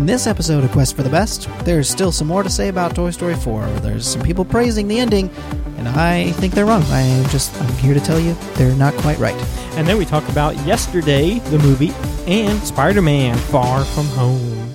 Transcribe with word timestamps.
In 0.00 0.06
this 0.06 0.26
episode 0.26 0.64
of 0.64 0.70
Quest 0.72 0.96
for 0.96 1.02
the 1.02 1.10
Best, 1.10 1.46
there's 1.62 1.86
still 1.86 2.10
some 2.10 2.26
more 2.26 2.42
to 2.42 2.48
say 2.48 2.68
about 2.68 2.94
Toy 2.94 3.10
Story 3.10 3.34
4. 3.34 3.66
There's 3.80 4.06
some 4.08 4.22
people 4.22 4.46
praising 4.46 4.88
the 4.88 4.98
ending, 4.98 5.28
and 5.76 5.86
I 5.86 6.30
think 6.32 6.54
they're 6.54 6.64
wrong. 6.64 6.82
I'm 6.84 7.28
just 7.28 7.54
I'm 7.60 7.70
here 7.74 7.92
to 7.92 8.00
tell 8.00 8.18
you 8.18 8.32
they're 8.54 8.74
not 8.74 8.94
quite 8.94 9.18
right. 9.18 9.34
And 9.76 9.86
then 9.86 9.98
we 9.98 10.06
talk 10.06 10.26
about 10.30 10.56
Yesterday, 10.64 11.38
the 11.50 11.58
movie, 11.58 11.92
and 12.26 12.58
Spider 12.62 13.02
Man 13.02 13.36
Far 13.36 13.84
From 13.84 14.06
Home. 14.06 14.74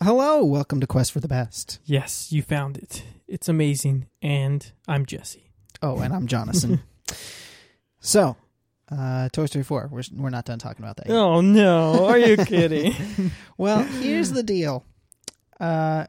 Hello, 0.00 0.44
welcome 0.44 0.78
to 0.80 0.86
Quest 0.86 1.10
for 1.10 1.18
the 1.18 1.26
Best. 1.26 1.80
Yes, 1.84 2.30
you 2.30 2.42
found 2.42 2.76
it. 2.78 3.02
It's 3.26 3.48
amazing. 3.48 4.06
And 4.22 4.70
I'm 4.86 5.04
Jesse. 5.04 5.50
Oh, 5.82 5.98
and 5.98 6.14
I'm 6.14 6.26
Jonathan. 6.28 6.84
so, 7.98 8.36
uh, 8.90 9.28
Toy 9.30 9.46
Story 9.46 9.64
4. 9.64 9.88
We're, 9.90 10.02
we're 10.14 10.30
not 10.30 10.44
done 10.44 10.58
talking 10.58 10.84
about 10.84 10.96
that 10.96 11.06
yet. 11.08 11.16
Oh, 11.16 11.40
no. 11.40 12.06
Are 12.06 12.18
you 12.18 12.36
kidding? 12.44 12.94
Well, 13.56 13.82
here's 14.00 14.30
the 14.30 14.42
deal. 14.42 14.84
Uh, 15.60 16.06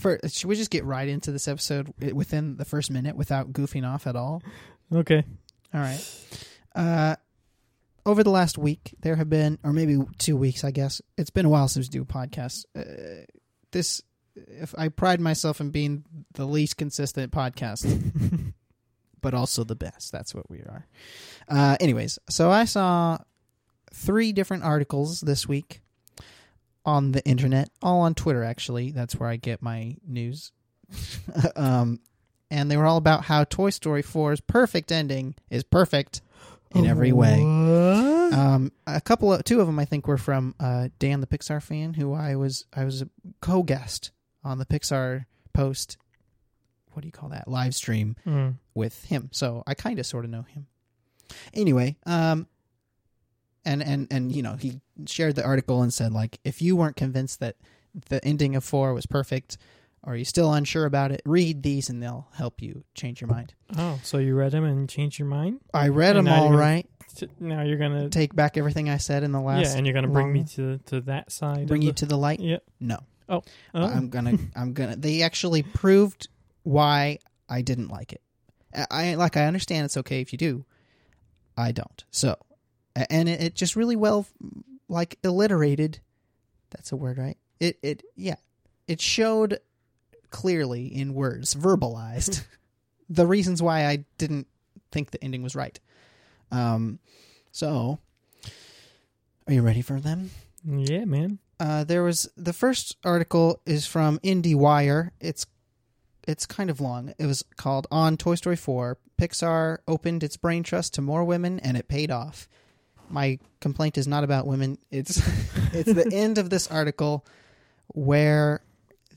for, 0.00 0.18
should 0.28 0.48
we 0.48 0.56
just 0.56 0.70
get 0.70 0.84
right 0.84 1.08
into 1.08 1.32
this 1.32 1.48
episode 1.48 1.92
within 2.12 2.56
the 2.56 2.64
first 2.64 2.90
minute 2.90 3.16
without 3.16 3.52
goofing 3.52 3.86
off 3.86 4.06
at 4.06 4.16
all? 4.16 4.42
okay. 4.92 5.24
All 5.74 5.80
right. 5.80 6.20
Uh, 6.74 7.16
over 8.04 8.22
the 8.22 8.30
last 8.30 8.58
week, 8.58 8.94
there 9.00 9.16
have 9.16 9.30
been, 9.30 9.58
or 9.62 9.72
maybe 9.72 9.98
two 10.18 10.36
weeks, 10.36 10.64
I 10.64 10.70
guess. 10.70 11.00
It's 11.16 11.30
been 11.30 11.46
a 11.46 11.48
while 11.48 11.68
since 11.68 11.86
we 11.86 11.90
do 11.90 12.02
a 12.02 12.04
podcast. 12.04 12.64
Uh, 12.76 13.24
this, 13.70 14.02
if 14.34 14.74
I 14.76 14.88
pride 14.88 15.20
myself 15.20 15.60
in 15.60 15.70
being 15.70 16.04
the 16.34 16.44
least 16.44 16.76
consistent 16.76 17.32
podcast, 17.32 17.84
but 19.22 19.32
also 19.32 19.64
the 19.64 19.74
best. 19.74 20.12
That's 20.12 20.34
what 20.34 20.50
we 20.50 20.58
are. 20.58 20.86
Uh, 21.48 21.76
anyways, 21.80 22.18
so 22.28 22.50
I 22.50 22.66
saw 22.66 23.18
three 23.94 24.32
different 24.32 24.64
articles 24.64 25.20
this 25.20 25.48
week 25.48 25.80
on 26.84 27.12
the 27.12 27.24
internet, 27.24 27.70
all 27.80 28.00
on 28.00 28.14
Twitter. 28.14 28.44
Actually, 28.44 28.90
that's 28.90 29.16
where 29.16 29.28
I 29.28 29.36
get 29.36 29.62
my 29.62 29.96
news. 30.06 30.52
um, 31.56 32.00
and 32.50 32.70
they 32.70 32.76
were 32.76 32.84
all 32.84 32.98
about 32.98 33.24
how 33.24 33.44
Toy 33.44 33.70
Story 33.70 34.02
4's 34.02 34.40
perfect 34.40 34.92
ending 34.92 35.34
is 35.48 35.64
perfect 35.64 36.20
in 36.74 36.86
every 36.86 37.12
way. 37.12 37.40
Um, 37.42 38.72
a 38.86 39.00
couple 39.00 39.32
of 39.32 39.44
two 39.44 39.60
of 39.60 39.66
them 39.66 39.78
I 39.78 39.84
think 39.84 40.06
were 40.06 40.18
from 40.18 40.54
uh, 40.58 40.88
Dan 40.98 41.20
the 41.20 41.26
Pixar 41.26 41.62
fan, 41.62 41.94
who 41.94 42.12
I 42.14 42.36
was 42.36 42.66
I 42.74 42.84
was 42.84 43.02
a 43.02 43.08
co-guest 43.40 44.10
on 44.44 44.58
the 44.58 44.66
Pixar 44.66 45.26
post. 45.52 45.96
What 46.92 47.02
do 47.02 47.08
you 47.08 47.12
call 47.12 47.28
that 47.30 47.48
live 47.48 47.74
stream 47.74 48.16
Mm. 48.26 48.54
with 48.74 49.04
him? 49.04 49.28
So 49.32 49.62
I 49.66 49.74
kind 49.74 49.98
of 49.98 50.06
sort 50.06 50.24
of 50.24 50.30
know 50.30 50.42
him. 50.42 50.66
Anyway, 51.54 51.96
um, 52.06 52.46
and 53.64 53.82
and 53.82 54.08
and 54.10 54.32
you 54.34 54.42
know 54.42 54.54
he 54.54 54.80
shared 55.06 55.34
the 55.36 55.44
article 55.44 55.82
and 55.82 55.92
said 55.92 56.12
like 56.12 56.38
if 56.44 56.60
you 56.60 56.76
weren't 56.76 56.96
convinced 56.96 57.40
that 57.40 57.56
the 58.08 58.24
ending 58.24 58.56
of 58.56 58.64
four 58.64 58.92
was 58.94 59.06
perfect, 59.06 59.58
or 60.02 60.16
you 60.16 60.24
still 60.24 60.52
unsure 60.52 60.84
about 60.86 61.12
it, 61.12 61.22
read 61.24 61.62
these 61.62 61.88
and 61.88 62.02
they'll 62.02 62.28
help 62.34 62.60
you 62.62 62.84
change 62.94 63.20
your 63.20 63.28
mind. 63.28 63.54
Oh, 63.76 64.00
so 64.02 64.18
you 64.18 64.34
read 64.34 64.52
them 64.52 64.64
and 64.64 64.88
changed 64.88 65.18
your 65.18 65.28
mind? 65.28 65.60
I 65.74 65.88
read 65.88 66.16
And 66.16 66.26
them 66.26 66.34
all 66.34 66.46
gonna 66.48 66.58
right. 66.58 66.88
T- 67.14 67.28
Now 67.38 67.60
you're 67.62 67.76
going 67.76 67.92
to. 68.04 68.08
Take 68.08 68.34
back 68.34 68.56
everything 68.56 68.88
I 68.88 68.96
said 68.96 69.22
in 69.22 69.32
the 69.32 69.40
last. 69.40 69.66
Yeah, 69.72 69.76
and 69.76 69.86
you're 69.86 69.92
going 69.92 70.06
to 70.06 70.10
bring 70.10 70.32
me 70.32 70.44
to 70.54 70.78
to 70.86 71.02
that 71.02 71.30
side. 71.30 71.66
bring 71.68 71.82
you 71.82 71.90
the, 71.90 71.96
to 71.96 72.06
the 72.06 72.16
light. 72.16 72.40
Yeah. 72.40 72.58
No. 72.80 72.98
Oh. 73.28 73.42
I'm 73.74 74.08
gonna 74.08 74.38
I'm 74.56 74.72
gonna 74.72 74.96
they 74.96 75.22
actually 75.22 75.62
proved 75.62 76.28
why 76.62 77.18
I 77.48 77.62
didn't 77.62 77.88
like 77.88 78.12
it. 78.12 78.22
I, 78.90 79.14
like 79.14 79.36
I 79.36 79.44
understand 79.46 79.84
it's 79.84 79.96
okay 79.98 80.20
if 80.20 80.32
you 80.32 80.38
do. 80.38 80.64
I 81.56 81.72
don't. 81.72 82.04
So 82.10 82.36
and 82.94 83.28
it, 83.28 83.40
it 83.40 83.54
just 83.54 83.76
really 83.76 83.96
well 83.96 84.26
like 84.88 85.18
alliterated 85.22 86.00
that's 86.70 86.92
a 86.92 86.96
word, 86.96 87.18
right? 87.18 87.36
It 87.60 87.78
it 87.82 88.02
yeah. 88.16 88.36
It 88.88 89.00
showed 89.00 89.60
clearly 90.30 90.86
in 90.86 91.14
words, 91.14 91.54
verbalized 91.54 92.44
the 93.10 93.26
reasons 93.26 93.62
why 93.62 93.86
I 93.86 94.04
didn't 94.18 94.46
think 94.90 95.10
the 95.10 95.22
ending 95.22 95.42
was 95.42 95.54
right. 95.54 95.78
Um 96.50 96.98
so 97.50 97.98
are 99.46 99.52
you 99.52 99.62
ready 99.62 99.82
for 99.82 100.00
them? 100.00 100.30
yeah, 100.64 101.04
man. 101.04 101.38
Uh, 101.58 101.84
there 101.84 102.02
was 102.02 102.28
the 102.36 102.52
first 102.52 102.96
article 103.04 103.60
is 103.66 103.86
from 103.86 104.18
IndieWire. 104.20 105.10
It's 105.20 105.46
it's 106.26 106.46
kind 106.46 106.70
of 106.70 106.80
long. 106.80 107.14
It 107.18 107.26
was 107.26 107.44
called 107.56 107.86
"On 107.90 108.16
Toy 108.16 108.34
Story 108.36 108.56
4." 108.56 108.98
Pixar 109.20 109.78
opened 109.86 110.22
its 110.24 110.36
brain 110.36 110.62
trust 110.62 110.94
to 110.94 111.02
more 111.02 111.24
women, 111.24 111.60
and 111.60 111.76
it 111.76 111.88
paid 111.88 112.10
off. 112.10 112.48
My 113.08 113.38
complaint 113.60 113.98
is 113.98 114.08
not 114.08 114.24
about 114.24 114.46
women. 114.46 114.78
It's 114.90 115.18
it's 115.72 115.92
the 115.92 116.10
end 116.12 116.38
of 116.38 116.50
this 116.50 116.66
article 116.68 117.24
where 117.88 118.62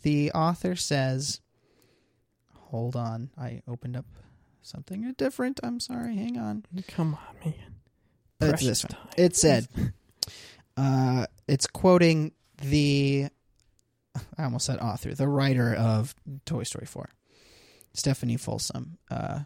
the 0.04 0.32
author 0.34 0.76
says, 0.76 1.40
"Hold 2.70 2.96
on, 2.96 3.30
I 3.38 3.62
opened 3.68 3.98
up 3.98 4.06
something 4.62 5.12
different. 5.18 5.60
I'm 5.64 5.80
sorry. 5.80 6.16
Hang 6.16 6.38
on." 6.38 6.66
Come 6.88 7.16
on, 7.16 7.36
man. 7.44 7.54
It's 8.42 8.50
Precious 8.50 8.68
this 8.68 8.84
one. 8.84 8.90
time. 8.92 9.10
It 9.18 9.36
said, 9.36 9.68
uh, 10.78 11.26
it's 11.48 11.68
quoting 11.68 12.34
the, 12.62 13.30
I 14.38 14.44
almost 14.44 14.66
said 14.66 14.80
author, 14.80 15.14
the 15.14 15.28
writer 15.28 15.74
of 15.74 16.16
Toy 16.46 16.64
Story 16.64 16.86
4, 16.86 17.10
Stephanie 17.94 18.38
Folsom. 18.38 18.98
Uh, 19.10 19.40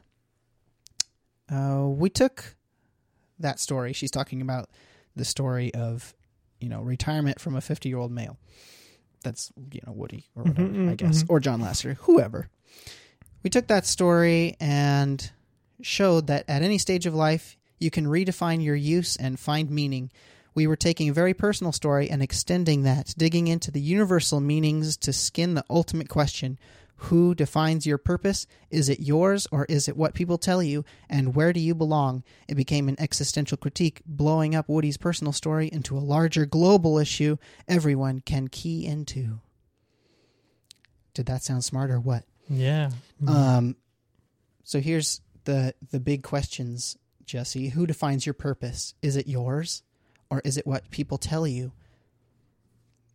uh, 1.51 1.85
we 1.87 2.09
took 2.09 2.55
that 3.39 3.59
story. 3.59 3.93
She's 3.93 4.11
talking 4.11 4.41
about 4.41 4.69
the 5.15 5.25
story 5.25 5.73
of, 5.73 6.13
you 6.59 6.69
know, 6.69 6.81
retirement 6.81 7.39
from 7.39 7.55
a 7.55 7.61
50 7.61 7.89
year 7.89 7.97
old 7.97 8.11
male. 8.11 8.37
That's, 9.23 9.51
you 9.71 9.81
know, 9.85 9.91
Woody 9.93 10.25
or 10.35 10.43
whatever, 10.43 10.69
Mhm, 10.69 10.89
I 10.91 10.95
guess, 10.95 11.23
mhm. 11.23 11.29
or 11.29 11.39
John 11.39 11.61
Lasseter, 11.61 11.95
whoever. 12.01 12.49
We 13.43 13.49
took 13.49 13.67
that 13.67 13.85
story 13.85 14.55
and 14.59 15.29
showed 15.81 16.27
that 16.27 16.45
at 16.47 16.61
any 16.61 16.77
stage 16.77 17.05
of 17.05 17.13
life, 17.15 17.57
you 17.79 17.89
can 17.89 18.05
redefine 18.05 18.63
your 18.63 18.75
use 18.75 19.15
and 19.15 19.39
find 19.39 19.69
meaning. 19.69 20.11
We 20.55 20.67
were 20.67 20.75
taking 20.75 21.09
a 21.09 21.13
very 21.13 21.33
personal 21.33 21.71
story 21.71 22.09
and 22.09 22.21
extending 22.21 22.83
that, 22.83 23.13
digging 23.17 23.47
into 23.47 23.71
the 23.71 23.81
universal 23.81 24.39
meanings 24.39 24.97
to 24.97 25.13
skin 25.13 25.53
the 25.53 25.65
ultimate 25.69 26.09
question 26.09 26.57
Who 26.97 27.33
defines 27.35 27.85
your 27.85 27.97
purpose? 27.97 28.47
Is 28.69 28.89
it 28.89 28.99
yours 28.99 29.47
or 29.51 29.65
is 29.65 29.87
it 29.87 29.97
what 29.97 30.13
people 30.13 30.37
tell 30.37 30.61
you? 30.61 30.83
And 31.09 31.35
where 31.35 31.53
do 31.53 31.59
you 31.59 31.75
belong? 31.75 32.23
It 32.47 32.55
became 32.55 32.89
an 32.89 32.99
existential 32.99 33.57
critique, 33.57 34.01
blowing 34.05 34.55
up 34.55 34.67
Woody's 34.67 34.97
personal 34.97 35.33
story 35.33 35.69
into 35.71 35.97
a 35.97 35.99
larger 35.99 36.45
global 36.45 36.97
issue 36.97 37.37
everyone 37.67 38.21
can 38.21 38.47
key 38.47 38.85
into. 38.85 39.39
Did 41.13 41.25
that 41.27 41.43
sound 41.43 41.63
smart 41.63 41.91
or 41.91 41.99
what? 41.99 42.23
Yeah. 42.49 42.91
Um, 43.27 43.75
so 44.63 44.79
here's 44.79 45.21
the 45.45 45.73
the 45.91 45.99
big 45.99 46.23
questions, 46.23 46.97
Jesse. 47.25 47.69
Who 47.69 47.85
defines 47.85 48.25
your 48.25 48.33
purpose? 48.33 48.93
Is 49.01 49.15
it 49.15 49.27
yours, 49.27 49.83
or 50.29 50.41
is 50.43 50.57
it 50.57 50.65
what 50.67 50.89
people 50.91 51.17
tell 51.17 51.47
you? 51.47 51.71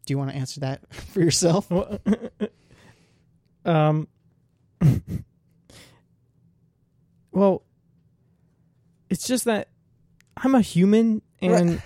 Do 0.06 0.12
you 0.12 0.18
want 0.18 0.30
to 0.30 0.36
answer 0.36 0.60
that 0.60 0.92
for 0.92 1.20
yourself? 1.20 1.70
Well, 1.70 1.98
um. 3.64 4.08
well, 7.32 7.62
it's 9.08 9.26
just 9.26 9.44
that 9.46 9.68
I'm 10.36 10.54
a 10.54 10.60
human, 10.60 11.22
and 11.40 11.80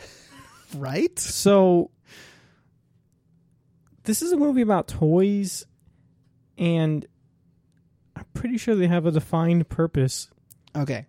Right? 0.77 1.19
so 1.19 1.91
this 4.05 4.22
is 4.22 4.33
a 4.33 4.37
movie 4.37 4.62
about 4.62 4.88
toys, 4.88 5.65
and 6.56 7.06
I'm 8.17 8.25
pretty 8.34 8.59
sure 8.59 8.75
they 8.75 8.87
have 8.88 9.06
a 9.06 9.11
defined 9.11 9.69
purpose. 9.69 10.28
Okay. 10.75 11.06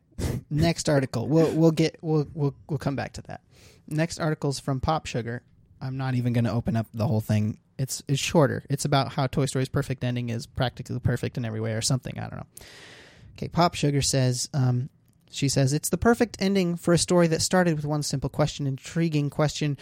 Next 0.49 0.89
article. 0.89 1.27
We'll 1.27 1.51
we'll 1.55 1.71
get 1.71 1.97
we'll 2.01 2.27
we'll 2.33 2.53
we'll 2.69 2.77
come 2.79 2.95
back 2.95 3.13
to 3.13 3.21
that. 3.23 3.41
Next 3.89 4.19
article's 4.19 4.59
from 4.59 4.79
Pop 4.79 5.05
Sugar. 5.05 5.41
I'm 5.81 5.97
not 5.97 6.15
even 6.15 6.33
going 6.33 6.45
to 6.45 6.51
open 6.51 6.75
up 6.75 6.87
the 6.93 7.07
whole 7.07 7.21
thing. 7.21 7.59
It's 7.77 8.03
it's 8.07 8.19
shorter. 8.19 8.63
It's 8.69 8.85
about 8.85 9.13
how 9.13 9.27
Toy 9.27 9.45
Story's 9.45 9.69
perfect 9.69 10.03
ending 10.03 10.29
is 10.29 10.45
practically 10.45 10.99
perfect 10.99 11.37
in 11.37 11.45
every 11.45 11.61
way 11.61 11.73
or 11.73 11.81
something. 11.81 12.17
I 12.17 12.21
don't 12.21 12.37
know. 12.37 12.65
Okay, 13.33 13.47
Pop 13.47 13.75
Sugar 13.75 14.01
says 14.01 14.49
um 14.53 14.89
she 15.31 15.47
says 15.47 15.73
it's 15.73 15.89
the 15.89 15.97
perfect 15.97 16.37
ending 16.39 16.75
for 16.75 16.93
a 16.93 16.97
story 16.97 17.27
that 17.27 17.41
started 17.41 17.75
with 17.75 17.85
one 17.85 18.03
simple 18.03 18.29
question, 18.29 18.65
intriguing 18.67 19.29
question, 19.29 19.77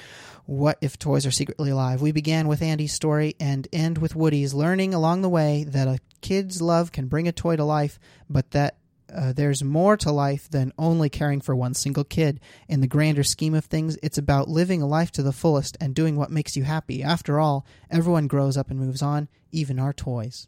what 0.46 0.78
if 0.82 1.00
toys 1.00 1.26
are 1.26 1.32
secretly 1.32 1.70
alive? 1.70 2.02
We 2.02 2.12
began 2.12 2.48
with 2.48 2.62
Andy's 2.62 2.94
story 2.94 3.36
and 3.40 3.68
end 3.72 3.98
with 3.98 4.16
Woody's 4.16 4.54
learning 4.54 4.94
along 4.94 5.22
the 5.22 5.30
way 5.30 5.64
that 5.64 5.88
a 5.88 6.00
kid's 6.22 6.62
love 6.62 6.92
can 6.92 7.08
bring 7.08 7.28
a 7.28 7.32
toy 7.32 7.56
to 7.56 7.64
life, 7.64 7.98
but 8.30 8.52
that 8.52 8.76
uh, 9.14 9.34
there's 9.34 9.64
more 9.64 9.96
to 9.98 10.12
life 10.12 10.50
than 10.50 10.74
only 10.78 11.10
caring 11.10 11.42
for 11.42 11.56
one 11.56 11.74
single 11.74 12.04
kid. 12.04 12.40
In 12.68 12.82
the 12.82 12.88
grander 12.88 13.24
scheme 13.24 13.54
of 13.54 13.66
things, 13.66 13.98
it's 14.04 14.18
about 14.18 14.50
living 14.50 14.82
a 14.82 14.88
life 14.88 15.12
to 15.12 15.24
the 15.24 15.32
fullest 15.32 15.78
and 15.80 15.96
doing 15.96 16.16
what 16.16 16.32
makes 16.32 16.56
you 16.58 16.64
happy. 16.64 17.04
After 17.04 17.40
all, 17.40 17.66
everyone 17.90 18.28
grows 18.28 18.58
up 18.58 18.70
and 18.70 18.80
moves 18.80 19.02
on, 19.02 19.30
even 19.52 19.80
our 19.80 19.94
toys. 19.94 20.48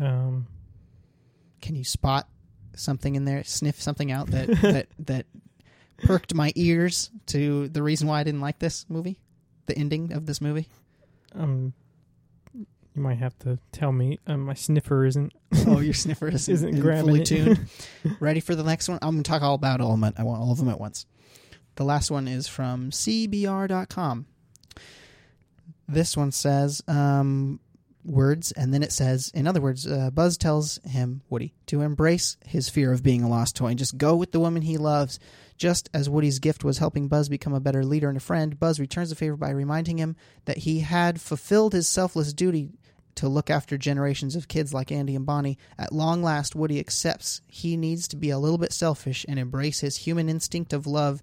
Um, 0.00 0.46
Can 1.60 1.74
you 1.74 1.84
spot 1.84 2.28
something 2.74 3.14
in 3.14 3.24
there? 3.24 3.44
Sniff 3.44 3.80
something 3.80 4.10
out 4.10 4.28
that 4.28 4.48
that 4.62 4.88
that 5.00 5.26
perked 5.98 6.34
my 6.34 6.52
ears 6.56 7.10
to 7.26 7.68
the 7.68 7.82
reason 7.82 8.08
why 8.08 8.20
I 8.20 8.24
didn't 8.24 8.40
like 8.40 8.58
this 8.58 8.86
movie, 8.88 9.18
the 9.66 9.76
ending 9.76 10.12
of 10.12 10.26
this 10.26 10.40
movie. 10.40 10.68
Um, 11.34 11.72
you 12.94 13.02
might 13.02 13.18
have 13.18 13.38
to 13.40 13.58
tell 13.72 13.92
me. 13.92 14.18
Um, 14.26 14.40
my 14.44 14.54
sniffer 14.54 15.04
isn't. 15.06 15.32
Oh, 15.66 15.78
your 15.80 15.94
sniffer 15.94 16.28
isn't, 16.28 16.52
Isn't 16.54 16.68
isn't 16.70 16.80
grabbing 16.82 17.06
fully 17.06 17.20
it. 17.20 17.26
tuned. 17.26 17.66
Ready 18.20 18.40
for 18.40 18.54
the 18.54 18.64
next 18.64 18.88
one? 18.88 18.98
I'm 19.00 19.12
going 19.14 19.22
to 19.22 19.30
talk 19.30 19.42
all 19.42 19.54
about 19.54 19.80
all 19.80 19.94
of 19.94 20.00
them. 20.00 20.12
I 20.16 20.22
want 20.24 20.40
all 20.40 20.50
of 20.50 20.58
them 20.58 20.68
at 20.68 20.80
once. 20.80 21.06
The 21.76 21.84
last 21.84 22.10
one 22.10 22.26
is 22.26 22.48
from 22.48 22.90
CBR.com. 22.90 24.26
This 25.88 26.16
one 26.16 26.32
says 26.32 26.82
um, 26.88 27.60
words, 28.04 28.50
and 28.52 28.72
then 28.74 28.82
it 28.82 28.92
says, 28.92 29.30
in 29.34 29.46
other 29.46 29.60
words, 29.60 29.86
uh, 29.86 30.10
Buzz 30.10 30.36
tells 30.36 30.78
him, 30.84 31.22
Woody, 31.30 31.54
to 31.66 31.82
embrace 31.82 32.36
his 32.46 32.68
fear 32.68 32.92
of 32.92 33.02
being 33.02 33.22
a 33.22 33.28
lost 33.28 33.54
toy 33.56 33.68
and 33.68 33.78
just 33.78 33.98
go 33.98 34.16
with 34.16 34.32
the 34.32 34.40
woman 34.40 34.62
he 34.62 34.78
loves. 34.78 35.18
Just 35.58 35.88
as 35.94 36.10
Woody's 36.10 36.40
gift 36.40 36.64
was 36.64 36.78
helping 36.78 37.08
Buzz 37.08 37.28
become 37.28 37.52
a 37.54 37.60
better 37.60 37.84
leader 37.84 38.08
and 38.08 38.16
a 38.16 38.20
friend, 38.20 38.58
Buzz 38.58 38.80
returns 38.80 39.10
the 39.10 39.16
favor 39.16 39.36
by 39.36 39.50
reminding 39.50 39.98
him 39.98 40.16
that 40.46 40.58
he 40.58 40.80
had 40.80 41.20
fulfilled 41.20 41.72
his 41.72 41.86
selfless 41.86 42.32
duty 42.32 42.70
to 43.16 43.28
look 43.28 43.50
after 43.50 43.76
generations 43.76 44.34
of 44.36 44.48
kids 44.48 44.72
like 44.72 44.90
Andy 44.92 45.14
and 45.14 45.26
Bonnie. 45.26 45.58
At 45.78 45.92
long 45.92 46.22
last, 46.22 46.54
Woody 46.54 46.78
accepts 46.80 47.40
he 47.46 47.76
needs 47.76 48.08
to 48.08 48.16
be 48.16 48.30
a 48.30 48.38
little 48.38 48.58
bit 48.58 48.72
selfish 48.72 49.24
and 49.28 49.38
embrace 49.38 49.80
his 49.80 49.96
human 49.98 50.28
instinct 50.28 50.72
of 50.72 50.86
love, 50.86 51.20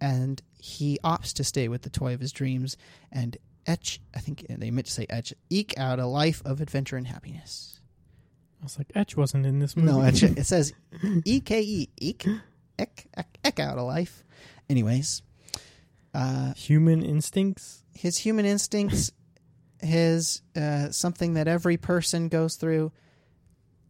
and 0.00 0.42
he 0.58 0.98
opts 1.02 1.32
to 1.34 1.44
stay 1.44 1.68
with 1.68 1.82
the 1.82 1.90
toy 1.90 2.12
of 2.14 2.20
his 2.20 2.32
dreams 2.32 2.76
and 3.10 3.36
etch, 3.66 4.00
I 4.14 4.20
think 4.20 4.46
they 4.48 4.70
meant 4.70 4.86
to 4.86 4.92
say 4.92 5.06
etch, 5.08 5.32
eke 5.48 5.78
out 5.78 5.98
a 5.98 6.06
life 6.06 6.42
of 6.44 6.60
adventure 6.60 6.96
and 6.96 7.06
happiness. 7.06 7.80
I 8.60 8.64
was 8.64 8.76
like, 8.76 8.90
Etch 8.94 9.16
wasn't 9.16 9.46
in 9.46 9.58
this 9.58 9.74
movie. 9.76 9.90
No, 9.90 10.02
etch, 10.02 10.22
it 10.22 10.44
says 10.44 10.74
E 11.24 11.40
K 11.40 11.62
E, 11.62 11.88
eke, 11.98 12.28
ek, 12.78 13.06
ek, 13.16 13.38
ek 13.42 13.58
out 13.60 13.78
a 13.78 13.82
life. 13.82 14.22
Anyways, 14.68 15.22
uh, 16.12 16.52
Human 16.54 17.02
instincts. 17.02 17.84
his 17.94 18.18
human 18.18 18.44
instincts, 18.44 19.12
his 19.82 20.42
uh, 20.56 20.90
something 20.90 21.34
that 21.34 21.48
every 21.48 21.76
person 21.76 22.28
goes 22.28 22.56
through. 22.56 22.92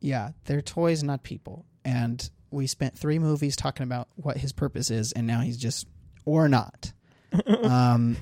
Yeah, 0.00 0.30
they're 0.44 0.62
toys, 0.62 1.02
not 1.02 1.22
people. 1.22 1.66
And 1.84 2.28
we 2.50 2.66
spent 2.66 2.98
three 2.98 3.18
movies 3.18 3.56
talking 3.56 3.84
about 3.84 4.08
what 4.16 4.36
his 4.36 4.52
purpose 4.52 4.90
is, 4.90 5.12
and 5.12 5.26
now 5.26 5.40
he's 5.40 5.56
just 5.56 5.86
or 6.24 6.48
not. 6.48 6.92
um, 7.62 8.16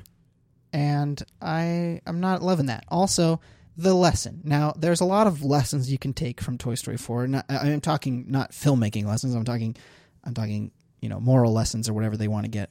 and 0.73 1.23
I 1.41 2.00
I'm 2.06 2.20
not 2.20 2.43
loving 2.43 2.67
that. 2.67 2.85
Also, 2.88 3.41
the 3.76 3.94
lesson. 3.94 4.41
Now, 4.44 4.75
there's 4.76 5.00
a 5.00 5.06
lot 5.06 5.26
of 5.26 5.44
lessons 5.44 5.91
you 5.91 5.99
can 5.99 6.12
take 6.12 6.41
from 6.41 6.59
Toy 6.59 6.75
Story 6.75 6.97
4. 6.97 7.29
Not, 7.29 7.47
I'm 7.49 7.81
talking 7.81 8.26
not 8.29 8.50
filmmaking 8.50 9.06
lessons. 9.06 9.35
I'm 9.35 9.44
talking 9.44 9.76
I'm 10.25 10.35
talking 10.35 10.73
you 11.00 11.09
know 11.09 11.21
moral 11.21 11.53
lessons 11.53 11.88
or 11.88 11.94
whatever 11.94 12.17
they 12.17 12.29
want 12.29 12.44
to 12.44 12.50
get 12.50 12.71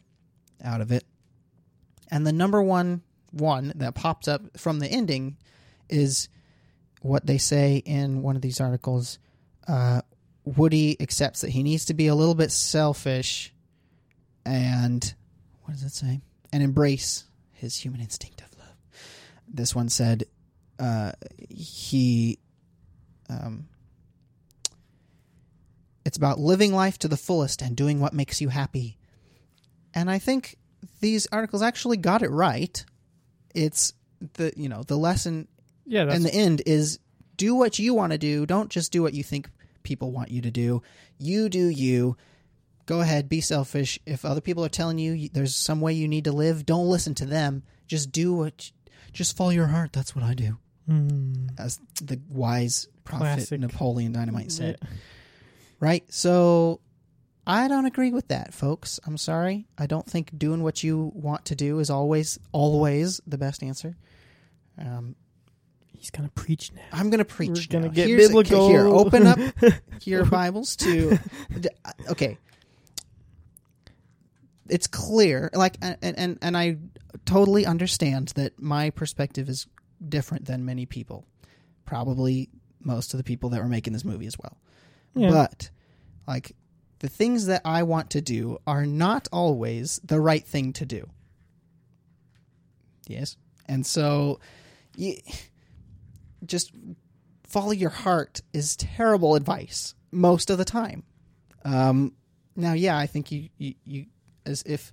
out 0.64 0.82
of 0.82 0.92
it. 0.92 1.06
And 2.10 2.26
the 2.26 2.34
number 2.34 2.62
one 2.62 3.02
one 3.32 3.74
that 3.76 3.96
popped 3.96 4.28
up 4.28 4.58
from 4.58 4.80
the 4.80 4.88
ending 4.88 5.38
is 5.90 6.30
what 7.02 7.26
they 7.26 7.38
say 7.38 7.78
in 7.86 8.22
one 8.22 8.36
of 8.36 8.42
these 8.42 8.60
articles. 8.60 9.20
Uh, 9.68 10.02
Woody 10.44 11.00
accepts 11.02 11.42
that 11.42 11.50
he 11.50 11.64
needs 11.64 11.86
to 11.86 11.94
be 11.94 12.08
a 12.08 12.16
little 12.16 12.36
bit 12.36 12.52
selfish 12.52 13.54
and 14.46 15.14
what 15.64 15.74
does 15.74 15.84
it 15.84 15.92
say? 15.92 16.22
And 16.54 16.64
embrace 16.64 17.26
his 17.52 17.76
human 17.76 18.00
instinct 18.00 18.42
of 18.42 18.58
love. 18.58 18.76
This 19.48 19.76
one 19.76 19.90
said 19.90 20.24
uh, 20.80 21.12
he. 21.50 22.40
Um, 23.30 23.68
it's 26.06 26.18
about 26.18 26.40
living 26.40 26.74
life 26.74 26.98
to 27.00 27.10
the 27.10 27.18
fullest 27.18 27.62
and 27.62 27.76
doing 27.76 28.00
what 28.00 28.14
makes 28.14 28.40
you 28.40 28.48
happy. 28.48 28.98
And 29.94 30.10
I 30.10 30.20
think 30.20 30.56
these 31.02 31.28
articles 31.34 31.62
actually 31.62 31.98
got 31.98 32.22
it 32.22 32.30
right. 32.30 32.86
It's 33.58 33.94
the 34.34 34.54
you 34.56 34.70
know 34.70 34.84
the 34.84 34.98
lesson 34.98 35.48
Yeah, 35.86 36.04
and 36.04 36.24
the 36.24 36.34
end 36.34 36.62
is 36.66 37.00
do 37.36 37.56
what 37.56 37.80
you 37.80 37.94
want 37.94 38.12
to 38.12 38.18
do. 38.18 38.46
Don't 38.46 38.70
just 38.70 38.92
do 38.92 39.02
what 39.02 39.14
you 39.14 39.24
think 39.24 39.50
people 39.84 40.12
want 40.12 40.32
you 40.32 40.42
to 40.42 40.52
do. 40.52 40.82
You 41.18 41.50
do 41.50 41.68
you. 41.68 42.18
Go 42.86 43.02
ahead, 43.02 43.28
be 43.28 43.42
selfish. 43.42 44.00
If 44.06 44.24
other 44.24 44.42
people 44.42 44.64
are 44.64 44.70
telling 44.70 44.98
you 44.98 45.30
there's 45.30 45.56
some 45.56 45.82
way 45.82 45.94
you 45.94 46.08
need 46.08 46.24
to 46.24 46.32
live, 46.32 46.66
don't 46.66 46.88
listen 46.88 47.16
to 47.16 47.26
them. 47.26 47.64
Just 47.88 48.12
do 48.12 48.34
what. 48.34 48.72
Just 49.12 49.36
follow 49.36 49.50
your 49.50 49.68
heart. 49.68 49.92
That's 49.92 50.16
what 50.16 50.24
I 50.24 50.34
do. 50.34 50.58
Hmm. 50.88 51.48
As 51.58 51.80
the 52.02 52.22
wise 52.30 52.88
prophet 53.04 53.24
Classic. 53.24 53.60
Napoleon 53.60 54.14
Dynamite 54.14 54.52
said. 54.52 54.78
Yeah. 54.82 54.88
Right? 55.80 56.14
So 56.14 56.80
I 57.48 57.68
don't 57.68 57.86
agree 57.86 58.12
with 58.12 58.28
that, 58.28 58.54
folks. 58.54 59.00
I'm 59.06 59.18
sorry. 59.18 59.68
I 59.78 59.86
don't 59.88 60.06
think 60.06 60.38
doing 60.38 60.64
what 60.64 60.84
you 60.84 61.12
want 61.16 61.46
to 61.46 61.56
do 61.56 61.80
is 61.80 61.90
always 61.90 62.38
always 62.52 63.22
the 63.26 63.38
best 63.38 63.64
answer. 63.64 63.96
Um, 64.78 65.16
He's 65.98 66.12
gonna 66.12 66.30
preach 66.30 66.72
now. 66.74 66.82
I'm 66.92 67.10
going 67.10 67.18
to 67.20 67.26
preach. 67.26 67.68
We're 67.72 67.80
gonna 67.80 67.92
get 67.92 68.08
Here's- 68.08 68.28
biblical. 68.28 68.70
Here, 68.70 68.86
open 68.86 69.26
up 69.26 69.40
your 70.04 70.26
Bibles 70.26 70.76
to. 70.78 71.18
Okay, 72.10 72.38
it's 74.70 74.86
clear. 74.88 75.50
Like, 75.54 75.78
and 75.82 75.98
and 76.02 76.38
and 76.42 76.56
I 76.58 76.78
totally 77.26 77.66
understand 77.66 78.30
that 78.36 78.62
my 78.62 78.90
perspective 78.92 79.50
is 79.50 79.66
different 80.08 80.46
than 80.46 80.66
many 80.66 80.86
people. 80.86 81.26
Probably 81.86 82.50
most 82.80 83.14
of 83.14 83.18
the 83.18 83.24
people 83.24 83.50
that 83.50 83.62
were 83.62 83.68
making 83.68 83.94
this 83.94 84.06
movie 84.06 84.28
as 84.28 84.38
well. 84.38 84.58
Yeah. 85.16 85.32
But 85.32 85.70
like 86.28 86.52
the 87.00 87.08
things 87.08 87.46
that 87.48 87.62
I 87.64 87.84
want 87.84 88.12
to 88.12 88.22
do 88.22 88.58
are 88.66 88.86
not 88.86 89.28
always 89.32 90.00
the 90.04 90.20
right 90.20 90.44
thing 90.44 90.74
to 90.74 90.86
do. 90.86 91.10
Yes. 93.08 93.38
And 93.68 93.86
so 93.86 94.40
you 94.96 95.18
just 96.46 96.72
follow 97.44 97.72
your 97.72 97.90
heart 97.90 98.42
is 98.54 98.76
terrible 98.76 99.36
advice 99.36 99.96
most 100.12 100.50
of 100.50 100.58
the 100.58 100.66
time. 100.66 101.04
Um 101.64 102.14
now 102.56 102.74
yeah, 102.74 102.98
I 102.98 103.08
think 103.08 103.32
you 103.32 103.50
you, 103.58 103.76
you 103.86 104.06
as 104.46 104.64
if 104.66 104.92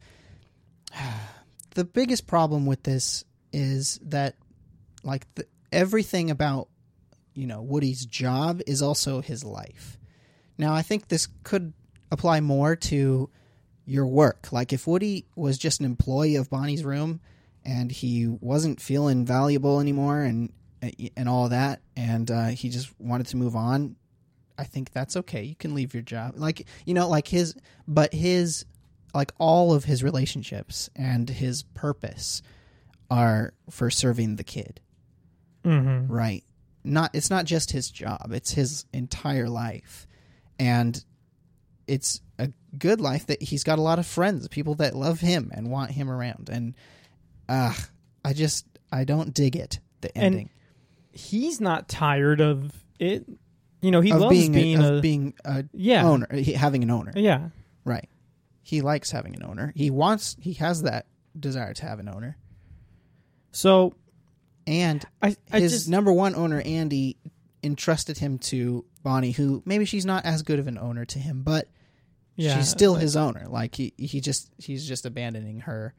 the 1.75 1.85
biggest 1.85 2.27
problem 2.27 2.67
with 2.67 2.83
this 2.83 3.25
is 3.53 3.99
that 4.03 4.35
like 5.03 5.27
the, 5.35 5.47
everything 5.73 6.31
about 6.31 6.69
you 7.35 7.47
know 7.47 7.63
Woody's 7.63 8.05
job 8.07 8.61
is 8.67 8.83
also 8.83 9.21
his 9.21 9.45
life. 9.45 9.99
Now, 10.57 10.73
I 10.73 10.83
think 10.83 11.09
this 11.09 11.29
could 11.43 11.73
apply 12.15 12.41
more 12.41 12.75
to 12.77 13.29
your 13.85 14.07
work. 14.07 14.51
Like 14.51 14.73
if 14.73 14.87
Woody 14.87 15.27
was 15.37 15.59
just 15.59 15.81
an 15.81 15.87
employee 15.87 16.37
of 16.37 16.49
Bonnie's 16.49 16.85
room 16.85 17.21
and 17.65 17.93
he 17.93 18.27
wasn't 18.27 18.81
feeling 18.81 19.27
valuable 19.27 19.81
anymore 19.81 20.23
and 20.23 20.51
and 21.17 21.29
all 21.29 21.49
that 21.49 21.81
and 21.97 22.31
uh, 22.31 22.47
he 22.49 22.69
just 22.69 22.93
wanted 22.99 23.27
to 23.29 23.37
move 23.37 23.57
on, 23.57 23.97
I 24.59 24.65
think 24.65 24.93
that's 24.93 25.17
okay. 25.17 25.43
You 25.43 25.55
can 25.55 25.75
leave 25.75 25.93
your 25.95 26.03
job. 26.03 26.35
Like, 26.37 26.67
you 26.87 26.95
know, 26.95 27.09
like 27.09 27.29
his 27.29 27.55
but 27.89 28.13
his 28.15 28.65
like 29.15 29.33
all 29.39 29.73
of 29.73 29.85
his 29.85 30.03
relationships 30.03 30.91
and 30.97 31.29
his 31.29 31.63
purpose 31.63 32.43
are 33.11 33.53
for 33.71 33.91
serving 33.91 34.37
the 34.37 34.45
kid 34.45 34.81
Mm-hmm. 35.65 36.13
right 36.13 36.45
not 36.85 37.11
it's 37.15 37.31
not 37.31 37.47
just 37.47 37.71
his 37.71 37.91
job 37.91 38.33
it's 38.33 38.51
his 38.53 38.85
entire 38.93 39.49
life 39.49 40.07
and 40.59 41.03
it's 41.87 42.21
a 42.39 42.51
good 42.79 43.01
life 43.01 43.27
that 43.27 43.43
he's 43.43 43.65
got 43.65 43.79
a 43.79 43.83
lot 43.83 43.99
of 43.99 44.07
friends 44.07 44.49
people 44.49 44.75
that 44.77 44.95
love 44.95 45.21
him 45.21 45.51
and 45.55 45.71
want 45.71 45.91
him 45.91 46.11
around. 46.11 46.49
And 46.51 46.75
uh 47.49 47.75
i 48.25 48.33
just 48.33 48.65
i 48.91 49.05
don't 49.05 49.35
dig 49.35 49.55
it 49.55 49.81
the 50.05 50.17
And 50.17 50.27
ending. 50.27 50.51
He's 51.13 51.61
not 51.61 51.89
tired 51.89 52.41
of 52.41 52.73
it. 52.99 53.27
You 53.81 53.91
know, 53.91 54.01
he 54.01 54.11
of 54.11 54.21
loves 54.21 54.37
being, 54.37 54.53
being, 54.53 54.83
a, 54.83 54.95
a 54.95 55.01
being 55.01 55.35
a 55.45 55.65
yeah. 55.73 56.05
owner 56.07 56.27
having 56.57 56.83
an 56.83 56.91
owner. 56.91 57.13
Yeah. 57.15 57.49
right. 57.85 58.09
He 58.63 58.81
likes 58.81 59.11
having 59.11 59.37
an 59.37 59.45
owner. 59.45 59.73
He 59.77 59.91
wants 59.91 60.37
he 60.41 60.55
has 60.55 60.83
that 60.83 61.07
desire 61.39 61.75
to 61.75 61.87
have 61.87 61.99
an 61.99 62.09
owner. 62.09 62.37
So 63.53 63.95
and 64.67 65.05
I, 65.23 65.37
I 65.53 65.61
his 65.61 65.73
just 65.73 65.89
number 65.89 66.13
one 66.13 66.35
owner 66.35 66.61
Andy 66.61 67.17
entrusted 67.63 68.19
him 68.19 68.39
to 68.39 68.85
Bonnie, 69.03 69.33
who 69.33 69.63
maybe 69.65 69.85
she's 69.85 70.07
not 70.07 70.25
as 70.25 70.43
good 70.43 70.59
of 70.59 70.67
an 70.67 70.79
owner 70.79 71.05
to 71.05 71.19
him, 71.19 71.43
but 71.43 71.69
yeah, 72.37 72.57
she's 72.57 72.69
still 72.69 72.95
his 72.95 73.17
owner. 73.17 73.47
Like 73.49 73.75
he 73.75 73.93
he 73.97 74.21
just 74.21 74.51
he's 74.59 74.87
just 74.87 75.07
abandoning 75.07 75.61
her 75.61 75.95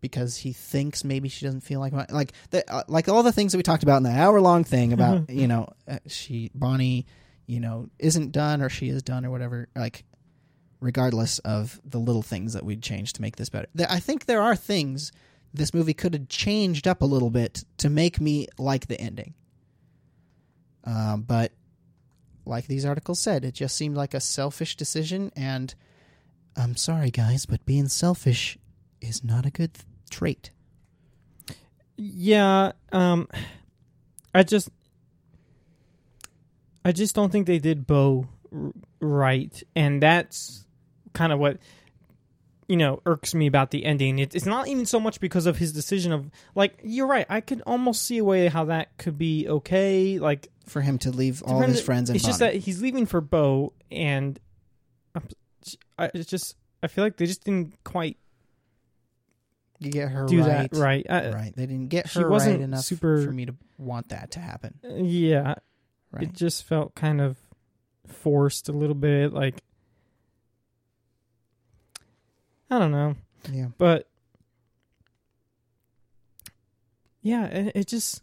because 0.00 0.36
he 0.36 0.52
thinks 0.52 1.04
maybe 1.04 1.28
she 1.28 1.44
doesn't 1.44 1.62
feel 1.62 1.80
like 1.80 1.92
my, 1.92 2.06
like 2.10 2.32
the, 2.50 2.70
uh, 2.72 2.84
like 2.86 3.08
all 3.08 3.22
the 3.22 3.32
things 3.32 3.52
that 3.52 3.58
we 3.58 3.62
talked 3.62 3.82
about 3.82 3.96
in 3.96 4.04
the 4.04 4.10
hour 4.10 4.40
long 4.40 4.64
thing 4.64 4.92
about 4.92 5.28
you 5.30 5.48
know 5.48 5.68
uh, 5.88 5.98
she 6.06 6.50
Bonnie 6.54 7.06
you 7.46 7.60
know 7.60 7.88
isn't 7.98 8.32
done 8.32 8.62
or 8.62 8.68
she 8.68 8.88
is 8.88 9.02
done 9.02 9.26
or 9.26 9.30
whatever 9.30 9.68
like 9.74 10.04
regardless 10.80 11.38
of 11.40 11.80
the 11.84 11.98
little 11.98 12.22
things 12.22 12.52
that 12.52 12.64
we'd 12.64 12.82
change 12.82 13.12
to 13.14 13.22
make 13.22 13.36
this 13.36 13.48
better. 13.48 13.66
There, 13.74 13.90
I 13.90 13.98
think 13.98 14.26
there 14.26 14.40
are 14.40 14.54
things 14.54 15.12
this 15.52 15.74
movie 15.74 15.94
could 15.94 16.14
have 16.14 16.28
changed 16.28 16.86
up 16.86 17.02
a 17.02 17.06
little 17.06 17.30
bit 17.30 17.64
to 17.78 17.90
make 17.90 18.20
me 18.20 18.46
like 18.58 18.86
the 18.86 19.00
ending. 19.00 19.34
Um, 20.84 21.22
but 21.22 21.52
like 22.48 22.66
these 22.66 22.84
articles 22.84 23.20
said, 23.20 23.44
it 23.44 23.54
just 23.54 23.76
seemed 23.76 23.96
like 23.96 24.14
a 24.14 24.20
selfish 24.20 24.76
decision, 24.76 25.30
and 25.36 25.74
I'm 26.56 26.76
sorry, 26.76 27.10
guys, 27.10 27.46
but 27.46 27.64
being 27.66 27.88
selfish 27.88 28.58
is 29.00 29.22
not 29.22 29.46
a 29.46 29.50
good 29.50 29.74
th- 29.74 29.84
trait. 30.10 30.50
Yeah, 31.96 32.72
um 32.92 33.28
I 34.34 34.42
just 34.42 34.70
I 36.84 36.92
just 36.92 37.14
don't 37.14 37.30
think 37.30 37.46
they 37.46 37.58
did 37.58 37.86
Bo 37.86 38.28
r- 38.52 38.72
right 39.00 39.62
and 39.76 40.02
that's 40.02 40.64
kind 41.12 41.32
of 41.32 41.38
what 41.38 41.58
you 42.68 42.76
know 42.76 43.00
irks 43.06 43.34
me 43.34 43.46
about 43.46 43.70
the 43.70 43.84
ending. 43.84 44.18
It, 44.18 44.34
it's 44.34 44.46
not 44.46 44.68
even 44.68 44.86
so 44.86 45.00
much 45.00 45.20
because 45.20 45.46
of 45.46 45.58
his 45.58 45.72
decision 45.72 46.12
of 46.12 46.30
like 46.54 46.78
you're 46.82 47.06
right. 47.06 47.26
I 47.28 47.40
could 47.40 47.62
almost 47.66 48.02
see 48.04 48.18
a 48.18 48.24
way 48.24 48.48
how 48.48 48.66
that 48.66 48.96
could 48.98 49.18
be 49.18 49.48
okay. 49.48 50.18
Like 50.18 50.48
For 50.68 50.80
him 50.82 50.98
to 50.98 51.10
leave 51.10 51.42
all 51.42 51.60
his 51.62 51.80
friends 51.80 52.10
and 52.10 52.16
it's 52.16 52.24
just 52.24 52.40
Bonnie. 52.40 52.52
that 52.58 52.58
he's 52.60 52.80
leaving 52.82 53.06
for 53.06 53.20
Bo, 53.20 53.72
and 53.90 54.38
I'm- 55.14 55.26
I, 55.98 56.10
it's 56.14 56.28
just 56.30 56.56
I 56.82 56.86
feel 56.86 57.02
like 57.04 57.16
they 57.16 57.26
just 57.26 57.42
didn't 57.44 57.74
quite 57.84 58.16
you 59.80 59.90
get 59.90 60.10
her 60.10 60.26
do 60.26 60.40
right. 60.40 60.70
that 60.70 60.76
right. 60.78 61.06
I, 61.08 61.30
Right. 61.30 61.56
They 61.56 61.66
didn't 61.66 61.88
get 61.88 62.08
she 62.08 62.18
her 62.20 62.26
right 62.26 62.30
wasn't 62.32 62.62
enough 62.62 62.84
super- 62.84 63.24
for 63.24 63.32
me 63.32 63.46
to 63.46 63.54
want 63.78 64.08
that 64.10 64.30
to 64.32 64.40
happen. 64.40 64.78
Uh, 64.84 64.94
yeah, 64.94 65.54
Right. 66.12 66.24
it 66.24 66.32
just 66.32 66.64
felt 66.64 66.94
kind 66.94 67.20
of 67.20 67.36
forced 68.06 68.68
a 68.68 68.72
little 68.72 68.94
bit. 68.94 69.32
Like 69.32 69.62
I 72.70 72.78
don't 72.78 72.92
know, 72.92 73.16
yeah. 73.50 73.68
but 73.78 74.06
yeah, 77.22 77.46
it, 77.46 77.72
it 77.74 77.86
just 77.86 78.22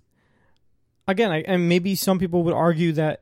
again, 1.08 1.32
I, 1.32 1.42
and 1.42 1.68
maybe 1.70 1.96
some 1.96 2.20
people 2.20 2.44
would 2.44 2.54
argue 2.54 2.92
that 2.94 3.22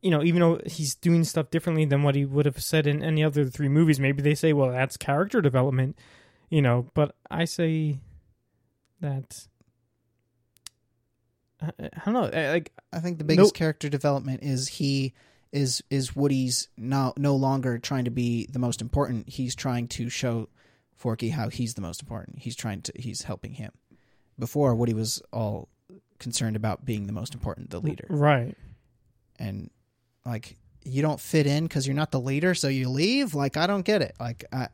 you 0.00 0.12
know, 0.12 0.22
even 0.22 0.40
though 0.40 0.60
he's 0.64 0.94
doing 0.94 1.24
stuff 1.24 1.50
differently 1.50 1.84
than 1.84 2.04
what 2.04 2.14
he 2.14 2.24
would 2.24 2.46
have 2.46 2.62
said 2.62 2.86
in 2.86 3.02
any 3.02 3.24
other 3.24 3.46
three 3.46 3.68
movies, 3.68 3.98
maybe 3.98 4.22
they 4.22 4.34
say, 4.36 4.52
well, 4.52 4.70
that's 4.70 4.96
character 4.96 5.40
development, 5.40 5.98
you 6.50 6.62
know. 6.62 6.86
But 6.94 7.16
I 7.28 7.44
say 7.46 7.98
that 9.00 9.48
I, 11.60 11.70
I 11.80 12.00
don't 12.04 12.14
know, 12.14 12.30
I- 12.32 12.50
like 12.50 12.72
I 12.92 13.00
think 13.00 13.18
the 13.18 13.24
biggest 13.24 13.48
Nope. 13.48 13.54
character 13.54 13.88
development 13.88 14.42
is 14.42 14.68
he 14.68 15.14
is 15.52 15.82
is 15.90 16.14
Woody's 16.14 16.68
now 16.76 17.12
no 17.16 17.34
longer 17.34 17.78
trying 17.78 18.04
to 18.04 18.10
be 18.10 18.46
the 18.50 18.58
most 18.58 18.80
important. 18.80 19.28
He's 19.28 19.54
trying 19.54 19.88
to 19.88 20.08
show 20.08 20.48
Forky 20.94 21.30
how 21.30 21.48
he's 21.48 21.74
the 21.74 21.80
most 21.80 22.02
important. 22.02 22.38
He's 22.40 22.54
trying 22.56 22.82
to 22.82 22.92
he's 22.96 23.22
helping 23.22 23.54
him. 23.54 23.72
Before 24.38 24.74
Woody 24.74 24.94
was 24.94 25.20
all 25.32 25.68
concerned 26.18 26.56
about 26.56 26.84
being 26.84 27.06
the 27.06 27.12
most 27.12 27.34
important, 27.34 27.70
the 27.70 27.80
leader, 27.80 28.06
right. 28.08 28.56
and 29.38 29.70
like 30.24 30.56
you 30.84 31.02
don't 31.02 31.20
fit 31.20 31.46
in 31.46 31.64
because 31.64 31.86
you're 31.86 31.96
not 31.96 32.10
the 32.10 32.20
leader, 32.20 32.54
so 32.54 32.68
you 32.68 32.88
leave. 32.88 33.34
Like 33.34 33.56
I 33.56 33.66
don't 33.66 33.84
get 33.84 34.02
it. 34.02 34.14
Like 34.18 34.44
I, 34.52 34.68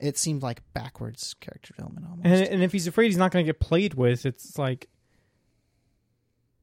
it 0.00 0.16
seemed 0.18 0.42
like 0.42 0.62
backwards 0.74 1.34
character 1.40 1.72
development 1.74 2.06
almost. 2.08 2.26
And, 2.26 2.48
and 2.48 2.62
if 2.62 2.72
he's 2.72 2.86
afraid 2.86 3.06
he's 3.06 3.16
not 3.16 3.30
going 3.32 3.44
to 3.44 3.48
get 3.48 3.60
played 3.60 3.94
with, 3.94 4.24
it's 4.26 4.58
like, 4.58 4.88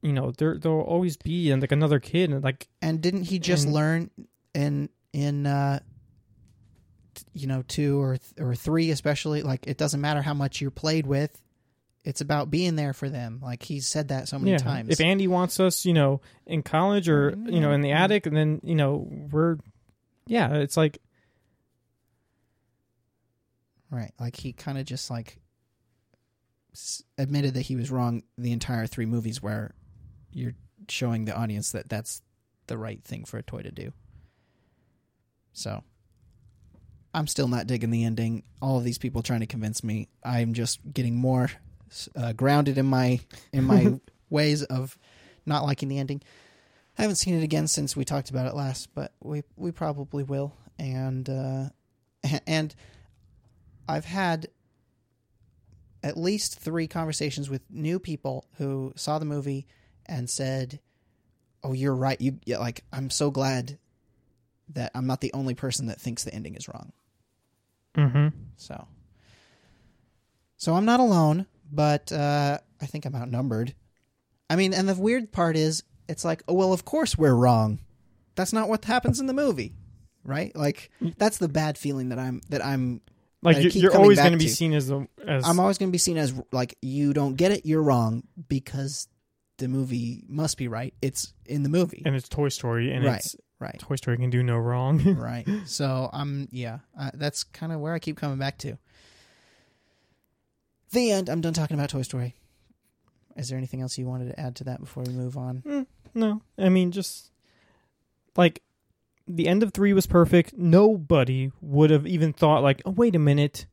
you 0.02 0.12
know, 0.12 0.32
there 0.36 0.58
there'll 0.58 0.80
always 0.80 1.16
be 1.16 1.50
and 1.50 1.62
like 1.62 1.72
another 1.72 2.00
kid, 2.00 2.30
and 2.30 2.42
like 2.42 2.68
And 2.82 3.00
didn't 3.00 3.24
he 3.24 3.38
just 3.38 3.64
And- 3.66 3.74
learn 3.74 4.10
in 4.54 4.88
in 5.12 5.46
uh 5.46 5.78
you 7.32 7.46
know 7.46 7.62
two 7.68 8.00
or 8.02 8.16
th- 8.16 8.32
or 8.40 8.54
three 8.56 8.90
especially 8.90 9.42
like 9.42 9.66
it 9.68 9.78
doesn't 9.78 10.00
matter 10.00 10.20
how 10.22 10.34
much 10.34 10.60
you're 10.60 10.70
played 10.70 11.06
with, 11.06 11.40
it's 12.04 12.20
about 12.20 12.50
being 12.50 12.76
there 12.76 12.92
for 12.92 13.08
them. 13.08 13.40
Like 13.42 13.62
he's 13.62 13.86
said 13.86 14.08
that 14.08 14.28
so 14.28 14.38
many 14.38 14.52
yeah, 14.52 14.58
times. 14.58 14.90
if 14.90 15.00
Andy 15.00 15.26
wants 15.26 15.58
us, 15.58 15.84
you 15.86 15.94
know, 15.94 16.20
in 16.46 16.62
college 16.62 17.08
or 17.08 17.30
you 17.46 17.60
know 17.60 17.72
in 17.72 17.80
the 17.80 17.90
Mm. 17.90 17.96
attic, 17.96 18.26
and 18.26 18.36
then 18.36 18.60
you 18.62 18.74
know 18.74 19.08
we're, 19.30 19.56
yeah, 20.26 20.54
it's 20.54 20.76
like 20.76 20.98
right, 23.90 24.12
like 24.18 24.36
he 24.36 24.52
kind 24.52 24.78
of 24.78 24.84
just 24.84 25.10
like 25.10 25.38
admitted 27.18 27.54
that 27.54 27.62
he 27.62 27.76
was 27.76 27.90
wrong 27.90 28.22
the 28.36 28.52
entire 28.52 28.86
three 28.86 29.06
movies 29.06 29.42
where 29.42 29.74
you're 30.32 30.54
showing 30.88 31.24
the 31.24 31.34
audience 31.34 31.72
that 31.72 31.88
that's 31.88 32.20
the 32.66 32.76
right 32.76 33.02
thing 33.04 33.24
for 33.24 33.38
a 33.38 33.42
toy 33.42 33.62
to 33.62 33.70
do. 33.70 33.92
So 35.52 35.84
I'm 37.14 37.28
still 37.28 37.46
not 37.46 37.68
digging 37.68 37.90
the 37.90 38.04
ending. 38.04 38.42
All 38.60 38.76
of 38.78 38.84
these 38.84 38.98
people 38.98 39.22
trying 39.22 39.40
to 39.40 39.46
convince 39.46 39.84
me. 39.84 40.08
I'm 40.24 40.52
just 40.52 40.80
getting 40.92 41.14
more 41.14 41.48
uh, 42.16 42.32
grounded 42.32 42.78
in 42.78 42.86
my 42.86 43.20
in 43.52 43.64
my 43.64 44.00
ways 44.30 44.62
of 44.62 44.98
not 45.46 45.64
liking 45.64 45.88
the 45.88 45.98
ending. 45.98 46.22
I 46.98 47.02
haven't 47.02 47.16
seen 47.16 47.34
it 47.34 47.42
again 47.42 47.66
since 47.66 47.96
we 47.96 48.04
talked 48.04 48.30
about 48.30 48.46
it 48.46 48.54
last, 48.54 48.94
but 48.94 49.12
we 49.20 49.42
we 49.56 49.70
probably 49.70 50.22
will. 50.22 50.54
And 50.78 51.28
uh, 51.28 51.68
and 52.46 52.74
I've 53.88 54.04
had 54.04 54.48
at 56.02 56.16
least 56.16 56.60
three 56.60 56.86
conversations 56.86 57.48
with 57.48 57.62
new 57.70 57.98
people 57.98 58.46
who 58.58 58.92
saw 58.94 59.18
the 59.18 59.24
movie 59.24 59.66
and 60.06 60.28
said, 60.28 60.80
"Oh, 61.62 61.72
you're 61.72 61.94
right. 61.94 62.20
You 62.20 62.38
yeah, 62.44 62.58
like 62.58 62.84
I'm 62.92 63.10
so 63.10 63.30
glad 63.30 63.78
that 64.70 64.92
I'm 64.94 65.06
not 65.06 65.20
the 65.20 65.32
only 65.32 65.54
person 65.54 65.86
that 65.86 66.00
thinks 66.00 66.24
the 66.24 66.34
ending 66.34 66.54
is 66.54 66.68
wrong." 66.68 66.92
mm-hmm. 67.96 68.28
So, 68.56 68.86
so 70.56 70.74
I'm 70.74 70.84
not 70.84 71.00
alone, 71.00 71.46
but 71.70 72.12
uh, 72.12 72.58
I 72.80 72.86
think 72.86 73.04
I'm 73.04 73.14
outnumbered. 73.14 73.74
I 74.50 74.56
mean, 74.56 74.74
and 74.74 74.88
the 74.88 74.94
weird 74.94 75.32
part 75.32 75.56
is, 75.56 75.82
it's 76.08 76.24
like, 76.24 76.42
oh 76.48 76.54
well, 76.54 76.72
of 76.72 76.84
course 76.84 77.16
we're 77.16 77.34
wrong. 77.34 77.80
That's 78.34 78.52
not 78.52 78.68
what 78.68 78.84
happens 78.84 79.20
in 79.20 79.26
the 79.26 79.32
movie, 79.32 79.72
right? 80.24 80.54
Like 80.54 80.90
that's 81.18 81.38
the 81.38 81.48
bad 81.48 81.78
feeling 81.78 82.10
that 82.10 82.18
I'm 82.18 82.40
that 82.50 82.64
I'm. 82.64 83.00
like 83.42 83.56
I 83.56 83.60
you're, 83.60 83.70
you're 83.72 83.96
always 83.96 84.18
going 84.18 84.32
to 84.32 84.38
be 84.38 84.48
seen 84.48 84.74
as 84.74 84.88
the 84.88 85.06
as 85.26 85.48
I'm 85.48 85.58
always 85.60 85.78
going 85.78 85.88
to 85.90 85.92
be 85.92 85.98
seen 85.98 86.16
as 86.18 86.34
like 86.52 86.76
you 86.82 87.12
don't 87.12 87.36
get 87.36 87.52
it, 87.52 87.64
you're 87.64 87.82
wrong 87.82 88.24
because 88.48 89.08
the 89.58 89.68
movie 89.68 90.24
must 90.28 90.58
be 90.58 90.68
right. 90.68 90.92
It's 91.00 91.32
in 91.46 91.62
the 91.62 91.68
movie, 91.68 92.02
and 92.04 92.14
it's 92.16 92.28
Toy 92.28 92.48
Story, 92.48 92.92
and 92.92 93.04
Right. 93.04 93.20
it's 93.20 93.36
right? 93.60 93.78
Toy 93.78 93.94
Story 93.96 94.18
can 94.18 94.30
do 94.30 94.42
no 94.42 94.58
wrong. 94.58 95.00
right. 95.16 95.48
So 95.64 96.10
I'm 96.12 96.48
yeah, 96.50 96.80
uh, 96.98 97.12
that's 97.14 97.44
kind 97.44 97.72
of 97.72 97.80
where 97.80 97.94
I 97.94 97.98
keep 97.98 98.16
coming 98.16 98.38
back 98.38 98.58
to. 98.58 98.76
The 100.94 101.10
end. 101.10 101.28
I'm 101.28 101.40
done 101.40 101.54
talking 101.54 101.76
about 101.76 101.90
Toy 101.90 102.02
Story. 102.02 102.36
Is 103.36 103.48
there 103.48 103.58
anything 103.58 103.80
else 103.80 103.98
you 103.98 104.06
wanted 104.06 104.28
to 104.28 104.38
add 104.38 104.54
to 104.56 104.64
that 104.64 104.78
before 104.78 105.02
we 105.02 105.12
move 105.12 105.36
on? 105.36 105.86
No, 106.14 106.40
I 106.56 106.68
mean 106.68 106.92
just 106.92 107.32
like 108.36 108.62
the 109.26 109.48
end 109.48 109.64
of 109.64 109.72
three 109.74 109.92
was 109.92 110.06
perfect. 110.06 110.56
Nobody 110.56 111.50
would 111.60 111.90
have 111.90 112.06
even 112.06 112.32
thought 112.32 112.62
like, 112.62 112.80
oh 112.86 112.92
wait 112.92 113.16
a 113.16 113.18
minute, 113.18 113.66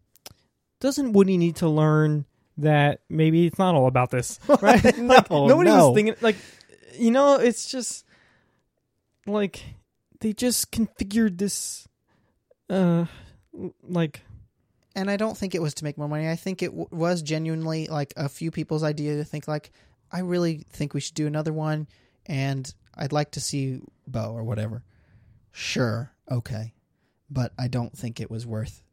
doesn't 0.80 1.14
Woody 1.14 1.38
need 1.38 1.58
to 1.58 1.70
learn 1.70 2.26
that 2.58 3.02
maybe 3.08 3.46
it's 3.46 3.60
not 3.60 3.76
all 3.76 3.86
about 3.86 4.10
this, 4.10 4.40
right? 4.62 4.84
like, 4.98 5.30
nobody 5.30 5.70
no. 5.70 5.90
was 5.90 5.96
thinking 5.96 6.16
like, 6.22 6.38
you 6.96 7.12
know, 7.12 7.36
it's 7.36 7.70
just 7.70 8.04
like 9.28 9.64
they 10.22 10.34
just 10.34 10.72
configured 10.72 11.38
this, 11.38 11.88
uh, 12.68 13.06
like 13.84 14.22
And 14.96 15.10
I 15.10 15.16
don't 15.18 15.38
think 15.38 15.56
it 15.56 15.62
was 15.62 15.74
to 15.76 15.84
make 15.86 15.98
more 15.98 16.08
money. 16.10 16.28
I 16.30 16.36
think 16.36 16.62
it 16.62 16.68
w- 16.72 16.88
was 16.92 17.22
genuinely 17.22 17.88
like 17.88 18.14
a 18.18 18.28
few 18.28 18.52
people's 18.52 18.84
idea 18.84 19.16
to 19.18 19.24
think 19.24 19.48
like, 19.48 19.72
I 20.12 20.20
really 20.20 20.66
think 20.72 20.94
we 20.94 21.00
should 21.00 21.16
do 21.16 21.28
another 21.28 21.54
one, 21.54 21.88
and 22.26 22.72
I'd 22.96 23.14
like 23.14 23.32
to 23.32 23.40
see 23.40 23.80
Bo 24.06 24.34
or 24.34 24.44
whatever. 24.44 24.84
Sure, 25.54 26.12
okay, 26.30 26.74
but 27.30 27.54
I 27.58 27.70
don't 27.70 27.98
think 27.98 28.20
it 28.20 28.30
was 28.30 28.46
worth 28.46 28.84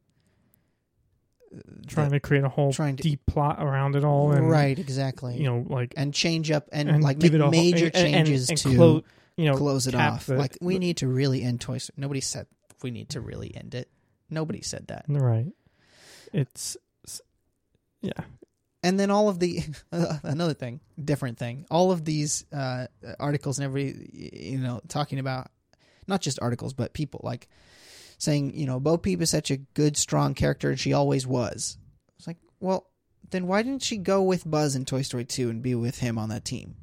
uh, 1.54 1.58
trying 1.86 2.10
to 2.10 2.20
create 2.20 2.44
a 2.44 2.48
whole 2.48 2.72
trying 2.72 2.96
to- 2.96 3.02
deep 3.02 3.24
plot 3.26 3.56
around 3.60 3.96
it 3.96 4.04
all, 4.04 4.30
and 4.32 4.48
right 4.48 4.78
exactly 4.78 5.36
you 5.36 5.44
know, 5.44 5.64
like 5.68 5.94
and 5.96 6.12
change 6.14 6.50
up 6.50 6.68
and, 6.72 6.88
and 6.88 7.02
like 7.02 7.18
give 7.18 7.32
make 7.32 7.40
it 7.40 7.40
a 7.40 7.44
whole- 7.44 7.50
major 7.50 7.86
and- 7.86 7.96
and- 7.96 8.26
changes 8.28 8.46
to 8.48 8.74
clo- 8.76 9.02
you 9.36 9.46
know, 9.46 9.56
close 9.56 9.86
it 9.86 9.94
off. 9.94 10.26
the- 10.26 10.36
like 10.36 10.56
we 10.60 10.74
the- 10.74 10.80
need 10.80 10.96
to 10.98 11.08
really 11.08 11.42
end 11.42 11.60
Toy 11.60 11.78
Story. 11.78 11.94
Nobody 11.96 12.20
said 12.20 12.46
we 12.82 12.90
need 12.90 13.08
to 13.10 13.20
really 13.20 13.54
end 13.56 13.74
it. 13.74 13.88
Nobody 14.30 14.60
said 14.62 14.88
that. 14.88 15.06
right. 15.08 15.50
It's 16.32 16.76
yeah, 18.00 18.12
And 18.82 18.98
then 18.98 19.10
all 19.10 19.28
of 19.28 19.38
the 19.38 19.60
another 20.22 20.54
thing, 20.54 20.80
different 21.02 21.38
thing. 21.38 21.66
All 21.70 21.90
of 21.90 22.04
these 22.04 22.44
uh, 22.52 22.86
articles 23.18 23.58
and 23.58 23.64
every 23.64 24.10
you 24.12 24.58
know 24.58 24.80
talking 24.88 25.18
about 25.18 25.50
not 26.06 26.20
just 26.20 26.40
articles 26.40 26.72
but 26.72 26.94
people 26.94 27.20
like 27.22 27.48
saying 28.18 28.54
you 28.54 28.66
know 28.66 28.80
Bo 28.80 28.96
Peep 28.96 29.20
is 29.20 29.30
such 29.30 29.50
a 29.50 29.56
good 29.56 29.96
strong 29.96 30.34
character 30.34 30.70
and 30.70 30.78
she 30.78 30.92
always 30.92 31.26
was. 31.26 31.76
It's 32.18 32.26
like 32.26 32.38
well 32.60 32.86
then 33.30 33.46
why 33.46 33.62
didn't 33.62 33.82
she 33.82 33.96
go 33.96 34.22
with 34.22 34.48
Buzz 34.48 34.74
in 34.76 34.84
Toy 34.84 35.02
Story 35.02 35.24
2 35.24 35.50
and 35.50 35.62
be 35.62 35.74
with 35.74 35.98
him 35.98 36.16
on 36.18 36.28
that 36.30 36.44
team? 36.44 36.76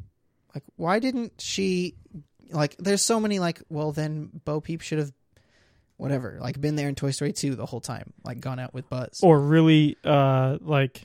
Like 0.54 0.64
why 0.76 1.00
didn't 1.00 1.40
she 1.40 1.96
like 2.52 2.76
there's 2.78 3.02
so 3.02 3.20
many 3.20 3.40
like 3.40 3.62
well 3.70 3.92
then 3.92 4.30
Bo 4.44 4.60
Peep 4.60 4.82
should 4.82 5.00
have 5.00 5.14
whatever 5.98 6.38
like 6.42 6.60
been 6.60 6.76
there 6.76 6.90
in 6.90 6.96
Toy 6.96 7.12
Story 7.12 7.32
2 7.34 7.56
the 7.56 7.66
whole 7.66 7.80
time 7.82 8.12
like 8.24 8.40
gone 8.40 8.60
out 8.60 8.74
with 8.74 8.90
Buzz. 8.90 9.20
or 9.24 9.40
really 9.40 9.98
uh 10.04 10.58
like 10.62 11.04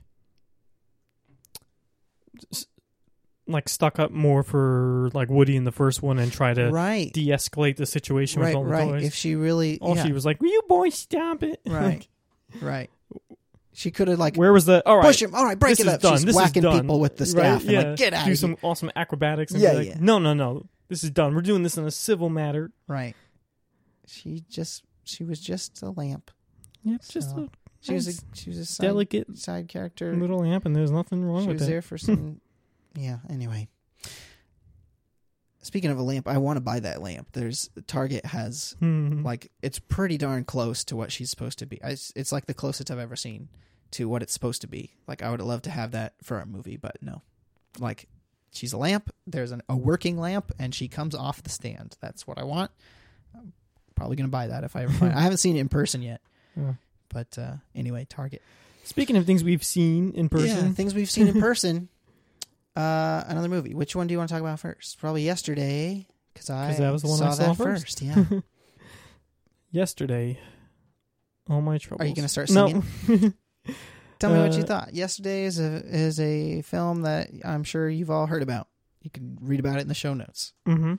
s- 2.52 2.66
like 3.46 3.68
stuck 3.68 3.98
up 3.98 4.10
more 4.12 4.42
for 4.42 5.10
like 5.12 5.28
Woody 5.28 5.56
in 5.56 5.64
the 5.64 5.72
first 5.72 6.02
one 6.02 6.18
and 6.18 6.30
try 6.32 6.54
to 6.54 6.70
right, 6.70 7.12
de-escalate 7.12 7.76
the 7.76 7.86
situation 7.86 8.40
right, 8.40 8.48
with 8.48 8.54
all 8.56 8.64
the 8.64 8.70
right. 8.70 8.88
toys. 8.88 9.04
If 9.04 9.14
she 9.14 9.34
really, 9.34 9.78
all 9.80 9.96
yeah, 9.96 10.04
she 10.06 10.12
was 10.12 10.24
like, 10.24 10.40
"Will 10.40 10.50
you 10.52 10.62
boys 10.68 10.94
stop 10.94 11.42
it?" 11.42 11.60
Right. 11.66 12.06
right. 12.60 12.90
She 13.72 13.90
could 13.90 14.08
have 14.08 14.18
like 14.18 14.36
Where 14.36 14.52
was 14.52 14.66
the 14.66 14.86
all 14.86 14.96
right? 14.98 15.04
push 15.06 15.22
him. 15.22 15.34
All 15.34 15.44
right, 15.44 15.58
break 15.58 15.70
this 15.78 15.80
it 15.80 15.88
is 15.88 15.94
up. 15.94 16.00
done. 16.00 16.12
She's 16.18 16.24
This 16.26 16.36
is 16.36 16.40
whacking 16.42 16.62
done. 16.62 16.80
people 16.80 17.00
with 17.00 17.16
the 17.16 17.26
staff 17.26 17.62
and 17.62 17.70
yeah. 17.70 17.80
like 17.82 17.96
get 17.96 18.12
out 18.14 18.24
Do 18.26 18.32
of 18.32 18.38
some 18.38 18.50
here. 18.50 18.58
awesome 18.62 18.90
acrobatics 18.94 19.52
and 19.52 19.60
Yeah, 19.60 19.70
be 19.72 19.76
like, 19.78 19.86
yeah. 19.88 19.96
"No, 20.00 20.18
no, 20.18 20.32
no, 20.34 20.66
this 20.88 21.02
is 21.02 21.10
done. 21.10 21.34
We're 21.34 21.40
doing 21.42 21.62
this 21.62 21.76
in 21.76 21.84
a 21.84 21.90
civil 21.90 22.28
matter." 22.28 22.70
Right. 22.86 23.14
She 24.10 24.44
just 24.50 24.84
she 25.04 25.24
was 25.24 25.40
just 25.40 25.82
a 25.82 25.90
lamp. 25.90 26.30
Yep, 26.82 27.00
just 27.08 27.36
a 27.36 27.48
She 27.80 27.94
was 27.94 28.08
a 28.08 28.20
she 28.34 28.50
was 28.50 28.58
a 28.58 28.66
side, 28.66 28.84
delicate 28.84 29.38
side 29.38 29.68
character. 29.68 30.14
little 30.16 30.40
lamp, 30.40 30.66
and 30.66 30.74
there's 30.74 30.90
nothing 30.90 31.24
wrong 31.24 31.42
she 31.42 31.46
with 31.48 31.54
was 31.56 31.62
that. 31.62 31.70
there 31.70 31.82
for 31.82 31.96
some. 31.98 32.40
yeah. 32.96 33.18
Anyway. 33.28 33.68
Speaking 35.62 35.90
of 35.90 35.98
a 35.98 36.02
lamp, 36.02 36.26
I 36.26 36.38
want 36.38 36.56
to 36.56 36.60
buy 36.62 36.80
that 36.80 37.02
lamp. 37.02 37.28
There's 37.32 37.68
Target 37.86 38.24
has 38.26 38.74
Hmm. 38.78 39.22
like 39.22 39.52
it's 39.60 39.78
pretty 39.78 40.16
darn 40.16 40.44
close 40.44 40.84
to 40.84 40.96
what 40.96 41.12
she's 41.12 41.28
supposed 41.28 41.58
to 41.58 41.66
be. 41.66 41.82
I, 41.84 41.90
it's 42.16 42.32
like 42.32 42.46
the 42.46 42.54
closest 42.54 42.90
I've 42.90 42.98
ever 42.98 43.14
seen 43.16 43.48
to 43.92 44.08
what 44.08 44.22
it's 44.22 44.32
supposed 44.32 44.62
to 44.62 44.66
be. 44.68 44.94
Like 45.06 45.22
I 45.22 45.30
would 45.30 45.40
love 45.42 45.60
to 45.62 45.70
have 45.70 45.90
that 45.92 46.14
for 46.22 46.38
a 46.40 46.46
movie, 46.46 46.78
but 46.78 46.96
no. 47.02 47.20
Like 47.78 48.08
she's 48.52 48.72
a 48.72 48.78
lamp. 48.78 49.10
There's 49.26 49.52
an, 49.52 49.60
a 49.68 49.76
working 49.76 50.16
lamp, 50.18 50.50
and 50.58 50.74
she 50.74 50.88
comes 50.88 51.14
off 51.14 51.42
the 51.42 51.50
stand. 51.50 51.96
That's 52.00 52.26
what 52.26 52.38
I 52.38 52.44
want. 52.44 52.70
Probably 54.00 54.16
gonna 54.16 54.28
buy 54.28 54.46
that 54.48 54.64
if 54.64 54.76
I 54.76 54.84
ever 54.84 54.92
find. 54.94 55.12
it. 55.12 55.16
I 55.16 55.20
haven't 55.20 55.38
seen 55.38 55.56
it 55.56 55.60
in 55.60 55.68
person 55.68 56.00
yet, 56.02 56.20
Yeah. 56.56 56.72
but 57.10 57.36
uh, 57.38 57.52
anyway, 57.74 58.06
Target. 58.08 58.40
Speaking 58.84 59.16
of 59.16 59.26
things 59.26 59.44
we've 59.44 59.62
seen 59.62 60.12
in 60.14 60.24
Yeah, 60.24 60.28
person, 60.28 60.74
things 60.74 60.94
we've 60.94 61.10
seen 61.10 61.28
in 61.28 61.38
person. 61.48 61.88
uh, 62.76 63.24
another 63.28 63.48
movie. 63.48 63.74
Which 63.74 63.94
one 63.94 64.06
do 64.06 64.12
you 64.12 64.18
want 64.18 64.28
to 64.30 64.34
talk 64.34 64.40
about 64.40 64.58
first? 64.58 64.98
Probably 64.98 65.22
yesterday, 65.22 66.06
because 66.32 66.48
I 66.50 66.72
that 66.72 66.90
was 66.90 67.02
the 67.02 67.08
one 67.08 67.18
saw 67.18 67.28
I 67.28 67.34
saw 67.34 67.48
that 67.48 67.56
first. 67.56 68.00
Yeah. 68.00 68.24
yesterday, 69.70 70.38
all 71.48 71.60
my 71.60 71.78
troubles. 71.78 72.04
Are 72.04 72.08
you 72.08 72.14
gonna 72.16 72.28
start 72.28 72.50
No. 72.50 72.82
Tell 74.18 74.30
me 74.30 74.38
what 74.40 74.52
you 74.56 74.62
Uh, 74.62 74.66
thought. 74.66 74.94
Yesterday 74.94 75.44
is 75.44 75.58
a 75.58 75.82
is 75.86 76.20
a 76.20 76.62
film 76.62 77.02
that 77.02 77.30
I'm 77.44 77.64
sure 77.64 77.88
you've 77.88 78.10
all 78.10 78.26
heard 78.26 78.42
about. 78.42 78.68
You 79.02 79.10
can 79.10 79.38
read 79.40 79.60
about 79.60 79.76
it 79.78 79.82
in 79.82 79.88
the 79.88 79.94
show 79.94 80.12
notes. 80.14 80.52
hmm 80.66 80.94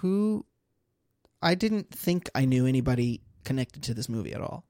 Who 0.00 0.44
I 1.42 1.54
didn't 1.54 1.90
think 1.90 2.30
I 2.34 2.44
knew 2.44 2.66
anybody 2.66 3.20
connected 3.44 3.82
to 3.84 3.94
this 3.94 4.08
movie 4.08 4.32
at 4.32 4.40
all. 4.40 4.64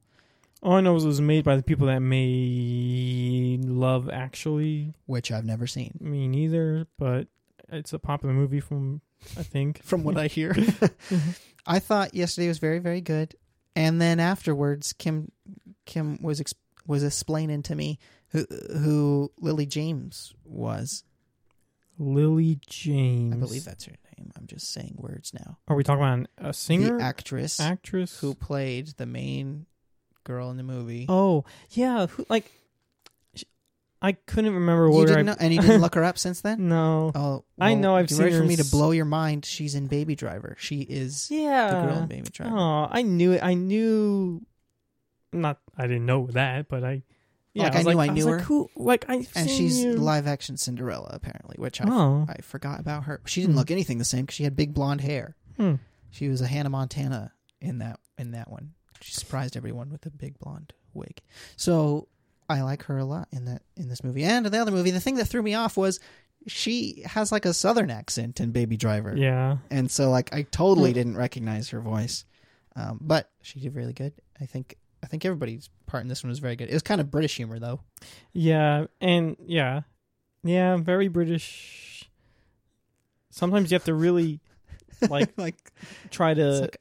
All 0.61 0.73
I 0.73 0.81
know 0.81 0.95
is 0.95 1.03
it 1.03 1.07
was 1.07 1.21
made 1.21 1.43
by 1.43 1.55
the 1.55 1.63
people 1.63 1.87
that 1.87 1.99
made 1.99 3.65
Love 3.65 4.09
Actually. 4.09 4.93
Which 5.05 5.31
I've 5.31 5.45
never 5.45 5.67
seen. 5.67 5.97
Me 5.99 6.27
neither, 6.27 6.87
but 6.97 7.27
it's 7.69 7.93
a 7.93 7.99
popular 7.99 8.33
movie 8.33 8.61
from 8.61 9.01
I 9.37 9.43
think. 9.43 9.81
From 9.83 10.03
what 10.03 10.17
I 10.17 10.27
hear. 10.27 10.55
I 11.65 11.79
thought 11.79 12.13
yesterday 12.13 12.49
was 12.49 12.59
very, 12.59 12.79
very 12.79 12.99
good. 12.99 13.35
And 13.75 14.01
then 14.01 14.19
afterwards 14.19 14.93
Kim 14.93 15.31
Kim 15.85 16.21
was 16.21 16.39
ex- 16.41 16.53
was 16.85 17.03
explaining 17.03 17.63
to 17.63 17.75
me 17.75 17.99
who 18.29 18.45
who 18.71 19.31
Lily 19.39 19.65
James 19.65 20.33
was. 20.43 21.03
Lily 21.97 22.59
James. 22.67 23.35
I 23.35 23.37
believe 23.37 23.65
that's 23.65 23.85
her 23.85 23.93
name. 24.23 24.31
I'm 24.37 24.47
just 24.47 24.71
saying 24.71 24.95
words 24.97 25.33
now. 25.33 25.57
Are 25.67 25.75
we 25.75 25.83
talking 25.83 26.03
about 26.03 26.27
a 26.37 26.53
singer, 26.53 26.97
The 26.97 27.03
actress 27.03 27.59
actress? 27.59 28.19
who 28.19 28.33
played 28.35 28.87
the 28.97 29.05
main 29.05 29.65
girl 30.23 30.49
in 30.51 30.57
the 30.57 30.63
movie. 30.63 31.05
Oh 31.09 31.45
yeah, 31.71 32.07
who, 32.07 32.25
like 32.29 32.51
I 34.01 34.11
couldn't 34.13 34.53
remember 34.53 34.89
what 34.89 34.99
you 35.01 35.05
didn't 35.07 35.29
I. 35.29 35.31
know, 35.31 35.37
and 35.39 35.53
you 35.53 35.61
didn't 35.61 35.79
look 35.85 35.95
her 35.95 36.03
up 36.03 36.17
since 36.17 36.41
then. 36.41 36.67
No. 36.67 37.11
Oh, 37.15 37.45
I 37.57 37.73
know 37.73 37.95
I've 37.95 38.09
seen 38.09 38.19
ready 38.19 38.33
her 38.35 38.41
for 38.41 38.45
me 38.47 38.57
to 38.57 38.65
blow 38.65 38.91
your 38.91 39.05
mind. 39.05 39.45
She's 39.45 39.75
in 39.75 39.87
Baby 39.87 40.15
Driver. 40.15 40.57
She 40.59 40.81
is 40.81 41.29
Yeah. 41.31 41.67
the 41.67 41.87
girl 41.87 41.97
in 41.99 42.07
Baby 42.07 42.27
Driver. 42.29 42.53
Oh, 42.57 42.87
I 42.91 43.01
knew 43.01 43.31
it. 43.31 43.41
I 43.41 43.53
knew. 43.53 44.45
Not, 45.31 45.59
I 45.77 45.83
didn't 45.83 46.05
know 46.05 46.27
that, 46.33 46.67
but 46.67 46.83
I. 46.83 47.03
Yeah, 47.53 47.63
Like, 47.65 47.73
I 47.73 47.77
was 47.77 47.85
knew 47.87 47.93
like, 47.93 48.09
I 48.09 48.13
was 48.13 48.25
knew 48.25 48.31
like, 48.31 48.39
her. 48.41 48.45
Who? 48.45 48.69
Like 48.75 49.05
I. 49.09 49.27
and 49.35 49.49
she's 49.49 49.85
live 49.85 50.25
action 50.27 50.57
Cinderella 50.57 51.09
apparently, 51.13 51.55
which 51.59 51.79
I 51.81 51.85
Oh. 51.87 52.25
I 52.27 52.41
forgot 52.41 52.79
about 52.79 53.03
her. 53.03 53.21
She 53.25 53.41
didn't 53.41 53.53
Hmm. 53.53 53.59
look 53.59 53.71
anything 53.71 53.97
the 53.99 54.05
same 54.05 54.21
because 54.21 54.35
she 54.35 54.43
had 54.43 54.55
big 54.55 54.73
blonde 54.73 55.01
hair. 55.01 55.35
Hmm. 55.57 55.75
She 56.09 56.29
was 56.29 56.41
a 56.41 56.47
Hannah 56.47 56.69
Montana 56.69 57.31
in 57.61 57.77
that 57.79 57.99
in 58.17 58.31
that 58.31 58.49
one. 58.49 58.73
She 59.01 59.13
surprised 59.13 59.55
everyone 59.57 59.89
with 59.91 60.05
a 60.05 60.09
big 60.09 60.37
blonde 60.39 60.73
wig. 60.93 61.21
So 61.55 62.07
I 62.49 62.61
like 62.61 62.83
her 62.83 62.97
a 62.97 63.05
lot 63.05 63.27
in 63.31 63.45
that 63.45 63.61
in 63.77 63.87
this 63.89 64.03
movie 64.03 64.23
and 64.23 64.45
in 64.45 64.51
the 64.51 64.57
other 64.59 64.71
movie. 64.71 64.91
The 64.91 64.99
thing 64.99 65.15
that 65.15 65.25
threw 65.25 65.43
me 65.43 65.53
off 65.53 65.77
was 65.77 65.99
she 66.47 67.03
has 67.05 67.31
like 67.31 67.45
a 67.45 67.53
southern 67.53 67.89
accent 67.89 68.39
in 68.41 68.51
Baby 68.51 68.77
Driver. 68.77 69.15
Yeah. 69.15 69.57
and 69.69 69.89
so 69.89 70.09
like 70.09 70.33
I 70.33 70.41
totally 70.43 70.91
didn't 70.93 71.17
recognize 71.17 71.69
her 71.69 71.79
voice. 71.81 72.25
Um, 72.75 72.97
but 73.01 73.29
she 73.43 73.59
did 73.59 73.75
really 73.75 73.93
good. 73.93 74.13
I 74.41 74.45
think 74.47 74.77
I 75.03 75.05
think 75.07 75.25
everybody's 75.25 75.69
part 75.85 76.01
in 76.03 76.07
this 76.07 76.23
one 76.23 76.29
was 76.29 76.39
very 76.39 76.55
good. 76.55 76.69
It 76.69 76.73
was 76.73 76.81
kind 76.81 77.01
of 77.01 77.11
British 77.11 77.35
humor 77.35 77.59
though. 77.59 77.81
Yeah, 78.31 78.85
and 79.01 79.35
yeah, 79.45 79.81
yeah, 80.43 80.77
very 80.77 81.09
British. 81.09 82.09
Sometimes 83.29 83.71
you 83.71 83.75
have 83.75 83.83
to 83.85 83.93
really 83.93 84.39
like 85.09 85.33
like 85.37 85.55
try 86.09 86.33
to 86.33 86.45
like- 86.61 86.77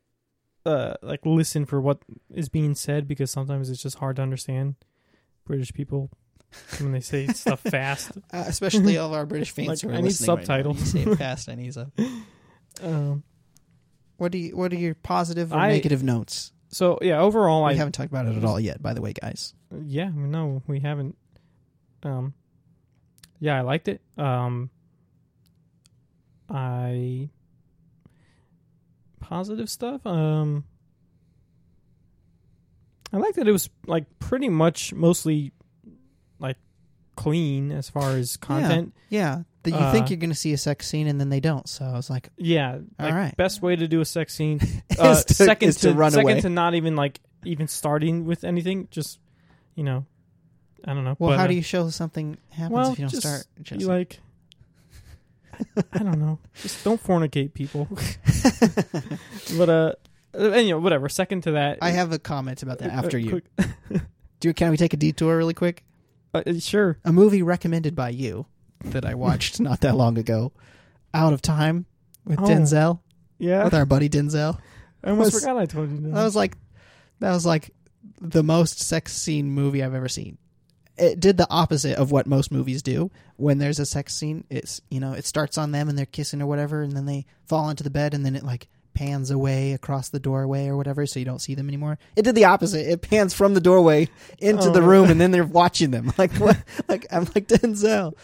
uh 0.64 0.94
like 1.02 1.26
listen 1.26 1.64
for 1.66 1.80
what 1.80 1.98
is 2.32 2.48
being 2.48 2.74
said 2.76 3.08
because 3.08 3.30
sometimes 3.30 3.68
it's 3.68 3.82
just 3.82 3.98
hard 3.98 4.14
to 4.16 4.22
understand 4.22 4.76
British 5.44 5.72
people 5.72 6.08
when 6.78 6.92
they 6.92 7.00
say 7.00 7.26
stuff 7.34 7.60
fast. 7.60 8.12
uh, 8.32 8.44
especially 8.46 8.98
all 8.98 9.08
of 9.08 9.14
our 9.14 9.26
British 9.26 9.50
fans 9.50 9.68
Like, 9.68 9.80
who 9.80 9.88
are 9.88 9.92
I 9.94 9.96
need 9.96 10.04
right 10.04 10.12
subtitles. 10.14 10.78
You 10.94 11.04
say 11.04 11.10
it 11.10 11.16
fast. 11.18 11.48
I 11.48 11.54
need 11.56 11.76
a. 11.76 11.90
Um, 12.82 13.24
What 14.18 14.30
do 14.30 14.38
you 14.38 14.56
What 14.56 14.72
are 14.72 14.76
your 14.76 14.94
positive 14.94 15.52
or 15.52 15.56
I- 15.56 15.70
negative 15.72 16.02
notes? 16.04 16.52
So 16.72 16.98
yeah, 17.02 17.20
overall, 17.20 17.64
We 17.64 17.70
I 17.70 17.74
haven't 17.74 17.92
talked 17.92 18.10
about 18.10 18.26
it 18.26 18.36
at 18.36 18.44
all 18.44 18.58
yet, 18.58 18.82
by 18.82 18.94
the 18.94 19.00
way, 19.00 19.12
guys. 19.12 19.54
yeah 19.84 20.10
no 20.14 20.62
we 20.66 20.80
haven't. 20.80 21.16
Um, 22.02 22.34
yeah, 23.38 23.58
I 23.58 23.60
liked 23.60 23.88
it. 23.88 24.00
Um, 24.18 24.70
I 26.50 27.28
positive 29.20 29.70
stuff. 29.70 30.04
Um, 30.06 30.64
I 33.12 33.18
like 33.18 33.34
that 33.34 33.46
it 33.48 33.52
was 33.52 33.68
like 33.86 34.18
pretty 34.18 34.48
much 34.48 34.92
mostly 34.92 35.52
like 36.38 36.56
clean 37.16 37.70
as 37.70 37.88
far 37.90 38.12
as 38.12 38.36
content. 38.36 38.94
Yeah, 39.10 39.42
that 39.62 39.70
you 39.70 39.76
Uh, 39.76 39.92
think 39.92 40.10
you're 40.10 40.16
going 40.18 40.30
to 40.30 40.36
see 40.36 40.52
a 40.52 40.58
sex 40.58 40.86
scene 40.88 41.06
and 41.06 41.20
then 41.20 41.28
they 41.28 41.40
don't. 41.40 41.68
So 41.68 41.84
I 41.84 41.92
was 41.92 42.10
like, 42.10 42.30
Yeah, 42.36 42.74
All 42.98 43.06
like 43.06 43.14
right. 43.14 43.36
best 43.36 43.62
way 43.62 43.76
to 43.76 43.86
do 43.88 44.00
a 44.00 44.04
sex 44.04 44.34
scene. 44.34 44.60
Uh, 44.98 45.10
is 45.10 45.24
to, 45.24 45.34
second 45.34 45.68
is 45.68 45.76
to, 45.76 45.92
run 45.92 46.12
second 46.12 46.30
away. 46.30 46.40
to 46.42 46.48
not 46.50 46.74
even 46.74 46.94
like 46.96 47.20
even 47.44 47.66
starting 47.66 48.24
with 48.24 48.44
anything. 48.44 48.88
Just 48.90 49.18
you 49.74 49.84
know, 49.84 50.04
I 50.84 50.92
don't 50.94 51.04
know. 51.04 51.16
well, 51.18 51.30
but, 51.30 51.38
how 51.38 51.44
uh, 51.44 51.48
do 51.48 51.54
you 51.54 51.62
show 51.62 51.88
something 51.90 52.36
happens 52.50 52.72
well, 52.72 52.92
if 52.92 52.98
you 52.98 53.04
don't 53.04 53.10
just 53.10 53.22
start? 53.22 53.80
You 53.80 53.86
like? 53.88 54.20
I 55.92 55.98
don't 55.98 56.18
know. 56.18 56.38
Just 56.54 56.82
don't 56.82 57.02
fornicate 57.02 57.54
people. 57.54 57.86
but 59.56 59.68
uh, 59.68 59.92
you 60.34 60.70
know 60.70 60.78
whatever. 60.78 61.08
Second 61.08 61.42
to 61.44 61.52
that, 61.52 61.78
I 61.80 61.90
have 61.90 62.12
a 62.12 62.18
comment 62.18 62.62
about 62.62 62.78
that 62.78 62.90
uh, 62.90 62.94
after 62.94 63.18
you. 63.18 63.42
Do 64.40 64.52
can 64.52 64.70
we 64.70 64.76
take 64.76 64.92
a 64.92 64.96
detour 64.96 65.36
really 65.36 65.54
quick? 65.54 65.84
uh, 66.34 66.42
uh, 66.46 66.58
sure. 66.58 66.98
A 67.04 67.12
movie 67.12 67.42
recommended 67.42 67.94
by 67.94 68.08
you 68.10 68.46
that 68.90 69.04
I 69.04 69.14
watched 69.14 69.60
not 69.68 69.80
that 69.80 69.96
long 69.96 70.18
ago, 70.18 70.52
Out 71.14 71.32
of 71.32 71.42
Time 71.42 71.86
with 72.24 72.40
Oh. 72.40 72.44
Denzel, 72.44 73.00
Yeah, 73.38 73.64
with 73.64 73.74
our 73.74 73.86
buddy 73.86 74.08
Denzel. 74.08 74.58
I 75.04 75.10
almost 75.10 75.34
was- 75.34 75.42
forgot 75.44 75.58
I 75.58 75.66
told 75.66 75.90
you. 75.90 75.96
That. 75.98 76.14
That 76.14 76.24
was 76.24 76.36
like 76.36 76.56
that 77.20 77.32
was 77.32 77.46
like 77.46 77.70
the 78.20 78.42
most 78.42 78.80
sex 78.80 79.12
scene 79.12 79.48
movie 79.50 79.82
I've 79.82 79.94
ever 79.94 80.08
seen. 80.08 80.38
It 80.98 81.20
did 81.20 81.36
the 81.38 81.46
opposite 81.50 81.96
of 81.96 82.10
what 82.12 82.26
most 82.26 82.52
movies 82.52 82.82
do. 82.82 83.10
When 83.36 83.58
there's 83.58 83.78
a 83.78 83.86
sex 83.86 84.14
scene, 84.14 84.44
it's 84.50 84.80
you 84.90 85.00
know, 85.00 85.12
it 85.14 85.24
starts 85.24 85.56
on 85.58 85.72
them 85.72 85.88
and 85.88 85.96
they're 85.98 86.06
kissing 86.06 86.42
or 86.42 86.46
whatever, 86.46 86.82
and 86.82 86.92
then 86.92 87.06
they 87.06 87.26
fall 87.46 87.70
into 87.70 87.82
the 87.82 87.90
bed 87.90 88.12
and 88.14 88.24
then 88.26 88.36
it 88.36 88.42
like 88.44 88.68
pans 88.94 89.30
away 89.30 89.72
across 89.72 90.10
the 90.10 90.20
doorway 90.20 90.66
or 90.68 90.76
whatever 90.76 91.06
so 91.06 91.18
you 91.18 91.24
don't 91.24 91.40
see 91.40 91.54
them 91.54 91.68
anymore. 91.68 91.98
It 92.16 92.22
did 92.22 92.34
the 92.34 92.44
opposite. 92.44 92.90
It 92.90 93.00
pans 93.02 93.32
from 93.34 93.54
the 93.54 93.60
doorway 93.60 94.08
into 94.38 94.70
the 94.70 94.80
Oh. 94.82 94.86
room 94.86 95.10
and 95.10 95.20
then 95.20 95.30
they're 95.30 95.44
watching 95.44 95.90
them. 95.90 96.12
Like 96.18 96.32
what 96.34 96.56
like 96.88 97.06
I'm 97.10 97.24
like 97.34 97.48
Denzel. 97.48 98.14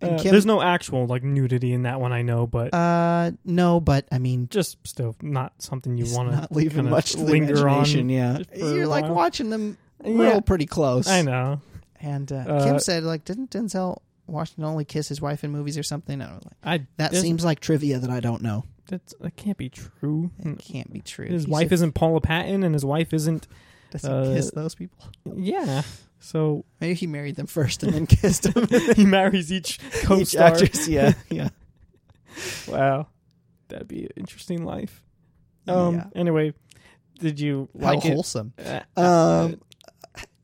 And 0.00 0.12
Uh, 0.12 0.22
Kim- 0.22 0.30
there's 0.32 0.46
no 0.46 0.60
actual 0.62 1.06
like 1.06 1.22
nudity 1.22 1.72
in 1.72 1.82
that 1.82 2.00
one. 2.00 2.12
I 2.12 2.22
know, 2.22 2.46
but 2.46 2.72
Uh 2.74 3.32
no, 3.44 3.78
but 3.80 4.06
I 4.10 4.18
mean 4.18 4.48
just 4.50 4.78
still 4.86 5.14
not 5.20 5.52
something 5.60 5.96
you 5.98 6.04
it's 6.04 6.14
want 6.14 6.30
not 6.32 6.50
leaving 6.52 6.76
kinda 6.76 6.90
much 6.90 7.12
to 7.12 7.18
linger 7.22 7.68
on 7.68 7.84
yeah. 8.08 8.38
just 8.38 8.50
for 8.50 8.56
a 8.70 8.74
You're 8.74 8.86
like 8.86 9.04
while. 9.04 9.14
watching 9.14 9.50
them 9.50 9.76
Yeah. 10.04 10.12
real 10.12 10.40
pretty 10.40 10.66
close. 10.66 11.06
I 11.08 11.22
know. 11.22 11.60
And 12.00 12.30
uh, 12.30 12.36
Uh, 12.36 12.64
Kim 12.64 12.78
said, 12.78 13.04
like, 13.04 13.24
didn't 13.24 13.50
Denzel 13.50 13.98
Washington 14.26 14.64
only 14.64 14.84
kiss 14.84 15.08
his 15.08 15.20
wife 15.20 15.44
in 15.44 15.50
movies 15.50 15.78
or 15.78 15.82
something? 15.82 16.20
I 16.20 16.26
don't 16.26 16.44
know. 16.44 16.50
I 16.64 16.86
That 16.98 17.14
seems 17.14 17.44
like 17.44 17.60
trivia 17.60 17.98
that 17.98 18.10
I 18.10 18.20
don't 18.20 18.42
know. 18.42 18.64
That's, 18.88 19.14
that 19.20 19.36
can't 19.36 19.56
be 19.58 19.68
true. 19.68 20.30
It 20.38 20.58
can't 20.58 20.92
be 20.92 21.00
true. 21.00 21.26
His 21.26 21.46
wife 21.48 21.72
isn't 21.72 21.92
Paula 21.92 22.20
Patton, 22.20 22.62
and 22.64 22.74
his 22.74 22.84
wife 22.84 23.12
isn't. 23.12 23.46
does 23.90 24.02
he 24.02 24.08
uh, 24.08 24.24
kiss 24.34 24.50
those 24.52 24.74
people. 24.74 24.98
Yeah, 25.36 25.82
So 26.20 26.64
Maybe 26.80 26.94
he 26.94 27.06
married 27.06 27.36
them 27.36 27.46
first 27.46 27.82
and 27.82 27.92
then 27.92 28.06
kissed 28.06 28.42
them. 28.52 28.66
he 28.96 29.04
marries 29.04 29.52
each 29.52 29.78
Each 29.94 30.02
co-star. 30.04 30.48
actress, 30.48 30.88
yeah, 30.88 31.12
yeah. 31.30 31.48
Wow, 32.68 33.08
that'd 33.68 33.88
be 33.88 34.04
an 34.04 34.10
interesting 34.16 34.64
life. 34.64 35.02
Um. 35.68 35.96
Yeah. 35.96 36.04
Anyway, 36.14 36.52
did 37.18 37.40
you 37.40 37.68
like 37.74 38.02
How 38.02 38.08
it? 38.08 38.12
wholesome. 38.14 38.52
Uh, 38.64 38.80
Um, 39.00 39.60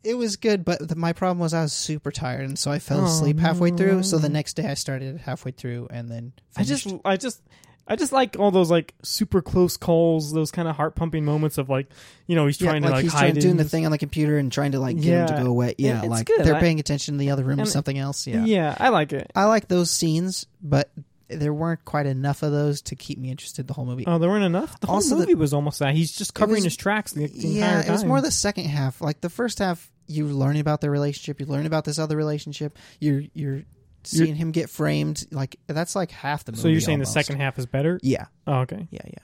it 0.05 0.15
was 0.15 0.35
good, 0.37 0.65
but 0.65 0.89
the, 0.89 0.97
my 0.97 1.13
problem 1.13 1.39
was 1.39 1.55
I 1.55 1.63
was 1.63 1.73
super 1.73 2.11
tired, 2.11 2.45
and 2.45 2.59
so 2.59 2.71
I 2.73 2.81
fell 2.81 3.03
Oh, 3.03 3.05
asleep 3.05 3.39
halfway 3.39 3.71
through. 3.71 4.03
So 4.03 4.19
the 4.19 4.29
no. 4.29 4.33
next 4.33 4.55
day 4.55 4.67
I 4.67 4.75
started 4.75 5.19
halfway 5.19 5.53
through, 5.53 5.87
and 5.91 6.11
then 6.11 6.33
I 6.57 6.65
just. 6.65 6.89
I 7.05 7.17
just, 7.17 7.41
I 7.87 7.97
just 7.97 8.13
like 8.13 8.37
all 8.39 8.51
those 8.51 8.71
like 8.71 8.95
super 9.03 9.43
close 9.43 9.77
calls, 9.77 10.33
those 10.33 10.51
kind 10.51 10.69
of 10.69 10.77
heart 10.77 10.95
pumping 10.95 11.25
moments 11.25 11.59
of 11.59 11.69
like, 11.69 11.89
you 12.27 12.37
know, 12.37 12.47
he's 12.47 12.61
yeah, 12.61 12.71
trying 12.71 12.83
like 12.83 12.91
to 12.91 12.95
like 12.97 13.03
he's 13.03 13.13
hide 13.13 13.19
trying, 13.21 13.35
doing 13.35 13.57
the 13.57 13.65
thing 13.65 13.85
on 13.87 13.93
the 13.93 13.99
computer 13.99 14.39
and 14.39 14.53
trying 14.53 14.73
to 14.73 14.81
like 14.81 14.97
get 14.97 15.05
him 15.05 15.13
Yeah. 15.13 15.27
to 15.27 15.43
go 15.45 15.51
away. 15.51 15.75
Yeah, 15.79 15.99
it's 16.01 16.09
like 16.09 16.27
good. 16.27 16.45
they're 16.45 16.55
I- 16.55 16.61
paying 16.61 16.79
attention 16.81 17.15
in 17.15 17.19
the 17.19 17.31
other 17.31 17.45
room 17.45 17.59
and- 17.59 17.69
something 17.69 17.99
else. 17.99 18.27
Yeah. 18.27 18.45
Yeah. 18.45 18.77
I 18.79 18.91
like 18.91 19.13
it. 19.13 19.31
I 19.35 19.45
like 19.47 19.69
those 19.69 19.91
scenes, 19.91 20.47
but 20.63 20.91
there 21.29 21.53
weren't 21.53 21.85
quite 21.85 22.07
enough 22.07 22.43
of 22.43 22.53
those 22.53 22.83
to 22.83 22.95
keep 22.95 23.19
me 23.19 23.31
interested 23.31 23.67
the 23.67 23.73
whole 23.75 23.87
movie. 23.87 24.05
Oh, 24.07 24.19
there 24.19 24.29
weren't 24.31 24.45
enough. 24.45 24.79
The 24.81 24.87
whole 24.87 24.97
Also, 24.97 25.15
the- 25.15 25.21
movie 25.23 25.35
was 25.35 25.53
almost 25.55 25.79
that. 25.81 25.95
He's 25.95 26.13
just 26.13 26.35
covering 26.35 26.59
was- 26.59 26.65
his 26.65 26.77
tracks 26.77 27.13
the, 27.13 27.27
the 27.27 27.35
entire 27.35 27.49
yeah, 27.53 27.83
time. 27.83 27.89
it 27.89 27.93
was 27.93 28.05
more 28.05 28.21
the 28.21 28.31
second 28.31 28.65
half. 28.67 29.01
Like 29.01 29.21
the 29.23 29.31
first 29.31 29.59
half, 29.59 29.91
you 30.07 30.27
learn 30.27 30.57
about 30.59 30.81
their 30.83 30.91
relationship, 30.91 31.41
you 31.41 31.47
learn 31.47 31.65
about 31.67 31.85
this 31.85 31.99
other 31.99 32.17
relationship. 32.17 32.79
You're 33.01 33.23
you're 33.35 33.63
seeing 34.05 34.35
him 34.37 34.51
get 34.53 34.69
framed. 34.71 35.27
Like 35.31 35.57
that's 35.67 35.95
like 35.97 36.11
half 36.11 36.45
the 36.45 36.53
movie. 36.53 36.63
So 36.63 36.69
you're 36.69 36.81
saying 36.81 36.97
almost. 36.99 37.15
the 37.15 37.23
second 37.23 37.41
half 37.41 37.59
is 37.59 37.67
better? 37.67 37.99
Yeah, 38.03 38.27
Oh, 38.47 38.61
okay. 38.61 38.87
yeah, 38.91 39.01
yeah. 39.07 39.19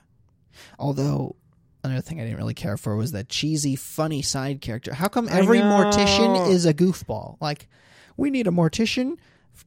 Although 0.78 1.36
another 1.84 2.00
thing 2.02 2.20
I 2.20 2.24
didn't 2.24 2.38
really 2.38 2.54
care 2.54 2.76
for 2.76 2.96
was 2.96 3.12
that 3.12 3.28
cheesy, 3.28 3.76
funny 3.76 4.22
side 4.22 4.60
character. 4.60 4.94
How 4.94 5.08
come 5.08 5.28
every 5.28 5.58
mortician 5.60 6.48
is 6.48 6.66
a 6.66 6.74
goofball? 6.74 7.36
Like 7.40 7.68
we 8.16 8.30
need 8.30 8.46
a 8.46 8.50
mortician 8.50 9.16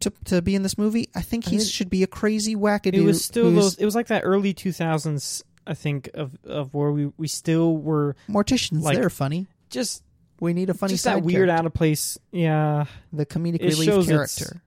to 0.01 0.11
to 0.25 0.41
be 0.41 0.55
in 0.55 0.63
this 0.63 0.77
movie. 0.77 1.09
I 1.15 1.21
think 1.21 1.45
he 1.45 1.55
I 1.55 1.59
mean, 1.59 1.67
should 1.67 1.89
be 1.89 2.03
a 2.03 2.07
crazy 2.07 2.55
wackadoo. 2.55 2.93
It 2.95 3.01
was 3.01 3.23
still 3.23 3.51
those. 3.51 3.75
It 3.75 3.85
was 3.85 3.95
like 3.95 4.07
that 4.07 4.21
early 4.23 4.53
2000s. 4.53 5.43
I 5.67 5.73
think 5.75 6.09
of 6.13 6.37
of 6.43 6.73
where 6.73 6.91
we 6.91 7.11
we 7.17 7.27
still 7.27 7.77
were 7.77 8.15
morticians. 8.29 8.81
like- 8.81 8.97
they're 8.97 9.09
funny. 9.09 9.47
just 9.69 10.03
We 10.39 10.53
need 10.53 10.69
a 10.69 10.73
funny 10.73 10.93
just 10.93 11.03
side 11.03 11.17
that 11.17 11.23
weird 11.23 11.47
character. 11.47 11.59
out 11.59 11.65
of 11.67 11.73
place. 11.73 12.17
Yeah, 12.31 12.85
the 13.13 13.25
comedic 13.25 13.61
It 13.61 13.77
relief 13.77 14.07
character. 14.07 14.61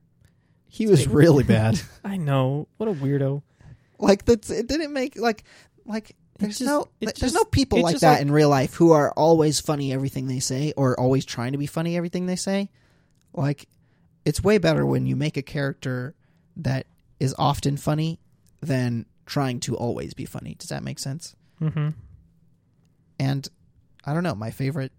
He 0.75 0.89
was 0.89 1.07
really 1.07 1.45
bad. 1.45 1.81
I 2.05 2.17
know. 2.17 2.67
What 2.79 2.89
a 2.89 2.93
weirdo. 2.93 3.43
like 4.01 4.25
that's 4.25 4.51
it 4.51 4.67
didn't 4.67 4.93
make 4.93 5.17
like 5.17 5.45
like 5.87 6.17
there's 6.41 6.59
just- 6.59 6.69
no 6.69 6.89
there's 7.01 7.13
just- 7.13 7.35
no 7.35 7.45
people 7.45 7.81
like 7.81 8.01
that 8.01 8.13
like- 8.15 8.23
in 8.23 8.31
real 8.33 8.49
life 8.49 8.75
who 8.75 8.91
are 8.91 9.13
always 9.13 9.61
funny 9.61 9.93
everything 9.93 10.27
they 10.27 10.41
say 10.41 10.73
or 10.77 10.99
always 10.99 11.25
trying 11.25 11.53
to 11.53 11.59
be 11.59 11.67
funny 11.67 11.97
everything 11.97 12.27
they 12.27 12.35
say. 12.37 12.71
Like 13.33 13.69
it's 14.25 14.43
way 14.43 14.59
better 14.59 14.85
when 14.85 15.07
you 15.07 15.15
make 15.15 15.37
a 15.37 15.43
character 15.43 16.15
that 16.57 16.87
is 17.21 17.35
often 17.39 17.77
funny 17.77 18.19
than 18.61 19.07
trying 19.27 19.61
to 19.61 19.77
always 19.77 20.13
be 20.13 20.25
funny. 20.25 20.57
Does 20.59 20.71
that 20.71 20.83
make 20.83 20.99
sense? 20.99 21.37
Mm-hmm. 21.61 21.91
And 23.21 23.49
I 24.05 24.13
don't 24.13 24.23
know, 24.25 24.35
my 24.35 24.51
favorite 24.51 24.91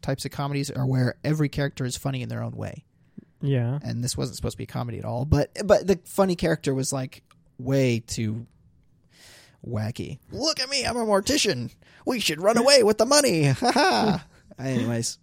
types 0.00 0.24
of 0.24 0.30
comedies 0.30 0.70
are 0.70 0.86
where 0.86 1.16
every 1.22 1.48
character 1.48 1.84
is 1.84 1.96
funny 1.96 2.22
in 2.22 2.28
their 2.28 2.42
own 2.42 2.52
way. 2.52 2.84
Yeah. 3.44 3.78
and 3.82 4.02
this 4.02 4.16
wasn't 4.16 4.36
supposed 4.36 4.54
to 4.54 4.58
be 4.58 4.64
a 4.64 4.66
comedy 4.66 4.98
at 4.98 5.04
all. 5.04 5.24
But 5.24 5.50
but 5.64 5.86
the 5.86 6.00
funny 6.04 6.34
character 6.36 6.74
was 6.74 6.92
like 6.92 7.22
way 7.58 8.00
too 8.00 8.46
wacky. 9.66 10.18
Look 10.30 10.60
at 10.60 10.68
me, 10.68 10.84
I'm 10.84 10.96
a 10.96 11.04
mortician. 11.04 11.72
We 12.06 12.20
should 12.20 12.40
run 12.40 12.56
away 12.56 12.82
with 12.82 12.98
the 12.98 13.06
money. 13.06 13.44
Ha 13.52 13.70
ha. 13.72 14.26
Anyways, 14.58 15.18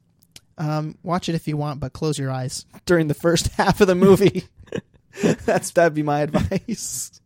um, 0.57 0.97
watch 1.03 1.29
it 1.29 1.35
if 1.35 1.47
you 1.47 1.55
want, 1.57 1.79
but 1.79 1.93
close 1.93 2.17
your 2.19 2.31
eyes 2.31 2.65
during 2.85 3.07
the 3.07 3.13
first 3.13 3.47
half 3.57 3.81
of 3.81 3.87
the 3.87 3.95
movie. 3.95 4.43
That's 5.45 5.71
that'd 5.71 5.93
be 5.93 6.03
my 6.03 6.21
advice. 6.21 7.19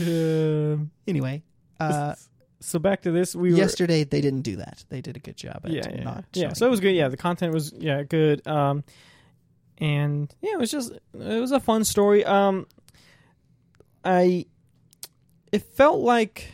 Um, 0.00 0.90
Anyway, 1.06 1.42
uh, 1.80 2.14
so 2.60 2.78
back 2.78 3.02
to 3.02 3.10
this. 3.10 3.34
We 3.34 3.52
were 3.52 3.58
yesterday 3.58 4.04
they 4.04 4.20
didn't 4.20 4.42
do 4.42 4.56
that. 4.56 4.84
They 4.88 5.00
did 5.00 5.16
a 5.16 5.20
good 5.20 5.36
job 5.36 5.60
at 5.64 5.70
yeah, 5.72 5.88
yeah, 5.92 6.02
not. 6.04 6.24
yeah. 6.34 6.52
So 6.52 6.66
it 6.66 6.70
was 6.70 6.80
good. 6.80 6.92
Yeah, 6.94 7.08
the 7.08 7.16
content 7.16 7.52
was 7.52 7.72
yeah 7.76 8.02
good. 8.02 8.46
Um, 8.46 8.84
and 9.78 10.34
yeah, 10.40 10.52
it 10.52 10.58
was 10.58 10.70
just 10.70 10.92
it 10.92 11.40
was 11.40 11.52
a 11.52 11.60
fun 11.60 11.84
story. 11.84 12.24
Um, 12.24 12.66
I 14.04 14.46
it 15.52 15.62
felt 15.62 16.00
like 16.00 16.52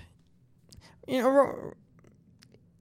you 1.08 1.20
know 1.20 1.72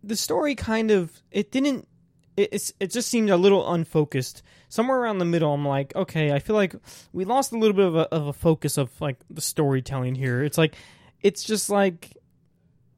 the 0.03 0.15
story 0.15 0.55
kind 0.55 0.91
of 0.91 1.11
it 1.31 1.51
didn't 1.51 1.87
it 2.35 2.49
it's, 2.51 2.73
it 2.79 2.91
just 2.91 3.09
seemed 3.09 3.29
a 3.29 3.37
little 3.37 3.71
unfocused. 3.71 4.43
Somewhere 4.69 4.99
around 4.99 5.19
the 5.19 5.25
middle, 5.25 5.53
I'm 5.53 5.67
like, 5.67 5.95
okay, 5.95 6.31
I 6.31 6.39
feel 6.39 6.55
like 6.55 6.75
we 7.11 7.25
lost 7.25 7.51
a 7.51 7.57
little 7.57 7.75
bit 7.75 7.85
of 7.85 7.95
a, 7.95 8.13
of 8.13 8.27
a 8.27 8.33
focus 8.33 8.77
of 8.77 8.89
like 8.99 9.17
the 9.29 9.41
storytelling 9.41 10.15
here. 10.15 10.43
It's 10.43 10.57
like 10.57 10.75
it's 11.21 11.43
just 11.43 11.69
like 11.69 12.17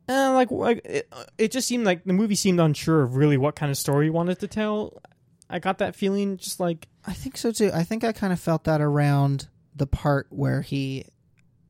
uh, 0.08 0.31
like 0.34 0.51
like 0.51 0.81
it, 0.86 1.13
it 1.38 1.51
just 1.51 1.67
seemed 1.67 1.86
like 1.86 2.05
the 2.05 2.13
movie 2.13 2.36
seemed 2.36 2.60
unsure 2.60 3.01
of 3.01 3.17
really 3.17 3.38
what 3.38 3.55
kind 3.55 3.71
of 3.71 3.77
story 3.77 4.05
he 4.05 4.10
wanted 4.10 4.39
to 4.39 4.47
tell. 4.47 5.01
I 5.49 5.60
got 5.60 5.77
that 5.79 5.95
feeling, 5.95 6.38
just 6.38 6.60
like 6.60 6.88
I 7.05 7.13
think 7.13 7.38
so 7.38 7.51
too. 7.51 7.71
I 7.73 7.84
think 7.84 8.03
I 8.03 8.12
kind 8.12 8.34
of 8.34 8.39
felt 8.39 8.63
that 8.65 8.81
around 8.81 9.47
the 9.75 9.88
part 9.88 10.27
where 10.29 10.62
he 10.62 11.05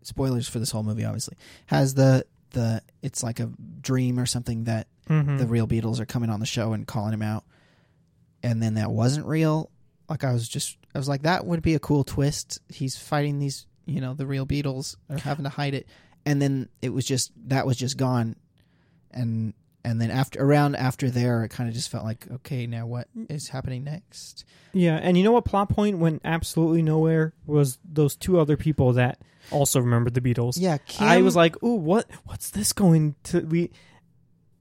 spoilers 0.02 0.48
for 0.48 0.60
this 0.60 0.72
whole 0.72 0.84
movie 0.84 1.04
obviously 1.04 1.36
has 1.66 1.96
the 1.96 2.26
the 2.52 2.82
it's 3.02 3.24
like 3.24 3.40
a 3.40 3.50
dream 3.82 4.20
or 4.20 4.26
something 4.26 4.66
that 4.66 4.88
mm-hmm. 5.10 5.38
the 5.38 5.48
real 5.48 5.68
Beatles 5.68 6.00
are 6.00 6.06
coming 6.06 6.30
on 6.30 6.40
the 6.40 6.46
show 6.46 6.74
and 6.74 6.88
calling 6.88 7.14
him 7.14 7.22
out. 7.22 7.44
And 8.44 8.62
then 8.62 8.76
that 8.76 8.92
wasn't 8.92 9.26
real. 9.26 9.72
Like 10.08 10.24
I 10.24 10.32
was 10.32 10.48
just 10.48 10.78
I 10.94 10.98
was 10.98 11.10
like 11.10 11.24
that 11.24 11.46
would 11.46 11.62
be 11.62 11.76
a 11.76 11.80
cool 11.80 12.04
twist. 12.04 12.60
He's 12.70 12.98
fighting 12.98 13.40
these 13.40 13.66
you 13.86 14.00
know 14.02 14.14
the 14.14 14.26
real 14.26 14.46
Beatles 14.46 14.96
or 15.10 15.18
having 15.18 15.44
to 15.44 15.50
hide 15.50 15.74
it. 15.74 15.88
And 16.26 16.42
then 16.42 16.70
it 16.82 16.90
was 16.90 17.06
just 17.06 17.32
that 17.48 17.66
was 17.66 17.78
just 17.78 17.98
gone. 17.98 18.36
And 19.12 19.54
and 19.86 20.02
then 20.02 20.12
after 20.12 20.44
around 20.44 20.76
after 20.76 21.10
there 21.10 21.44
it 21.44 21.50
kind 21.50 21.70
of 21.70 21.76
just 21.76 21.90
felt 21.90 22.04
like 22.04 22.28
okay 22.32 22.68
now 22.68 22.86
what 22.86 23.08
is 23.30 23.48
happening 23.48 23.84
next 23.84 24.44
yeah. 24.76 25.00
And 25.02 25.18
you 25.18 25.24
know 25.24 25.32
what 25.32 25.46
plot 25.46 25.70
point 25.70 26.00
went 26.00 26.22
absolutely 26.26 26.82
nowhere 26.82 27.34
was 27.46 27.80
those 27.86 28.16
two 28.18 28.40
other 28.40 28.58
people 28.58 28.94
that 28.94 29.20
also 29.50 29.80
remembered 29.80 30.14
the 30.14 30.22
Beatles. 30.22 30.56
yeah 30.58 30.78
I 31.00 31.22
was 31.22 31.36
like, 31.36 31.62
ooh, 31.64 31.76
what 31.76 32.08
what's 32.26 32.50
this 32.50 32.74
going 32.74 33.16
to 33.24 33.42
be? 33.42 33.72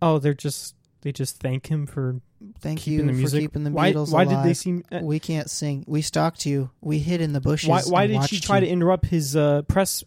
Oh, 0.00 0.18
they're 0.18 0.32
just 0.32 0.76
they 1.00 1.10
just 1.10 1.38
thank 1.38 1.66
him 1.66 1.86
for 1.86 2.20
Thank 2.60 2.80
keeping 2.80 3.00
you 3.00 3.06
the 3.06 3.12
music. 3.12 3.38
for 3.38 3.40
keeping 3.40 3.64
the 3.64 3.70
why 3.72 3.92
Beatles 3.92 4.12
why 4.12 4.22
alive. 4.22 4.44
did 4.44 4.50
they 4.50 4.54
seem? 4.54 4.84
Uh, 4.92 5.00
we 5.02 5.18
can't 5.18 5.50
sing. 5.50 5.84
We 5.88 6.00
stalked 6.00 6.46
you. 6.46 6.70
We 6.80 7.00
hid 7.00 7.20
in 7.20 7.32
the 7.32 7.40
bushes. 7.40 7.68
why 7.68 7.82
why 7.82 8.06
did 8.06 8.24
she 8.28 8.38
try 8.38 8.58
you. 8.58 8.66
to 8.66 8.68
interrupt 8.68 9.06
his 9.06 9.34
uh, 9.34 9.62
press 9.62 10.04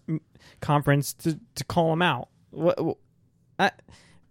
conference 0.62 1.14
to 1.16 1.38
to 1.56 1.66
call 1.66 1.92
him 1.92 2.02
out? 2.02 2.30
What? 2.52 2.82
what 2.84 2.98
I, 3.60 3.72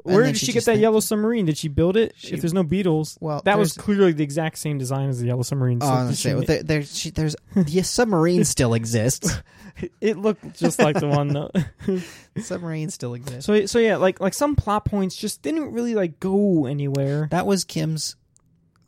where 0.07 0.25
did 0.25 0.37
she 0.37 0.47
she 0.47 0.53
get 0.53 0.65
that 0.67 0.79
yellow 0.79 1.01
submarine? 1.01 1.47
Did 1.47 1.59
she 1.59 1.69
build 1.69 1.97
it? 1.97 2.15
She- 2.17 2.35
if 2.35 2.41
there's 2.41 2.55
no 2.55 2.65
Beatles, 2.65 3.17
Well, 3.21 3.43
that 3.45 3.59
was 3.59 3.73
clearly 3.75 4.13
the 4.13 4.25
exact 4.25 4.59
same 4.59 4.79
design 4.79 5.09
as 5.09 5.21
the 5.21 5.27
yellow 5.27 5.43
submarine. 5.43 5.79
Oh, 5.83 6.07
So 6.09 6.11
she 6.11 6.17
say, 6.17 6.35
well, 6.35 6.45
there, 6.45 6.63
there, 6.63 6.83
she, 6.83 7.11
there's 7.11 7.37
the 7.55 7.83
submarine 7.83 8.45
still 8.45 8.75
exists. 8.75 9.31
it 10.01 10.17
looked 10.17 10.55
just 10.55 10.79
like 10.79 10.99
the 10.99 11.09
one. 11.09 11.29
Though. 11.29 11.51
submarine 12.41 12.91
still 12.91 13.15
exists. 13.15 13.47
so 13.47 13.67
so 13.67 13.79
yeah, 13.79 13.97
like 13.97 14.21
like 14.21 14.35
some 14.35 14.57
plot 14.57 14.85
points 14.85 15.17
just 15.17 15.43
didn't 15.43 15.73
really 15.73 15.95
like 15.95 16.21
go 16.21 16.67
anywhere. 16.67 17.29
That 17.31 17.47
was 17.47 17.65
Kim's 17.65 18.17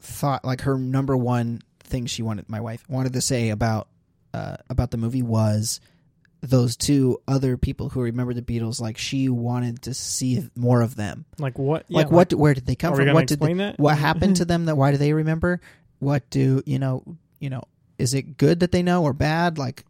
thought. 0.01 0.45
Like 0.45 0.63
her 0.63 0.79
number 0.79 1.17
one 1.17 1.61
thing 1.81 2.07
she 2.07 2.23
wanted. 2.23 2.49
My 2.49 2.61
wife 2.61 2.85
wanted 2.89 3.13
to 3.15 3.21
say 3.21 3.51
about 3.51 3.89
uh, 4.35 4.57
about 4.69 4.91
the 4.91 4.97
movie 4.99 5.23
was 5.23 5.81
those 6.41 6.77
two 6.77 7.21
other 7.27 7.57
people 7.57 7.89
who 7.89 8.03
remember 8.03 8.33
the 8.33 8.43
Beatles. 8.43 8.81
Like 8.81 8.97
she 8.99 9.29
wanted 9.29 9.83
to 9.83 9.95
see 9.95 10.49
more 10.55 10.83
of 10.83 10.95
them. 10.97 11.25
Like 11.39 11.59
what? 11.59 11.85
Yeah, 11.89 11.99
like 11.99 12.11
what? 12.11 12.33
Where 12.33 12.55
did 12.55 12.67
they 12.67 12.77
come 12.77 12.95
from? 12.95 13.13
What 13.13 13.27
did 13.27 13.41
they, 13.41 13.55
that? 13.55 13.79
what 13.79 13.99
happened 13.99 14.37
to 14.37 14.45
them 14.47 14.67
that 14.67 14.77
why 14.77 14.93
do 14.93 14.97
they 14.99 15.13
remember 15.13 15.61
what 16.01 16.29
do 16.31 16.63
you 16.65 16.79
know 16.79 17.03
you 17.41 17.51
know 17.51 17.63
is 17.99 18.15
it 18.15 18.37
good 18.37 18.61
that 18.61 18.71
they 18.71 18.85
know 18.85 19.03
or 19.03 19.13
bad 19.13 19.59
like 19.59 19.85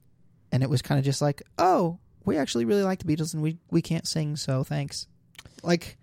and 0.50 0.62
it 0.62 0.70
was 0.70 0.80
kind 0.80 0.98
of 0.98 1.04
just 1.04 1.20
like 1.20 1.42
oh 1.58 1.98
we 2.24 2.38
actually 2.38 2.64
really 2.64 2.82
like 2.82 2.98
the 2.98 3.04
beatles 3.04 3.34
and 3.34 3.42
we 3.42 3.58
we 3.70 3.82
can't 3.82 4.08
sing 4.08 4.34
so 4.34 4.64
thanks 4.64 5.06
like 5.62 5.98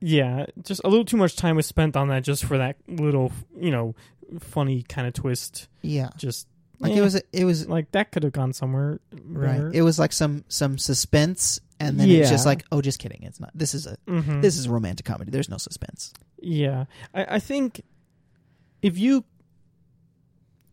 Yeah, 0.00 0.46
just 0.62 0.80
a 0.82 0.88
little 0.88 1.04
too 1.04 1.18
much 1.18 1.36
time 1.36 1.56
was 1.56 1.66
spent 1.66 1.94
on 1.94 2.08
that 2.08 2.24
just 2.24 2.44
for 2.44 2.56
that 2.56 2.76
little, 2.88 3.32
you 3.58 3.70
know, 3.70 3.94
funny 4.40 4.82
kind 4.82 5.06
of 5.06 5.12
twist. 5.12 5.68
yeah 5.82 6.08
Just 6.16 6.46
like 6.80 6.92
eh, 6.92 6.96
it 6.98 7.00
was 7.02 7.14
it 7.32 7.44
was 7.44 7.68
like 7.68 7.90
that 7.92 8.10
could 8.10 8.22
have 8.24 8.32
gone 8.32 8.52
somewhere. 8.52 8.98
right 9.28 9.52
better. 9.52 9.70
it 9.72 9.82
was 9.82 9.98
like 9.98 10.12
some 10.12 10.44
some 10.48 10.76
suspense 10.78 11.60
and 11.78 11.98
then 12.00 12.10
it's 12.10 12.28
just 12.30 12.44
like 12.46 12.64
oh 12.72 12.80
just 12.82 12.98
kidding 12.98 13.22
it's 13.22 13.38
not 13.40 13.50
this 13.54 13.74
is 13.74 13.86
a 13.86 13.96
Mhm. 14.08 14.42
this 14.42 14.56
is 14.58 14.66
a 14.66 14.70
romantic 14.70 15.06
comedy 15.06 15.30
there's 15.30 15.48
no 15.48 15.56
suspense 15.58 16.12
Yeah, 16.42 16.86
I, 17.14 17.36
I 17.36 17.38
think 17.38 17.82
if 18.82 18.98
you 18.98 19.24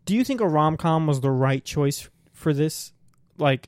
do 0.06 0.16
you 0.16 0.24
think 0.24 0.40
a 0.42 0.48
rom 0.48 0.78
com 0.78 1.06
was 1.08 1.20
the 1.22 1.32
right 1.32 1.64
choice 1.64 2.10
for 2.32 2.54
this, 2.54 2.94
like 3.38 3.68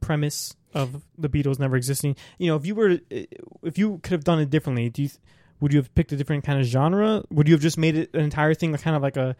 premise 0.00 0.56
of 0.74 1.02
the 1.16 1.28
Beatles 1.28 1.58
never 1.60 1.76
existing? 1.76 2.16
You 2.38 2.48
know, 2.48 2.56
if 2.56 2.66
you 2.66 2.74
were, 2.74 2.98
if 3.62 3.78
you 3.78 4.00
could 4.02 4.10
have 4.12 4.24
done 4.24 4.40
it 4.40 4.50
differently, 4.50 4.90
do 4.90 5.02
you? 5.04 5.10
Would 5.60 5.72
you 5.72 5.78
have 5.78 5.94
picked 5.94 6.10
a 6.12 6.16
different 6.16 6.42
kind 6.44 6.58
of 6.60 6.66
genre? 6.66 7.22
Would 7.30 7.46
you 7.48 7.54
have 7.54 7.60
just 7.62 7.78
made 7.78 7.96
it 7.96 8.10
an 8.14 8.20
entire 8.20 8.54
thing, 8.54 8.74
kind 8.76 8.96
of 8.96 9.02
like 9.02 9.16
a 9.16 9.36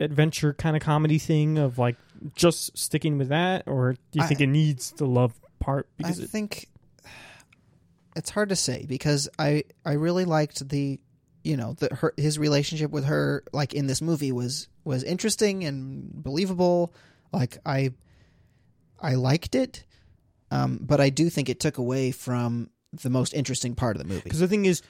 adventure 0.00 0.52
kind 0.54 0.76
of 0.76 0.82
comedy 0.82 1.18
thing 1.18 1.58
of 1.58 1.78
like 1.78 1.96
just 2.34 2.76
sticking 2.78 3.18
with 3.18 3.28
that, 3.28 3.64
or 3.66 3.92
do 3.92 3.98
you 4.14 4.22
I- 4.22 4.26
think 4.26 4.40
it 4.40 4.46
needs 4.48 4.92
the 4.92 5.06
love 5.06 5.32
part? 5.60 5.86
I 5.90 5.92
Because 5.98 6.18
it, 6.20 6.30
think 6.30 6.68
it's 8.16 8.30
hard 8.30 8.48
to 8.48 8.56
say 8.56 8.84
because 8.88 9.28
I 9.38 9.64
I 9.84 9.92
really 9.92 10.24
liked 10.24 10.68
the 10.68 10.98
you 11.44 11.56
know 11.56 11.74
the 11.74 11.94
her 11.94 12.12
his 12.16 12.38
relationship 12.38 12.90
with 12.90 13.04
her 13.04 13.44
like 13.52 13.74
in 13.74 13.86
this 13.86 14.02
movie 14.02 14.32
was 14.32 14.68
was 14.84 15.02
interesting 15.04 15.64
and 15.64 16.10
believable. 16.22 16.92
Like 17.32 17.58
I 17.66 17.92
I 19.00 19.14
liked 19.14 19.54
it, 19.54 19.84
um, 20.50 20.78
but 20.82 21.00
I 21.00 21.10
do 21.10 21.30
think 21.30 21.48
it 21.48 21.60
took 21.60 21.78
away 21.78 22.10
from 22.10 22.70
the 22.92 23.10
most 23.10 23.32
interesting 23.34 23.74
part 23.76 23.96
of 23.96 24.02
the 24.02 24.08
movie. 24.08 24.22
because 24.24 24.40
the 24.40 24.48
thing 24.48 24.64
is, 24.64 24.82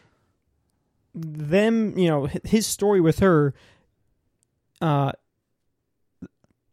them, 1.14 1.99
you 1.99 2.09
know, 2.09 2.29
his 2.44 2.66
story 2.66 3.01
with 3.01 3.18
her, 3.18 3.55
uh, 4.80 5.12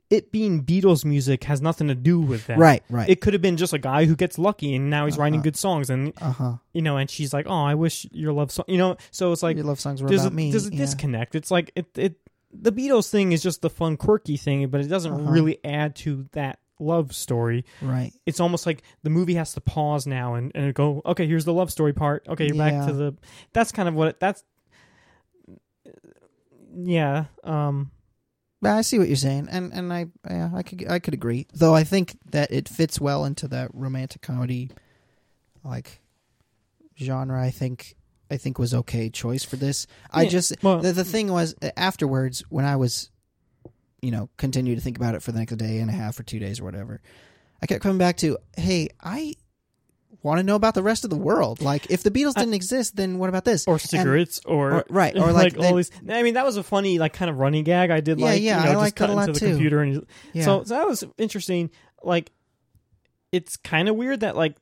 it 0.09 0.31
being 0.31 0.63
Beatles 0.63 1.03
music 1.03 1.43
has 1.45 1.61
nothing 1.61 1.87
to 1.87 1.95
do 1.95 2.19
with 2.21 2.45
that. 2.47 2.57
Right, 2.59 2.83
right. 2.89 3.09
It 3.09 3.21
could 3.21 3.33
have 3.33 3.41
been 3.41 3.57
just 3.57 3.73
a 3.73 3.79
guy 3.79 4.05
who 4.05 4.15
gets 4.15 4.37
lucky 4.37 4.75
and 4.75 4.89
now 4.89 5.05
he's 5.05 5.17
writing 5.17 5.39
Uh-huh. 5.39 5.43
good 5.43 5.57
songs 5.57 5.89
and 5.89 6.13
uh 6.21 6.31
huh. 6.31 6.53
you 6.73 6.81
know 6.83 6.97
and 6.97 7.09
she's 7.09 7.33
like, 7.33 7.47
"Oh, 7.49 7.63
I 7.63 7.73
wish 7.73 8.05
your 8.11 8.31
love 8.31 8.51
song." 8.51 8.65
You 8.67 8.77
know, 8.77 8.97
so 9.11 9.31
it's 9.31 9.41
like 9.41 9.57
Your 9.57 9.65
love 9.65 9.79
songs 9.79 10.01
were 10.03 10.07
there's 10.09 10.21
about 10.21 10.33
a, 10.33 10.35
me. 10.35 10.51
there's 10.51 10.67
a 10.67 10.71
yeah. 10.71 10.77
disconnect. 10.77 11.33
It's 11.35 11.49
like 11.49 11.71
it 11.75 11.87
it 11.97 12.15
the 12.53 12.71
Beatles 12.71 13.09
thing 13.09 13.31
is 13.31 13.41
just 13.41 13.61
the 13.61 13.69
fun 13.69 13.97
quirky 13.97 14.37
thing, 14.37 14.67
but 14.69 14.79
it 14.81 14.87
doesn't 14.87 15.11
Uh-huh. 15.11 15.31
really 15.31 15.57
add 15.65 15.95
to 15.97 16.27
that 16.33 16.59
love 16.79 17.13
story. 17.15 17.65
Right. 17.81 18.13
It's 18.27 18.39
almost 18.39 18.65
like 18.67 18.83
the 19.03 19.09
movie 19.09 19.33
has 19.35 19.53
to 19.55 19.61
pause 19.61 20.05
now 20.05 20.35
and, 20.35 20.51
and 20.55 20.73
go, 20.73 21.01
okay, 21.05 21.25
here's 21.25 21.45
the 21.45 21.53
love 21.53 21.71
story 21.71 21.93
part. 21.93 22.25
Okay, 22.29 22.45
you're 22.47 22.55
back 22.57 22.85
to 22.87 22.93
the. 22.93 23.15
That's 23.53 23.71
kind 23.71 23.89
of 23.89 23.95
what 23.95 24.09
it, 24.09 24.19
that's. 24.19 24.43
Yeah. 26.75 27.25
Um. 27.43 27.91
But 28.61 28.71
I 28.71 28.81
see 28.81 28.97
what 28.97 29.07
you're 29.07 29.15
saying, 29.17 29.47
and 29.51 29.71
and 29.73 29.93
I 29.93 30.07
yeah, 30.29 30.49
I 30.53 30.63
could 30.63 30.89
I 30.89 30.99
could 30.99 31.13
agree. 31.13 31.45
Though 31.53 31.75
I 31.75 31.83
think 31.83 32.17
that 32.31 32.51
it 32.51 32.67
fits 32.67 32.99
well 32.99 33.25
into 33.25 33.47
that 33.49 33.69
romantic 33.73 34.21
comedy 34.21 34.71
like 35.63 36.01
genre. 36.99 37.41
I 37.41 37.51
think 37.51 37.95
I 38.31 38.37
think 38.37 38.57
was 38.57 38.73
okay 38.73 39.09
choice 39.09 39.43
for 39.43 39.55
this. 39.57 39.87
I 40.11 40.25
just 40.27 40.55
well- 40.63 40.79
the 40.79 40.93
the 40.93 41.03
thing 41.03 41.31
was 41.31 41.55
uh, 41.61 41.69
afterwards 41.77 42.43
when 42.49 42.65
I 42.65 42.75
was 42.75 43.11
you 44.01 44.11
know 44.11 44.29
continue 44.37 44.75
to 44.75 44.81
think 44.81 44.97
about 44.97 45.15
it 45.15 45.21
for 45.21 45.31
the 45.31 45.39
next 45.39 45.55
day 45.57 45.79
and 45.79 45.89
a 45.89 45.93
half 45.93 46.19
or 46.19 46.23
two 46.23 46.39
days 46.39 46.59
or 46.59 46.63
whatever. 46.63 47.01
I 47.61 47.67
kept 47.67 47.83
coming 47.83 47.97
back 47.97 48.17
to 48.17 48.37
hey 48.57 48.89
I 49.01 49.35
want 50.25 50.39
to 50.39 50.43
know 50.43 50.55
about 50.55 50.73
the 50.73 50.81
rest 50.83 51.03
of 51.03 51.09
the 51.11 51.15
world. 51.15 51.61
Like 51.61 51.89
if 51.91 52.01
the 52.03 52.09
Beatles 52.11 52.33
didn't 52.33 52.55
exist, 52.55 52.95
then 52.95 53.19
what 53.19 53.29
about 53.29 53.45
this? 53.45 53.65
Or 53.67 53.77
cigarettes, 53.79 54.41
or, 54.45 54.71
or- 54.79 54.85
right, 54.89 55.15
or 55.17 55.31
like 55.31 55.55
all 55.55 55.61
then- 55.63 55.75
these. 55.77 55.91
I 56.09 56.23
mean, 56.23 56.33
that 56.33 56.43
was 56.43 56.57
a 56.57 56.63
funny, 56.63 56.97
like, 56.99 57.13
kind 57.13 57.29
of 57.29 57.37
running 57.37 57.63
gag 57.63 57.91
I 57.91 57.99
did. 58.01 58.19
Yeah, 58.19 58.25
like, 58.25 58.41
yeah, 58.41 58.57
you 58.57 58.63
know, 58.65 58.69
I 58.69 58.73
just 58.73 58.77
liked 58.81 58.95
cut 58.97 59.09
into 59.11 59.31
the 59.33 59.39
too. 59.39 59.49
computer, 59.51 59.81
and 59.81 60.05
Yeah. 60.33 60.43
so, 60.45 60.63
so 60.63 60.73
that 60.75 60.87
was 60.87 61.03
interesting. 61.17 61.69
Like, 62.03 62.31
it's 63.31 63.55
kind 63.57 63.87
of 63.87 63.95
weird 63.95 64.21
that 64.21 64.35
like 64.35 64.55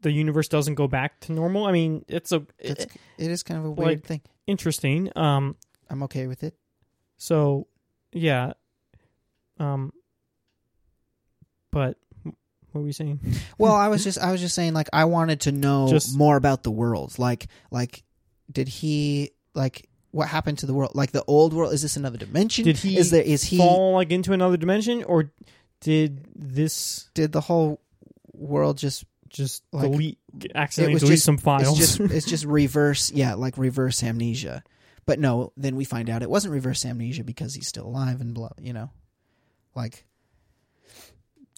the 0.00 0.10
universe 0.12 0.48
doesn't 0.48 0.74
go 0.74 0.86
back 0.88 1.20
to 1.20 1.32
normal. 1.32 1.64
I 1.66 1.72
mean, 1.72 2.04
it's 2.08 2.32
a 2.32 2.44
It's, 2.58 2.84
it- 2.84 2.92
it 3.18 3.30
is 3.30 3.42
kind 3.42 3.60
of 3.60 3.66
a 3.66 3.70
weird 3.70 3.88
like- 3.88 4.04
thing. 4.06 4.20
interesting. 4.46 5.10
Um, 5.16 5.56
I'm 5.88 6.02
okay 6.04 6.26
with 6.26 6.42
it. 6.42 6.54
So, 7.16 7.68
yeah. 8.12 8.54
Um, 9.60 9.92
but 11.70 11.96
what 12.74 12.80
were 12.82 12.86
you 12.86 12.92
saying? 12.92 13.20
Well, 13.58 13.72
I 13.74 13.88
was 13.88 14.02
just 14.04 14.18
I 14.18 14.32
was 14.32 14.40
just 14.40 14.54
saying 14.54 14.74
like 14.74 14.88
I 14.92 15.04
wanted 15.06 15.40
to 15.42 15.52
know 15.52 15.88
Just- 15.88 16.16
more 16.16 16.36
about 16.36 16.62
the 16.62 16.70
world. 16.70 17.18
Like 17.18 17.46
like 17.70 18.02
did 18.52 18.68
he 18.68 19.30
like 19.54 19.88
what 20.10 20.28
happened 20.28 20.58
to 20.58 20.66
the 20.66 20.74
world? 20.74 20.92
Like 20.94 21.12
the 21.12 21.24
old 21.26 21.52
world 21.54 21.72
is 21.72 21.82
this 21.82 21.96
another 21.96 22.18
dimension? 22.18 22.64
Did 22.64 22.76
he 22.78 22.96
Is 22.96 23.10
there 23.10 23.22
is 23.22 23.42
he 23.44 23.56
Fall 23.58 23.92
like 23.94 24.10
into 24.12 24.32
another 24.32 24.56
dimension, 24.56 25.02
or 25.04 25.32
did 25.80 26.26
this 26.34 27.08
did 27.14 27.32
the 27.32 27.40
whole 27.40 27.80
world 28.32 28.76
just 28.78 29.04
just 29.28 29.62
Like, 29.72 29.90
delete 29.90 30.18
accidentally 30.54 30.94
was 30.94 31.02
delete 31.02 31.14
just- 31.16 31.24
some 31.24 31.38
files? 31.38 31.78
it's 31.80 31.96
just 31.96 32.00
it's 32.12 32.26
just 32.26 32.44
reverse 32.44 33.10
yeah, 33.12 33.34
like 33.34 33.56
reverse 33.56 34.02
amnesia. 34.02 34.62
But 35.06 35.18
no, 35.18 35.52
then 35.56 35.76
we 35.76 35.84
find 35.84 36.08
out 36.08 36.22
it 36.22 36.30
wasn't 36.30 36.54
reverse 36.54 36.84
amnesia 36.84 37.24
because 37.24 37.54
he's 37.54 37.66
still 37.68 37.86
alive 37.86 38.20
and 38.20 38.32
blah, 38.34 38.48
you 38.60 38.72
know. 38.72 38.90
Like 39.74 40.06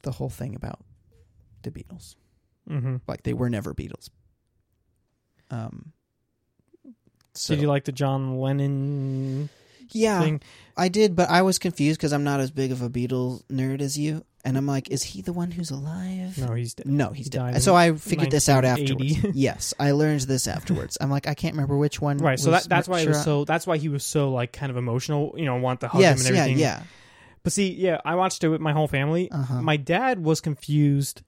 the 0.02 0.10
whole 0.12 0.30
thing 0.30 0.54
about 0.56 0.80
the 1.66 1.70
Beatles. 1.70 2.14
hmm 2.66 2.96
Like 3.06 3.22
they 3.24 3.34
were 3.34 3.50
never 3.50 3.74
Beatles. 3.74 4.08
Um 5.50 5.92
so, 7.34 7.54
Did 7.54 7.60
you 7.60 7.68
like 7.68 7.84
the 7.84 7.92
John 7.92 8.38
Lennon 8.40 9.50
yeah, 9.90 10.20
thing? 10.20 10.40
I 10.76 10.88
did, 10.88 11.14
but 11.14 11.28
I 11.28 11.42
was 11.42 11.58
confused 11.58 11.98
because 12.00 12.12
I'm 12.14 12.24
not 12.24 12.40
as 12.40 12.50
big 12.50 12.72
of 12.72 12.80
a 12.80 12.88
Beatles 12.88 13.44
nerd 13.48 13.80
as 13.82 13.96
you, 13.98 14.24
and 14.42 14.56
I'm 14.56 14.66
like, 14.66 14.90
is 14.90 15.02
he 15.02 15.20
the 15.22 15.34
one 15.34 15.50
who's 15.50 15.70
alive? 15.70 16.38
No, 16.38 16.54
he's 16.54 16.72
dead. 16.74 16.86
No, 16.86 17.10
he's 17.10 17.26
He 17.26 17.30
dead. 17.30 17.62
So 17.62 17.76
I 17.76 17.92
figured 17.92 18.30
this 18.30 18.48
out 18.48 18.64
1980. 18.64 19.14
afterwards. 19.16 19.36
yes, 19.38 19.74
I 19.78 19.90
learned 19.92 20.22
this 20.22 20.48
afterwards. 20.56 20.96
I'm 21.00 21.10
like, 21.10 21.28
I 21.28 21.34
can't 21.34 21.54
remember 21.54 21.76
which 21.76 22.00
one. 22.00 22.16
Right, 22.18 22.40
so 22.40 22.50
that, 22.52 22.68
that's 22.68 22.88
why 22.88 23.02
sure 23.02 23.12
was 23.12 23.22
so. 23.22 23.44
That's 23.44 23.66
why 23.66 23.76
he 23.76 23.90
was 23.90 24.02
so 24.04 24.30
like 24.32 24.52
kind 24.52 24.70
of 24.70 24.76
emotional. 24.78 25.34
You 25.36 25.44
know, 25.44 25.56
want 25.56 25.80
to 25.82 25.88
hug 25.88 26.00
Yes, 26.00 26.20
him 26.22 26.26
and 26.28 26.34
yeah, 26.36 26.42
everything. 26.42 26.58
yeah. 26.58 26.82
But 27.42 27.52
see, 27.52 27.70
yeah, 27.74 28.00
I 28.04 28.14
watched 28.16 28.42
it 28.42 28.48
with 28.48 28.60
my 28.62 28.72
whole 28.72 28.88
family. 28.88 29.30
Uh-huh. 29.30 29.60
My 29.62 29.76
dad 29.76 30.24
was 30.24 30.40
confused. 30.40 31.22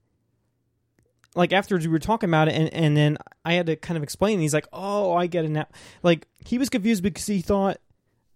Like 1.34 1.52
afterwards, 1.52 1.86
we 1.86 1.92
were 1.92 1.98
talking 1.98 2.28
about 2.28 2.48
it, 2.48 2.54
and, 2.54 2.72
and 2.72 2.96
then 2.96 3.18
I 3.44 3.52
had 3.54 3.66
to 3.66 3.76
kind 3.76 3.96
of 3.96 4.02
explain. 4.02 4.34
And 4.34 4.42
he's 4.42 4.54
like, 4.54 4.66
"Oh, 4.72 5.14
I 5.14 5.26
get 5.26 5.44
it 5.44 5.50
now." 5.50 5.66
Like 6.02 6.26
he 6.44 6.58
was 6.58 6.68
confused 6.68 7.02
because 7.02 7.26
he 7.26 7.40
thought 7.42 7.76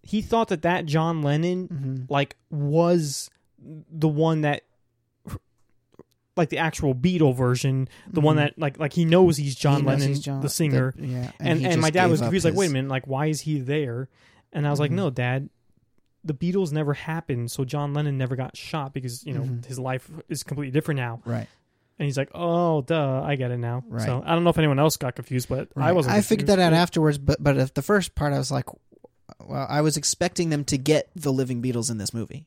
he 0.02 0.20
thought 0.22 0.48
that 0.48 0.62
that 0.62 0.84
John 0.86 1.22
Lennon 1.22 1.66
hmm 1.66 2.12
like 2.12 2.36
was 2.50 3.30
the 3.58 4.08
one 4.08 4.42
that 4.42 4.62
like 6.36 6.48
the 6.48 6.58
actual 6.58 6.94
Beatle 6.94 7.36
version, 7.36 7.88
the 8.10 8.20
one 8.20 8.36
Mhm. 8.36 8.40
that 8.40 8.58
like 8.58 8.78
like 8.78 8.92
he 8.94 9.04
knows 9.04 9.36
he's 9.36 9.54
John 9.54 9.76
He 9.80 9.82
knows 9.82 9.86
Lennon, 9.92 10.08
he's 10.08 10.20
John- 10.20 10.40
the 10.40 10.48
singer, 10.48 10.92
that- 10.96 11.04
yeah, 11.06 11.30
and 11.40 11.58
he 11.58 11.66
and, 11.66 11.80
my 11.80 11.90
dad 11.90 12.10
was 12.10 12.20
confused. 12.20 12.44
Like, 12.44 12.54
wait 12.54 12.70
a 12.70 12.72
minute, 12.72 12.90
like 12.90 13.06
why 13.06 13.26
is 13.26 13.42
he 13.42 13.58
there? 13.60 14.08
And 14.52 14.66
I 14.66 14.70
was 14.70 14.80
like, 14.80 14.90
Mhm. 14.90 14.94
no, 14.96 15.10
Dad, 15.10 15.48
the 16.24 16.34
Beatles 16.34 16.72
never 16.72 16.92
happened, 16.94 17.50
so 17.50 17.64
John 17.64 17.94
Lennon 17.94 18.16
never 18.18 18.36
got 18.36 18.56
shot 18.56 18.92
because 18.94 19.24
you 19.26 19.34
know 19.34 19.42
Mhm. 19.42 19.64
his 19.66 19.78
life 19.78 20.10
is 20.28 20.42
completely 20.42 20.72
different 20.72 20.98
now. 20.98 21.20
Right, 21.24 21.48
And 21.98 22.06
he's 22.06 22.16
like, 22.16 22.30
oh, 22.34 22.82
duh, 22.82 23.22
I 23.22 23.36
get 23.36 23.50
it 23.50 23.58
now. 23.58 23.84
Right. 23.86 24.04
So 24.04 24.22
I 24.24 24.34
don't 24.34 24.44
know 24.44 24.50
if 24.50 24.58
anyone 24.58 24.78
else 24.78 24.96
got 24.96 25.14
confused, 25.14 25.48
but 25.48 25.68
I 25.76 25.92
wasn't. 25.92 26.14
I 26.14 26.20
figured 26.20 26.48
that 26.48 26.58
out 26.58 26.72
afterwards, 26.72 27.18
but 27.18 27.42
but 27.42 27.56
at 27.58 27.74
the 27.74 27.82
first 27.82 28.14
part, 28.14 28.32
I 28.32 28.38
was 28.38 28.50
like, 28.50 28.66
well, 29.40 29.66
I 29.68 29.82
was 29.82 29.96
expecting 29.96 30.50
them 30.50 30.64
to 30.64 30.78
get 30.78 31.10
the 31.14 31.32
living 31.32 31.62
Beatles 31.62 31.90
in 31.90 31.98
this 31.98 32.12
movie. 32.12 32.46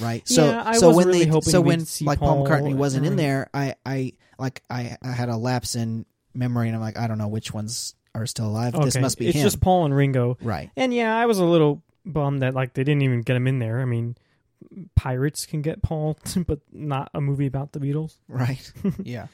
Right. 0.00 0.26
So 0.28 0.46
Yeah, 0.46 0.62
I 0.66 0.78
so 0.78 0.94
when 0.94 1.06
really 1.06 1.24
they 1.26 1.40
so 1.42 1.60
when 1.60 1.84
like 2.00 2.18
Paul 2.18 2.44
Paul 2.44 2.46
McCartney 2.46 2.74
wasn't 2.74 3.06
in 3.06 3.16
there, 3.16 3.48
I 3.54 3.74
I 3.84 4.12
like 4.38 4.62
I 4.68 4.96
I 5.02 5.12
had 5.12 5.28
a 5.28 5.36
lapse 5.36 5.76
in 5.76 6.06
memory, 6.34 6.68
and 6.68 6.76
I'm 6.76 6.82
like, 6.82 6.98
I 6.98 7.06
don't 7.06 7.18
know 7.18 7.28
which 7.28 7.52
ones 7.54 7.94
are 8.14 8.26
still 8.26 8.46
alive. 8.46 8.74
Okay. 8.74 8.84
This 8.84 8.96
must 8.98 9.18
be 9.18 9.28
it's 9.28 9.36
him. 9.36 9.42
just 9.42 9.60
Paul 9.60 9.84
and 9.84 9.94
Ringo. 9.94 10.38
right. 10.40 10.70
And 10.76 10.92
yeah, 10.92 11.16
I 11.16 11.26
was 11.26 11.38
a 11.38 11.44
little 11.44 11.82
bummed 12.04 12.42
that 12.42 12.54
like 12.54 12.74
they 12.74 12.84
didn't 12.84 13.02
even 13.02 13.22
get 13.22 13.36
him 13.36 13.46
in 13.46 13.58
there. 13.58 13.80
I 13.80 13.84
mean, 13.84 14.16
pirates 14.94 15.46
can 15.46 15.62
get 15.62 15.82
Paul, 15.82 16.18
but 16.46 16.60
not 16.72 17.10
a 17.14 17.20
movie 17.20 17.46
about 17.46 17.72
the 17.72 17.80
Beatles. 17.80 18.16
Right. 18.28 18.70
yeah. 19.02 19.26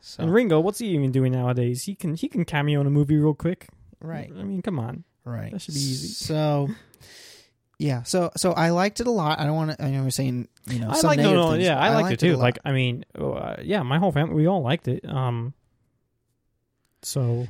So 0.00 0.22
And 0.22 0.32
Ringo, 0.32 0.60
what's 0.60 0.78
he 0.78 0.88
even 0.88 1.12
doing 1.12 1.32
nowadays? 1.32 1.84
He 1.84 1.94
can 1.94 2.14
he 2.14 2.28
can 2.28 2.44
cameo 2.44 2.80
in 2.80 2.86
a 2.86 2.90
movie 2.90 3.16
real 3.16 3.34
quick. 3.34 3.68
right. 4.00 4.30
I 4.30 4.42
mean, 4.42 4.62
come 4.62 4.78
on. 4.78 5.04
Right. 5.24 5.52
That 5.52 5.60
should 5.60 5.74
be 5.74 5.80
easy. 5.80 6.08
So 6.08 6.68
yeah. 7.78 8.02
So 8.02 8.30
so 8.36 8.52
I 8.52 8.70
liked 8.70 9.00
it 9.00 9.06
a 9.06 9.10
lot. 9.10 9.40
I 9.40 9.44
don't 9.44 9.56
want 9.56 9.72
to. 9.72 9.84
I 9.84 9.90
know 9.90 10.02
we're 10.02 10.10
saying 10.10 10.48
you 10.66 10.78
know 10.78 10.90
I 10.90 11.00
like 11.00 11.18
no 11.18 11.34
no 11.34 11.50
things, 11.52 11.64
yeah 11.64 11.74
but 11.74 11.82
I 11.82 11.94
liked, 12.00 12.12
it 12.12 12.20
too. 12.20 12.32
lot. 12.36 12.42
like 12.42 12.58
I 12.64 12.72
mean 12.72 13.04
uh, 13.14 13.56
yeah, 13.62 13.82
my 13.82 13.98
whole 13.98 14.12
family 14.12 14.34
we 14.34 14.46
all 14.46 14.62
liked 14.62 14.88
it. 14.88 15.06
Um, 15.08 15.54
so 17.02 17.46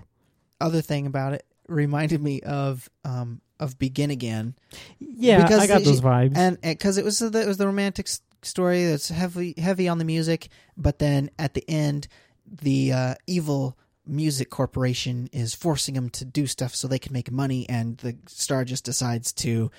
other 0.61 0.83
thing 0.83 1.07
about 1.07 1.33
it 1.33 1.45
reminded 1.69 2.21
me 2.23 2.41
of 2.43 2.89
um 3.05 3.41
of 3.61 3.79
Begin 3.79 4.11
Again. 4.11 4.55
yeah, 4.99 5.43
Because 5.43 5.61
I 5.61 5.67
got 5.69 5.79
the- 5.81 5.85
those 5.91 6.01
vibes. 6.01 6.37
and 6.37 6.61
because 6.61 6.99
it 6.99 7.05
was 7.05 7.21
the, 7.21 7.41
it 7.41 7.47
was 7.47 7.59
the 7.59 7.67
romantic 7.67 8.09
story 8.43 8.85
that's 8.87 9.11
heavy 9.11 9.55
heavy 9.59 9.87
on 9.87 9.99
the 9.99 10.05
music, 10.05 10.49
but 10.77 10.99
then 10.99 11.31
at 11.39 11.55
the 11.55 11.65
end, 11.71 12.09
the 12.51 12.93
uh, 12.93 13.15
evil 13.29 13.77
music 14.07 14.51
corporation 14.51 15.29
is 15.33 15.55
forcing 15.55 15.95
them 15.95 16.09
to 16.11 16.25
do 16.25 16.47
stuff 16.47 16.75
so 16.75 16.89
they 16.89 16.99
can 16.99 17.13
make 17.13 17.31
money, 17.31 17.69
and 17.69 17.99
the 17.99 18.17
star 18.27 18.65
just 18.65 18.85
decides 18.85 19.33
to 19.35 19.71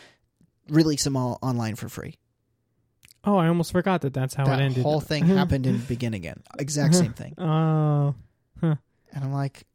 release 0.70 1.04
them 1.04 1.18
all 1.18 1.38
online 1.42 1.76
for 1.76 1.90
free. 1.90 2.18
oh, 3.26 3.36
I 3.38 3.48
almost 3.48 3.72
forgot 3.72 4.02
that 4.02 4.14
that's 4.14 4.36
how 4.36 4.46
that 4.46 4.60
it 4.60 4.64
ended. 4.64 4.84
whole 4.84 5.02
thing 5.02 5.26
happened 5.40 5.66
in 5.68 5.80
Begin 5.80 6.14
Again, 6.14 6.42
exact 6.60 6.96
same 6.96 7.14
thing, 7.14 7.34
Oh, 7.40 8.16
and 8.62 8.78
I'm 9.16 9.34
like. 9.34 9.66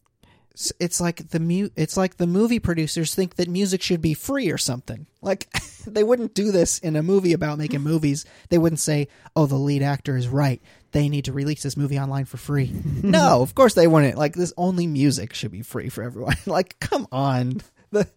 It's 0.81 1.01
like 1.03 1.29
the 1.31 1.38
mu- 1.40 1.69
It's 1.77 1.97
like 1.99 2.16
the 2.16 2.27
movie 2.27 2.59
producers 2.59 3.14
think 3.14 3.37
that 3.37 3.49
music 3.49 3.83
should 3.83 4.01
be 4.01 4.14
free 4.14 4.51
or 4.51 4.57
something. 4.59 5.07
Like 5.21 5.49
they 5.87 6.03
wouldn't 6.03 6.35
do 6.35 6.51
this 6.51 6.79
in 6.79 6.97
a 6.97 7.03
movie 7.03 7.35
about 7.35 7.59
making 7.59 7.81
movies. 7.83 8.25
They 8.49 8.57
wouldn't 8.59 8.81
say, 8.81 9.09
"Oh, 9.35 9.45
the 9.47 9.57
lead 9.57 9.83
actor 9.83 10.16
is 10.16 10.29
right. 10.29 10.62
they 10.92 11.09
need 11.11 11.27
to 11.27 11.33
release 11.33 11.62
this 11.62 11.77
movie 11.77 11.99
online 11.99 12.25
for 12.25 12.38
free. 12.38 12.73
no, 13.03 13.42
of 13.42 13.55
course 13.55 13.75
they 13.75 13.87
wouldn't. 13.87 14.16
Like 14.16 14.35
this, 14.35 14.53
only 14.57 14.87
music 14.87 15.35
should 15.35 15.51
be 15.53 15.61
free 15.62 15.90
for 15.90 16.03
everyone. 16.03 16.37
like, 16.47 16.79
come 16.81 17.07
on. 17.12 17.61
The 17.90 18.09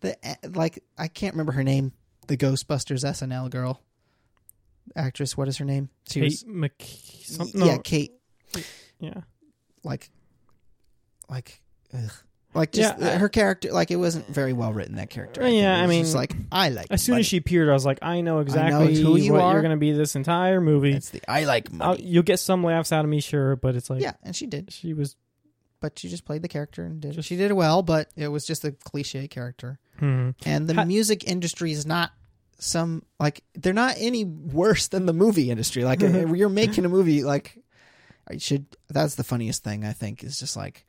the 0.00 0.26
eh, 0.26 0.34
like 0.54 0.82
I 0.96 1.08
can't 1.08 1.34
remember 1.34 1.52
her 1.52 1.64
name. 1.64 1.92
The 2.26 2.36
Ghostbusters 2.38 3.04
SNL 3.04 3.50
girl, 3.50 3.80
actress. 4.96 5.36
What 5.36 5.46
is 5.48 5.58
her 5.58 5.64
name? 5.66 5.90
She 6.08 6.20
Kate 6.20 6.44
was 7.38 7.54
no, 7.54 7.66
yeah, 7.66 7.76
Kate. 7.84 8.12
yeah. 8.98 9.20
Like, 9.84 10.10
like, 11.28 11.60
ugh. 11.94 12.10
like 12.54 12.72
just 12.72 12.98
Yeah, 12.98 13.14
I- 13.14 13.16
her 13.18 13.28
character. 13.28 13.72
Like 13.72 13.90
it 13.90 13.96
wasn't 13.96 14.26
very 14.28 14.52
well 14.52 14.72
written. 14.72 14.96
That 14.96 15.10
character. 15.10 15.42
Think. 15.42 15.60
yeah, 15.60 15.76
I 15.80 15.86
mean, 15.86 16.04
just 16.04 16.14
like 16.14 16.34
I 16.50 16.70
like. 16.70 16.86
As 16.90 17.02
soon 17.02 17.18
as 17.18 17.26
she 17.26 17.36
appeared, 17.38 17.68
I 17.68 17.72
was 17.72 17.84
like, 17.84 17.98
I 18.02 18.20
know 18.20 18.40
exactly 18.40 18.94
who 19.00 19.16
you 19.16 19.32
what 19.32 19.42
are. 19.42 19.52
you're 19.52 19.62
going 19.62 19.70
to 19.72 19.76
be 19.76 19.92
this 19.92 20.16
entire 20.16 20.60
movie. 20.60 20.92
it's 20.92 21.10
the 21.10 21.20
I 21.28 21.44
like 21.44 21.68
you'll 21.98 22.22
get 22.22 22.40
some 22.40 22.62
laughs 22.64 22.92
out 22.92 23.04
of 23.04 23.10
me, 23.10 23.20
sure, 23.20 23.56
but 23.56 23.74
it's 23.76 23.90
like, 23.90 24.00
yeah, 24.02 24.12
and 24.22 24.34
she 24.34 24.46
did. 24.46 24.72
she 24.72 24.92
was. 24.94 25.16
but 25.80 25.98
she 25.98 26.08
just 26.08 26.24
played 26.24 26.42
the 26.42 26.48
character 26.48 26.84
and 26.84 27.00
did 27.00 27.12
Just- 27.12 27.28
she 27.28 27.36
did 27.36 27.50
it 27.50 27.54
well 27.54 27.82
but 27.82 28.08
it 28.16 28.28
was 28.28 28.46
just 28.46 28.64
a 28.64 28.72
cliche 28.72 29.28
character 29.28 29.78
Hmm. 29.98 30.30
and 30.44 30.66
the 30.68 30.84
music 30.86 31.24
industry 31.28 31.70
is 31.72 31.84
not 31.86 32.10
some 32.58 33.02
like 33.20 33.42
they're 33.54 33.72
not 33.74 33.94
any 33.98 34.24
worse 34.24 34.88
than 34.88 35.04
the 35.06 35.12
movie 35.12 35.50
industry 35.50 35.84
like 35.84 36.00
you're 36.00 36.48
making 36.48 36.84
a 36.86 36.88
movie 36.88 37.22
like 37.22 37.58
I 38.28 38.38
should 38.38 38.66
that's 38.88 39.14
the 39.16 39.24
funniest 39.24 39.62
thing 39.64 39.84
i 39.84 39.92
think 39.92 40.24
is 40.24 40.38
just 40.40 40.56
like 40.56 40.84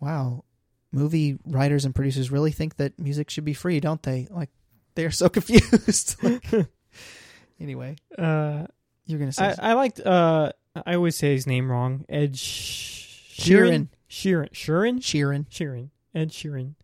wow 0.00 0.44
movie 0.92 1.38
writers 1.46 1.84
and 1.84 1.94
producers 1.94 2.30
really 2.30 2.50
think 2.50 2.76
that 2.76 2.98
music 2.98 3.30
should 3.30 3.44
be 3.44 3.54
free 3.54 3.78
don't 3.80 4.02
they 4.02 4.26
like 4.30 4.50
they're 4.94 5.10
so 5.10 5.28
confused 5.36 6.16
like, 6.22 6.44
anyway 7.60 7.94
Uh, 8.18 8.66
you're 9.06 9.18
gonna 9.18 9.32
say 9.32 9.54
I, 9.58 9.70
I 9.70 9.72
liked. 9.74 10.00
Uh, 10.00 10.52
I 10.86 10.94
always 10.94 11.16
say 11.16 11.32
his 11.32 11.46
name 11.46 11.68
wrong. 11.70 12.04
Ed 12.08 12.36
Sh- 12.38 13.40
Sheeran. 13.40 13.88
Sheeran. 14.08 14.50
Sheeran. 14.52 15.00
Sheeran. 15.00 15.48
Sheeran. 15.48 15.90
Ed 16.14 16.30
Sheeran. 16.30 16.74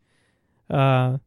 Uh, 0.69 1.19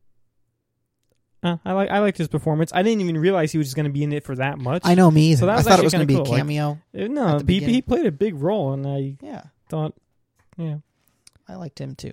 uh, 1.42 1.56
I 1.64 1.72
like. 1.72 1.90
I 1.90 2.00
liked 2.00 2.18
his 2.18 2.28
performance. 2.28 2.72
I 2.74 2.84
didn't 2.84 3.00
even 3.02 3.18
realize 3.18 3.54
he 3.54 3.58
was 3.58 3.74
going 3.74 3.86
to 3.86 3.92
be 3.92 4.04
in 4.04 4.12
it 4.12 4.26
for 4.26 4.36
that 4.36 4.58
much. 4.58 4.82
I 4.84 4.94
know 4.96 5.10
me 5.10 5.32
either. 5.32 5.40
So 5.40 5.46
that 5.46 5.54
I 5.54 5.56
was 5.56 5.66
thought 5.66 5.80
it 5.80 5.86
actually 5.86 5.86
was 5.86 5.94
going 5.94 6.08
to 6.08 6.14
kinda 6.14 6.24
be 6.24 6.30
cool, 6.30 6.36
a 6.36 6.38
cameo. 6.38 6.80
Uh, 6.94 7.02
at 7.04 7.12
No, 7.12 7.40
he, 7.48 7.60
he 7.60 7.82
played 7.82 8.06
a 8.06 8.12
big 8.12 8.36
role, 8.36 8.74
and 8.74 8.86
I 8.86 9.16
yeah, 9.22 9.44
thought, 9.70 9.94
yeah, 10.58 10.80
I 11.50 11.56
liked 11.56 11.80
him 11.80 11.96
too. 11.96 12.12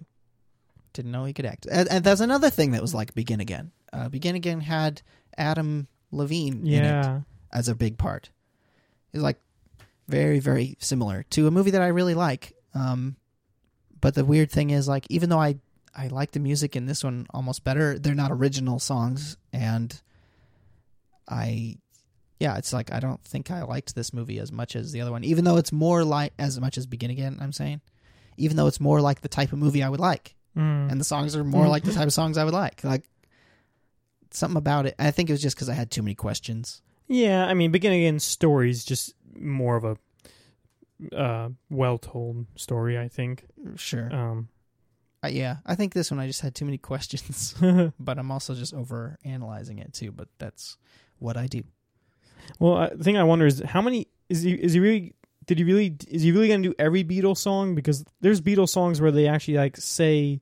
Didn't 0.93 1.13
know 1.13 1.25
he 1.25 1.35
could 1.35 1.47
act. 1.47 1.67
And, 1.71 1.89
and 1.91 2.03
that's 2.03 2.21
another 2.21 2.51
thing 2.51 2.73
that 2.73 2.81
was 2.81 2.95
like 2.95 3.15
Begin 3.15 3.41
Again. 3.41 3.71
Uh, 3.93 4.09
Begin 4.09 4.35
Again 4.35 4.61
had 4.61 5.03
Adam 5.37 5.89
Levine 6.11 6.67
in 6.67 6.85
it 6.85 6.89
yeah. 6.89 7.21
as 7.53 7.69
a 7.69 7.75
big 7.75 7.99
part. 7.99 8.31
It's 9.13 9.23
like 9.23 9.39
very, 10.09 10.39
very 10.39 10.77
similar 10.81 11.25
to 11.31 11.47
a 11.47 11.51
movie 11.51 11.73
that 11.73 11.83
I 11.83 11.89
really 11.89 12.15
like. 12.15 12.55
Um, 12.75 13.17
but 14.01 14.15
the 14.15 14.25
weird 14.25 14.51
thing 14.51 14.71
is, 14.71 14.89
like, 14.89 15.07
even 15.11 15.29
though 15.31 15.41
I 15.41 15.57
I 15.95 16.09
like 16.09 16.33
the 16.33 16.41
music 16.41 16.77
in 16.77 16.87
this 16.87 17.03
one 17.03 17.27
almost 17.33 17.65
better, 17.65 17.99
they're 17.99 18.15
not 18.15 18.31
original 18.31 18.79
songs, 18.79 19.39
and 19.53 19.99
I, 21.27 21.79
yeah, 22.39 22.59
it's 22.59 22.75
like 22.75 22.93
I 22.93 23.01
don't 23.01 23.23
think 23.25 23.51
I 23.51 23.63
liked 23.63 23.95
this 23.95 24.13
movie 24.13 24.39
as 24.39 24.53
much 24.53 24.77
as 24.77 24.93
the 24.93 25.01
other 25.01 25.11
one, 25.11 25.25
even 25.25 25.45
though 25.45 25.57
it's 25.57 25.73
more 25.73 26.05
like 26.05 26.35
as 26.39 26.61
much 26.61 26.77
as 26.77 26.87
Begin 26.87 27.11
Again. 27.11 27.39
I'm 27.41 27.53
saying, 27.53 27.81
even 28.37 28.57
though 28.57 28.67
it's 28.67 28.81
more 28.81 29.01
like 29.01 29.21
the 29.21 29.29
type 29.29 29.53
of 29.53 29.59
movie 29.59 29.83
I 29.83 29.89
would 29.89 30.01
like 30.01 30.35
Mm. 30.57 30.91
and 30.91 30.99
the 31.01 31.05
songs 31.05 31.37
are 31.37 31.45
more 31.45 31.67
Mm. 31.67 31.71
like 31.71 31.85
the 31.85 31.93
type 31.93 32.07
of 32.07 32.13
songs 32.13 32.39
I 32.39 32.45
would 32.45 32.55
like. 32.55 32.83
Like 32.85 33.05
something 34.31 34.57
about 34.57 34.87
it. 34.87 34.95
I 34.99 35.11
think 35.11 35.29
it 35.29 35.33
was 35.33 35.43
just 35.43 35.57
because 35.57 35.69
I 35.69 35.75
had 35.75 35.91
too 35.91 36.03
many 36.03 36.15
questions. 36.15 36.81
Yeah, 37.09 37.47
I 37.47 37.55
mean, 37.55 37.71
beginning 37.71 38.01
again, 38.05 38.19
stories 38.21 38.85
just 38.85 39.15
more 39.39 39.77
of 39.77 39.85
a 39.85 39.97
uh, 41.15 41.51
well-told 41.71 42.47
story. 42.57 42.99
I 42.99 43.09
think. 43.09 43.45
Sure. 43.77 44.13
Um, 44.15 44.49
Uh, 45.25 45.29
yeah, 45.29 45.57
I 45.67 45.75
think 45.75 45.93
this 45.95 46.11
one 46.11 46.21
I 46.21 46.27
just 46.27 46.41
had 46.41 46.55
too 46.55 46.65
many 46.65 46.79
questions, 46.79 47.55
but 48.01 48.19
I'm 48.19 48.31
also 48.31 48.55
just 48.55 48.73
over 48.75 49.19
analyzing 49.25 49.79
it 49.79 49.93
too. 49.93 50.11
But 50.13 50.29
that's 50.39 50.77
what 51.19 51.37
I 51.37 51.47
do. 51.47 51.65
well, 52.59 52.77
uh, 52.77 52.91
the 52.95 53.05
thing 53.05 53.17
I 53.17 53.25
wonder 53.25 53.47
is 53.47 53.61
how 53.61 53.83
many 53.83 54.09
is 54.29 54.43
he? 54.43 54.53
Is 54.53 54.73
he 54.75 54.81
really? 54.81 55.15
Did 55.47 55.59
he 55.59 55.65
really? 55.65 55.97
Is 56.09 56.23
he 56.23 56.33
really 56.33 56.49
going 56.49 56.63
to 56.63 56.69
do 56.71 56.75
every 56.79 57.05
Beatles 57.05 57.39
song? 57.39 57.75
Because 57.75 58.05
there's 58.21 58.41
Beatles 58.41 58.71
songs 58.71 59.01
where 59.01 59.11
they 59.13 59.27
actually 59.29 59.55
like 59.59 59.77
say. 59.77 60.41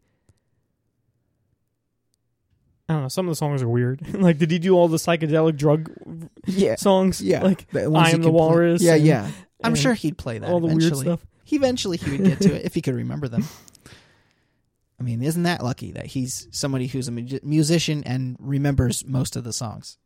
I 2.88 2.92
don't 2.94 3.02
know. 3.02 3.08
Some 3.08 3.26
of 3.26 3.30
the 3.30 3.36
songs 3.36 3.62
are 3.62 3.68
weird. 3.68 4.06
like, 4.14 4.36
did 4.38 4.50
he 4.50 4.58
do 4.58 4.74
all 4.76 4.88
the 4.88 4.98
psychedelic 4.98 5.56
drug 5.56 5.90
Yeah, 6.46 6.76
songs? 6.76 7.22
like 7.22 7.68
The 7.70 7.80
I 7.82 7.84
am 7.84 7.92
the 7.92 8.10
can 8.10 8.22
play- 8.22 8.30
Walrus. 8.30 8.82
Yeah, 8.82 8.94
and- 8.94 9.04
yeah. 9.04 9.30
I'm 9.62 9.72
and 9.72 9.78
sure 9.78 9.94
he'd 9.94 10.18
play 10.18 10.36
that 10.38 10.50
all 10.50 10.60
the 10.60 10.66
eventually. 10.66 11.06
weird 11.06 11.18
stuff. 11.20 11.26
He 11.44 11.56
eventually 11.56 11.96
he 11.96 12.10
would 12.10 12.24
get 12.24 12.40
to 12.42 12.54
it 12.54 12.64
if 12.66 12.74
he 12.74 12.82
could 12.82 12.94
remember 12.94 13.28
them. 13.28 13.44
I 15.00 15.02
mean, 15.02 15.22
isn't 15.22 15.44
that 15.44 15.62
lucky 15.64 15.92
that 15.92 16.06
he's 16.06 16.46
somebody 16.50 16.86
who's 16.86 17.08
a 17.08 17.12
mu- 17.12 17.38
musician 17.42 18.04
and 18.04 18.36
remembers 18.38 19.06
most 19.06 19.36
of 19.36 19.44
the 19.44 19.52
songs? 19.54 19.96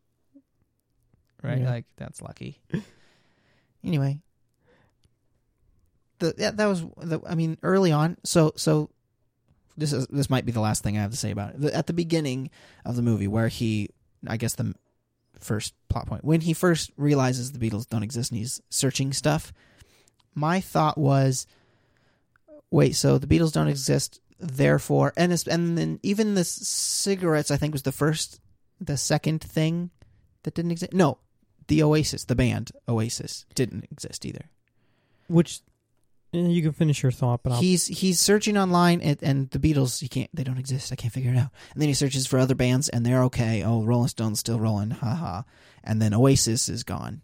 Right? 1.43 1.59
Yeah. 1.59 1.69
Like 1.69 1.85
that's 1.97 2.21
lucky. 2.21 2.61
anyway, 3.83 4.21
the 6.19 6.33
yeah, 6.37 6.51
that 6.51 6.65
was 6.65 6.81
the 6.97 7.19
I 7.27 7.35
mean, 7.35 7.57
early 7.63 7.91
on. 7.91 8.17
So 8.23 8.53
so 8.55 8.89
this 9.77 9.93
is 9.93 10.07
this 10.07 10.29
might 10.29 10.45
be 10.45 10.51
the 10.51 10.59
last 10.59 10.83
thing 10.83 10.97
I 10.97 11.01
have 11.01 11.11
to 11.11 11.17
say 11.17 11.31
about 11.31 11.55
it. 11.55 11.73
At 11.73 11.87
the 11.87 11.93
beginning 11.93 12.49
of 12.85 12.95
the 12.95 13.01
movie 13.01 13.27
where 13.27 13.47
he 13.47 13.89
I 14.27 14.37
guess 14.37 14.55
the 14.55 14.73
first 15.39 15.73
plot 15.87 16.05
point 16.05 16.25
when 16.25 16.41
he 16.41 16.53
first 16.53 16.91
realizes 16.97 17.53
the 17.53 17.59
Beatles 17.59 17.87
don't 17.87 18.03
exist 18.03 18.31
and 18.31 18.39
he's 18.39 18.61
searching 18.69 19.13
stuff 19.13 19.53
my 20.35 20.59
thought 20.59 20.97
was 20.97 21.47
wait 22.71 22.95
so 22.95 23.17
the 23.17 23.27
beatles 23.27 23.51
don't 23.51 23.67
exist 23.67 24.19
therefore 24.39 25.13
and 25.17 25.31
and 25.47 25.77
then 25.77 25.99
even 26.03 26.35
the 26.35 26.43
cigarettes 26.43 27.51
i 27.51 27.57
think 27.57 27.73
was 27.73 27.83
the 27.83 27.91
first 27.91 28.39
the 28.79 28.97
second 28.97 29.41
thing 29.41 29.89
that 30.43 30.53
didn't 30.53 30.71
exist 30.71 30.93
no 30.93 31.17
the 31.67 31.83
oasis 31.83 32.25
the 32.25 32.35
band 32.35 32.71
oasis 32.87 33.45
didn't 33.55 33.85
exist 33.91 34.25
either 34.25 34.49
Which 35.27 35.61
you 36.31 36.61
can 36.61 36.73
finish 36.73 37.01
your 37.01 37.11
thought, 37.11 37.41
but 37.43 37.53
I'll, 37.53 37.59
he's 37.61 37.87
he's 37.87 38.19
searching 38.19 38.57
online 38.57 39.01
and, 39.01 39.17
and 39.21 39.49
the 39.49 39.59
beatles 39.59 39.99
he 39.99 40.07
can't 40.07 40.29
they 40.33 40.43
don't 40.43 40.57
exist. 40.59 40.91
I 40.91 40.95
can't 40.95 41.13
figure 41.13 41.31
it 41.31 41.37
out. 41.37 41.49
And 41.73 41.81
then 41.81 41.87
he 41.89 41.93
searches 41.93 42.27
for 42.27 42.37
other 42.39 42.55
bands 42.55 42.89
and 42.89 43.05
they're 43.05 43.23
okay. 43.23 43.63
Oh 43.63 43.83
rolling 43.83 44.07
stone's 44.09 44.39
still 44.39 44.59
rolling. 44.59 44.91
Haha 44.91 45.43
and 45.83 46.01
then 46.01 46.13
oasis 46.13 46.69
is 46.69 46.83
gone. 46.83 47.21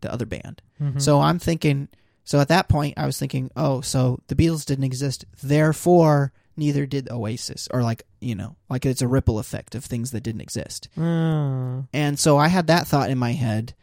The 0.00 0.12
other 0.12 0.26
band. 0.26 0.62
Mhm. 0.80 1.00
So 1.00 1.20
I'm 1.20 1.38
thinking, 1.38 1.88
so 2.24 2.38
at 2.40 2.48
that 2.48 2.68
point, 2.68 2.94
I 2.98 3.06
was 3.06 3.18
thinking, 3.18 3.50
oh, 3.56 3.80
so 3.80 4.20
the 4.28 4.36
Beatles 4.36 4.64
didn't 4.64 4.84
exist, 4.84 5.24
therefore 5.42 6.32
neither 6.56 6.86
did 6.86 7.10
Oasis, 7.10 7.68
or 7.72 7.82
like 7.82 8.02
you 8.20 8.34
know, 8.34 8.56
like 8.68 8.84
it's 8.84 9.00
a 9.02 9.08
ripple 9.08 9.38
effect 9.38 9.74
of 9.74 9.84
things 9.84 10.10
that 10.10 10.22
didn't 10.22 10.40
exist. 10.42 10.88
Ah. 10.98 11.84
And 11.92 12.18
so 12.18 12.36
I 12.36 12.48
had 12.48 12.66
that 12.66 12.86
thought 12.86 13.10
in 13.10 13.18
my 13.18 13.32
head. 13.32 13.74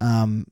Um, 0.00 0.46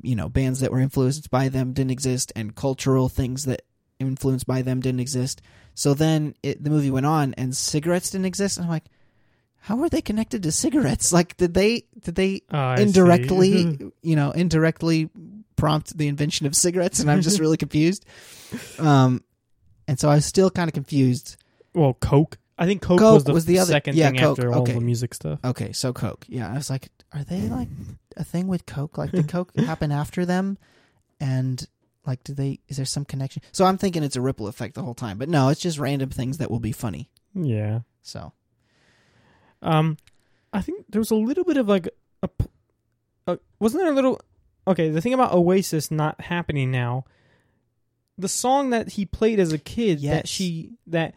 you 0.00 0.16
know, 0.16 0.28
bands 0.28 0.60
that 0.60 0.72
were 0.72 0.80
influenced 0.80 1.30
by 1.30 1.48
them 1.48 1.72
didn't 1.72 1.90
exist, 1.90 2.32
and 2.34 2.54
cultural 2.54 3.08
things 3.08 3.44
that 3.44 3.62
influenced 3.98 4.46
by 4.46 4.62
them 4.62 4.80
didn't 4.80 5.00
exist. 5.00 5.42
So 5.74 5.94
then 5.94 6.34
it, 6.42 6.62
the 6.62 6.70
movie 6.70 6.90
went 6.90 7.06
on, 7.06 7.34
and 7.34 7.56
cigarettes 7.56 8.10
didn't 8.10 8.26
exist. 8.26 8.56
And 8.56 8.64
I'm 8.64 8.70
like, 8.70 8.84
how 9.60 9.80
are 9.82 9.88
they 9.88 10.02
connected 10.02 10.42
to 10.42 10.52
cigarettes? 10.52 11.12
Like, 11.12 11.36
did 11.36 11.54
they 11.54 11.84
did 12.00 12.14
they 12.14 12.42
Oh, 12.50 12.72
indirectly, 12.74 13.78
you 14.02 14.16
know, 14.16 14.30
indirectly 14.30 15.10
prompt 15.56 15.96
the 15.96 16.08
invention 16.08 16.46
of 16.46 16.56
cigarettes, 16.56 17.00
and 17.00 17.10
I'm 17.10 17.22
just 17.22 17.40
really 17.44 17.56
confused. 17.56 18.04
Um, 18.78 19.22
and 19.86 19.98
so 20.00 20.08
I 20.08 20.16
was 20.16 20.24
still 20.26 20.50
kind 20.50 20.68
of 20.68 20.74
confused. 20.74 21.36
well, 21.74 21.94
Coke. 21.94 22.38
I 22.58 22.66
think 22.66 22.82
Coke, 22.82 22.98
Coke 23.00 23.14
was 23.14 23.24
the 23.24 23.32
was 23.32 23.44
the 23.46 23.58
other- 23.58 23.72
second 23.72 23.96
yeah, 23.96 24.10
thing 24.10 24.18
Coke, 24.20 24.38
after 24.38 24.52
all 24.52 24.64
the 24.64 24.80
music 24.80 25.14
stuff. 25.14 25.40
Okay, 25.44 25.72
so 25.72 25.92
Coke, 25.92 26.24
yeah, 26.28 26.50
I 26.50 26.54
was 26.54 26.68
like, 26.70 26.90
are 27.12 27.24
they 27.24 27.42
like 27.48 27.68
a 28.16 28.24
thing 28.24 28.46
with 28.46 28.66
Coke? 28.66 28.98
Like, 28.98 29.10
did 29.12 29.28
Coke 29.36 29.56
happen 29.56 29.90
after 29.90 30.24
them? 30.26 30.58
And 31.20 31.66
like, 32.06 32.22
do 32.24 32.34
they? 32.34 32.60
Is 32.68 32.76
there 32.76 32.86
some 32.86 33.04
connection? 33.04 33.42
So 33.52 33.64
I'm 33.64 33.78
thinking 33.78 34.02
it's 34.02 34.16
a 34.16 34.20
ripple 34.20 34.48
effect 34.48 34.74
the 34.74 34.82
whole 34.82 34.94
time, 34.94 35.18
but 35.18 35.28
no, 35.28 35.48
it's 35.48 35.60
just 35.60 35.78
random 35.78 36.10
things 36.10 36.38
that 36.38 36.50
will 36.50 36.60
be 36.60 36.72
funny. 36.72 37.10
Yeah. 37.34 37.80
So 38.02 38.32
Um, 39.62 39.96
I 40.52 40.60
think 40.60 40.86
there 40.90 41.00
was 41.00 41.10
a 41.10 41.14
little 41.16 41.44
bit 41.44 41.56
of 41.56 41.68
like 41.68 41.88
a, 42.22 43.38
wasn't 43.58 43.82
there 43.82 43.92
a 43.92 43.94
little 43.94 44.20
okay. 44.66 44.90
The 44.90 45.00
thing 45.00 45.14
about 45.14 45.32
Oasis 45.32 45.90
not 45.90 46.20
happening 46.20 46.70
now, 46.70 47.04
the 48.18 48.28
song 48.28 48.70
that 48.70 48.90
he 48.90 49.06
played 49.06 49.38
as 49.40 49.52
a 49.52 49.58
kid 49.58 50.02
that 50.02 50.28
she 50.28 50.72
that 50.88 51.14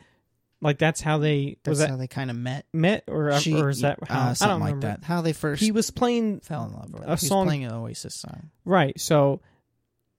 like 0.66 0.78
that's 0.80 1.00
how 1.02 1.18
they 1.20 1.58
that's 1.64 1.70
was 1.70 1.80
that 1.80 1.90
how 1.92 1.96
they 1.96 2.08
kind 2.08 2.30
of 2.30 2.36
met. 2.36 2.66
met 2.74 3.04
or 3.08 3.40
She- 3.40 3.54
or 3.56 3.70
is 3.70 3.82
that 3.82 4.00
how 4.08 4.30
uh, 4.30 4.36
I 4.42 4.48
don't 4.48 4.60
like 4.60 4.76
remember. 4.76 4.88
that? 4.88 5.04
How 5.04 5.22
they 5.22 5.34
first 5.34 5.62
He 5.62 5.72
was 5.72 5.92
playing 5.92 6.40
fell 6.42 6.66
in 6.66 6.74
love. 6.74 6.92
With 6.92 7.04
a 7.04 7.06
He 7.06 7.12
was 7.12 7.28
song- 7.28 7.46
playing 7.48 7.64
an 7.66 7.72
Oasis 7.72 8.16
song. 8.16 8.50
right, 8.66 9.00
so 9.00 9.42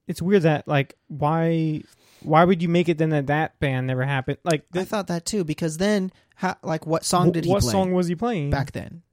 it's 0.07 0.21
weird 0.21 0.43
that 0.43 0.67
like 0.67 0.95
why 1.07 1.83
why 2.23 2.43
would 2.43 2.61
you 2.63 2.69
make 2.69 2.89
it 2.89 2.97
then 2.97 3.09
that 3.11 3.27
that 3.27 3.59
band 3.59 3.85
never 3.87 4.03
happened? 4.03 4.37
Like 4.43 4.65
I 4.73 4.79
the, 4.79 4.85
thought 4.85 5.07
that 5.07 5.25
too 5.25 5.43
because 5.43 5.77
then, 5.77 6.11
how, 6.35 6.55
like, 6.63 6.87
what 6.87 7.05
song 7.05 7.31
did 7.31 7.45
he 7.45 7.51
what 7.51 7.61
play 7.61 7.71
song 7.71 7.93
was 7.93 8.07
he 8.07 8.15
playing 8.15 8.49
back 8.49 8.71
then? 8.71 9.03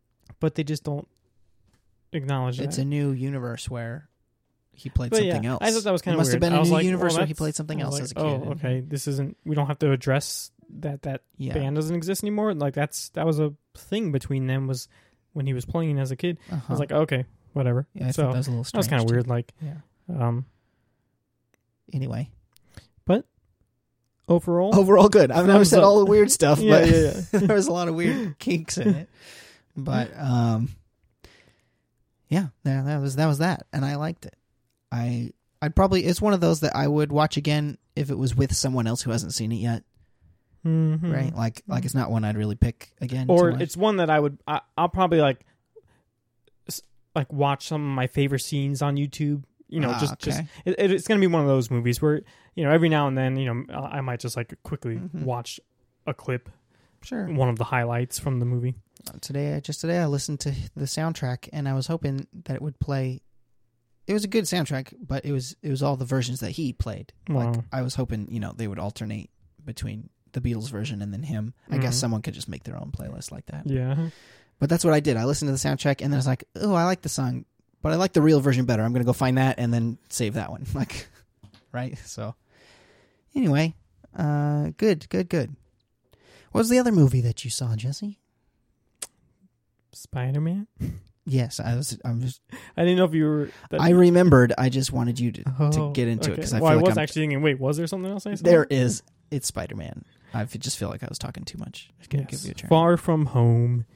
But 0.40 0.54
they 0.54 0.64
just 0.64 0.84
don't 0.84 1.06
acknowledge 2.12 2.60
It's 2.60 2.76
that. 2.76 2.82
a 2.82 2.84
new 2.84 3.10
universe 3.12 3.68
where 3.68 4.08
he 4.72 4.88
played 4.88 5.10
But 5.10 5.18
something 5.18 5.44
yeah, 5.44 5.50
else. 5.50 5.58
I 5.62 5.70
thought 5.70 5.84
that 5.84 5.92
was 5.92 6.00
It 6.00 6.04
kind 6.04 6.14
of 6.14 6.18
must 6.18 6.28
weird. 6.28 6.42
have 6.42 6.50
been 6.50 6.52
I 6.54 6.56
a 6.56 6.60
was 6.60 6.68
new 6.70 6.74
like, 6.76 6.84
universe 6.84 7.12
well, 7.12 7.18
where 7.20 7.26
he 7.26 7.32
that's- 7.32 7.38
played 7.38 7.54
something 7.54 7.82
I 7.82 7.86
was 7.86 7.94
else 8.00 8.02
as 8.02 8.10
a 8.12 8.14
kid. 8.14 8.22
Oh, 8.24 8.50
okay. 8.52 8.80
This 8.80 9.06
isn't. 9.08 9.36
We 9.44 9.54
don't 9.54 9.66
have 9.66 9.78
to 9.80 9.92
address 9.92 10.50
that 10.80 11.02
that 11.02 11.22
Yeah. 11.36 11.54
band 11.54 11.76
doesn't 11.76 11.94
exist 11.94 12.22
anymore. 12.24 12.54
Like 12.54 12.74
that's 12.74 13.08
that 13.10 13.26
was 13.26 13.38
a 13.40 13.52
thing 13.76 14.12
between 14.12 14.46
them. 14.46 14.66
Was 14.66 14.88
when 15.32 15.46
he 15.46 15.52
was 15.54 15.64
playing 15.64 15.98
as 15.98 16.10
a 16.10 16.16
kid. 16.16 16.38
I 16.50 16.54
Uh-huh. 16.54 16.64
was 16.70 16.80
like, 16.80 16.92
okay, 16.92 17.24
whatever. 17.52 17.86
yeah, 17.94 18.08
I 18.08 18.10
so 18.12 18.22
that 18.22 18.36
was 18.36 18.46
a 18.46 18.50
little 18.50 18.64
that 18.64 18.76
was 18.76 18.88
kind 18.88 19.02
of 19.02 19.10
weird. 19.10 19.26
Like, 19.26 19.52
Yeah. 19.60 19.76
um, 20.08 20.46
Anyway, 21.92 22.30
but 23.04 23.26
overall, 24.26 24.74
overall 24.74 25.08
good. 25.08 25.30
I've 25.30 25.46
never 25.46 25.64
said 25.64 25.80
up. 25.80 25.84
all 25.84 25.98
the 26.00 26.06
weird 26.06 26.30
stuff, 26.30 26.58
Yeah, 26.60 26.80
but 26.80 26.88
yeah, 26.90 27.20
there 27.46 27.54
was 27.56 27.66
a 27.68 27.72
lot 27.72 27.88
of 27.88 27.94
weird 27.94 28.38
kinks 28.38 28.78
in 28.78 28.88
it. 28.94 29.08
But 29.76 30.10
um, 30.18 30.70
yeah, 32.28 32.48
yeah, 32.64 32.82
that 32.82 33.00
was 33.00 33.16
that 33.16 33.26
was 33.26 33.38
that, 33.38 33.66
and 33.72 33.84
I 33.84 33.96
liked 33.96 34.24
it. 34.26 34.34
I 34.90 35.30
I'd 35.60 35.76
probably 35.76 36.04
it's 36.04 36.22
one 36.22 36.32
of 36.32 36.40
those 36.40 36.60
that 36.60 36.74
I 36.74 36.88
would 36.88 37.12
watch 37.12 37.36
again 37.36 37.76
if 37.94 38.10
it 38.10 38.18
was 38.18 38.34
with 38.34 38.54
someone 38.54 38.86
else 38.86 39.02
who 39.02 39.10
hasn't 39.10 39.34
seen 39.34 39.52
it 39.52 39.56
yet, 39.56 39.84
Mhm. 40.64 41.12
right? 41.12 41.34
Like 41.34 41.62
like 41.66 41.84
it's 41.84 41.94
not 41.94 42.10
one 42.10 42.24
I'd 42.24 42.36
really 42.36 42.54
pick 42.56 42.92
again. 43.00 43.26
or 43.28 43.50
it's 43.50 43.76
one 43.76 43.96
that 43.98 44.08
I 44.10 44.18
would. 44.18 44.38
I, 44.46 44.60
I'll 44.78 44.88
probably 44.88 45.20
like, 45.20 45.44
like 47.14 47.32
watch 47.32 47.68
some 47.68 47.80
of 47.82 47.94
my 47.94 48.06
favorite 48.06 48.40
scenes 48.40 48.82
on 48.82 48.96
YouTube. 48.96 49.44
You 49.68 49.80
know, 49.80 49.90
Ah, 49.90 49.98
just 50.00 50.18
just 50.18 50.38
okay. 50.40 50.48
it, 50.64 50.74
it- 50.78 50.90
it's 50.92 51.08
gonna 51.08 51.20
be 51.20 51.26
one 51.26 51.42
of 51.42 51.48
those 51.48 51.70
movies 51.70 52.00
where 52.02 52.22
you 52.54 52.64
know 52.64 52.70
every 52.70 52.88
now 52.88 53.08
and 53.08 53.16
then 53.16 53.36
you 53.36 53.52
know 53.52 53.64
I 53.74 54.00
might 54.02 54.20
just 54.20 54.36
like 54.36 54.54
quickly 54.62 54.96
Mhm. 54.96 55.22
watch 55.24 55.58
a 56.06 56.14
clip, 56.14 56.48
sure. 57.02 57.26
one 57.26 57.48
of 57.48 57.56
the 57.58 57.64
highlights 57.64 58.18
from 58.18 58.38
the 58.40 58.46
movie. 58.46 58.74
today 59.20 59.60
just 59.62 59.80
today 59.80 59.98
I 59.98 60.06
listened 60.06 60.40
to 60.40 60.50
the 60.76 60.84
soundtrack 60.84 61.48
and 61.52 61.68
I 61.68 61.74
was 61.74 61.86
hoping 61.88 62.26
that 62.44 62.54
it 62.56 62.62
would 62.62 62.78
play 62.78 63.20
it 64.06 64.12
was 64.12 64.24
a 64.24 64.28
good 64.28 64.44
soundtrack 64.44 64.94
but 65.00 65.24
it 65.26 65.32
was 65.32 65.56
it 65.62 65.68
was 65.70 65.82
all 65.82 65.96
the 65.96 66.04
versions 66.06 66.40
that 66.40 66.52
he 66.52 66.72
played 66.72 67.12
like 67.28 67.54
I 67.72 67.82
was 67.82 67.94
hoping 67.96 68.28
you 68.30 68.40
know 68.40 68.52
they 68.56 68.66
would 68.68 68.78
alternate 68.78 69.30
between 69.64 70.08
the 70.34 70.40
Beatles 70.42 70.70
version 70.70 71.00
and 71.00 71.12
then 71.12 71.22
him 71.22 71.54
I 71.70 71.78
guess 71.78 71.96
Mhm. 71.96 72.00
someone 72.00 72.22
could 72.22 72.34
just 72.34 72.48
make 72.48 72.62
their 72.64 72.76
own 72.76 72.90
playlist 72.92 73.32
like 73.32 73.46
that 73.46 73.66
Yeah. 73.66 74.10
but 74.58 74.68
that's 74.68 74.84
what 74.84 74.92
I 74.94 75.00
did 75.00 75.16
I 75.16 75.24
listened 75.24 75.48
to 75.48 75.52
the 75.52 75.58
soundtrack 75.68 76.02
and 76.02 76.12
then 76.12 76.14
I 76.14 76.16
was 76.16 76.26
like 76.26 76.44
oh 76.56 76.74
I 76.74 76.84
like 76.84 77.00
the 77.00 77.08
song 77.08 77.44
but 77.82 77.92
I 77.92 77.96
like 77.96 78.12
the 78.12 78.22
real 78.22 78.40
version 78.40 78.66
better 78.66 78.82
I'm 78.82 78.92
gonna 78.92 79.04
go 79.04 79.12
find 79.14 79.38
that 79.38 79.58
and 79.58 79.72
then 79.72 79.96
save 80.10 80.34
that 80.34 80.50
one 80.50 80.66
like 80.74 81.08
right 81.72 81.96
so 82.04 82.34
anyway 83.34 83.74
uh 84.16 84.70
good 84.76 85.08
good 85.08 85.28
good 85.28 85.56
what 86.52 86.58
was 86.60 86.68
the 86.68 86.78
other 86.78 86.92
movie 86.92 87.20
that 87.22 87.44
you 87.44 87.50
saw 87.50 87.74
Jesse 87.74 88.18
Spider 89.92 90.40
Man. 90.40 90.66
yes 91.24 91.60
I 91.60 91.74
was 91.76 91.98
I'm 92.04 92.20
just 92.20 92.40
I 92.76 92.82
didn't 92.82 92.98
know 92.98 93.04
if 93.04 93.14
you 93.14 93.24
were. 93.24 93.50
That, 93.70 93.80
I 93.80 93.90
remembered. 93.90 94.52
I 94.58 94.68
just 94.68 94.92
wanted 94.92 95.18
you 95.20 95.32
to, 95.32 95.44
to 95.44 95.54
Oh, 95.60 95.90
get 95.92 96.08
into 96.08 96.32
it 96.32 96.36
because 96.36 96.52
I 96.52 96.60
well, 96.60 96.70
feel 96.72 96.78
I 96.78 96.82
like 96.82 96.86
was 96.88 96.98
I'm, 96.98 97.02
actually 97.02 97.22
thinking. 97.22 97.42
Wait, 97.42 97.58
was 97.60 97.76
there 97.76 97.86
something 97.86 98.10
else 98.10 98.26
I 98.26 98.34
saw? 98.34 98.44
there 98.44 98.66
is. 98.68 99.02
It's 99.30 99.46
Spider 99.46 99.76
Man. 99.76 100.04
I 100.34 100.42
f- 100.42 100.58
just 100.58 100.78
feel 100.78 100.88
like 100.88 101.02
I 101.02 101.06
was 101.08 101.18
talking 101.18 101.44
too 101.44 101.58
much. 101.58 101.90
Yes. 102.10 102.26
give 102.26 102.44
you 102.44 102.50
a 102.50 102.54
turn. 102.54 102.68
Far 102.68 102.96
from 102.96 103.26
home. 103.26 103.86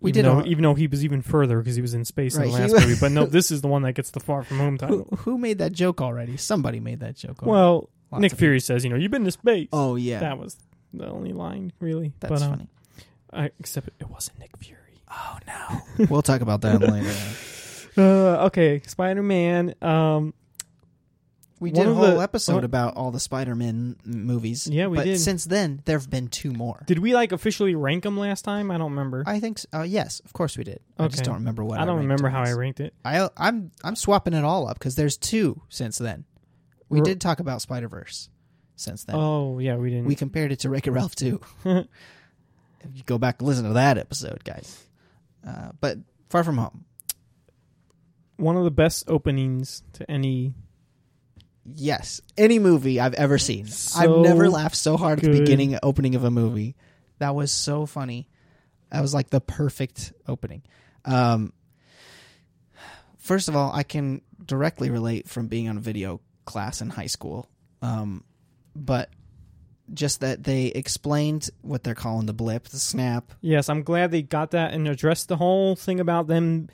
We 0.00 0.10
even 0.10 0.22
did 0.24 0.30
though, 0.30 0.36
all- 0.40 0.46
even 0.46 0.62
though 0.62 0.74
he 0.74 0.86
was 0.86 1.04
even 1.04 1.22
further 1.22 1.58
because 1.58 1.76
he 1.76 1.82
was 1.82 1.94
in 1.94 2.04
space 2.04 2.36
Right, 2.36 2.46
in 2.46 2.52
the 2.52 2.58
last 2.58 2.72
movie. 2.72 2.94
But 3.00 3.12
no, 3.12 3.26
this 3.38 3.50
is 3.50 3.60
the 3.62 3.68
one 3.68 3.82
that 3.82 3.94
gets 3.94 4.10
the 4.10 4.20
far 4.20 4.42
from 4.42 4.58
home 4.58 4.76
title. 4.78 5.08
who 5.20 5.38
made 5.38 5.58
that 5.58 5.72
joke 5.72 6.00
already? 6.02 6.36
Somebody 6.36 6.78
made 6.80 7.00
that 7.00 7.16
joke. 7.16 7.42
Already. 7.42 7.50
Well, 7.50 7.90
Lots 8.10 8.20
Nick 8.22 8.32
of 8.32 8.38
Fury 8.38 8.60
says, 8.60 8.84
you 8.84 8.90
know, 8.90 8.96
you've 8.96 9.10
been 9.10 9.24
to 9.24 9.30
space. 9.30 9.68
Oh 9.72 9.96
yeah, 9.96 10.20
That 10.20 10.38
was 10.38 10.56
the 10.92 11.08
only 11.08 11.32
line, 11.32 11.72
really. 11.80 12.12
that's 12.20 12.30
but, 12.32 12.42
um, 12.42 12.50
funny. 12.50 12.68
I, 13.32 13.50
except 13.58 13.88
it 13.98 14.08
wasn't 14.10 14.38
Nick 14.38 14.56
Fury. 14.58 14.80
Oh 15.10 15.38
no, 15.46 16.06
we'll 16.10 16.22
talk 16.22 16.40
about 16.42 16.60
that 16.62 16.80
later. 16.82 17.12
Uh, 17.96 18.46
okay, 18.46 18.80
Spider 18.86 19.22
Man. 19.22 19.74
Um, 19.80 20.34
We 21.60 21.70
did 21.70 21.86
a 21.86 21.94
whole 21.94 22.16
the- 22.16 22.22
episode 22.22 22.56
what- 22.56 22.64
about 22.64 22.96
all 22.96 23.10
the 23.10 23.20
Spider 23.20 23.54
Man 23.54 23.96
movies. 24.04 24.66
Yeah, 24.66 24.88
we 24.88 24.96
but 24.98 25.04
did. 25.04 25.20
Since 25.20 25.44
then, 25.44 25.82
there 25.84 25.98
have 25.98 26.10
been 26.10 26.28
two 26.28 26.52
more. 26.52 26.82
did 26.86 26.98
we 26.98 27.14
like 27.14 27.30
officially 27.32 27.74
rank 27.74 28.02
them 28.02 28.18
last 28.18 28.42
time? 28.42 28.70
I 28.70 28.76
don't 28.78 28.90
remember. 28.90 29.22
I 29.26 29.38
think. 29.40 29.58
So. 29.58 29.68
Uh, 29.72 29.82
yes, 29.82 30.20
of 30.24 30.32
course 30.32 30.58
we 30.58 30.64
did. 30.64 30.80
I 30.98 31.08
just 31.08 31.24
don't 31.24 31.34
remember 31.36 31.64
what. 31.64 31.78
I 31.78 31.84
don't 31.84 31.96
ranked 31.96 32.02
remember 32.10 32.28
how 32.28 32.42
I 32.42 32.52
ranked 32.52 32.80
it. 32.80 32.92
I 33.04 33.28
I'm 33.36 33.70
I'm 33.84 33.96
swapping 33.96 34.34
it 34.34 34.44
all 34.44 34.66
up 34.68 34.78
because 34.78 34.96
there's 34.96 35.16
two 35.16 35.62
since 35.68 35.96
then. 35.98 36.24
We 36.88 36.98
R- 36.98 37.04
did 37.04 37.20
talk 37.20 37.40
about 37.40 37.62
Spider 37.62 37.88
Verse 37.88 38.28
since 38.76 39.04
then. 39.04 39.16
Oh 39.16 39.58
yeah, 39.60 39.76
we 39.76 39.90
didn't. 39.90 40.06
we 40.06 40.16
compared 40.16 40.50
it 40.52 40.58
to 40.60 40.70
Wreck 40.70 40.86
It 40.86 40.90
Ralph 40.90 41.14
too. 41.14 41.40
if 41.64 41.86
you 42.92 43.02
go 43.06 43.16
back 43.16 43.36
and 43.38 43.48
listen 43.48 43.64
to 43.64 43.74
that 43.74 43.96
episode, 43.96 44.42
guys. 44.44 44.84
Uh, 45.46 45.70
but 45.80 45.98
Far 46.30 46.42
From 46.42 46.58
Home, 46.58 46.84
One 48.36 48.56
of 48.56 48.64
the 48.64 48.70
best 48.70 49.04
openings 49.08 49.82
to 49.94 50.10
any. 50.10 50.52
Yes, 51.64 52.20
any 52.36 52.58
movie 52.58 53.00
I've 53.00 53.14
ever 53.14 53.38
seen. 53.38 53.66
So 53.66 54.00
I've 54.00 54.22
never 54.22 54.48
laughed 54.48 54.76
so 54.76 54.96
hard 54.96 55.18
at 55.18 55.24
the 55.24 55.30
good. 55.30 55.40
beginning 55.40 55.78
opening 55.82 56.14
of 56.14 56.24
a 56.24 56.30
movie. 56.30 56.76
That 57.18 57.34
was 57.34 57.52
so 57.52 57.86
funny. 57.86 58.28
That 58.90 59.00
was 59.00 59.14
like 59.14 59.30
the 59.30 59.40
perfect 59.40 60.12
opening. 60.28 60.62
Um, 61.04 61.52
first 63.18 63.48
of 63.48 63.56
all, 63.56 63.72
I 63.72 63.82
can 63.82 64.22
directly 64.44 64.90
relate 64.90 65.28
from 65.28 65.48
being 65.48 65.68
on 65.68 65.76
a 65.76 65.80
video 65.80 66.20
class 66.44 66.80
in 66.80 66.90
high 66.90 67.06
school. 67.06 67.48
Um, 67.82 68.24
but 68.76 69.10
just 69.92 70.20
that 70.20 70.42
they 70.44 70.66
explained 70.66 71.50
what 71.60 71.84
they're 71.84 71.94
calling 71.94 72.26
the 72.26 72.32
blip, 72.32 72.68
the 72.68 72.78
snap. 72.78 73.32
Yes, 73.40 73.68
I'm 73.68 73.82
glad 73.82 74.10
they 74.10 74.22
got 74.22 74.52
that 74.52 74.72
and 74.72 74.88
addressed 74.88 75.28
the 75.28 75.36
whole 75.36 75.76
thing 75.76 76.00
about 76.00 76.26
them. 76.26 76.68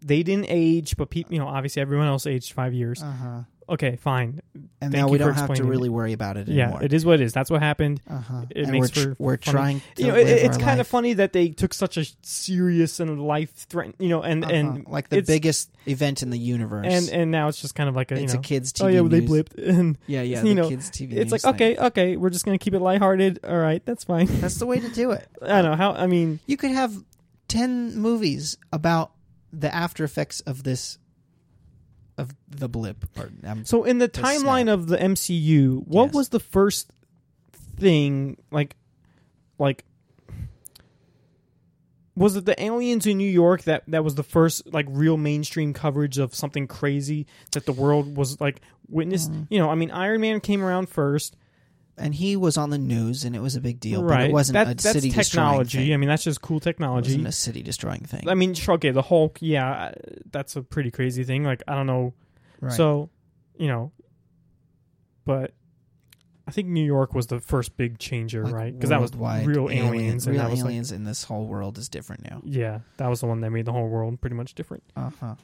They 0.00 0.22
didn't 0.22 0.46
age, 0.48 0.96
but 0.96 1.10
people, 1.10 1.34
you 1.34 1.40
know, 1.40 1.48
obviously 1.48 1.82
everyone 1.82 2.06
else 2.06 2.26
aged 2.26 2.52
five 2.52 2.74
years. 2.74 3.02
Uh 3.02 3.12
huh. 3.12 3.40
Okay, 3.68 3.96
fine. 3.96 4.40
And 4.54 4.68
Thank 4.80 4.92
now 4.92 5.06
you 5.06 5.12
we 5.12 5.18
don't 5.18 5.34
have 5.34 5.54
to 5.54 5.64
really 5.64 5.88
worry 5.88 6.12
about 6.12 6.36
it 6.36 6.48
anymore. 6.48 6.78
Yeah, 6.80 6.84
it 6.84 6.92
is 6.92 7.06
what 7.06 7.20
it 7.20 7.24
is. 7.24 7.32
That's 7.32 7.50
what 7.50 7.62
happened. 7.62 8.00
Uh-huh. 8.10 8.42
It 8.50 8.62
and 8.64 8.72
makes 8.72 8.94
we're, 8.96 9.02
for 9.14 9.16
we're 9.18 9.36
funny- 9.38 9.52
trying. 9.56 9.82
To 9.96 10.02
You 10.02 10.08
know, 10.08 10.16
it, 10.16 10.26
it's 10.28 10.56
kind 10.58 10.78
life. 10.78 10.80
of 10.80 10.86
funny 10.88 11.12
that 11.14 11.32
they 11.32 11.48
took 11.50 11.72
such 11.72 11.96
a 11.96 12.04
serious 12.22 12.98
and 13.00 13.22
life 13.22 13.52
threatening, 13.54 13.94
you 13.98 14.08
know, 14.08 14.22
and 14.22 14.44
Uh-huh. 14.44 14.52
and 14.52 14.86
like 14.88 15.08
the 15.08 15.20
biggest 15.22 15.70
event 15.86 16.22
in 16.22 16.30
the 16.30 16.38
universe. 16.38 16.86
and 16.88 17.08
and 17.10 17.30
now 17.30 17.48
it's 17.48 17.60
just 17.60 17.74
kind 17.74 17.88
of 17.88 17.94
like 17.94 18.10
a 18.10 18.16
you 18.16 18.24
it's 18.24 18.34
know, 18.34 18.40
a 18.40 18.42
kids 18.42 18.72
TV. 18.72 18.84
oh 18.84 18.88
yeah, 18.88 19.00
well, 19.00 19.08
they 19.08 19.20
blipped, 19.20 19.56
and 19.78 19.96
Yeah, 20.06 20.22
yeah. 20.22 20.42
you 20.42 20.48
the 20.48 20.54
know, 20.54 20.68
kids 20.68 20.90
TV. 20.90 21.12
it's 21.14 21.30
like 21.32 21.42
thing. 21.42 21.54
okay, 21.54 21.76
okay, 21.76 22.16
we're 22.16 22.30
just 22.30 22.44
gonna 22.44 22.58
keep 22.58 22.74
it 22.74 22.80
lighthearted. 22.80 23.40
All 23.44 23.56
right, 23.58 23.84
that's 23.86 24.04
fine. 24.04 24.26
that's 24.40 24.56
the 24.56 24.66
way 24.66 24.80
to 24.80 24.88
do 24.88 25.12
it. 25.12 25.26
I 25.42 25.62
don't 25.62 25.70
know 25.72 25.76
how. 25.76 25.92
I 25.92 26.06
mean, 26.08 26.40
You 26.46 26.56
could 26.56 26.72
have 26.72 26.92
ten 27.48 27.96
movies 27.96 28.58
about 28.72 29.12
the 29.52 29.72
after 29.74 30.02
effects 30.04 30.40
of 30.40 30.62
this, 30.64 30.98
of 32.22 32.34
the 32.48 32.68
blip. 32.68 33.04
Or, 33.18 33.30
um, 33.44 33.64
so 33.64 33.84
in 33.84 33.98
the 33.98 34.06
The 34.08 34.20
timeline 34.22 34.62
snap. 34.62 34.74
of 34.74 34.86
the 34.88 34.96
MCU, 34.96 35.84
what 35.86 36.06
Yes. 36.06 36.14
was 36.14 36.28
the 36.30 36.40
first 36.40 36.90
thing 37.78 38.36
like, 38.50 38.76
like? 39.58 39.84
Was 42.14 42.36
it 42.36 42.44
the 42.44 42.62
aliens 42.62 43.06
in 43.06 43.16
New 43.16 43.28
York 43.30 43.62
that 43.62 43.84
that 43.88 44.04
was 44.04 44.16
the 44.16 44.22
first 44.22 44.70
like 44.72 44.86
real 44.90 45.16
mainstream 45.16 45.72
coverage 45.72 46.18
of 46.18 46.34
something 46.34 46.66
crazy 46.66 47.26
that 47.52 47.64
the 47.64 47.72
world 47.72 48.16
was 48.16 48.38
like 48.40 48.60
witnessed? 48.88 49.32
Mhm. 49.32 49.46
You 49.50 49.58
know, 49.58 49.70
I 49.70 49.74
mean, 49.74 49.90
Iron 49.90 50.20
Man 50.20 50.40
came 50.40 50.62
around 50.62 50.90
first, 50.90 51.36
and 51.98 52.14
he 52.14 52.36
was 52.36 52.56
on 52.56 52.70
the 52.70 52.78
news, 52.78 53.24
and 53.24 53.36
it 53.36 53.40
was 53.40 53.54
a 53.56 53.60
big 53.60 53.78
deal. 53.80 54.02
right? 54.02 54.18
But 54.22 54.30
it 54.30 54.32
wasn't 54.32 54.54
that, 54.54 54.66
a 54.66 54.70
that's 54.70 54.82
city 54.92 55.10
destroying 55.10 55.24
technology. 55.50 55.78
thing. 55.78 55.94
I 55.94 55.96
mean, 55.98 56.08
that's 56.08 56.24
just 56.24 56.40
cool 56.40 56.56
It 56.58 56.62
technology. 56.62 57.10
wasn't 57.10 57.26
a 57.28 57.32
city 57.32 57.62
destroying 57.62 58.00
thing. 58.04 58.28
I 58.28 58.34
mean, 58.34 58.54
okay, 58.68 58.90
the 58.90 59.02
Hulk, 59.02 59.38
yeah, 59.40 59.70
uh, 59.70 59.92
that's 60.30 60.56
a 60.56 60.62
pretty 60.62 60.90
crazy 60.90 61.24
thing. 61.24 61.44
Like, 61.44 61.62
I 61.68 61.74
don't 61.74 61.86
know. 61.86 62.14
right. 62.60 62.72
So, 62.72 63.10
you 63.58 63.68
know, 63.68 63.92
but 65.24 65.52
I 66.48 66.50
think 66.50 66.68
New 66.68 66.84
York 66.84 67.14
was 67.14 67.28
the 67.28 67.40
first 67.40 67.76
big 67.76 67.98
changer, 67.98 68.44
Like 68.44 68.52
right? 68.54 68.74
Because 68.74 68.90
that 68.90 69.00
was 69.00 69.12
real 69.14 69.70
alien- 69.70 69.86
aliens, 69.86 70.26
and 70.26 70.34
Real 70.36 70.48
like, 70.48 70.58
aliens 70.58 70.90
in 70.92 71.04
this 71.04 71.24
whole 71.24 71.46
world 71.46 71.78
is 71.78 71.88
different 71.88 72.28
now. 72.28 72.40
yeah, 72.44 72.80
that 72.96 73.08
was 73.08 73.20
the 73.20 73.26
one 73.26 73.40
that 73.42 73.50
made 73.50 73.64
the 73.66 73.72
whole 73.72 73.88
world 73.88 74.20
pretty 74.20 74.34
much 74.36 74.54
different. 74.54 74.82
Uh 74.96 75.10
huh. 75.20 75.34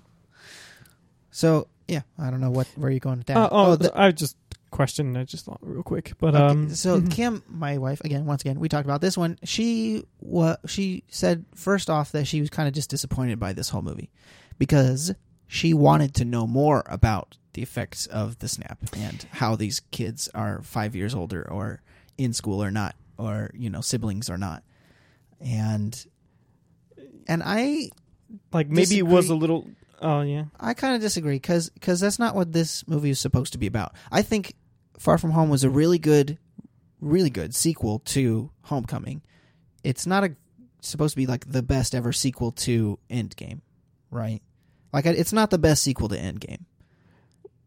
So 1.30 1.68
yeah, 1.86 2.01
I 2.18 2.30
don't 2.30 2.40
know 2.40 2.51
what 2.51 2.66
where 2.74 2.90
you 2.90 3.01
going 3.01 3.18
with 3.18 3.26
that. 3.28 3.36
Uh, 3.36 3.49
oh, 3.53 3.76
the- 3.76 3.92
I 3.99 4.11
just 4.11 4.36
questioned. 4.79 5.18
I 5.18 5.24
just 5.24 5.45
thought 5.45 5.59
real 5.61 5.83
quick, 5.83 6.12
but 6.20 6.37
Okay, 6.37 6.45
um, 6.45 6.72
so 6.72 7.01
Kim, 7.11 7.43
my 7.49 7.79
wife, 7.79 8.01
again, 8.05 8.26
once 8.26 8.43
again, 8.43 8.61
we 8.61 8.68
talked 8.68 8.87
about 8.87 9.01
this 9.01 9.18
one. 9.18 9.37
She 9.43 10.05
wa 10.20 10.55
she 10.66 11.03
said 11.09 11.45
first 11.57 11.91
off 11.91 12.12
that 12.12 12.29
she 12.29 12.41
was 12.41 12.49
kind 12.49 12.68
of 12.68 12.74
just 12.74 12.89
disappointed 12.89 13.41
by 13.41 13.53
this 13.53 13.70
whole 13.70 13.83
movie 13.83 14.09
because 14.57 15.12
she 15.49 15.74
wanted 15.74 16.14
to 16.14 16.24
know 16.24 16.47
more 16.47 16.85
about 16.87 17.37
the 17.55 17.62
effects 17.62 18.07
of 18.07 18.39
the 18.39 18.47
snap 18.47 18.79
and 18.97 19.26
how 19.33 19.57
these 19.57 19.81
kids 19.91 20.29
are 20.33 20.62
five 20.62 20.95
years 20.95 21.12
older 21.12 21.43
or 21.51 21.83
in 22.16 22.33
school 22.33 22.62
or 22.62 22.70
not, 22.70 22.95
or 23.18 23.51
you 23.55 23.70
know 23.70 23.81
siblings 23.81 24.31
or 24.31 24.39
not, 24.39 24.62
and 25.41 26.07
and 27.26 27.43
I 27.45 27.91
like 28.53 28.68
maybe 28.68 28.97
it 28.97 29.09
was 29.09 29.29
a 29.29 29.35
little. 29.35 29.66
Oh 30.01 30.20
yeah, 30.20 30.45
I 30.61 30.74
kind 30.74 30.95
of 30.95 31.01
disagree 31.01 31.35
because 31.35 31.72
that's 31.74 32.20
not 32.20 32.37
what 32.37 32.53
this 32.53 32.87
movie 32.87 33.11
is 33.11 33.18
supposed 33.18 33.55
to 33.55 33.59
be 33.59 33.66
about. 33.66 33.97
I 34.12 34.22
think 34.22 34.55
Far 34.99 35.18
From 35.18 35.30
Home 35.32 35.49
was 35.49 35.64
a 35.64 35.70
really 35.70 35.99
good, 35.99 36.38
really 37.01 37.30
good 37.30 37.55
sequel 37.55 38.01
to 38.01 38.51
Homecoming. 38.62 39.22
It's 39.84 40.07
not 40.07 40.24
a 40.24 40.36
supposed 40.80 41.12
to 41.14 41.16
be 41.16 41.26
like 41.26 41.51
the 41.51 41.62
best 41.62 41.94
ever 41.94 42.12
sequel 42.12 42.53
to 42.53 42.99
Endgame, 43.11 43.61
right? 44.11 44.40
Like 44.92 45.07
it's 45.07 45.32
not 45.32 45.51
the 45.51 45.59
best 45.59 45.82
sequel 45.82 46.09
to 46.09 46.16
Endgame, 46.16 46.64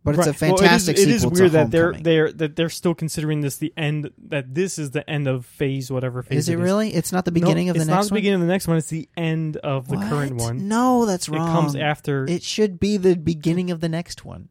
but 0.04 0.16
it's 0.16 0.28
a 0.28 0.32
Right. 0.32 0.42
Well, 0.42 0.58
fantastic 0.58 0.98
it 0.98 1.02
is, 1.02 1.08
it 1.08 1.16
is 1.16 1.28
weird 1.28 1.52
that 1.52 1.72
they're 1.72 1.94
they're 1.94 2.32
that 2.34 2.56
they're 2.56 2.70
still 2.70 2.96
considering 2.96 3.42
this 3.42 3.58
the 3.58 3.74
end. 3.78 4.12
That 4.28 4.54
this 4.54 4.78
is 4.80 4.92
the 4.92 5.08
end 5.10 5.28
of 5.28 5.46
phase 5.46 5.92
whatever 5.92 6.24
phase. 6.24 6.40
Is 6.40 6.50
it 6.50 6.58
really? 6.58 6.94
It's 6.94 7.12
not 7.12 7.26
the 7.26 7.32
beginning 7.32 7.68
No, 7.68 7.72
of 7.72 7.76
the 7.76 7.82
it's 7.82 7.88
next 7.88 7.96
not 7.96 8.04
the 8.10 8.14
one. 8.14 8.18
beginning 8.18 8.42
of 8.42 8.48
the 8.48 8.54
next 8.54 8.68
one. 8.68 8.78
It's 8.78 8.88
the 8.90 9.10
end 9.16 9.58
of 9.58 9.88
the 9.88 9.98
current 9.98 10.36
one. 10.36 10.68
No, 10.68 11.06
that's 11.06 11.30
wrong. 11.30 11.48
It 11.48 11.52
comes 11.52 11.76
after, 11.76 12.26
It 12.26 12.44
should 12.44 12.80
be 12.80 12.98
the 12.98 13.16
beginning 13.16 13.72
of 13.72 13.80
the 13.82 13.90
next 13.90 14.26
one. 14.26 14.50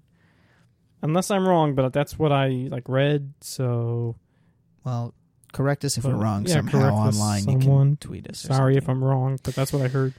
Unless 1.03 1.30
I'm 1.30 1.46
wrong, 1.46 1.74
but 1.74 1.92
that's 1.92 2.18
what 2.18 2.32
I 2.32 2.68
like 2.70 2.88
read. 2.88 3.32
So 3.40 4.16
Well, 4.84 5.14
correct 5.53 5.84
us 5.84 5.98
if 5.98 6.05
we're 6.05 6.14
wrong 6.14 6.46
yeah, 6.46 6.55
somehow 6.57 6.94
online. 6.94 7.38
You 7.48 7.61
someone. 7.61 7.96
can 7.96 8.09
tweet 8.09 8.28
us. 8.28 8.38
sorry 8.40 8.76
if. 8.76 8.88
I'm 8.88 9.03
wrong, 9.03 9.38
but 9.42 9.55
that's 9.55 9.72
what 9.72 9.82
I 9.82 9.88
heard. 9.88 10.14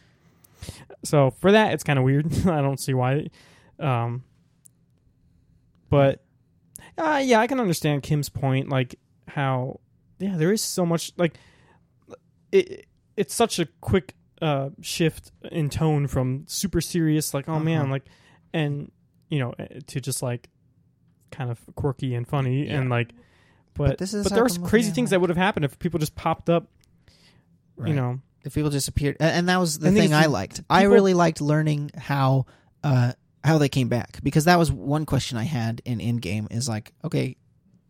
So 1.03 1.31
for 1.31 1.51
that, 1.51 1.73
it's 1.73 1.83
kind 1.83 1.97
of 1.97 2.05
weird. 2.05 2.25
I 2.47 2.61
don't 2.61 2.79
see 2.79 2.93
why. 2.93 3.27
Um, 3.79 4.23
but 5.89 6.23
uh, 6.97 7.21
yeah, 7.23 7.39
I 7.39 7.47
can 7.47 7.59
understand 7.59 8.03
Kim's 8.03 8.29
point. 8.29 8.69
Like 8.69 8.95
how 9.27 9.79
yeah, 10.19 10.35
there 10.37 10.51
is 10.51 10.61
so 10.63 10.85
much 10.85 11.11
like 11.17 11.35
it. 12.51 12.85
It's 13.17 13.33
such 13.33 13.59
a 13.59 13.65
quick 13.81 14.15
uh, 14.41 14.69
shift 14.81 15.31
in 15.51 15.69
tone 15.69 16.07
from 16.07 16.45
super 16.47 16.81
serious, 16.81 17.33
like 17.33 17.49
oh 17.49 17.59
man, 17.59 17.81
Uh-huh. 17.83 17.91
like 17.91 18.05
and 18.53 18.91
you 19.29 19.39
know 19.39 19.53
eh, 19.59 19.79
to 19.87 19.99
just 19.99 20.21
like 20.23 20.49
kind 21.31 21.49
of 21.49 21.59
quirky 21.75 22.13
and 22.15 22.27
funny 22.27 22.67
Yeah. 22.67 22.79
and 22.79 22.89
like. 22.89 23.11
But, 23.73 23.97
this 23.97 24.13
is 24.13 24.23
but 24.25 24.31
how 24.33 24.35
there's 24.35 24.57
crazy 24.57 24.89
at 24.89 24.95
things 24.95 25.11
that 25.11 25.21
would 25.21 25.29
have 25.29 25.37
happened 25.37 25.63
if 25.63 25.79
people 25.79 25.97
just 25.97 26.13
popped 26.15 26.49
up, 26.49 26.67
Right. 27.77 27.89
you 27.89 27.95
know, 27.95 28.19
if 28.43 28.53
people 28.53 28.69
just 28.69 28.87
appeared, 28.89 29.15
and 29.19 29.47
that 29.49 29.59
was 29.59 29.79
the 29.79 29.87
I 29.87 29.91
think 29.91 30.01
thing 30.03 30.13
I 30.13 30.23
just 30.23 30.31
liked. 30.31 30.61
I 30.69 30.83
really 30.83 31.13
liked 31.13 31.39
learning 31.41 31.91
how 31.97 32.45
uh, 32.83 33.13
how 33.43 33.57
they 33.59 33.69
came 33.69 33.87
back 33.87 34.19
because 34.23 34.45
that 34.45 34.59
was 34.59 34.71
one 34.71 35.05
question 35.05 35.37
I 35.37 35.43
had 35.45 35.81
in 35.85 35.99
Endgame. 35.99 36.51
Is 36.51 36.67
like, 36.67 36.91
okay, 37.03 37.37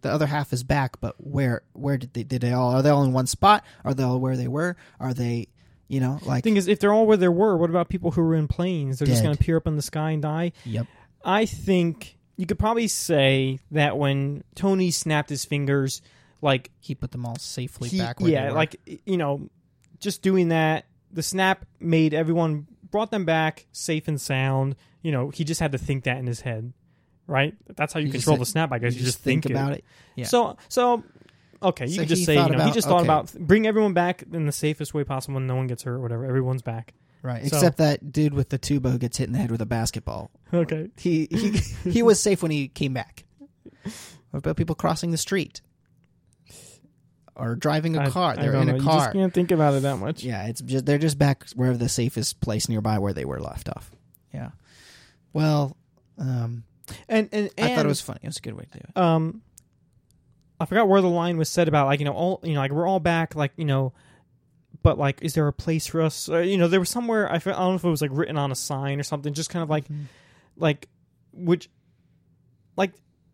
the 0.02 0.12
other 0.12 0.28
half 0.28 0.54
is 0.54 0.64
back, 0.64 1.00
but 1.02 1.16
where 1.18 1.64
where 1.74 1.98
did 1.98 2.14
they 2.14 2.24
did 2.24 2.42
they 2.42 2.52
all 2.54 2.72
are 2.76 2.82
they 2.84 2.90
all 2.90 3.04
in 3.04 3.12
one 3.12 3.28
spot? 3.28 3.64
Are 3.84 3.94
they 3.94 4.04
all 4.04 4.20
where 4.20 4.38
they 4.38 4.48
were? 4.48 4.78
Are 5.00 5.14
they, 5.16 5.48
you 5.88 6.00
know, 6.00 6.20
like 6.26 6.44
thing 6.44 6.58
is, 6.58 6.68
if 6.68 6.80
they're 6.80 6.94
all 6.94 7.08
where 7.08 7.18
they 7.18 7.28
were, 7.28 7.58
what 7.58 7.70
about 7.72 7.90
people 7.90 8.12
who 8.12 8.22
were 8.22 8.36
in 8.36 8.48
planes? 8.48 9.00
They're 9.00 9.08
just 9.08 9.24
going 9.24 9.36
to 9.36 9.42
appear 9.42 9.58
up 9.58 9.66
in 9.68 9.76
the 9.78 9.82
sky 9.82 10.12
and 10.12 10.22
die. 10.22 10.52
yep, 10.64 10.86
I 11.26 11.46
think 11.48 12.18
you 12.38 12.46
could 12.46 12.60
probably 12.60 12.88
say 12.88 13.60
that 13.72 13.98
when 13.98 14.44
Tony 14.56 14.92
snapped 14.92 15.30
his 15.30 15.46
fingers, 15.46 16.02
like 16.42 16.72
he 16.80 16.96
put 16.96 17.12
them 17.12 17.26
all 17.26 17.38
safely 17.38 17.90
he, 17.90 18.00
back. 18.00 18.18
Yeah, 18.20 18.52
like 18.52 18.76
you 19.06 19.18
know, 19.18 19.50
just 20.00 20.22
doing 20.22 20.50
that, 20.50 20.86
the 21.12 21.24
snap 21.24 21.66
made 21.80 22.14
everyone 22.14 22.68
brought 22.90 23.12
them 23.12 23.26
back 23.26 23.68
safe 23.72 24.08
and 24.08 24.20
sound. 24.20 24.76
You 25.02 25.12
know, 25.12 25.30
he 25.30 25.44
just 25.44 25.60
had 25.60 25.72
to 25.74 25.78
think 25.78 26.04
that 26.06 26.18
in 26.18 26.28
his 26.28 26.42
head, 26.42 26.74
right? 27.28 27.56
That's 27.76 27.94
how 27.94 28.00
you, 28.00 28.08
You 28.08 28.12
control 28.14 28.38
said- 28.38 28.42
the 28.42 28.46
snap. 28.46 28.72
I 28.72 28.80
guess 28.80 28.96
you, 28.96 29.04
just 29.04 29.20
think, 29.20 29.46
about 29.46 29.74
it. 29.74 29.84
Yeah. 30.16 30.26
So, 30.26 30.58
so 30.68 31.04
okay, 31.62 31.86
you 31.86 31.96
So 31.96 32.02
could 32.02 32.10
just 32.10 32.26
say 32.26 32.36
you 32.36 32.40
know 32.40 32.58
thought 32.58 32.68
he 32.68 32.72
just 32.72 32.88
thought 32.88 33.02
okay. 33.02 33.06
about 33.06 33.34
bring 33.34 33.68
everyone 33.68 33.94
back 33.94 34.24
in 34.32 34.46
the 34.46 34.52
safest 34.52 34.94
way 34.94 35.04
possible, 35.04 35.38
and 35.38 35.48
no 35.48 35.56
one 35.56 35.68
gets 35.68 35.84
hurt, 35.84 35.96
or 35.96 36.00
whatever. 36.00 36.26
Everyone's 36.26 36.62
back. 36.62 36.94
Right, 37.24 37.46
So- 37.48 37.56
except 37.58 37.78
that 37.78 38.12
dude 38.12 38.34
with 38.34 38.50
the 38.50 38.58
tuba 38.58 38.90
who 38.90 38.98
gets 38.98 39.18
hit 39.18 39.28
in 39.28 39.34
the 39.34 39.40
head 39.40 39.52
with 39.52 39.62
a 39.62 39.66
basketball. 39.66 40.32
Okay. 40.54 40.90
He 40.98 41.28
he 41.32 41.50
he 41.92 42.02
was 42.04 42.20
safe 42.20 42.42
when 42.42 42.52
he 42.52 42.68
came 42.68 42.94
back. 42.94 43.26
What 44.32 44.40
about 44.40 44.58
people 44.58 44.76
crossing 44.76 45.12
the 45.12 45.18
street 45.18 45.62
or 47.36 47.56
driving 47.56 47.96
a 47.96 48.02
I- 48.02 48.10
car? 48.10 48.32
I 48.38 48.42
They're 48.42 48.52
don't 48.52 48.62
in 48.64 48.68
know. 48.70 48.74
a 48.76 48.78
You 48.78 48.84
car. 48.84 49.00
just 49.00 49.14
can't 49.14 49.34
think 49.34 49.52
about 49.52 49.74
it 49.76 49.84
that 49.84 49.98
much. 49.98 50.24
Yeah, 50.24 50.48
it's 50.48 50.62
just 50.62 50.86
they're 50.86 50.98
just 50.98 51.18
back 51.18 51.46
wherever 51.56 51.78
the 51.78 51.90
safest 51.90 52.40
place 52.42 52.68
nearby 52.70 53.00
where 53.00 53.14
they 53.14 53.26
were 53.26 53.40
left 53.40 53.70
off. 53.70 53.92
Yeah. 54.34 54.52
Well, 55.34 55.78
um, 56.18 56.64
And 57.08 57.30
and, 57.32 57.50
I 57.58 57.62
thought 57.62 57.70
and, 57.72 57.86
it 57.86 57.88
was 57.88 58.02
funny. 58.02 58.20
It 58.24 58.28
was 58.28 58.38
a 58.38 58.42
good 58.42 58.54
way 58.56 58.66
to 58.72 58.80
do 58.80 58.84
it. 58.88 58.98
um 58.98 59.42
I 60.60 60.66
forgot 60.66 60.88
where 60.88 61.02
the 61.02 61.08
line 61.10 61.38
was 61.38 61.50
said 61.50 61.68
about 61.68 61.88
like 61.88 62.00
you 62.00 62.06
know 62.06 62.14
all 62.14 62.40
you 62.44 62.54
know 62.54 62.60
like 62.60 62.72
we're 62.72 62.88
all 62.88 63.00
back 63.00 63.36
like 63.36 63.52
you 63.58 63.66
know 63.66 63.94
but 64.84 64.98
like 64.98 65.22
is 65.22 65.34
there 65.34 65.48
a 65.48 65.54
place 65.54 65.88
for 65.88 66.02
us 66.02 66.30
uh, 66.30 66.40
you 66.40 66.58
know 66.58 66.68
there 66.68 66.80
was 66.80 66.90
somewhere 66.90 67.32
I, 67.32 67.38
don't 67.38 67.56
know 67.58 67.76
if 67.76 67.84
it 67.84 67.90
was 67.90 68.02
like 68.02 68.12
written 68.14 68.38
on 68.38 68.52
a 68.52 68.56
sign 68.56 69.00
or 69.00 69.04
something 69.04 69.34
just 69.34 69.50
kind 69.50 69.64
of 69.64 69.70
like 69.70 69.88
Mhm. 69.88 70.06
like 70.58 70.88
which 71.34 71.70
like 72.78 72.94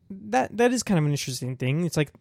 that 0.09 0.55
that 0.57 0.71
is 0.73 0.83
kind 0.83 0.97
of 0.99 1.05
an 1.05 1.11
interesting 1.11 1.55
thing 1.57 1.85
it's 1.85 1.97
like 1.97 2.11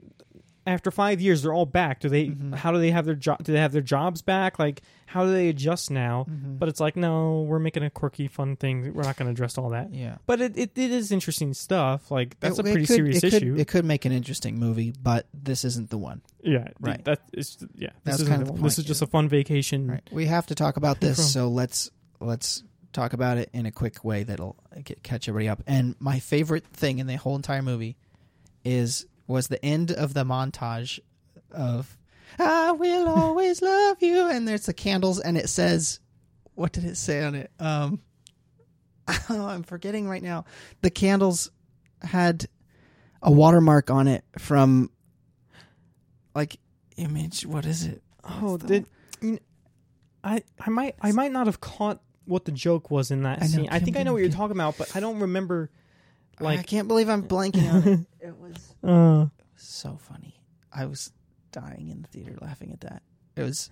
after 0.66 0.90
five 0.90 1.20
years 1.20 1.42
they're 1.42 1.52
all 1.54 1.66
back 1.66 2.00
do 2.00 2.08
they 2.08 2.26
Mhm. 2.26 2.54
how 2.54 2.72
do 2.72 2.78
they 2.78 2.90
have 2.90 3.04
their 3.04 3.14
job 3.14 3.42
do 3.44 3.52
they 3.52 3.60
have 3.60 3.72
their 3.72 3.82
jobs 3.82 4.20
back 4.22 4.58
like 4.58 4.82
how 5.06 5.24
do 5.24 5.32
they 5.32 5.48
adjust 5.48 5.90
now 5.90 6.26
Mhm. 6.28 6.58
but 6.58 6.68
it's 6.68 6.80
like 6.80 6.96
no 6.96 7.42
we're 7.42 7.58
making 7.60 7.82
a 7.84 7.90
quirky 7.90 8.26
fun 8.28 8.56
thing 8.56 8.92
we're 8.92 9.02
not 9.02 9.16
going 9.16 9.26
to 9.26 9.30
address 9.32 9.56
all 9.58 9.70
that 9.70 9.92
yeah, 9.94 10.16
but 10.26 10.40
it, 10.40 10.56
it, 10.58 10.72
it 10.76 10.90
is 10.90 11.12
interesting 11.12 11.54
stuff 11.54 12.10
like 12.10 12.38
that's 12.40 12.58
It- 12.58 12.60
a 12.60 12.62
pretty 12.64 12.86
could- 12.86 12.96
serious 12.96 13.16
it 13.18 13.30
could- 13.30 13.42
issue 13.42 13.56
it 13.56 13.68
could 13.68 13.84
make 13.84 14.04
an 14.04 14.12
interesting 14.12 14.58
movie, 14.58 14.92
but 15.02 15.26
this 15.32 15.64
isn't 15.64 15.90
the 15.90 15.98
one. 15.98 16.22
Yeah, 16.42 16.68
Right. 16.80 17.04
That 17.04 17.20
is 17.32 17.58
yeah. 17.76 17.90
This 18.04 18.20
is 18.20 18.28
kind 18.28 18.42
of 18.42 18.48
the 18.48 18.54
This 18.54 18.60
point, 18.60 18.78
is 18.78 18.84
just 18.84 19.02
a 19.02 19.06
fun 19.06 19.28
vacation. 19.28 19.86
Right. 19.88 20.02
We 20.12 20.26
have 20.26 20.46
to 20.46 20.54
talk 20.54 20.76
about 20.76 21.00
this, 21.00 21.32
so 21.32 21.48
let's 21.48 21.90
let's 22.20 22.62
talk 22.92 23.12
about 23.12 23.36
it 23.38 23.50
in 23.52 23.66
a 23.66 23.70
quick 23.72 24.04
way 24.04 24.22
that'll 24.22 24.56
get, 24.84 25.02
catch 25.02 25.28
everybody 25.28 25.48
up. 25.48 25.62
And 25.66 25.94
my 25.98 26.18
favorite 26.18 26.64
thing 26.72 26.98
in 26.98 27.06
the 27.06 27.16
whole 27.16 27.36
entire 27.36 27.62
movie 27.62 27.96
is 28.64 29.06
was 29.26 29.48
the 29.48 29.64
end 29.64 29.90
of 29.90 30.14
the 30.14 30.24
montage 30.24 31.00
of 31.50 31.96
"I 32.38 32.72
will 32.72 33.08
always 33.08 33.62
love 33.62 34.02
you," 34.02 34.28
and 34.28 34.46
there's 34.46 34.66
the 34.66 34.74
candles, 34.74 35.20
and 35.20 35.36
it 35.36 35.48
says, 35.48 36.00
"What 36.54 36.72
did 36.72 36.84
it 36.84 36.96
say 36.96 37.22
on 37.22 37.34
it?" 37.34 37.50
Um, 37.58 38.00
oh, 39.30 39.46
I'm 39.46 39.62
forgetting 39.62 40.08
right 40.08 40.22
now. 40.22 40.44
The 40.82 40.90
candles 40.90 41.50
had 42.02 42.46
a 43.22 43.30
watermark 43.30 43.90
on 43.90 44.08
it 44.08 44.24
from 44.38 44.90
like 46.34 46.58
image. 46.96 47.46
What 47.46 47.66
is 47.66 47.84
it? 47.86 48.02
Oh, 48.24 48.56
did 48.56 48.86
you 49.20 49.28
kn- 49.28 49.40
I? 50.22 50.42
I 50.60 50.70
might. 50.70 50.96
I 51.00 51.12
might 51.12 51.32
not 51.32 51.46
have 51.46 51.60
caught 51.60 52.00
what 52.24 52.44
the 52.44 52.52
joke 52.52 52.90
was 52.90 53.10
in 53.10 53.22
that 53.22 53.38
I 53.38 53.46
know, 53.46 53.52
scene. 53.52 53.68
I 53.70 53.78
think 53.78 53.96
I 53.96 54.02
know 54.02 54.12
what 54.12 54.22
you're 54.22 54.30
talking 54.30 54.56
about, 54.56 54.76
but 54.76 54.94
I 54.96 55.00
don't 55.00 55.20
remember. 55.20 55.70
I 56.40 56.62
can't 56.62 56.88
believe 56.88 57.08
I'm 57.08 57.22
blanking 57.22 57.72
on 57.72 57.88
it. 57.88 58.00
It 58.26 58.36
was 58.40 58.74
uh, 58.82 59.26
so 59.56 59.96
funny. 59.96 60.40
I 60.72 60.86
was 60.86 61.12
dying 61.52 61.88
in 61.90 62.02
the 62.02 62.08
theater 62.08 62.36
laughing 62.40 62.72
at 62.72 62.80
that. 62.80 63.02
It 63.36 63.42
was 63.42 63.70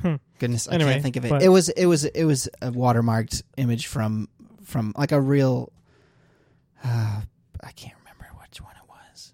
Hmm. 0.00 0.16
goodness. 0.40 0.68
I 0.68 0.74
Anyway, 0.74 0.92
can't 0.94 1.02
think 1.04 1.16
of 1.16 1.24
it. 1.24 1.28
but- 1.30 1.42
It 1.42 1.48
was 1.48 1.68
it 1.68 1.86
was 1.86 2.04
it 2.04 2.24
was 2.24 2.48
a 2.60 2.70
watermarked 2.72 3.42
image 3.56 3.86
from 3.86 4.28
from 4.64 4.92
like 4.96 5.12
a 5.12 5.20
real. 5.20 5.72
Uh, 6.82 7.22
I 7.62 7.70
can't 7.72 7.94
remember 8.00 8.26
which 8.40 8.60
one 8.60 8.74
it 8.74 8.88
was. 8.88 9.32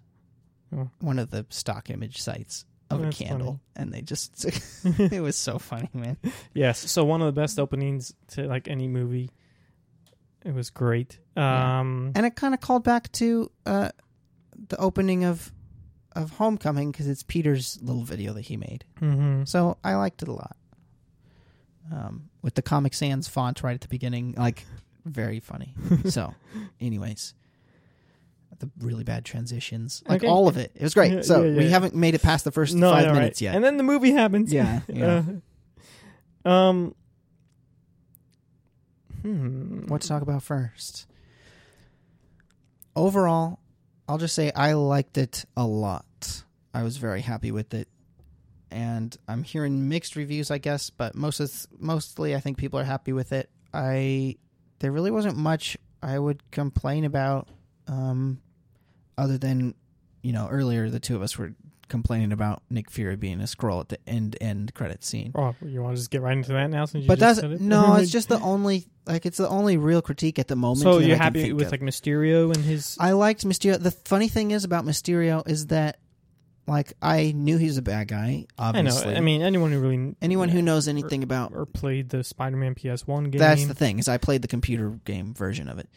Oh. 0.75 0.89
One 0.99 1.17
of 1.17 1.31
the 1.31 1.47
stock 1.49 1.89
image 1.89 2.21
sites 2.21 2.65
of 2.91 3.01
That's 3.01 3.19
a 3.19 3.23
candle, 3.23 3.59
and 3.75 3.91
they 3.91 4.01
just 4.03 4.45
it 4.85 5.21
was 5.21 5.35
so 5.35 5.57
funny, 5.57 5.89
man. 5.93 6.17
yes. 6.53 6.91
So 6.91 7.03
one 7.03 7.21
of 7.21 7.33
the 7.33 7.41
best 7.41 7.59
openings 7.59 8.13
to 8.29 8.43
like 8.47 8.67
any 8.67 8.87
movie. 8.87 9.31
It 10.45 10.53
was 10.53 10.69
great. 10.69 11.19
Yeah. 11.35 11.79
Um, 11.79 12.11
and 12.15 12.25
it 12.25 12.35
kind 12.35 12.53
of 12.53 12.59
called 12.61 12.83
back 12.83 13.11
to 13.13 13.51
uh, 13.65 13.89
the 14.69 14.77
opening 14.77 15.23
of 15.25 15.51
of 16.15 16.31
Homecoming 16.31 16.91
because 16.91 17.07
it's 17.07 17.23
Peter's 17.23 17.77
little 17.81 18.03
video 18.03 18.33
that 18.33 18.41
he 18.41 18.57
made. 18.57 18.83
mhm. 18.99 19.47
So 19.47 19.77
I 19.83 19.95
liked 19.95 20.21
it 20.23 20.27
a 20.27 20.33
lot. 20.33 20.55
Um, 21.91 22.29
with 22.41 22.55
the 22.55 22.61
Comic 22.61 22.93
Sans 22.93 23.27
font 23.27 23.63
right 23.63 23.73
at 23.73 23.81
the 23.81 23.87
beginning, 23.87 24.35
like 24.37 24.65
very 25.05 25.39
funny. 25.39 25.73
so, 26.09 26.33
anyways, 26.79 27.33
the 28.59 28.69
really 28.79 29.03
bad 29.03 29.25
transitions, 29.25 30.03
like 30.07 30.21
Okay. 30.23 30.27
all 30.31 30.47
of 30.47 30.57
it, 30.57 30.71
it 30.75 30.83
was 30.83 30.93
great. 30.93 31.11
Yeah, 31.13 31.21
so 31.21 31.43
yeah, 31.43 31.57
we 31.57 31.69
haven't 31.69 31.95
made 31.95 32.13
it 32.15 32.21
past 32.21 32.43
the 32.43 32.51
first 32.51 32.75
No, 32.75 32.91
five 32.91 33.05
know, 33.05 33.11
right? 33.13 33.19
minutes 33.19 33.41
yet. 33.41 33.55
And 33.55 33.63
then 33.63 33.77
the 33.77 33.83
movie 33.83 34.11
happens. 34.11 34.51
Yeah, 34.53 34.81
yeah. 34.87 35.23
Uh, 36.45 36.49
um. 36.49 36.95
Hmm. 39.21 39.87
what 39.87 40.01
to 40.01 40.07
talk 40.07 40.21
about 40.21 40.43
first? 40.43 41.07
Overall, 42.95 43.59
I'll 44.07 44.17
just 44.17 44.35
say 44.35 44.51
I 44.55 44.73
liked 44.73 45.17
it 45.17 45.45
a 45.55 45.65
lot. 45.65 46.43
I 46.73 46.83
was 46.83 46.97
very 46.97 47.21
happy 47.21 47.51
with 47.51 47.73
it, 47.73 47.87
and 48.71 49.15
I'm 49.27 49.43
hearing 49.43 49.89
mixed 49.89 50.15
reviews, 50.15 50.51
I 50.51 50.57
guess, 50.57 50.89
but 50.89 51.15
most 51.15 51.39
of, 51.39 51.51
mostly 51.79 52.35
I 52.35 52.39
think 52.39 52.57
people 52.57 52.79
are 52.79 52.83
happy 52.83 53.13
with 53.13 53.31
it. 53.31 53.49
I 53.73 54.37
there 54.79 54.91
really 54.91 55.11
wasn't 55.11 55.37
much 55.37 55.77
I 56.01 56.17
would 56.17 56.49
complain 56.51 57.05
about, 57.05 57.47
um, 57.87 58.41
other 59.17 59.37
than 59.37 59.75
you 60.21 60.33
know 60.33 60.47
earlier 60.49 60.89
the 60.89 60.99
two 60.99 61.15
of 61.15 61.21
us 61.21 61.37
were 61.37 61.53
complaining 61.89 62.31
about 62.31 62.61
Nick 62.69 62.89
Fury 62.89 63.15
being 63.17 63.41
a 63.41 63.43
Skrull 63.45 63.81
at 63.81 63.89
the 63.89 63.97
end 64.07 64.37
end 64.39 64.73
credit 64.73 65.03
scene. 65.03 65.31
Oh, 65.35 65.53
you 65.65 65.81
want 65.81 65.95
to 65.95 65.99
just 66.01 66.11
get 66.11 66.21
right 66.21 66.37
into 66.37 66.53
that 66.53 66.67
now? 66.69 66.85
Since 66.85 67.03
you 67.03 67.07
But 67.07 67.19
just 67.19 67.41
that's 67.41 67.53
it? 67.55 67.61
no, 67.61 67.95
it's 67.99 68.11
just 68.11 68.29
the 68.29 68.39
only 68.39 68.85
like 69.05 69.25
it's 69.25 69.37
the 69.37 69.49
only 69.49 69.77
real 69.77 70.01
critique 70.01 70.39
at 70.39 70.47
the 70.47 70.55
moment. 70.55 70.81
So 70.83 70.99
you're 70.99 71.15
I 71.15 71.23
happy 71.23 71.51
with 71.51 71.65
of. 71.67 71.71
like 71.71 71.81
Mysterio 71.81 72.53
and 72.55 72.63
his? 72.63 72.95
I 72.99 73.11
liked 73.11 73.43
Mysterio. 73.45 73.81
The 73.81 73.91
funny 73.91 74.27
thing 74.29 74.51
is 74.51 74.63
about 74.63 74.85
Mysterio 74.85 75.47
is 75.49 75.67
that, 75.67 75.97
like 76.67 76.93
I 77.01 77.31
knew 77.35 77.57
he 77.57 77.65
was 77.65 77.77
a 77.77 77.81
bad 77.81 78.07
guy. 78.07 78.45
I 78.57 78.71
know. 78.71 78.79
Obviously, 78.79 79.15
I 79.15 79.19
mean, 79.21 79.41
anyone 79.41 79.71
who 79.71 79.79
really 79.79 80.15
anyone 80.21 80.49
who 80.49 80.61
knows 80.61 80.87
anything 80.87 81.23
about 81.23 81.53
or 81.53 81.65
played 81.65 82.09
the 82.09 82.23
Spider-Man 82.23 82.75
PS1 82.75 83.31
game. 83.31 83.39
that's 83.39 83.65
the 83.65 83.73
thing 83.73 83.97
is 83.99 84.07
I 84.07 84.17
played 84.17 84.43
the 84.43 84.47
computer 84.47 84.91
game 85.05 85.33
version 85.33 85.67
of 85.67 85.79
it 85.79 85.89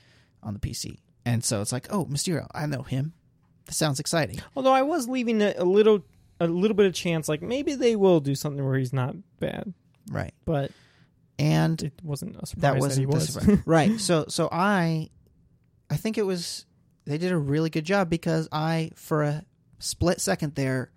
on 0.42 0.54
the 0.54 0.60
PC, 0.60 0.98
and 1.26 1.44
so 1.44 1.60
it's 1.60 1.72
like, 1.72 1.86
oh, 1.92 2.06
Mysterio, 2.06 2.46
I 2.54 2.64
know 2.66 2.82
him. 2.82 3.12
This 3.66 3.76
sounds 3.76 4.00
exciting. 4.00 4.40
Although 4.56 4.72
I 4.72 4.82
was 4.82 5.08
leaving 5.08 5.40
a, 5.42 5.54
a 5.56 5.64
little, 5.64 6.04
a 6.40 6.46
little 6.46 6.76
bit 6.76 6.86
of 6.86 6.94
chance, 6.94 7.28
like 7.28 7.42
maybe 7.42 7.74
they 7.74 7.96
will 7.96 8.20
do 8.20 8.34
something 8.34 8.64
where 8.64 8.76
he's 8.78 8.92
not 8.92 9.14
bad, 9.38 9.72
Right, 10.10 10.34
but 10.44 10.70
and 11.38 11.80
it 11.82 11.92
wasn't 12.02 12.36
a 12.40 12.46
surprise 12.46 12.60
that 12.62 12.72
that, 12.74 12.80
wasn't 12.80 13.00
he 13.00 13.06
was. 13.06 13.28
surprise. 13.32 13.58
right. 13.66 14.00
So 14.00 14.26
so 14.28 14.48
I, 14.50 15.10
I 15.90 15.96
think 15.96 16.18
it 16.18 16.26
was 16.26 16.66
they 17.04 17.18
did 17.18 17.32
a 17.32 17.38
really 17.38 17.70
good 17.70 17.84
job 17.84 18.10
because 18.10 18.48
I 18.52 18.90
for 18.96 19.22
a 19.22 19.44
split 19.78 20.20
second 20.20 20.54
there 20.54 20.90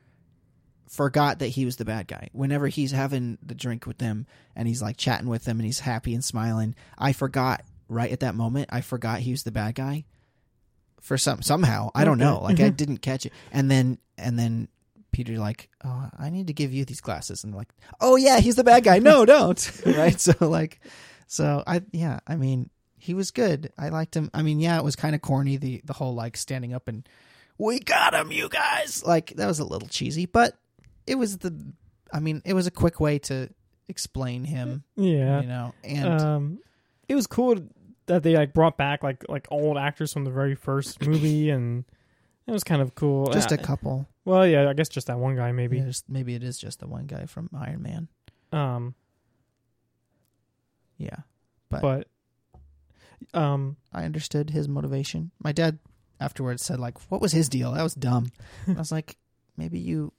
forgot 0.87 1.39
that 1.39 1.47
he 1.47 1.65
was 1.65 1.77
the 1.77 1.85
bad 1.85 2.07
guy. 2.07 2.29
Whenever 2.31 2.67
he's 2.67 2.91
having 2.91 3.37
the 3.43 3.55
drink 3.55 3.85
with 3.87 3.97
them 3.97 4.27
and 4.55 4.67
he's 4.67 4.81
like 4.81 4.97
chatting 4.97 5.27
with 5.27 5.43
them 5.43 5.57
and 5.59 5.65
he's 5.65 5.79
happy 5.79 6.13
and 6.13 6.23
smiling, 6.23 6.75
I 6.97 7.11
forgot 7.13 7.63
right 7.89 8.11
at 8.11 8.19
that 8.21 8.35
moment. 8.35 8.69
I 8.71 8.81
forgot 8.81 9.19
he 9.19 9.31
was 9.31 9.43
the 9.43 9.51
bad 9.51 9.75
guy. 9.75 10.05
For 11.01 11.17
some 11.17 11.41
somehow 11.41 11.91
I 11.93 12.03
don't 12.05 12.17
know, 12.17 12.39
like 12.41 12.59
I 12.59 12.69
Mhm. 12.71 12.77
didn't 12.77 12.97
catch 12.99 13.25
it, 13.25 13.33
and 13.51 13.69
then 13.69 13.97
and 14.17 14.39
then 14.39 14.67
Peter 15.11 15.37
like, 15.37 15.69
oh, 15.83 16.09
I 16.17 16.29
need 16.29 16.47
to 16.47 16.53
give 16.53 16.73
you 16.73 16.83
these 16.83 16.99
glasses, 17.01 17.43
and 17.43 17.53
like, 17.55 17.69
oh 18.01 18.15
yeah, 18.15 18.39
he's 18.39 18.55
the 18.55 18.63
bad 18.63 18.83
guy. 18.83 18.99
No, 18.99 19.25
don't. 19.35 19.81
right? 19.85 20.19
So 20.19 20.33
like, 20.41 20.79
so 21.27 21.63
I 21.67 21.81
yeah, 21.91 22.19
I 22.27 22.35
mean, 22.37 22.69
he 22.97 23.13
was 23.13 23.29
good. 23.31 23.71
I 23.77 23.89
liked 23.89 24.15
him. 24.15 24.31
I 24.33 24.41
mean, 24.41 24.59
yeah, 24.59 24.77
it 24.79 24.83
was 24.83 24.95
kind 24.95 25.13
of 25.15 25.21
corny 25.21 25.57
the 25.57 25.81
the 25.85 25.93
whole 25.93 26.15
like 26.15 26.37
standing 26.37 26.73
up 26.73 26.87
and 26.87 27.07
we 27.57 27.79
got 27.79 28.13
him, 28.13 28.31
you 28.31 28.49
guys. 28.49 29.03
Like 29.05 29.33
that 29.37 29.45
was 29.47 29.59
a 29.59 29.65
little 29.65 29.87
cheesy, 29.87 30.25
but 30.25 30.57
it 31.07 31.15
was 31.15 31.37
the. 31.37 31.53
I 32.11 32.19
mean, 32.19 32.41
it 32.45 32.53
was 32.53 32.65
a 32.67 32.71
quick 32.71 32.99
way 32.99 33.19
to 33.19 33.49
explain 33.87 34.43
him. 34.43 34.83
yeah. 34.95 35.41
You 35.41 35.47
know, 35.47 35.73
and 35.83 36.21
um, 36.21 36.59
it 37.07 37.15
was 37.15 37.27
cool 37.27 37.57
that 38.07 38.23
they 38.23 38.35
like 38.35 38.53
brought 38.53 38.77
back 38.77 39.03
like 39.03 39.23
like 39.29 39.47
old 39.51 39.77
actors 39.77 40.13
from 40.13 40.25
the 40.25 40.31
very 40.31 40.55
first 40.55 41.01
movie, 41.05 41.49
and 41.49 41.85
it 42.47 42.51
was 42.51 42.63
kind 42.63 42.81
of 42.81 42.95
cool. 42.95 43.31
just 43.31 43.51
a 43.51 43.57
couple. 43.57 44.07
well, 44.25 44.45
yeah, 44.45 44.69
I 44.69 44.73
guess 44.73 44.89
just 44.89 45.07
that 45.07 45.17
one 45.19 45.35
guy 45.35 45.51
maybe. 45.51 45.79
Maybe 45.79 45.93
maybe 46.07 46.35
it 46.35 46.43
is 46.43 46.57
just 46.57 46.79
the 46.79 46.87
one 46.87 47.05
guy 47.05 47.25
from 47.25 47.49
Iron 47.57 47.81
Man. 47.81 48.07
Um, 48.51 48.95
Yeah, 50.97 51.17
but 51.69 52.07
um, 53.33 53.77
I 53.93 54.03
understood 54.03 54.51
his 54.51 54.67
motivation. 54.67 55.31
My 55.43 55.51
dad 55.51 55.79
afterwards 56.19 56.63
said 56.63 56.79
like, 56.79 57.11
"What 57.11 57.21
was 57.21 57.31
his 57.31 57.49
deal? 57.49 57.73
That 57.73 57.83
was 57.83 57.95
dumb." 57.95 58.31
I 58.67 58.73
was 58.73 58.91
like, 58.91 59.17
"Maybe 59.57 59.79
you." 59.79 60.13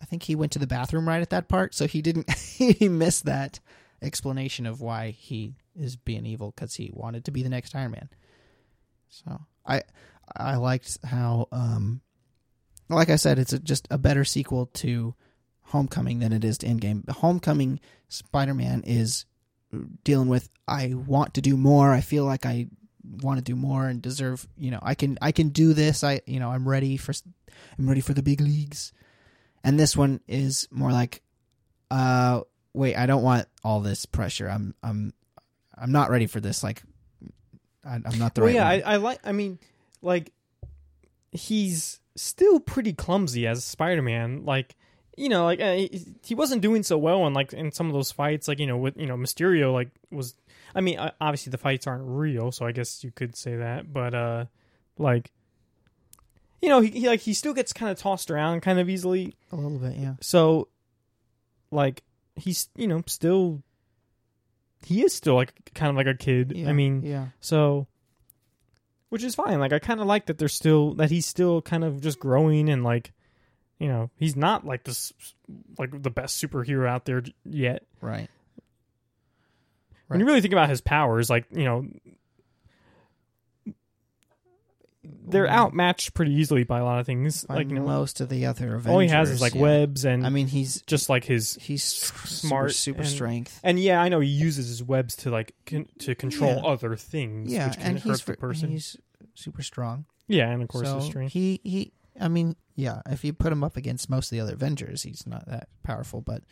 I 0.00 0.04
think 0.04 0.24
he 0.24 0.34
went 0.34 0.50
to 0.52 0.58
the 0.58 0.66
bathroom 0.66 1.06
right 1.06 1.22
at 1.22 1.30
that 1.30 1.48
part, 1.48 1.74
so 1.74 1.86
he 1.86 2.02
didn't. 2.02 2.30
he 2.56 2.88
missed 2.88 3.24
that 3.24 3.60
explanation 4.02 4.66
of 4.66 4.80
why 4.80 5.10
he 5.10 5.54
is 5.74 5.96
being 5.96 6.26
evil 6.26 6.52
because 6.54 6.74
he 6.74 6.90
wanted 6.92 7.24
to 7.24 7.30
be 7.30 7.42
the 7.42 7.48
next 7.48 7.74
Iron 7.74 7.92
Man. 7.92 8.08
So 9.08 9.40
I 9.66 9.82
I 10.34 10.56
liked 10.56 10.98
how, 11.04 11.48
um, 11.52 12.00
like 12.88 13.10
I 13.10 13.16
said, 13.16 13.38
it's 13.38 13.52
a, 13.52 13.58
just 13.58 13.86
a 13.90 13.98
better 13.98 14.24
sequel 14.24 14.66
to 14.66 15.14
Homecoming 15.66 16.18
than 16.18 16.32
it 16.32 16.44
is 16.44 16.58
to 16.58 16.66
Endgame. 16.66 17.08
Homecoming 17.08 17.80
Spider 18.08 18.52
Man 18.52 18.82
is 18.84 19.24
dealing 20.04 20.28
with 20.28 20.50
I 20.68 20.92
want 20.94 21.34
to 21.34 21.40
do 21.40 21.56
more. 21.56 21.92
I 21.92 22.02
feel 22.02 22.24
like 22.24 22.44
I 22.44 22.66
want 23.22 23.38
to 23.38 23.44
do 23.44 23.56
more 23.56 23.86
and 23.86 24.02
deserve. 24.02 24.46
You 24.58 24.70
know, 24.70 24.80
I 24.82 24.94
can 24.94 25.18
I 25.22 25.32
can 25.32 25.48
do 25.48 25.72
this. 25.72 26.04
I 26.04 26.20
you 26.26 26.40
know 26.40 26.50
I'm 26.50 26.68
ready 26.68 26.96
for 26.96 27.14
I'm 27.78 27.88
ready 27.88 28.00
for 28.00 28.12
the 28.12 28.22
big 28.22 28.40
leagues. 28.40 28.92
And 29.64 29.78
this 29.78 29.96
one 29.96 30.20
is 30.26 30.68
more 30.70 30.92
like, 30.92 31.22
uh, 31.90 32.40
wait, 32.74 32.96
I 32.96 33.06
don't 33.06 33.22
want 33.22 33.46
all 33.64 33.80
this 33.80 34.06
pressure. 34.06 34.48
I'm 34.48 34.74
I'm 34.82 35.12
I'm 35.76 35.92
not 35.92 36.10
ready 36.10 36.26
for 36.26 36.40
this. 36.40 36.62
Like, 36.62 36.82
I, 37.84 37.94
I'm 38.04 38.18
not 38.18 38.34
the 38.34 38.42
well, 38.42 38.48
right. 38.48 38.54
yeah. 38.54 38.88
I, 38.88 38.94
I 38.94 38.96
like. 38.96 39.18
I 39.24 39.32
mean, 39.32 39.58
like 40.00 40.32
he's 41.30 42.00
still 42.14 42.60
pretty 42.60 42.92
clumsy 42.92 43.46
as 43.46 43.64
Spider-Man. 43.64 44.44
Like 44.44 44.76
you 45.16 45.28
know, 45.28 45.44
like 45.44 45.60
uh, 45.60 45.74
he, 45.74 46.14
he 46.24 46.34
wasn't 46.34 46.62
doing 46.62 46.82
so 46.82 46.98
well 46.98 47.26
in 47.26 47.34
like 47.34 47.52
in 47.52 47.72
some 47.72 47.86
of 47.86 47.92
those 47.92 48.12
fights. 48.12 48.48
Like 48.48 48.58
you 48.58 48.66
know, 48.66 48.76
with 48.76 48.96
you 48.96 49.06
know 49.06 49.16
Mysterio, 49.16 49.72
like 49.72 49.90
was. 50.10 50.34
I 50.74 50.80
mean, 50.80 50.98
obviously 51.20 51.50
the 51.50 51.58
fights 51.58 51.86
aren't 51.86 52.04
real, 52.06 52.50
so 52.50 52.64
I 52.64 52.72
guess 52.72 53.04
you 53.04 53.10
could 53.10 53.36
say 53.36 53.56
that. 53.56 53.92
But 53.92 54.14
uh, 54.14 54.44
like. 54.98 55.30
You 56.62 56.68
know, 56.68 56.80
he, 56.80 56.90
he 56.90 57.08
like 57.08 57.18
he 57.18 57.34
still 57.34 57.54
gets 57.54 57.72
kind 57.72 57.90
of 57.90 57.98
tossed 57.98 58.30
around 58.30 58.60
kind 58.60 58.78
of 58.78 58.88
easily. 58.88 59.34
a 59.50 59.56
little 59.56 59.80
bit, 59.80 59.96
yeah. 59.96 60.14
So, 60.20 60.68
like, 61.72 62.04
he's 62.36 62.68
you 62.76 62.86
know 62.86 63.02
still 63.06 63.62
he 64.84 65.04
is 65.04 65.14
still 65.14 65.34
like 65.34 65.52
kind 65.74 65.90
of 65.90 65.96
like 65.96 66.06
a 66.06 66.14
kid. 66.16 66.52
yeah. 66.56 66.68
I 66.68 66.72
mean, 66.72 67.02
yeah, 67.04 67.28
so 67.40 67.86
which 69.10 69.22
is 69.22 69.34
fine. 69.34 69.60
Like, 69.60 69.72
I 69.72 69.78
kind 69.78 70.00
of 70.00 70.06
like 70.06 70.26
that 70.26 70.38
they're 70.38 70.48
still 70.48 70.94
that 70.94 71.10
he's 71.10 71.26
still 71.26 71.60
kind 71.62 71.84
of 71.84 72.00
just 72.00 72.18
growing 72.18 72.68
and 72.68 72.82
like, 72.82 73.12
you 73.78 73.86
know, 73.86 74.10
he's 74.16 74.36
not 74.36 74.64
like 74.64 74.84
this 74.84 75.12
like 75.78 76.02
the 76.02 76.10
best 76.10 76.42
superhero 76.42 76.88
out 76.88 77.04
there 77.04 77.22
yet. 77.44 77.84
right. 78.00 78.28
When 80.08 80.20
you 80.20 80.26
really 80.26 80.42
think 80.42 80.52
about 80.52 80.68
his 80.68 80.80
powers, 80.82 81.30
like 81.30 81.46
you 81.52 81.64
know, 81.64 81.86
they're 85.04 85.46
Mm. 85.48 85.50
outmatched 85.50 86.14
pretty 86.14 86.32
easily 86.32 86.62
by 86.64 86.78
a 86.78 86.84
lot 86.84 87.00
of 87.00 87.06
things. 87.06 87.44
By 87.44 87.56
like 87.56 87.68
you 87.68 87.74
know, 87.74 87.82
most 87.84 88.20
of 88.20 88.28
the 88.28 88.46
other 88.46 88.74
Avengers. 88.76 88.92
all 88.92 88.98
he 89.00 89.08
has 89.08 89.30
is 89.30 89.40
like 89.40 89.54
yeah. 89.54 89.60
webs 89.62 90.04
and 90.04 90.24
I 90.24 90.30
mean, 90.30 90.46
he's 90.46 90.80
just 90.82 91.08
like 91.08 91.24
his 91.24 91.54
he's 91.60 91.82
smart 91.82 92.70
super, 92.72 92.74
super 92.74 93.00
and- 93.00 93.08
strength. 93.08 93.60
And 93.64 93.80
yeah, 93.80 94.00
I 94.00 94.08
know 94.08 94.20
he 94.20 94.28
uses 94.28 94.68
his 94.68 94.82
webs 94.82 95.16
to 95.16 95.30
like 95.30 95.54
con- 95.66 95.88
to 96.00 96.14
control 96.14 96.54
Yeah. 96.56 96.62
other 96.70 96.94
things, 96.96 97.52
Yeah, 97.52 97.66
which 97.68 97.78
can 97.78 97.86
and 97.86 97.98
hurt 98.00 98.10
he's 98.10 98.24
the 98.24 98.36
person. 98.36 98.70
he's 98.70 98.96
super 99.34 99.62
strong. 99.62 100.04
yeah, 100.28 100.48
and 100.50 100.62
of 100.62 100.68
course 100.68 100.86
so 100.88 100.96
his 100.96 101.06
strength. 101.06 101.32
he 101.32 101.60
he. 101.64 101.92
I 102.20 102.28
mean, 102.28 102.54
yeah. 102.76 103.00
If 103.06 103.24
you 103.24 103.32
put 103.32 103.52
him 103.52 103.64
up 103.64 103.76
against 103.76 104.08
most 104.10 104.26
of 104.30 104.36
the 104.36 104.40
other 104.40 104.52
Avengers, 104.54 105.02
he's 105.02 105.26
not 105.26 105.46
that 105.48 105.68
powerful. 105.82 106.20
But 106.20 106.44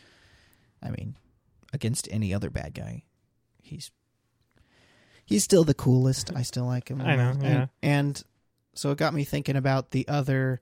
I 0.82 0.90
mean, 0.90 1.14
against 1.72 2.08
any 2.10 2.34
other 2.34 2.50
bad 2.50 2.74
guy, 2.74 3.04
he's 3.62 3.92
he's 5.24 5.44
still 5.44 5.62
the 5.64 5.74
coolest. 5.74 6.34
I 6.34 6.42
still 6.42 6.64
like 6.66 6.90
him. 6.90 7.00
I 7.00 7.14
know, 7.14 7.30
And- 7.30 7.42
yeah. 7.42 7.66
and 7.82 8.22
so 8.74 8.90
it 8.90 8.98
got 8.98 9.14
me 9.14 9.24
thinking 9.24 9.56
about 9.56 9.90
the 9.90 10.06
other 10.08 10.60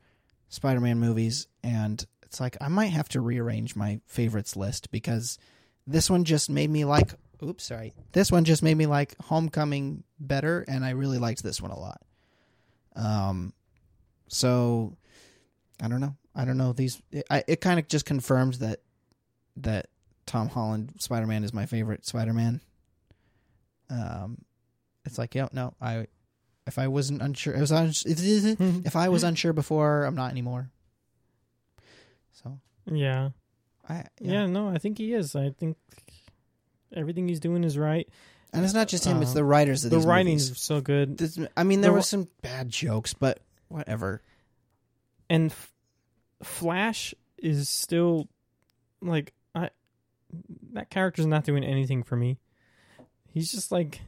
Spider-Man 0.49 0.99
movies, 0.99 1.47
and 1.63 2.05
it's 2.23 2.41
like 2.41 2.57
I 2.61 2.69
might 2.69 2.87
have 2.87 3.09
to 3.11 3.21
rearrange 3.21 3.77
my 3.77 4.01
favorites 4.07 4.57
list 4.57 4.91
because 4.91 5.39
this 5.87 6.11
one 6.11 6.25
just 6.25 6.51
made 6.51 6.71
me 6.71 6.85
like. 6.85 7.13
Oops, 7.43 7.63
sorry. 7.63 7.95
This 8.13 8.33
one 8.33 8.45
just 8.45 8.65
made 8.65 8.77
me 8.77 8.87
like 8.87 9.15
Homecoming 9.23 10.03
better, 10.19 10.65
and 10.67 10.85
I 10.85 10.91
really 10.91 11.19
liked 11.19 11.43
this 11.43 11.63
one 11.63 11.71
a 11.71 11.79
lot. 11.79 12.03
Um, 12.97 13.53
so 14.27 14.97
I 15.81 15.89
don't 15.89 16.01
know. 16.01 16.17
I 16.35 16.45
don't 16.45 16.59
know 16.59 16.73
these. 16.73 17.01
It, 17.13 17.27
it 17.47 17.61
kind 17.61 17.79
of 17.79 17.89
just 17.89 18.05
confirms 18.05 18.59
that 18.59 18.81
that 19.59 19.87
Tom 20.27 20.49
Holland 20.49 20.95
Spider 20.99 21.27
Man 21.27 21.45
is 21.45 21.53
my 21.53 21.67
favorite 21.67 22.05
Spider 22.07 22.33
Man. 22.33 22.61
Um, 23.91 24.39
it's 25.05 25.19
like, 25.19 25.35
yeah, 25.35 25.49
no, 25.53 25.75
I 25.81 26.07
if 26.69 26.79
I 26.79 26.87
wasn't 26.89 27.21
unsure, 27.23 27.57
I 27.57 27.61
was 27.61 27.73
uns- 27.73 28.05
if 28.07 28.95
I 28.97 29.09
was 29.09 29.25
unsure 29.25 29.53
before, 29.53 30.05
I'm 30.05 30.15
not 30.15 30.31
anymore. 30.31 30.71
So 32.43 32.59
yeah. 32.87 33.31
I 33.89 34.05
yeah, 34.21 34.47
no, 34.47 34.69
I 34.69 34.79
think 34.79 34.99
he 34.99 35.15
is. 35.15 35.35
I 35.35 35.51
think 35.51 35.77
everything 36.95 37.27
he's 37.29 37.41
doing 37.41 37.65
is 37.65 37.77
right. 37.79 38.09
and 38.53 38.65
it's 38.65 38.75
not 38.75 38.89
just 38.89 39.05
him; 39.05 39.21
it's 39.23 39.31
Uh, 39.33 39.35
the 39.35 39.45
writers 39.45 39.85
of 39.85 39.91
The 39.91 39.99
writing's 40.01 40.49
movies. 40.51 40.63
so 40.63 40.81
good, 40.81 41.17
This, 41.19 41.39
I 41.57 41.65
mean, 41.65 41.81
there 41.81 41.91
the 41.91 41.97
were 41.97 42.03
some 42.03 42.29
bad 42.43 42.69
jokes, 42.69 43.15
but 43.15 43.41
whatever. 43.69 44.23
and 45.31 45.51
F- 45.51 45.73
Flash 46.43 47.15
is 47.39 47.69
still 47.69 48.29
like 49.01 49.33
I 49.55 49.71
that 50.75 50.91
character's 50.91 51.27
not 51.27 51.45
doing 51.45 51.65
anything 51.65 52.03
for 52.03 52.17
me. 52.17 52.39
He's 53.33 53.51
just 53.51 53.73
like 53.73 54.01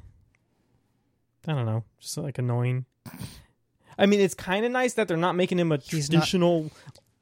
I 1.46 1.52
don't 1.54 1.66
know, 1.66 1.84
just 2.00 2.16
like 2.18 2.38
annoying. 2.38 2.84
I 3.98 4.06
mean, 4.06 4.20
it's 4.20 4.34
kind 4.34 4.64
of 4.64 4.72
nice 4.72 4.94
that 4.94 5.08
they're 5.08 5.16
not 5.16 5.34
making 5.36 5.58
him 5.58 5.72
a 5.72 5.76
He's 5.78 6.10
not- 6.10 6.18
traditional, 6.18 6.70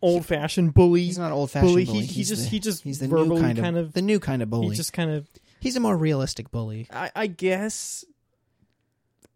old-fashioned 0.03 0.75
bully. 0.75 1.05
He's 1.05 1.19
not 1.19 1.33
old 1.33 1.51
fashioned 1.51 1.71
bully. 1.73 1.85
bully. 1.85 2.01
He, 2.01 2.07
he 2.07 2.13
He's 2.15 2.29
just 2.29 2.43
the, 2.45 2.49
he 2.51 2.59
just 2.61 2.83
he's 2.85 2.99
the 2.99 3.09
verbally 3.09 3.43
new 3.55 3.61
kind, 3.63 3.77
of, 3.77 3.93
the 3.93 4.03
new 4.03 4.21
kind 4.21 4.43
of 4.43 4.51
bully. 4.51 4.69
he 4.71 4.75
just 4.75 4.93
kind 4.93 5.11
of 5.11 5.29
he's 5.61 5.77
a 5.77 5.81
more 5.81 5.97
realistic 5.97 6.51
bully. 6.51 6.87
I, 6.93 7.11
I 7.17 7.27
guess. 7.29 8.05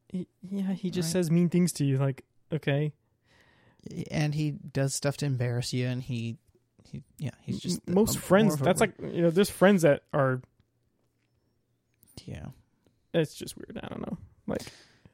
He, 0.09 0.27
yeah, 0.43 0.73
he 0.73 0.91
just 0.91 1.07
Right. 1.09 1.13
says 1.13 1.31
mean 1.31 1.49
things 1.49 1.73
to 1.75 1.85
you. 1.85 1.97
Like, 1.99 2.25
okay, 2.53 2.93
and 4.11 4.35
he 4.35 4.51
does 4.51 4.95
stuff 4.95 5.17
to 5.19 5.27
embarrass 5.27 5.73
you, 5.73 5.87
and 5.87 6.03
he, 6.03 6.37
he 6.91 7.03
yeah, 7.19 7.31
he's 7.41 7.59
just 7.61 7.85
the- 7.87 7.93
most 7.93 8.17
a- 8.17 8.21
friends. 8.21 8.55
of 8.55 8.61
a 8.61 8.65
That's 8.65 8.81
re- 8.81 8.87
like 9.01 9.15
you 9.15 9.23
know, 9.23 9.31
there's 9.31 9.49
friends 9.51 9.83
that 9.83 10.03
are. 10.13 10.43
yeah, 12.25 12.47
It's 13.15 13.35
just 13.35 13.57
weird. 13.57 13.81
I 13.83 13.89
don't 13.89 14.01
know. 14.03 14.19
Like, 14.47 14.63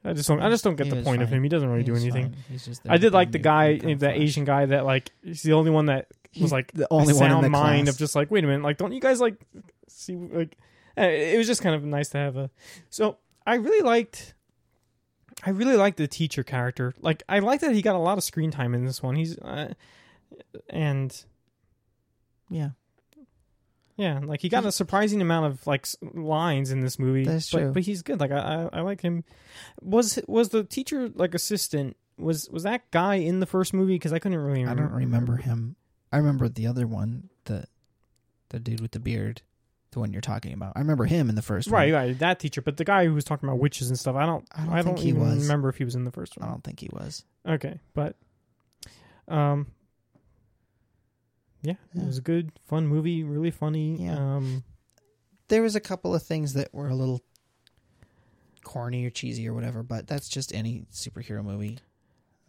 I 0.03 0.13
just 0.13 0.27
don't. 0.27 0.41
I 0.41 0.49
just 0.49 0.63
don't 0.63 0.75
get 0.75 0.85
He 0.85 0.89
the 0.91 0.95
was 0.97 1.05
point 1.05 1.21
of 1.21 1.29
fine. 1.29 1.37
him. 1.37 1.43
He 1.43 1.49
doesn't 1.49 1.69
really 1.69 1.83
do 1.83 1.95
anything. 1.95 2.29
fine. 2.31 2.43
He's 2.49 2.65
just 2.65 2.83
there 2.83 2.93
I 2.93 2.97
did 2.97 3.13
like 3.13 3.31
the 3.31 3.39
guy, 3.39 3.77
the 3.77 3.93
that. 3.95 4.17
Asian 4.17 4.45
guy 4.45 4.65
that 4.67 4.85
like 4.85 5.11
he's 5.23 5.43
the 5.43 5.53
only 5.53 5.71
one 5.71 5.87
that 5.87 6.07
was 6.39 6.51
like 6.51 6.71
the 6.71 6.87
only 6.91 7.13
one 7.13 7.31
in 7.31 7.41
the 7.41 7.49
mind 7.49 7.85
class. 7.87 7.95
of 7.95 7.99
just 7.99 8.15
like 8.15 8.31
wait 8.31 8.43
a 8.43 8.47
minute, 8.47 8.63
like 8.63 8.77
don't 8.77 8.91
you 8.93 9.01
guys 9.01 9.19
like 9.19 9.35
see 9.87 10.15
like 10.15 10.57
uh, 10.97 11.01
it 11.01 11.37
was 11.37 11.47
just 11.47 11.61
kind 11.61 11.75
of 11.75 11.83
nice 11.83 12.09
to 12.09 12.17
have 12.17 12.37
a. 12.37 12.49
So 12.89 13.17
I 13.45 13.55
really 13.55 13.81
liked. 13.81 14.33
I 15.43 15.51
really 15.51 15.75
liked 15.77 15.97
the 15.97 16.07
teacher 16.07 16.43
character. 16.43 16.93
Like 16.99 17.23
I 17.29 17.39
like 17.39 17.61
that 17.61 17.73
he 17.73 17.81
got 17.81 17.95
a 17.95 17.99
lot 17.99 18.17
of 18.17 18.23
screen 18.23 18.51
time 18.51 18.73
in 18.73 18.85
this 18.85 19.01
one. 19.03 19.15
He's 19.15 19.37
uh, 19.39 19.73
and 20.69 21.25
yeah. 22.49 22.69
Yeah, 23.99 24.21
like 24.23 24.39
he 24.39 24.47
got 24.47 24.65
a 24.65 24.71
surprising 24.71 25.21
amount 25.21 25.47
of 25.47 25.67
like 25.67 25.85
lines 26.01 26.71
in 26.71 26.79
this 26.79 26.97
movie. 26.97 27.25
That's 27.25 27.51
but, 27.51 27.57
true. 27.59 27.71
But 27.73 27.83
he's 27.83 28.01
good. 28.01 28.21
Like 28.21 28.31
I, 28.31 28.69
I, 28.71 28.77
I 28.77 28.81
like 28.81 29.01
him. 29.01 29.25
Was 29.81 30.17
was 30.25 30.49
the 30.49 30.63
teacher 30.63 31.09
like 31.13 31.35
assistant? 31.35 31.97
Was 32.17 32.49
was 32.49 32.63
that 32.63 32.89
guy 32.91 33.15
in 33.15 33.41
the 33.41 33.45
first 33.45 33.73
movie? 33.73 33.95
Because 33.95 34.13
I 34.13 34.19
couldn't 34.19 34.37
really. 34.39 34.65
I 34.65 34.73
don't 34.73 34.93
remember 34.93 35.35
him. 35.35 35.75
I 36.13 36.17
remember 36.17 36.47
the 36.47 36.65
other 36.65 36.87
one, 36.87 37.29
the 37.43 37.65
the 38.51 38.59
dude 38.59 38.79
with 38.79 38.91
the 38.91 39.01
beard, 39.01 39.41
the 39.91 39.99
one 39.99 40.13
you're 40.13 40.21
talking 40.21 40.53
about. 40.53 40.73
I 40.77 40.79
remember 40.79 41.03
him 41.03 41.27
in 41.27 41.35
the 41.35 41.41
first 41.41 41.67
Right, 41.67 41.91
one. 41.91 42.01
right. 42.01 42.19
That 42.19 42.39
teacher, 42.39 42.61
but 42.61 42.77
the 42.77 42.85
guy 42.85 43.03
who 43.03 43.13
was 43.13 43.25
talking 43.25 43.49
about 43.49 43.59
witches 43.59 43.89
and 43.89 43.99
stuff. 43.99 44.15
I 44.15 44.25
don't. 44.25 44.47
I 44.55 44.63
don't 44.63 44.73
I 44.73 44.75
don't, 44.77 44.85
think 44.85 44.99
he 44.99 45.09
even 45.09 45.23
was. 45.23 45.41
remember 45.41 45.67
if 45.67 45.75
he 45.75 45.83
was 45.83 45.95
in 45.95 46.05
the 46.05 46.11
first 46.11 46.37
one. 46.37 46.47
I 46.47 46.51
don't 46.51 46.63
think 46.63 46.79
he 46.79 46.89
was. 46.93 47.25
Okay, 47.45 47.81
but 47.93 48.15
um, 49.27 49.67
yeah, 51.61 51.73
Yeah. 51.93 52.03
it 52.03 52.05
was 52.07 52.17
a 52.17 52.21
good, 52.21 52.51
fun 52.67 52.87
movie. 52.87 53.23
Really 53.23 53.51
funny. 53.51 54.03
Yeah. 54.03 54.17
Um, 54.17 54.63
There 55.49 55.61
was 55.61 55.75
a 55.75 55.79
couple 55.79 56.13
of 56.15 56.23
things 56.23 56.53
that 56.53 56.73
were 56.73 56.89
a 56.89 56.95
little 56.95 57.21
corny 58.63 59.05
or 59.05 59.09
cheesy 59.09 59.47
or 59.47 59.53
whatever, 59.53 59.83
but 59.83 60.07
that's 60.07 60.29
just 60.29 60.53
any 60.53 60.85
superhero 60.91 61.43
movie. 61.43 61.79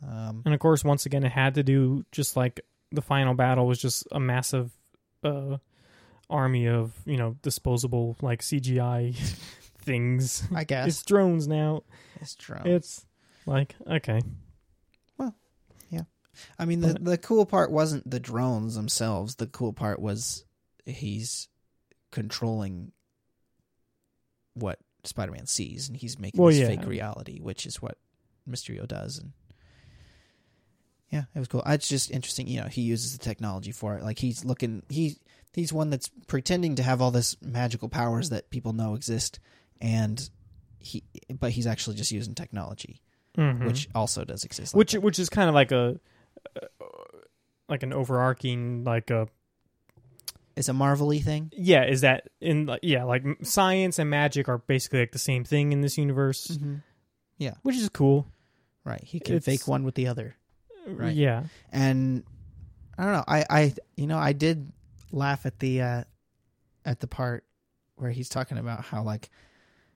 Um, 0.06 0.42
And 0.44 0.54
of 0.54 0.60
course, 0.60 0.84
once 0.84 1.06
again, 1.06 1.24
it 1.24 1.32
had 1.32 1.54
to 1.54 1.62
do 1.62 2.04
just 2.12 2.36
like 2.36 2.60
the 2.92 3.02
final 3.02 3.34
battle 3.34 3.66
was 3.66 3.78
just 3.80 4.06
a 4.12 4.20
massive 4.20 4.70
uh, 5.22 5.58
army 6.28 6.66
of 6.68 6.92
you 7.04 7.16
know 7.16 7.36
disposable 7.42 8.16
like 8.22 8.40
CGI 8.42 9.14
things. 9.82 10.42
I 10.54 10.64
guess 10.64 10.86
It's 10.88 11.02
drones 11.04 11.46
now. 11.48 11.82
it's 12.20 12.34
true. 12.34 12.60
It's 12.64 13.04
like 13.46 13.74
okay, 13.86 14.20
I 16.58 16.64
mean, 16.64 16.80
the 16.80 16.94
But- 16.94 17.04
the 17.04 17.18
cool 17.18 17.44
part 17.46 17.70
wasn't 17.70 18.08
the 18.10 18.20
drones 18.20 18.74
themselves. 18.74 19.36
The 19.36 19.46
cool 19.46 19.72
part 19.72 20.00
was 20.00 20.44
he's 20.86 21.48
controlling 22.10 22.92
what 24.54 24.78
Spider-Man 25.04 25.46
sees, 25.46 25.88
and 25.88 25.96
he's 25.96 26.18
making 26.18 26.40
Well, 26.40 26.50
this 26.50 26.58
yeah. 26.60 26.66
fake 26.68 26.84
reality, 26.86 27.40
which 27.40 27.66
is 27.66 27.80
what 27.80 27.98
Mysterio 28.48 28.86
does. 28.86 29.18
And 29.18 29.32
yeah, 31.10 31.24
it 31.34 31.38
was 31.38 31.48
cool. 31.48 31.62
It's 31.66 31.88
just 31.88 32.10
interesting. 32.10 32.46
You 32.46 32.60
know, 32.62 32.68
he 32.68 32.82
uses 32.82 33.16
the 33.16 33.22
technology 33.24 33.72
for 33.72 33.96
it. 33.96 34.02
Like 34.04 34.18
he's 34.18 34.44
looking. 34.44 34.82
He 34.88 35.18
he's 35.54 35.72
one 35.72 35.90
that's 35.90 36.08
pretending 36.26 36.76
to 36.76 36.82
have 36.82 37.00
all 37.02 37.10
this 37.10 37.36
magical 37.42 37.88
powers 37.88 38.30
that 38.30 38.50
people 38.50 38.72
know 38.72 38.94
exist, 38.94 39.40
and 39.80 40.28
he 40.78 41.02
but 41.38 41.52
he's 41.52 41.66
actually 41.66 41.96
just 41.96 42.12
using 42.12 42.34
technology, 42.34 43.00
Mhm. 43.36 43.66
which 43.66 43.88
also 43.94 44.24
does 44.24 44.44
exist. 44.44 44.74
like 44.74 44.78
which 44.78 44.92
that. 44.92 45.00
which 45.02 45.18
is 45.18 45.28
kind 45.28 45.48
of 45.48 45.54
like 45.54 45.72
a 45.72 45.98
like 47.68 47.82
an 47.82 47.92
overarching 47.92 48.84
like 48.84 49.10
a 49.10 49.28
is 50.56 50.68
a 50.68 50.72
Marvel-y 50.72 51.18
thing. 51.20 51.50
yeah 51.56 51.84
is 51.86 52.00
that 52.02 52.28
in 52.40 52.66
like 52.66 52.80
yeah 52.82 53.04
like 53.04 53.24
science 53.42 53.98
and 53.98 54.10
magic 54.10 54.48
are 54.48 54.58
basically 54.58 55.00
like 55.00 55.12
the 55.12 55.18
same 55.18 55.44
thing 55.44 55.72
in 55.72 55.80
this 55.80 55.96
universe 55.96 56.48
Mm-hmm. 56.48 57.48
which 57.62 57.76
is 57.76 57.88
cool 57.88 58.26
Right. 58.82 59.02
He 59.04 59.20
can 59.20 59.36
It's- 59.36 59.44
fake 59.44 59.68
one 59.68 59.84
with 59.84 59.94
the 59.94 60.06
other. 60.08 60.36
Right. 60.86 61.14
yeah 61.14 61.44
And 61.70 62.24
I 62.98 63.04
don't 63.04 63.12
know. 63.12 63.24
I, 63.28 63.44
I 63.50 63.74
you 63.96 64.06
know, 64.06 64.18
I 64.18 64.32
did 64.32 64.72
laugh 65.12 65.44
at 65.46 65.58
the 65.58 65.82
uh 65.82 66.04
at 66.84 66.98
the 67.00 67.06
part 67.06 67.44
where 67.96 68.10
he's 68.10 68.28
talking 68.30 68.56
about 68.58 68.84
how 68.84 69.02
like 69.02 69.28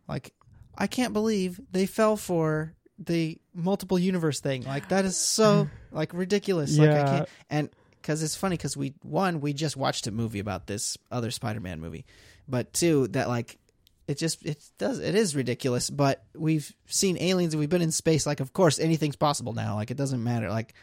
like 0.07 0.33
I 0.77 0.87
can't 0.87 1.13
believe 1.15 1.61
they 1.73 1.87
fell 1.87 2.17
for 2.17 2.75
the 2.99 3.39
multiple 3.55 3.99
universe 3.99 4.41
thing. 4.41 4.63
Like 4.63 4.89
that 4.89 5.05
is 5.05 5.17
so 5.17 5.69
like 5.91 6.13
ridiculous. 6.15 6.77
Like 6.79 6.91
I 6.91 6.99
Yeah. 6.99 7.09
can't 7.11 7.29
and 7.51 7.69
cuz 8.03 8.23
it's 8.23 8.37
funny 8.37 8.57
cuz 8.57 8.77
we 8.77 8.95
one 9.03 9.41
we 9.41 9.53
just 9.53 9.77
watched 9.77 10.07
a 10.07 10.11
movie 10.11 10.39
about 10.39 10.67
this 10.67 10.97
other 11.11 11.31
Spider-Man 11.31 11.81
movie. 11.81 12.05
But 12.49 12.73
two 12.73 13.09
that 13.09 13.29
like 13.29 13.59
it 14.07 14.19
just 14.19 14.45
it 14.45 14.63
does 14.79 14.99
it 14.99 15.15
is 15.15 15.35
ridiculous 15.35 15.89
but 15.89 16.23
we've 16.35 16.75
seen 16.87 17.17
aliens 17.19 17.55
and 17.55 17.59
we've 17.61 17.71
been 17.71 17.81
in 17.81 17.91
space 17.91 18.27
like 18.27 18.39
of 18.41 18.53
course 18.53 18.79
anything's 18.79 19.17
possible 19.17 19.55
now 19.55 19.77
like 19.77 19.91
it 19.91 19.97
doesn't 19.97 20.23
matter 20.23 20.51
like 20.51 20.75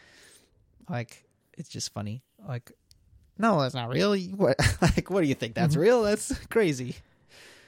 like 0.88 1.24
it's 1.56 1.68
just 1.68 1.92
funny 1.92 2.24
like 2.48 2.72
no 3.38 3.60
that's 3.62 3.74
not 3.76 3.88
real 3.88 4.16
what 4.34 4.56
like 4.82 5.08
what 5.08 5.20
do 5.20 5.28
you 5.28 5.36
think 5.36 5.54
that's 5.54 5.76
Mhm. 5.76 5.80
real 5.82 6.02
that's 6.02 6.36
crazy 6.48 6.96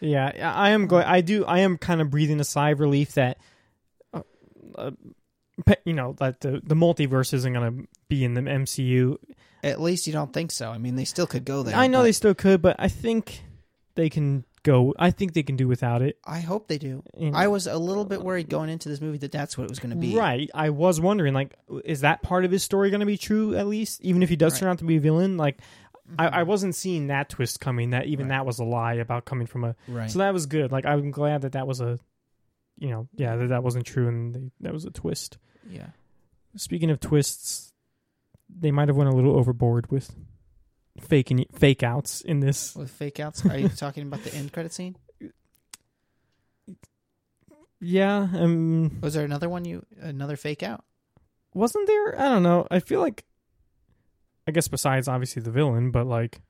Yeah, 0.00 0.32
I 0.54 0.70
am 0.70 0.86
going. 0.86 1.04
I 1.06 1.20
do. 1.22 1.46
I 1.46 1.60
am 1.60 1.78
kind 1.78 2.00
of 2.02 2.10
breathing 2.10 2.38
a 2.40 2.44
sigh 2.44 2.70
of 2.70 2.80
relief 2.80 3.14
that, 3.14 3.38
uh, 4.76 4.90
you 5.84 5.92
know, 5.92 6.14
that 6.18 6.40
the 6.40 6.60
the 6.64 6.74
multiverse 6.74 7.32
isn't 7.32 7.52
going 7.52 7.82
to 7.82 7.88
be 8.08 8.24
in 8.24 8.34
the 8.34 8.40
MCU. 8.42 9.16
at 9.62 9.80
least 9.80 10.06
you 10.06 10.12
don't 10.12 10.32
think 10.32 10.50
so 10.50 10.70
i 10.70 10.76
mean 10.78 10.94
they 10.96 11.04
still 11.06 11.26
could 11.26 11.44
go 11.44 11.62
there 11.62 11.74
I 11.76 11.86
know 11.86 11.98
but 12.00 12.04
they 12.04 12.12
still 12.12 12.34
could, 12.34 12.60
but 12.60 12.76
I 12.78 12.88
think 12.88 13.42
they 13.94 14.10
can 14.10 14.44
go. 14.64 14.94
I 14.98 15.10
think 15.10 15.34
they 15.34 15.42
can 15.42 15.56
do 15.56 15.68
without 15.68 16.02
it. 16.02 16.18
i 16.24 16.40
hope 16.40 16.68
they 16.68 16.78
do 16.78 17.02
know? 17.18 17.30
i 17.34 17.46
was 17.46 17.66
a 17.66 17.76
little 17.78 18.04
bit 18.04 18.22
worried 18.22 18.48
going 18.48 18.68
into 18.70 18.88
this 18.88 19.00
movie 19.00 19.18
that 19.18 19.30
that's 19.32 19.56
what 19.56 19.64
it 19.64 19.70
was 19.70 19.78
going 19.78 19.90
to 19.90 19.96
be 19.96 20.16
Right. 20.16 20.50
I 20.54 20.70
was 20.70 21.00
wondering, 21.00 21.34
like, 21.34 21.54
is 21.84 22.00
that 22.00 22.22
part 22.22 22.44
of 22.44 22.50
his 22.50 22.62
story 22.64 22.90
going 22.90 23.00
to 23.00 23.06
be 23.06 23.16
true 23.18 23.54
at 23.54 23.66
least, 23.66 24.00
even 24.02 24.22
if 24.22 24.28
he 24.28 24.36
does 24.36 24.54
Right. 24.54 24.60
turn 24.60 24.68
out 24.70 24.78
to 24.78 24.84
be 24.84 24.96
a 24.96 25.00
villain? 25.00 25.36
Like, 25.36 25.60
I, 26.18 26.40
I 26.40 26.42
Mhm. 26.42 26.46
wasn't 26.48 26.74
seeing 26.74 27.06
that 27.08 27.28
twist 27.30 27.60
coming. 27.60 27.90
That 27.90 28.06
even 28.06 28.26
Right. 28.28 28.36
that 28.36 28.46
was 28.46 28.58
a 28.58 28.64
lie 28.64 28.94
about 28.94 29.24
coming 29.24 29.46
from 29.46 29.64
a. 29.64 29.76
right 29.88 30.10
So 30.10 30.18
that 30.18 30.32
was 30.34 30.46
good. 30.46 30.72
Like, 30.72 30.84
I'm 30.84 31.10
glad 31.10 31.42
that 31.42 31.52
that 31.52 31.66
was 31.66 31.80
a, 31.80 31.98
you 32.78 32.88
know, 32.90 33.08
yeah, 33.16 33.36
that 33.36 33.48
that 33.48 33.62
wasn't 33.62 33.86
true 33.86 34.08
and 34.08 34.34
they, 34.34 34.50
that 34.60 34.72
was 34.72 34.84
a 34.84 34.90
twist. 34.90 35.38
yeah 35.68 35.88
Speaking 36.56 36.90
of 36.90 37.00
twists, 37.00 37.72
they 38.48 38.70
might 38.70 38.88
have 38.88 38.96
went 38.96 39.10
a 39.10 39.14
little 39.16 39.36
overboard 39.36 39.90
with 39.90 40.14
faking 41.00 41.44
fake 41.52 41.82
outs 41.82 42.20
in 42.20 42.38
this. 42.40 42.74
with 42.76 42.90
fake 42.90 43.18
outs 43.18 43.44
are 43.46 43.58
you 43.58 43.68
talking 43.76 44.04
about 44.06 44.22
the 44.22 44.32
end 44.34 44.52
credit 44.52 44.72
scene 44.72 44.96
Yeah, 47.80 48.28
um, 48.32 48.98
was 49.00 49.14
there 49.14 49.24
another 49.24 49.48
one 49.48 49.64
you 49.64 49.84
another 50.00 50.36
fake 50.36 50.62
out 50.62 50.84
wasn't 51.52 51.86
there? 51.86 52.18
I 52.20 52.28
don't 52.30 52.42
know. 52.42 52.66
I 52.70 52.80
feel 52.80 52.98
like, 53.00 53.24
I 54.48 54.50
guess 54.50 54.66
besides 54.68 55.06
obviously 55.06 55.40
the 55.42 55.50
villain, 55.52 55.90
but 55.92 56.04
like, 56.06 56.40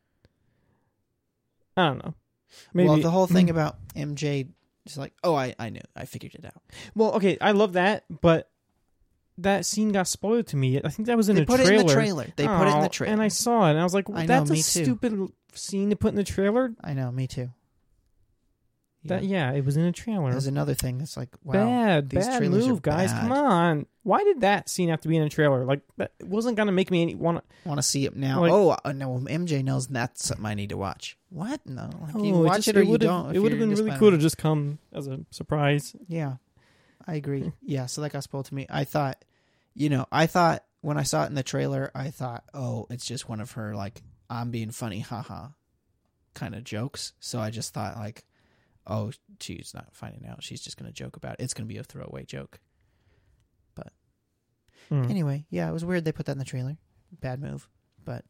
I 1.77 1.87
don't 1.87 2.05
know. 2.05 2.15
Maybe 2.73 2.89
well 2.89 2.99
the 2.99 3.11
whole 3.11 3.27
thing 3.27 3.51
about 3.51 3.77
mj 3.97 4.49
is 4.87 4.99
like 4.99 5.13
oh 5.25 5.35
i 5.35 5.55
i 5.59 5.69
knew 5.71 5.81
i 5.97 6.05
figured 6.05 6.35
it 6.35 6.45
out 6.45 6.63
Well, 6.95 7.13
okay, 7.15 7.39
I 7.41 7.53
love 7.53 7.73
that, 7.75 8.05
but 8.21 8.51
that 9.39 9.67
scene 9.67 9.89
got 9.91 10.07
spoiled 10.07 10.47
to 10.49 10.57
me. 10.57 10.81
I 10.85 10.89
think 10.91 11.07
that 11.09 11.17
was 11.17 11.29
in 11.29 11.35
they 11.37 11.43
a 11.43 11.47
put 11.47 11.61
trailer. 11.61 11.75
it 11.75 11.81
in 11.81 11.87
the 11.89 11.93
trailer 11.93 12.27
they 12.37 12.47
put 12.47 12.67
it 12.69 12.71
in 12.71 12.77
Oh, 12.79 12.83
the 12.83 12.89
trailer 12.89 13.13
and 13.13 13.23
I 13.23 13.29
saw 13.29 13.67
it, 13.67 13.71
and 13.71 13.81
I 13.81 13.83
was 13.83 13.93
like, 13.95 14.09
I 14.11 14.27
know, 14.27 14.45
"That's 14.45 14.51
a 14.51 14.55
too. 14.55 14.85
stupid 14.85 15.33
scene 15.55 15.91
to 15.91 15.97
put 15.97 16.11
in 16.11 16.15
the 16.17 16.23
trailer." 16.25 16.73
I 16.83 16.93
know 16.95 17.11
me 17.11 17.27
too 17.27 17.51
That 19.07 19.25
yeah, 19.25 19.53
it 19.53 19.65
was 19.65 19.77
in 19.77 19.85
a 19.85 19.93
trailer. 19.93 20.31
There's 20.31 20.47
another 20.47 20.73
thing 20.75 20.97
that's 20.99 21.17
like, 21.17 21.29
wow, 21.43 21.53
bad, 21.53 22.09
these 22.11 22.27
bad 22.27 22.43
move, 22.51 22.81
guys. 22.81 23.13
bad. 23.13 23.21
Come 23.21 23.33
on, 23.33 23.87
why 24.03 24.25
did 24.25 24.41
that 24.41 24.69
scene 24.71 24.89
have 24.89 25.03
to 25.03 25.09
be 25.09 25.17
in 25.19 25.23
a 25.23 25.29
trailer? 25.29 25.65
Like 25.65 25.83
that 25.99 26.13
wasn't 26.23 26.57
gonna 26.57 26.73
make 26.73 26.91
me 26.91 27.03
any 27.03 27.15
want. 27.15 27.45
want 27.67 27.79
to 27.79 27.83
see 27.83 28.07
it 28.07 28.17
now. 28.17 28.41
Like- 28.41 28.53
oh, 28.53 28.77
uh, 28.83 28.93
no, 28.93 29.19
MJ 29.29 29.63
knows 29.63 29.89
that's 29.89 30.25
something 30.27 30.47
I 30.47 30.55
need 30.55 30.71
to 30.71 30.79
watch. 30.79 31.19
What? 31.29 31.61
No, 31.67 31.91
like, 32.01 32.15
you 32.25 32.35
Oh, 32.35 32.45
watch 32.45 32.57
just- 32.57 32.69
it 32.69 32.77
or 32.79 32.83
you 32.83 32.91
would've- 32.93 33.07
don't. 33.07 33.37
It 33.37 33.41
would 33.41 33.53
have 33.53 33.59
been 33.59 33.71
really 33.71 33.93
cool 33.99 34.11
to 34.11 34.19
just 34.19 34.39
come 34.39 34.79
as 34.93 35.07
a 35.07 35.21
surprise. 35.31 35.95
Yeah, 36.09 36.37
I 37.07 37.17
agree. 37.17 37.53
yeah, 37.63 37.85
so 37.87 38.01
that 38.01 38.13
got 38.13 38.23
spoiled 38.23 38.47
to 38.47 38.55
me. 38.55 38.67
I 38.71 38.85
thought, 38.85 39.23
you 39.75 39.91
know, 39.91 40.07
I 40.11 40.27
thought 40.27 40.65
when 40.81 40.97
I 40.97 41.03
saw 41.03 41.25
it 41.25 41.27
in 41.27 41.35
the 41.35 41.43
trailer, 41.43 41.91
I 41.95 42.09
thought, 42.11 42.45
oh, 42.55 42.87
it's 42.89 43.05
just 43.05 43.29
one 43.29 43.41
of 43.41 43.53
her 43.53 43.75
like 43.75 44.03
I'm 44.31 44.51
being 44.51 44.71
funny, 44.71 45.01
haha, 45.01 45.49
kind 46.33 46.55
of 46.55 46.65
jokes. 46.65 47.13
So 47.21 47.39
I 47.39 47.51
just 47.51 47.75
thought 47.75 47.97
like, 47.97 48.25
oh, 48.87 49.13
she's 49.41 49.73
not 49.75 49.89
finding 49.93 50.27
out. 50.27 50.43
She's 50.43 50.61
just 50.61 50.77
gonna 50.77 50.93
joke 50.93 51.17
about 51.17 51.35
it. 51.35 51.45
It's 51.45 51.55
gonna 51.55 51.67
be 51.67 51.79
a 51.79 51.85
throwaway 51.85 52.25
joke. 52.25 52.61
Hmm. 54.89 55.05
Anyway, 55.11 55.47
yeah, 55.51 55.69
it 55.69 55.73
was 55.73 55.85
weird 55.85 56.05
they 56.05 56.13
put 56.13 56.27
that 56.27 56.33
in 56.33 56.39
the 56.39 56.45
trailer. 56.45 56.77
Bad 57.21 57.41
move. 57.41 57.69
But, 58.05 58.25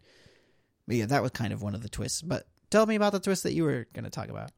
but 0.87 0.97
yeah, 0.97 1.07
that 1.07 1.23
was 1.23 1.33
kind 1.33 1.53
of 1.53 1.63
one 1.63 1.75
of 1.75 1.83
the 1.83 1.89
twists. 1.89 2.23
But 2.23 2.47
tell 2.71 2.87
me 2.87 2.95
about 2.95 3.13
the 3.13 3.21
twist 3.21 3.43
that 3.43 3.55
you 3.55 3.65
were 3.65 3.87
going 3.93 4.05
to 4.05 4.11
talk 4.11 4.29
about. 4.29 4.51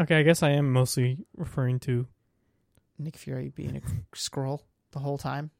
Okay, 0.00 0.16
I 0.16 0.22
guess 0.22 0.42
I 0.42 0.50
am 0.50 0.72
mostly 0.72 1.18
referring 1.36 1.80
to 1.80 2.06
Nick 2.98 3.16
Fury 3.16 3.50
being 3.54 3.76
a 3.76 3.80
Skrull 4.14 4.60
the 4.92 4.98
whole 4.98 5.18
time. 5.18 5.50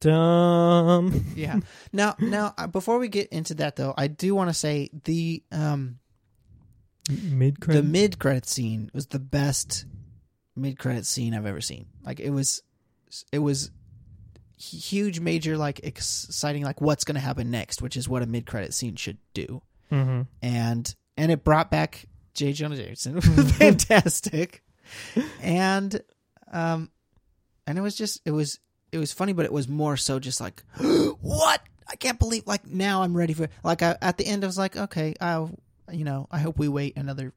dumb. 0.00 1.24
Yeah. 1.36 1.60
now, 1.92 2.16
now 2.18 2.54
uh, 2.58 2.66
before 2.66 2.98
we 2.98 3.08
get 3.08 3.28
into 3.28 3.54
that 3.54 3.76
though, 3.76 3.94
I 3.96 4.08
do 4.08 4.34
want 4.34 4.50
to 4.50 4.54
say 4.54 4.90
the 5.04 5.42
um 5.52 5.98
Mid 7.10 7.56
the 7.60 7.82
mid 7.82 8.18
credit 8.18 8.46
scene 8.46 8.90
was 8.92 9.06
the 9.06 9.18
best 9.18 9.84
mid 10.56 10.78
credit 10.78 11.06
scene 11.06 11.34
I've 11.34 11.46
ever 11.46 11.60
seen. 11.60 11.86
Like 12.04 12.20
it 12.20 12.30
was, 12.30 12.62
it 13.32 13.38
was 13.38 13.70
huge, 14.58 15.20
major, 15.20 15.56
like 15.56 15.80
exciting, 15.82 16.64
like 16.64 16.80
what's 16.80 17.04
going 17.04 17.14
to 17.14 17.20
happen 17.20 17.50
next, 17.50 17.82
which 17.82 17.96
is 17.96 18.08
what 18.08 18.22
a 18.22 18.26
mid 18.26 18.46
credit 18.46 18.74
scene 18.74 18.96
should 18.96 19.18
do. 19.34 19.62
Mm-hmm. 19.90 20.22
And 20.42 20.94
and 21.16 21.32
it 21.32 21.44
brought 21.44 21.70
back 21.70 22.06
J. 22.34 22.52
Jonah 22.52 22.76
Jameson, 22.76 23.20
fantastic, 23.20 24.62
and 25.42 26.00
um, 26.52 26.90
and 27.66 27.78
it 27.78 27.80
was 27.80 27.96
just 27.96 28.20
it 28.24 28.30
was 28.30 28.58
it 28.92 28.98
was 28.98 29.12
funny, 29.12 29.32
but 29.32 29.44
it 29.44 29.52
was 29.52 29.68
more 29.68 29.96
so 29.96 30.18
just 30.18 30.40
like 30.40 30.62
what 31.20 31.62
I 31.88 31.96
can't 31.96 32.18
believe 32.18 32.46
like 32.46 32.66
now 32.66 33.02
I'm 33.02 33.16
ready 33.16 33.32
for 33.32 33.48
like 33.64 33.82
I, 33.82 33.96
at 34.00 34.16
the 34.16 34.26
end 34.26 34.44
I 34.44 34.46
was 34.46 34.58
like 34.58 34.76
okay 34.76 35.14
I 35.20 35.48
you 35.92 36.04
know 36.04 36.26
I 36.30 36.38
hope 36.38 36.58
we 36.58 36.68
wait 36.68 36.96
another 36.96 37.32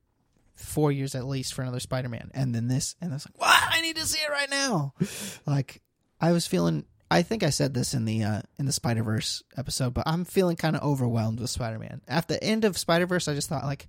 four 0.56 0.92
years 0.92 1.16
at 1.16 1.26
least 1.26 1.54
for 1.54 1.62
another 1.62 1.80
Spider-Man. 1.80 2.32
And 2.34 2.54
then 2.54 2.68
this 2.68 2.96
and 3.02 3.12
I 3.12 3.16
was 3.16 3.26
like 3.26 3.40
what? 3.40 3.76
I 3.76 3.82
need 3.82 3.96
to 3.98 4.06
see 4.06 4.20
it 4.20 4.30
right 4.30 4.50
now. 4.50 4.94
Like 5.46 5.82
I 6.22 6.32
was 6.32 6.48
feeling 6.48 6.86
I 7.12 7.22
think 7.22 7.44
I 7.44 7.50
said 7.50 7.74
this 7.74 7.94
in 7.94 8.06
the 8.06 8.24
uh, 8.24 8.42
in 8.58 8.66
the 8.66 8.72
Spider 8.72 9.04
Verse 9.04 9.44
episode 9.58 9.94
but 9.94 10.08
I'm 10.08 10.26
feeling 10.26 10.56
kind 10.56 10.76
of 10.76 10.84
overwhelmed 10.84 11.40
with 11.40 11.50
Spider-Man. 11.50 12.02
At 12.08 12.28
the 12.28 12.42
end 12.44 12.66
of 12.66 12.78
Spider 12.78 13.06
Verse 13.06 13.28
I 13.28 13.34
just 13.34 13.50
thought 13.50 13.66
like 13.66 13.88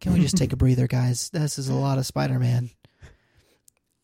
can 0.00 0.12
we 0.12 0.20
just 0.20 0.36
take 0.36 0.52
a 0.52 0.56
breather 0.64 0.86
guys? 0.86 1.30
This 1.30 1.58
is 1.58 1.68
a 1.68 1.74
lot 1.74 1.98
of 1.98 2.06
Spider-Man. 2.06 2.70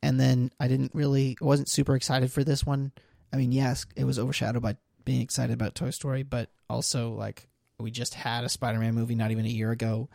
And 0.02 0.20
then 0.20 0.50
I 0.60 0.68
didn't 0.68 0.94
really 0.94 1.36
wasn't 1.40 1.68
super 1.68 1.96
excited 1.96 2.30
for 2.30 2.44
this 2.44 2.64
one. 2.64 2.92
I 3.32 3.36
mean 3.36 3.52
yes 3.52 3.86
it 3.96 4.04
was 4.04 4.18
overshadowed 4.18 4.62
by 4.62 4.76
being 5.04 5.22
excited 5.22 5.54
about 5.54 5.74
Toy 5.74 5.90
Story, 5.90 6.22
but 6.22 6.50
also 6.68 7.12
like 7.12 7.48
we 7.78 7.90
just 7.90 8.14
had 8.14 8.44
a 8.44 8.48
Spider-Man 8.48 8.94
movie 8.94 9.14
not 9.14 9.30
even 9.30 9.44
a 9.44 9.50
year 9.50 9.70
ago, 9.70 10.08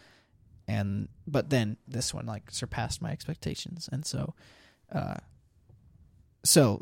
and 0.67 1.07
but 1.27 1.49
then 1.49 1.77
this 1.87 2.13
one 2.13 2.25
like 2.25 2.51
surpassed 2.51 3.01
my 3.01 3.11
expectations, 3.11 3.89
and 3.91 4.05
so, 4.05 4.33
uh, 4.91 5.15
so 6.43 6.81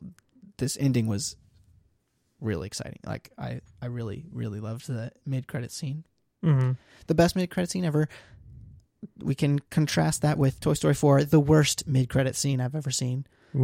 this 0.58 0.78
ending 0.80 1.08
was 1.08 1.36
really 2.42 2.68
exciting. 2.68 3.00
Like 3.06 3.32
I, 3.38 3.62
I 3.82 3.88
really, 3.88 4.26
really 4.32 4.60
loved 4.60 4.88
the 4.88 5.12
mid-credit 5.26 5.72
scene. 5.72 6.06
Mm-hmm. 6.44 6.72
The 7.08 7.16
best 7.16 7.36
mid-credit 7.36 7.70
scene 7.70 7.86
ever. 7.86 8.08
We 9.18 9.36
can 9.36 9.60
contrast 9.70 10.22
that 10.22 10.38
with 10.38 10.60
Toy 10.60 10.74
Story 10.74 10.94
4, 10.94 11.24
the 11.26 11.40
worst 11.40 11.88
mid-credit 11.88 12.36
scene 12.36 12.62
I've 12.62 12.76
ever 12.76 12.92
seen. 12.92 13.26
Ooh. 13.56 13.60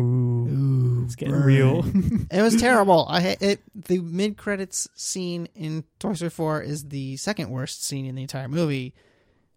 Ooh, 0.47 1.03
It's 1.05 1.15
getting 1.15 1.35
real. 1.35 1.85
it 2.31 2.41
was 2.41 2.55
terrible. 2.55 3.05
I 3.07 3.37
it 3.39 3.61
the 3.75 3.99
mid 3.99 4.35
credits 4.37 4.87
scene 4.95 5.47
in 5.55 5.83
Toy 5.99 6.13
Story 6.13 6.29
4 6.31 6.61
is 6.63 6.85
the 6.85 7.17
second 7.17 7.49
worst 7.51 7.83
scene 7.83 8.05
in 8.05 8.15
the 8.15 8.23
entire 8.23 8.47
movie, 8.47 8.93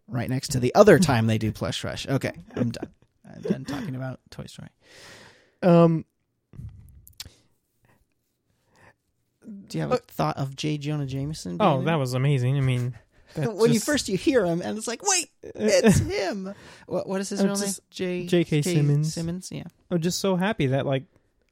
right 0.06 0.28
next 0.28 0.48
to 0.52 0.60
the 0.60 0.74
other 0.74 0.98
time 0.98 1.26
they 1.26 1.38
do 1.38 1.50
Plush 1.52 1.82
Rush. 1.82 2.06
Okay, 2.06 2.32
I'm 2.54 2.70
done. 2.70 2.90
I'm 3.34 3.42
done 3.42 3.64
talking 3.64 3.96
about 3.96 4.20
Toy 4.30 4.44
Story. 4.46 4.68
Um. 5.62 6.04
Do 9.66 9.78
you 9.78 9.82
have 9.82 9.92
a 9.92 9.96
thought 9.96 10.36
of 10.36 10.56
J. 10.56 10.76
Jonah 10.76 11.06
Jameson? 11.06 11.56
being 11.56 11.70
Oh, 11.70 11.78
in 11.78 11.86
that 11.86 11.94
was 11.94 12.12
amazing. 12.12 12.58
I 12.58 12.60
mean, 12.60 12.94
that 13.40 13.54
when 13.54 13.72
you 13.72 13.80
first 13.80 14.08
you 14.08 14.16
hear 14.16 14.44
him 14.44 14.60
and 14.62 14.76
it's 14.78 14.86
like, 14.86 15.02
wait, 15.02 15.30
it's 15.42 15.98
him. 15.98 16.54
What 16.86 17.06
what 17.08 17.20
is 17.20 17.28
his 17.28 17.40
I'm 17.40 17.46
real 17.46 17.56
name? 17.56 17.64
just- 17.66 17.90
J. 17.90 18.26
J.K. 18.26 18.62
Simmons. 18.62 19.12
Simmons. 19.12 19.48
Yeah. 19.52 19.64
I'm 19.90 20.00
just 20.00 20.20
so 20.20 20.36
happy 20.36 20.68
that 20.68 20.86
like, 20.86 21.04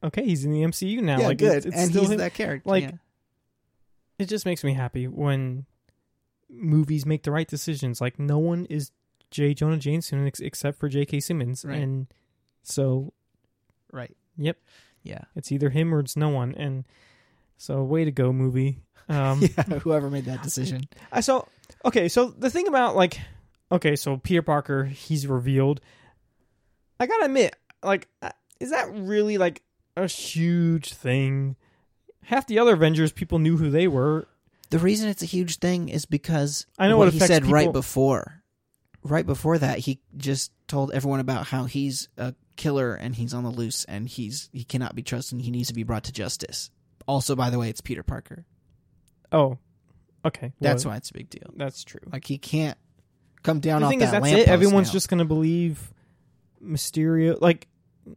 okay, 0.03 0.23
he's 0.25 0.45
in 0.45 0.51
the 0.51 0.61
MCU 0.63 0.99
now. 1.01 1.19
yeah, 1.19 1.27
like, 1.27 1.37
good. 1.37 1.57
It's, 1.57 1.65
it's 1.67 1.75
and 1.77 1.89
still 1.89 2.01
he's 2.01 2.11
him. 2.11 2.17
that 2.19 2.33
character. 2.33 2.67
like, 2.69 2.83
yeah. 2.83 2.91
it 4.19 4.25
just 4.25 4.45
makes 4.45 4.63
me 4.63 4.73
happy 4.73 5.07
when 5.07 5.65
movies 6.49 7.05
make 7.05 7.23
the 7.23 7.31
right 7.31 7.47
decisions. 7.47 8.01
Like 8.01 8.17
no 8.19 8.37
one 8.39 8.65
is 8.65 8.91
J. 9.31 9.53
Jonah 9.53 9.77
Jameson 9.77 10.25
ex- 10.25 10.39
except 10.39 10.79
for 10.79 10.87
J.K. 10.89 11.19
Simmons, 11.19 11.65
Right. 11.65 11.77
and 11.81 12.07
so 12.63 13.13
right. 13.91 14.15
yep, 14.37 14.57
Yeah. 15.03 15.21
it's 15.35 15.51
either 15.51 15.69
him 15.69 15.93
or 15.93 15.99
it's 15.99 16.15
no 16.15 16.29
one. 16.29 16.55
And 16.55 16.85
so, 17.57 17.83
way 17.83 18.05
to 18.05 18.11
go, 18.11 18.31
movie. 18.33 18.79
Um, 19.09 19.39
yeah. 19.41 19.63
Whoever 19.79 20.09
made 20.09 20.25
that 20.25 20.43
decision. 20.43 20.81
I 21.13 21.21
saw. 21.21 21.45
Okay, 21.85 22.07
so 22.07 22.29
the 22.29 22.49
thing 22.49 22.67
about 22.67 22.95
like, 22.95 23.19
okay, 23.71 23.95
so 23.95 24.17
Peter 24.17 24.41
Parker, 24.41 24.85
he's 24.85 25.27
revealed. 25.27 25.81
I 26.99 27.05
gotta 27.05 27.25
admit, 27.25 27.55
like, 27.83 28.07
uh, 28.21 28.31
is 28.59 28.71
that 28.71 28.91
really 28.93 29.37
like 29.37 29.61
a 29.95 30.07
huge 30.07 30.93
thing? 30.93 31.55
Half 32.23 32.47
the 32.47 32.59
other 32.59 32.73
Avengers, 32.73 33.11
people 33.11 33.39
knew 33.39 33.57
who 33.57 33.69
they 33.69 33.87
were. 33.87 34.27
The 34.69 34.79
reason 34.79 35.09
it's 35.09 35.23
a 35.23 35.27
huge 35.27 35.57
thing 35.59 35.89
is 35.89 36.05
because 36.05 36.65
I 36.77 36.89
know 36.89 36.97
what 36.97 37.07
it 37.07 37.13
he 37.13 37.19
said 37.19 37.45
right 37.45 37.71
before. 37.71 38.43
Right 39.03 39.25
before 39.25 39.57
that, 39.57 39.79
he 39.79 40.01
just 40.17 40.51
told 40.67 40.91
everyone 40.91 41.21
about 41.21 41.47
how 41.47 41.63
he's 41.63 42.09
a 42.17 42.33
killer 42.57 42.95
and 42.95 43.15
he's 43.15 43.33
on 43.33 43.43
the 43.43 43.49
loose 43.49 43.85
and 43.85 44.09
he's 44.09 44.49
he 44.51 44.65
cannot 44.65 44.95
be 44.95 45.03
trusted 45.03 45.33
and 45.37 45.41
he 45.41 45.51
needs 45.51 45.69
to 45.69 45.73
be 45.73 45.83
brought 45.83 46.05
to 46.05 46.11
justice. 46.11 46.69
Also, 47.07 47.35
by 47.35 47.49
the 47.49 47.57
way, 47.57 47.69
it's 47.69 47.79
Peter 47.79 48.03
Parker. 48.03 48.45
Oh, 49.31 49.57
okay, 50.27 50.53
That's 50.61 50.85
why 50.85 50.95
it's 50.97 51.09
a 51.09 51.13
big 51.13 51.29
deal. 51.29 51.51
that's 51.55 51.83
true. 51.83 51.99
Like 52.11 52.25
he 52.25 52.37
can't 52.37 52.77
come 53.43 53.59
down 53.59 53.81
the 53.81 53.85
off 53.87 53.91
thing 53.91 53.99
that 53.99 54.05
is, 54.05 54.11
that's 54.11 54.27
it. 54.31 54.47
Everyone's 54.47 54.87
now. 54.89 54.93
just 54.93 55.09
gonna 55.09 55.25
believe 55.25 55.93
Mysterio. 56.63 57.39
Like, 57.39 57.67
you're 58.05 58.15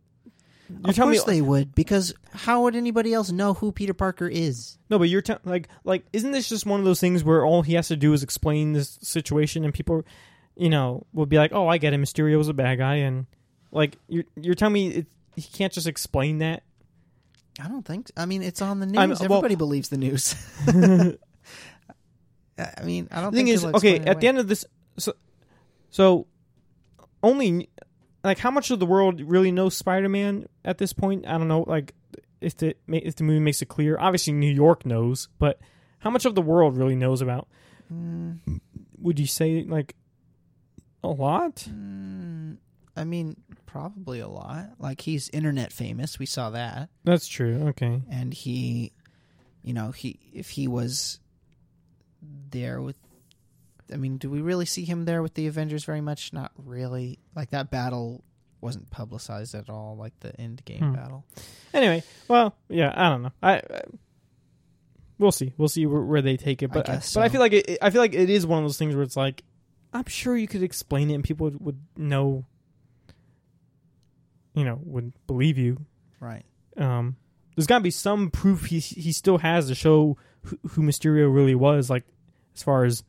Of 0.85 0.95
telling 0.97 1.11
me 1.13 1.17
course 1.19 1.27
they 1.27 1.41
would, 1.43 1.75
because 1.75 2.15
how 2.33 2.63
would 2.63 2.77
anybody 2.77 3.13
else 3.13 3.31
know 3.33 3.55
who 3.55 3.73
Peter 3.73 3.93
Parker 3.95 4.29
is? 4.29 4.79
No, 4.89 4.99
but 4.99 5.09
you're 5.09 5.21
te- 5.23 5.35
like 5.45 5.69
like 5.85 6.05
isn't 6.13 6.31
this 6.33 6.49
just 6.49 6.65
one 6.67 6.79
of 6.81 6.87
those 6.87 7.01
things 7.01 7.25
where 7.25 7.45
all 7.45 7.63
he 7.63 7.75
has 7.75 7.89
to 7.89 7.97
do 7.97 8.13
is 8.13 8.23
explain 8.23 8.73
this 8.73 8.99
situation 9.03 9.65
and 9.65 9.75
people, 9.75 10.05
you 10.57 10.71
know, 10.71 11.07
will 11.13 11.27
be 11.27 11.39
like, 11.39 11.53
"Oh, 11.53 11.67
I 11.69 11.79
get 11.79 11.93
it. 11.93 12.01
Mysterio's 12.01 12.49
a 12.49 12.55
bad 12.55 12.79
guy," 12.79 12.97
and 12.97 13.27
like 13.73 13.99
you're 14.09 14.25
you're 14.37 14.55
telling 14.55 14.75
me 14.75 14.89
it, 14.89 15.07
he 15.37 15.43
can't 15.43 15.73
just 15.73 15.87
explain 15.89 16.39
that. 16.39 16.63
I 17.61 17.67
don't 17.69 17.85
think. 17.85 18.11
I 18.17 18.25
mean, 18.27 18.43
it's 18.43 18.63
on 18.63 18.79
the 18.81 18.87
news. 18.87 18.97
I'm- 18.99 19.11
well- 19.11 19.23
Everybody 19.23 19.57
believes 19.57 19.89
the 19.91 19.99
news. 19.99 20.35
the 22.65 22.81
I 22.81 22.85
mean, 22.85 23.09
I 23.11 23.21
don't 23.21 23.33
thing 23.33 23.47
think 23.47 23.57
is, 23.57 23.65
okay, 23.65 23.99
at 24.01 24.21
the 24.21 24.29
end 24.29 24.39
of 24.39 24.49
this, 24.49 24.65
so, 24.99 25.15
so 25.91 26.27
only 27.23 27.69
like 28.25 28.39
how 28.39 28.51
much 28.51 28.71
of 28.71 28.79
the 28.81 28.87
world 28.87 29.21
really 29.21 29.53
knows 29.53 29.77
Spider-Man 29.77 30.47
at 30.65 30.79
this 30.79 30.93
point? 30.93 31.27
I 31.27 31.39
don't 31.39 31.49
know. 31.49 31.65
Like 31.67 31.95
if 32.41 32.57
the 32.57 32.75
if 32.89 33.17
the 33.17 33.25
movie 33.25 33.41
makes 33.41 33.63
it 33.63 33.67
clear, 33.67 33.97
obviously 33.99 34.33
New 34.33 34.53
York 34.53 34.85
knows, 34.87 35.29
but 35.39 35.61
how 35.99 36.11
much 36.11 36.25
of 36.25 36.35
the 36.35 36.43
world 36.43 36.77
really 36.77 36.97
knows 36.97 37.21
about? 37.21 37.49
Mm, 37.93 38.61
Would 38.99 39.19
you 39.19 39.27
say 39.27 39.65
like 39.65 39.95
a 41.03 41.09
lot? 41.09 41.57
mm, 41.57 42.57
I 42.97 43.05
mean, 43.05 43.37
probably 43.67 44.21
a 44.21 44.29
lot. 44.29 44.71
Like 44.79 45.01
he's 45.01 45.29
internet 45.31 45.73
famous. 45.73 46.19
We 46.19 46.27
saw 46.27 46.51
that. 46.51 46.89
That's 47.05 47.27
true. 47.29 47.69
Okay. 47.69 48.03
and 48.11 48.33
he 48.35 48.93
you 49.63 49.75
know 49.75 49.91
he 49.91 50.19
if 50.33 50.51
he 50.51 50.67
was 50.69 51.20
there 52.51 52.81
with 52.83 52.97
i 53.93 53.97
mean 53.97 54.17
do 54.19 54.29
we 54.31 54.41
really 54.41 54.67
see 54.67 54.85
him 54.85 55.05
there 55.05 55.23
with 55.23 55.35
the 55.35 55.47
avengers 55.47 55.85
very 55.85 56.01
much 56.01 56.33
not 56.33 56.53
really 56.57 57.19
like 57.35 57.51
that 57.51 57.71
battle 57.71 58.23
wasn't 58.61 58.89
publicized 58.91 59.55
at 59.55 59.71
all 59.71 59.97
like 59.97 60.13
the 60.21 60.39
end 60.41 60.63
game 60.65 60.81
Hmm. 60.81 60.93
battle 60.95 61.25
Anyway, 61.73 62.03
well, 62.27 62.57
yeah, 62.69 62.93
I 62.95 63.09
don't 63.09 63.23
know. 63.23 63.33
I, 63.41 63.55
I 63.59 63.83
we'll 65.19 65.31
see. 65.31 65.55
We'll 65.57 65.69
see 65.69 65.87
where, 65.87 66.03
where 66.03 66.21
they 66.21 66.37
take 66.37 66.63
it. 66.65 66.73
But 66.73 66.89
I 66.89 66.95
guess 66.95 67.15
but 67.15 67.23
I 67.23 67.29
feel 67.29 67.41
like 67.41 67.53
it, 67.53 67.79
I 67.81 67.91
feel 67.91 68.01
like 68.01 68.13
it 68.15 68.29
is 68.29 68.45
one 68.45 68.59
of 68.59 68.65
those 68.65 68.77
things 68.77 68.95
where 68.95 69.05
it's 69.05 69.17
like 69.17 69.45
I'm 69.95 70.07
sure 70.07 70.37
you 70.37 70.49
could 70.49 70.65
explain 70.65 71.11
it 71.11 71.15
and 71.15 71.23
people 71.25 71.45
would, 71.45 71.61
would 71.61 71.81
know. 71.97 72.45
You 74.55 74.65
know, 74.65 74.81
would 74.83 75.13
believe 75.27 75.59
you. 75.59 75.79
right 76.19 76.45
Um, 76.77 77.17
there's 77.57 77.67
got 77.69 77.79
to 77.79 77.85
be 77.85 77.91
some 77.93 78.31
proof 78.31 78.65
he 78.67 78.81
he 78.81 79.13
still 79.13 79.39
has 79.39 79.69
to 79.69 79.75
show 79.77 80.17
who, 80.45 80.59
who 80.71 80.83
Mysterio 80.83 81.33
really 81.33 81.55
was. 81.55 81.91
Like 81.91 82.05
as 82.55 82.63
far 82.63 82.85
as 82.85 83.03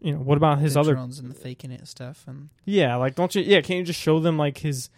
you 0.00 0.12
know, 0.12 0.18
what 0.18 0.36
about 0.36 0.58
his 0.58 0.74
the 0.74 0.80
other 0.80 0.94
drones 0.94 1.18
and 1.18 1.30
the 1.30 1.34
faking 1.34 1.70
it 1.70 1.86
stuff 1.88 2.24
and 2.26 2.50
Yeah, 2.64 2.96
like 2.96 3.14
don't 3.14 3.34
you? 3.34 3.42
Yeah, 3.42 3.60
can't 3.60 3.78
you 3.78 3.84
just 3.84 4.00
show 4.00 4.20
them 4.20 4.38
like 4.38 4.58
his? 4.58 4.90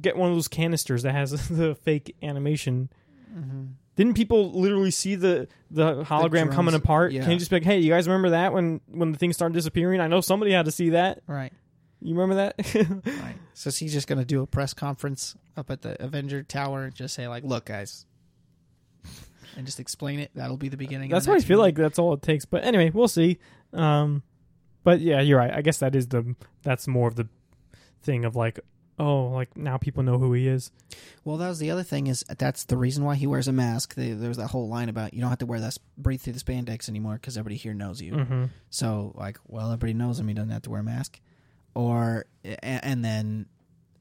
Get 0.00 0.16
one 0.16 0.30
of 0.30 0.36
those 0.36 0.48
canisters 0.48 1.02
that 1.02 1.12
has 1.12 1.30
the 1.48 1.74
fake 1.74 2.14
animation. 2.22 2.90
Mm-hmm. 3.34 3.64
Didn't 3.96 4.14
people 4.14 4.52
literally 4.52 4.90
see 4.90 5.14
the 5.14 5.48
the 5.70 6.04
hologram 6.04 6.44
drones, 6.44 6.54
coming 6.54 6.74
apart? 6.74 7.12
yeah. 7.12 7.22
Can 7.22 7.32
you 7.32 7.38
just 7.38 7.50
be 7.50 7.56
like, 7.56 7.64
hey, 7.64 7.78
you 7.80 7.90
guys 7.90 8.06
remember 8.06 8.30
that 8.30 8.52
when 8.52 8.80
when 8.86 9.12
the 9.12 9.18
things 9.18 9.36
started 9.36 9.54
disappearing? 9.54 10.00
I 10.00 10.06
know 10.06 10.20
somebody 10.20 10.52
had 10.52 10.64
to 10.66 10.70
see 10.70 10.90
that. 10.90 11.22
right 11.26 11.52
You 12.00 12.14
remember 12.14 12.36
that? 12.36 13.02
right 13.06 13.36
so 13.52 13.68
is 13.68 13.76
he 13.76 13.88
just 13.88 14.06
gonna 14.06 14.24
do 14.24 14.42
a 14.42 14.46
press 14.46 14.72
conference 14.72 15.36
up 15.56 15.70
at 15.70 15.82
the 15.82 16.02
avenger 16.02 16.42
tower 16.42 16.84
and 16.84 16.94
just 16.94 17.14
say 17.14 17.28
like 17.28 17.44
look 17.44 17.66
guys 17.66 18.06
and 19.56 19.66
just 19.66 19.80
explain 19.80 20.18
it 20.20 20.30
that'll 20.34 20.56
be 20.56 20.68
the 20.68 20.76
beginning 20.76 21.10
of 21.12 21.16
that's 21.16 21.26
the 21.26 21.32
what 21.32 21.40
I 21.40 21.44
feel 21.44 21.58
movie. 21.58 21.66
like. 21.68 21.74
That's 21.76 21.98
all 21.98 22.12
it 22.14 22.22
takes. 22.22 22.44
But 22.44 22.64
anyway, 22.64 22.90
we'll 22.90 23.08
see. 23.08 23.38
Um, 23.72 24.22
but 24.84 25.00
yeah, 25.00 25.20
you're 25.20 25.38
right. 25.38 25.52
I 25.52 25.62
guess 25.62 25.78
that 25.78 25.94
is 25.94 26.08
the 26.08 26.34
that's 26.62 26.86
more 26.88 27.08
of 27.08 27.16
the 27.16 27.28
thing 28.02 28.24
of 28.24 28.34
like, 28.36 28.60
oh, 28.98 29.24
like 29.28 29.56
now 29.56 29.76
people 29.76 30.02
know 30.02 30.18
who 30.18 30.32
he 30.32 30.48
is. 30.48 30.70
Well, 31.24 31.36
that 31.36 31.48
was 31.48 31.58
the 31.58 31.70
other 31.70 31.82
thing 31.82 32.06
is 32.06 32.24
that's 32.38 32.64
the 32.64 32.76
reason 32.76 33.04
why 33.04 33.14
he 33.14 33.26
wears 33.26 33.46
a 33.48 33.52
mask. 33.52 33.94
They, 33.94 34.12
there 34.12 34.28
was 34.28 34.38
that 34.38 34.48
whole 34.48 34.68
line 34.68 34.88
about 34.88 35.12
you 35.14 35.20
don't 35.20 35.30
have 35.30 35.38
to 35.40 35.46
wear 35.46 35.60
that 35.60 35.76
breathe 35.98 36.20
through 36.22 36.32
the 36.34 36.40
spandex 36.40 36.88
anymore 36.88 37.14
because 37.14 37.36
everybody 37.36 37.56
here 37.56 37.74
knows 37.74 38.00
you. 38.00 38.12
Mm-hmm. 38.14 38.44
So 38.70 39.12
like, 39.16 39.38
well, 39.46 39.66
everybody 39.66 39.94
knows 39.94 40.18
him. 40.18 40.28
He 40.28 40.34
doesn't 40.34 40.50
have 40.50 40.62
to 40.62 40.70
wear 40.70 40.80
a 40.80 40.84
mask. 40.84 41.20
Or 41.74 42.26
a- 42.44 42.64
and 42.64 43.04
then 43.04 43.46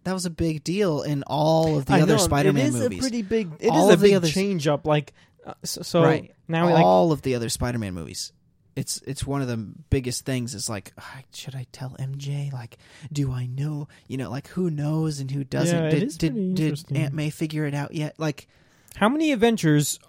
that 0.05 0.13
was 0.13 0.25
a 0.25 0.29
big 0.29 0.63
deal 0.63 1.01
in 1.03 1.23
all 1.27 1.77
of 1.77 1.85
the 1.85 1.93
I 1.93 2.01
other 2.01 2.13
know, 2.13 2.19
Spider-Man 2.19 2.71
movies. 2.71 2.75
it 2.75 2.77
is 2.77 2.83
movies. 2.83 2.99
a 2.99 3.01
pretty 3.01 3.21
big. 3.21 3.51
It 3.59 3.65
is 3.65 3.71
All 3.71 3.91
a 3.91 3.97
big 3.97 4.13
others- 4.13 4.33
change 4.33 4.67
up. 4.67 4.87
Like 4.87 5.13
uh, 5.49 5.53
so, 5.63 5.81
so 5.81 6.03
right. 6.03 6.31
now 6.47 6.67
we 6.67 6.73
like 6.73 6.83
all 6.83 7.11
of 7.11 7.21
the 7.21 7.35
other 7.35 7.49
Spider-Man 7.49 7.93
movies. 7.93 8.31
It's 8.75 9.01
it's 9.05 9.25
one 9.25 9.41
of 9.41 9.47
the 9.47 9.57
biggest 9.57 10.25
things. 10.25 10.53
Is 10.55 10.69
like, 10.69 10.93
ah, 10.97 11.21
should 11.33 11.55
I 11.55 11.65
tell 11.71 11.95
MJ? 11.99 12.53
Like, 12.53 12.77
do 13.11 13.31
I 13.31 13.45
know? 13.45 13.87
You 14.07 14.17
know, 14.17 14.29
like 14.29 14.47
who 14.49 14.69
knows 14.69 15.19
and 15.19 15.29
who 15.29 15.43
doesn't? 15.43 15.83
Yeah, 15.83 15.89
did 15.89 16.17
did, 16.17 16.55
did. 16.55 16.85
Aunt 16.95 17.13
May 17.13 17.29
figure 17.29 17.65
it 17.65 17.73
out 17.73 17.93
yet? 17.93 18.15
Like, 18.17 18.47
how 18.95 19.09
many 19.09 19.31
Avengers 19.31 19.99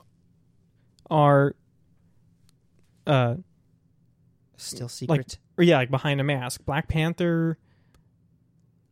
are 1.10 1.56
uh 3.06 3.34
still 4.56 4.88
secret. 4.88 5.38
or 5.58 5.64
yeah 5.64 5.78
like 5.78 5.90
behind 5.90 6.20
a 6.20 6.24
mask? 6.24 6.64
Black 6.64 6.86
Panther, 6.86 7.58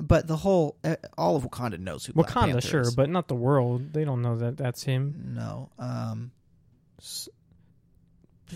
but 0.00 0.26
the 0.26 0.36
whole, 0.36 0.76
uh, 0.84 0.96
all 1.16 1.36
of 1.36 1.44
Wakanda 1.44 1.78
knows 1.78 2.06
who 2.06 2.12
Black 2.12 2.30
Wakanda, 2.30 2.62
sure, 2.62 2.82
is. 2.82 2.94
but 2.94 3.10
not 3.10 3.28
the 3.28 3.34
world. 3.34 3.92
They 3.92 4.04
don't 4.04 4.22
know 4.22 4.36
that 4.38 4.56
that's 4.56 4.84
him. 4.84 5.32
no. 5.34 5.70
Um, 5.78 6.32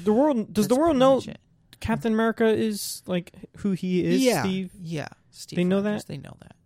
The 0.05 0.12
world 0.12 0.53
does 0.53 0.68
the 0.68 0.74
world 0.76 0.97
know 0.97 1.16
much 1.16 1.28
it. 1.28 1.38
Captain 1.80 2.12
America 2.12 2.47
is 2.47 3.03
like 3.07 3.32
who 3.59 3.72
he 3.72 4.05
is? 4.05 4.22
yeah, 4.22 4.43
Steve. 4.43 4.70
Yeah, 4.80 5.09
Steve 5.30 5.57
They 5.57 5.64
know 5.64 5.82
Rogers, 5.82 6.05
that? 6.05 6.09
They 6.12 6.18
know 6.18 6.36
that. 6.40 6.57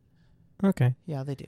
Okay. 0.65 0.95
Yeah, 1.07 1.23
they 1.25 1.35
do. 1.35 1.47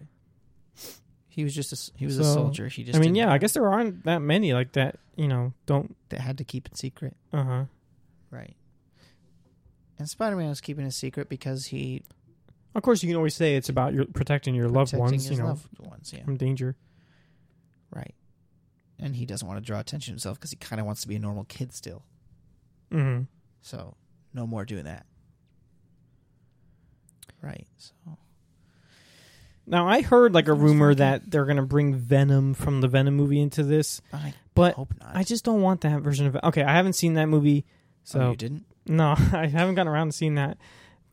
He 1.29 1.45
was 1.45 1.55
just 1.55 1.73
a 1.73 1.77
s- 1.77 1.93
he 1.97 2.05
was 2.05 2.19
a 2.19 2.25
So, 2.25 2.35
soldier. 2.35 2.67
He 2.69 2.83
just 2.83 2.97
I 2.97 3.01
mean, 3.01 3.13
didn't 3.15 3.29
yeah, 3.29 3.33
I 3.33 3.39
guess 3.39 3.53
there 3.55 3.69
aren't 3.69 4.05
that 4.05 4.19
many 4.21 4.53
like 4.53 4.73
that. 4.73 4.97
You 5.17 5.29
know, 5.29 5.53
don't. 5.67 5.97
they 6.09 6.17
had 6.17 6.39
to 6.39 6.45
keep 6.45 6.67
it 6.67 6.77
secret, 6.77 7.17
Uh 7.33 7.45
huh. 7.45 7.65
right? 8.31 8.57
And 9.99 10.09
Spider-Man 10.09 10.49
was 10.49 10.61
keeping 10.61 10.85
it 10.87 10.93
secret 10.93 11.29
because 11.29 11.67
he 11.67 12.03
Of 12.75 12.83
course, 12.83 13.03
you 13.03 13.09
can 13.09 13.17
always 13.17 13.35
say 13.35 13.55
it's 13.57 13.69
about 13.69 13.95
your 13.95 14.05
protecting 14.07 14.55
your 14.55 14.69
loved 14.69 14.91
protecting 14.93 15.01
ones. 15.01 15.29
his 15.29 15.31
You 15.39 15.43
know, 15.45 15.49
loved 15.51 15.79
ones, 15.79 16.13
yeah, 16.17 16.25
from 16.25 16.37
danger. 16.37 16.77
right. 17.95 18.15
And 19.01 19.15
he 19.17 19.27
doesn't 19.27 19.47
want 19.47 19.59
to 19.59 19.65
draw 19.65 19.79
attention 19.79 20.11
to 20.11 20.15
himself 20.15 20.39
because 20.39 20.51
he 20.51 20.57
kind 20.57 20.81
of 20.81 20.87
wants 20.87 21.03
to 21.03 21.09
be 21.09 21.17
a 21.17 21.19
normal 21.21 21.45
kid 21.45 21.73
still. 21.73 22.03
hmm 22.91 23.23
So 23.63 23.95
no 24.35 24.47
more 24.47 24.65
doing 24.65 24.85
that. 24.85 25.07
Right. 27.43 27.67
So 27.77 27.93
Now 29.67 29.87
I 29.89 30.01
heard 30.01 30.35
like 30.35 30.49
a 30.49 30.53
rumor 30.53 30.95
that 30.95 31.31
they're 31.31 31.45
gonna 31.45 31.63
bring 31.63 31.95
Venom 31.95 32.55
from 32.55 32.81
the 32.81 32.89
Venom 32.89 33.15
movie 33.15 33.41
into 33.41 33.63
this, 33.63 34.01
I 34.13 34.35
but. 34.55 34.77
I 35.01 35.23
just 35.23 35.45
don't 35.45 35.63
want 35.63 35.83
that 35.83 36.01
version 36.03 36.27
of 36.27 36.35
it. 36.35 36.41
Okay, 36.43 36.63
I 36.63 36.73
haven't 36.73 36.95
seen 36.95 37.15
that 37.15 37.27
movie, 37.27 37.65
so 38.03 38.21
oh, 38.21 38.31
you 38.31 38.37
didn't. 38.37 38.65
no, 38.87 39.15
I 39.33 39.47
haven't 39.47 39.77
gotten 39.77 39.89
around 39.93 40.09
to 40.09 40.17
seeing 40.17 40.35
that. 40.35 40.59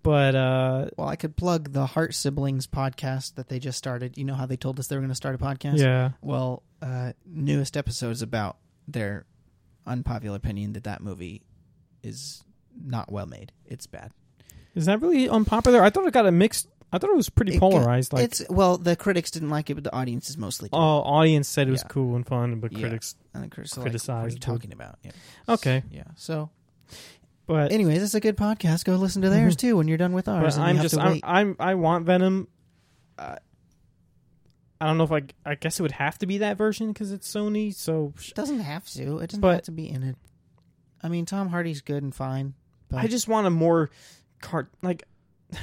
But 0.01 0.35
uh, 0.35 0.89
Well, 0.97 1.07
I 1.07 1.15
could 1.15 1.35
plug 1.35 1.71
the 1.73 1.85
Heart 1.87 2.13
Siblings 2.13 2.67
podcast 2.67 3.35
that 3.35 3.49
they 3.49 3.57
just 3.59 3.77
started. 3.77 4.17
You 4.19 4.23
know 4.23 4.35
how 4.35 4.45
they 4.45 4.55
told 4.57 4.79
us 4.79 4.85
they 4.87 4.95
were 4.95 4.99
going 5.01 5.09
to 5.09 5.15
start 5.15 5.33
a 5.33 5.39
podcast? 5.39 5.79
yeah, 5.79 6.11
Well, 6.21 6.61
uh, 6.81 7.13
newest 7.25 7.75
episode 7.77 8.11
is 8.11 8.21
about 8.21 8.57
their 8.87 9.25
unpopular 9.85 10.35
opinion 10.37 10.73
that 10.73 10.83
that 10.83 11.01
movie 11.01 11.43
is 12.03 12.43
not 12.83 13.11
well 13.11 13.25
made. 13.25 13.51
It's 13.65 13.87
bad. 13.87 14.11
is 14.75 14.85
that 14.87 15.01
really 15.01 15.29
unpopular? 15.29 15.81
I 15.83 15.89
thought 15.89 16.05
it 16.05 16.13
got 16.13 16.25
a 16.25 16.31
mixed. 16.31 16.67
I 16.93 16.97
thought 16.97 17.09
it 17.09 17.15
was 17.15 17.29
pretty 17.29 17.53
It 17.55 17.59
got- 17.59 17.71
polarized. 17.71 18.13
like, 18.13 18.23
it's 18.25 18.43
well, 18.49 18.77
the 18.77 18.95
critics 18.95 19.31
didn't 19.31 19.49
like 19.49 19.69
it, 19.69 19.75
but 19.75 19.83
the 19.83 19.93
audience 19.93 20.29
is 20.29 20.37
mostly. 20.37 20.69
did. 20.69 20.75
oh, 20.77 20.79
audience 21.01 21.47
said 21.47 21.67
it 21.67 21.71
was 21.71 21.81
Yeah. 21.81 21.87
cool 21.89 22.15
and 22.15 22.25
fun, 22.25 22.59
but 22.59 22.71
Yeah. 22.71 22.79
critics. 22.79 23.15
and 23.33 23.43
the 23.43 23.47
critics 23.49 23.77
are 23.77 23.81
like, 23.81 23.85
what 23.85 23.87
are 23.87 23.89
you 23.89 23.99
criticized 23.99 24.37
it. 24.37 24.41
talking 24.41 24.71
about? 24.73 24.97
Yeah. 25.03 25.11
Okay, 25.49 25.83
Yeah. 25.91 26.03
So, 26.15 26.49
but 27.47 27.71
anyways, 27.71 28.01
it's 28.01 28.13
a 28.15 28.19
good 28.19 28.37
podcast. 28.37 28.85
Go 28.85 28.95
listen 28.95 29.21
to 29.23 29.29
theirs 29.29 29.55
too 29.55 29.75
when 29.77 29.87
you're 29.87 29.97
done 29.97 30.13
with 30.13 30.27
ours. 30.27 30.55
But 30.55 30.61
and 30.61 30.63
you 30.63 30.69
I'm 30.69 30.75
have 30.77 30.83
just 30.83 30.95
to 30.95 31.01
I'm, 31.01 31.11
wait. 31.13 31.21
I'm 31.25 31.55
I 31.59 31.75
want 31.75 32.05
Venom. 32.05 32.47
Uh, 33.17 33.35
I 34.81 34.85
don't 34.87 34.97
know 34.97 35.05
if 35.05 35.11
I 35.11 35.23
I 35.45 35.55
guess 35.55 35.79
it 35.79 35.83
would 35.83 35.93
have 35.93 36.17
to 36.19 36.25
be 36.25 36.39
that 36.39 36.57
version 36.57 36.91
because 36.91 37.11
it's 37.11 37.31
Sony. 37.31 37.73
So 37.73 38.13
sh- 38.19 38.29
It 38.29 38.35
doesn't 38.35 38.59
have 38.59 38.85
to. 38.89 39.19
It 39.19 39.27
doesn't 39.29 39.41
But- 39.41 39.53
have 39.55 39.61
to 39.63 39.71
be 39.71 39.89
in 39.89 40.03
it. 40.03 40.15
I 41.01 41.07
mean, 41.09 41.25
Tom 41.25 41.49
Hardy's 41.49 41.81
good 41.81 42.01
and 42.03 42.13
fine. 42.13 42.53
But 42.89 42.97
I 42.99 43.07
just 43.07 43.27
want 43.27 43.47
a 43.47 43.49
more 43.51 43.89
cart 44.41 44.69
like 44.81 45.03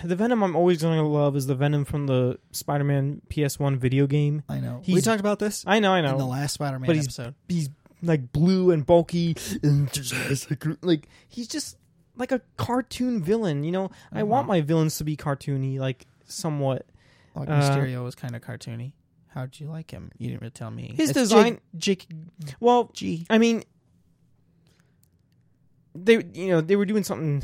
the 0.05 0.15
Venom 0.17 0.43
I'm 0.43 0.55
always 0.57 0.81
going 0.83 0.99
to 0.99 1.05
love 1.07 1.37
is 1.37 1.47
the 1.47 1.55
Venom 1.55 1.85
from 1.85 2.07
the 2.07 2.39
Spider-Man 2.53 3.21
PS1 3.29 3.77
video 3.79 4.07
game. 4.07 4.43
I 4.49 4.61
know 4.61 4.79
we 4.87 4.95
he's- 4.95 5.05
talked 5.05 5.21
about 5.21 5.39
this 5.41 5.65
I 5.67 5.81
know, 5.81 5.93
I 5.93 6.01
know. 6.01 6.11
in 6.13 6.17
the 6.19 6.25
know. 6.25 6.31
last 6.31 6.55
Spider-Man 6.55 6.87
But 6.87 6.97
he's- 6.97 7.07
episode. 7.07 7.35
He's 7.49 7.69
like 8.03 8.33
blue 8.33 8.71
and 8.71 8.85
bulky 8.87 9.37
and 9.63 9.93
just 9.93 10.51
like, 10.51 10.65
like 10.83 11.09
he's 11.29 11.49
just 11.49 11.77
like 12.17 12.33
a 12.33 12.41
cartoon 12.57 13.23
villain. 13.23 13.63
You 13.65 13.73
know, 13.73 13.91
I 14.13 14.19
Uh-huh. 14.19 14.27
want 14.27 14.49
my 14.49 14.61
villains 14.61 14.97
to 14.99 15.05
be 15.05 15.17
cartoony, 15.17 15.79
like 15.79 16.07
somewhat. 16.27 16.87
Like 17.35 17.49
uh, 17.49 17.61
Mysterio 17.61 18.05
was 18.05 18.15
kind 18.15 18.35
of 18.37 18.43
cartoony. 18.43 18.93
How'd 19.35 19.59
you 19.59 19.67
like 19.69 19.91
him? 19.91 20.11
You 20.19 20.29
didn't 20.29 20.43
really 20.43 20.51
tell 20.51 20.71
me. 20.71 20.93
His 20.97 21.11
It's 21.11 21.19
design- 21.19 21.61
Jake, 21.77 22.07
Jake 22.09 22.57
Well, 22.61 22.91
G. 22.93 23.27
I 23.31 23.39
mean, 23.39 23.63
they 25.95 26.23
you 26.35 26.49
know 26.49 26.61
they 26.61 26.77
were 26.77 26.87
doing 26.87 27.05
something. 27.05 27.43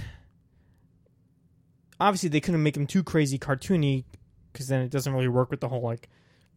Obviously, 2.01 2.29
they 2.29 2.41
couldn't 2.41 2.63
make 2.63 2.77
him 2.77 2.87
too 2.87 3.03
crazy 3.03 3.39
cartoony 3.39 4.05
because 4.53 4.69
then 4.69 4.83
it 4.83 4.91
doesn't 4.91 5.13
really 5.13 5.29
work 5.29 5.51
with 5.51 5.61
the 5.61 5.69
whole 5.69 5.81
like, 5.83 6.09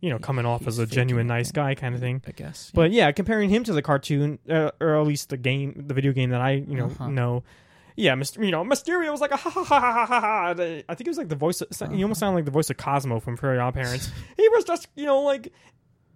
you 0.01 0.09
know, 0.09 0.19
coming 0.19 0.45
off 0.45 0.59
He's 0.61 0.67
as 0.69 0.79
a 0.79 0.81
faking 0.85 0.95
genuine 0.95 1.25
it, 1.27 1.29
nice 1.29 1.47
yeah. 1.47 1.53
guy 1.63 1.75
kind 1.75 1.95
of 1.95 2.01
thing. 2.01 2.21
I 2.27 2.31
guess. 2.31 2.71
But 2.73 2.91
yeah, 2.91 3.11
comparing 3.11 3.49
him 3.49 3.63
to 3.63 3.73
the 3.73 3.81
cartoon, 3.81 4.37
uh, 4.49 4.71
or 4.79 4.99
at 4.99 5.07
least 5.07 5.29
the 5.29 5.37
game, 5.37 5.85
the 5.87 5.93
video 5.93 6.11
game 6.11 6.29
that 6.31 6.41
I 6.41 6.51
you 6.51 6.75
know 6.75 6.85
Uh-huh. 6.87 7.09
know. 7.09 7.43
Yeah, 7.95 8.15
Myster- 8.15 8.43
you 8.45 8.51
know, 8.51 8.63
Mysterio 8.63 9.11
was 9.11 9.21
like 9.21 9.31
a 9.31 9.37
ha 9.37 9.49
ha 9.49 9.63
ha 9.63 9.79
ha 9.79 10.05
ha 10.05 10.19
ha. 10.21 10.47
I 10.47 10.53
think 10.53 11.01
it 11.01 11.07
was 11.07 11.17
like 11.17 11.29
the 11.29 11.35
voice. 11.35 11.61
Of, 11.61 11.69
He 11.91 12.01
almost 12.03 12.19
sounded 12.19 12.35
like 12.35 12.45
the 12.45 12.51
voice 12.51 12.69
of 12.69 12.77
Cosmo 12.77 13.19
from 13.19 13.37
Fairly 13.37 13.59
Odd 13.59 13.73
Parents. 13.73 14.09
he 14.37 14.47
was 14.49 14.63
just, 14.63 14.87
you 14.95 15.05
know, 15.05 15.21
like, 15.21 15.51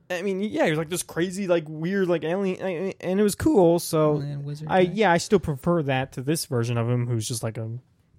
I 0.10 0.22
mean, 0.22 0.42
yeah, 0.42 0.66
he 0.66 0.70
was 0.72 0.78
like 0.78 0.90
this 0.90 1.04
crazy, 1.04 1.48
like 1.48 1.66
weird, 1.68 2.08
like 2.08 2.24
alien, 2.24 2.94
and 3.02 3.20
it 3.20 3.24
was 3.24 3.36
cool. 3.36 3.80
So 3.80 4.24
wizard 4.44 4.68
I 4.70 4.86
guy. 4.86 4.92
yeah, 4.94 5.12
I 5.12 5.18
still 5.18 5.40
prefer 5.40 5.84
that 5.84 6.14
to 6.14 6.22
this 6.22 6.46
version 6.46 6.78
of 6.78 6.90
him, 6.90 7.08
who's 7.08 7.28
just 7.28 7.44
like 7.44 7.58
a 7.58 7.70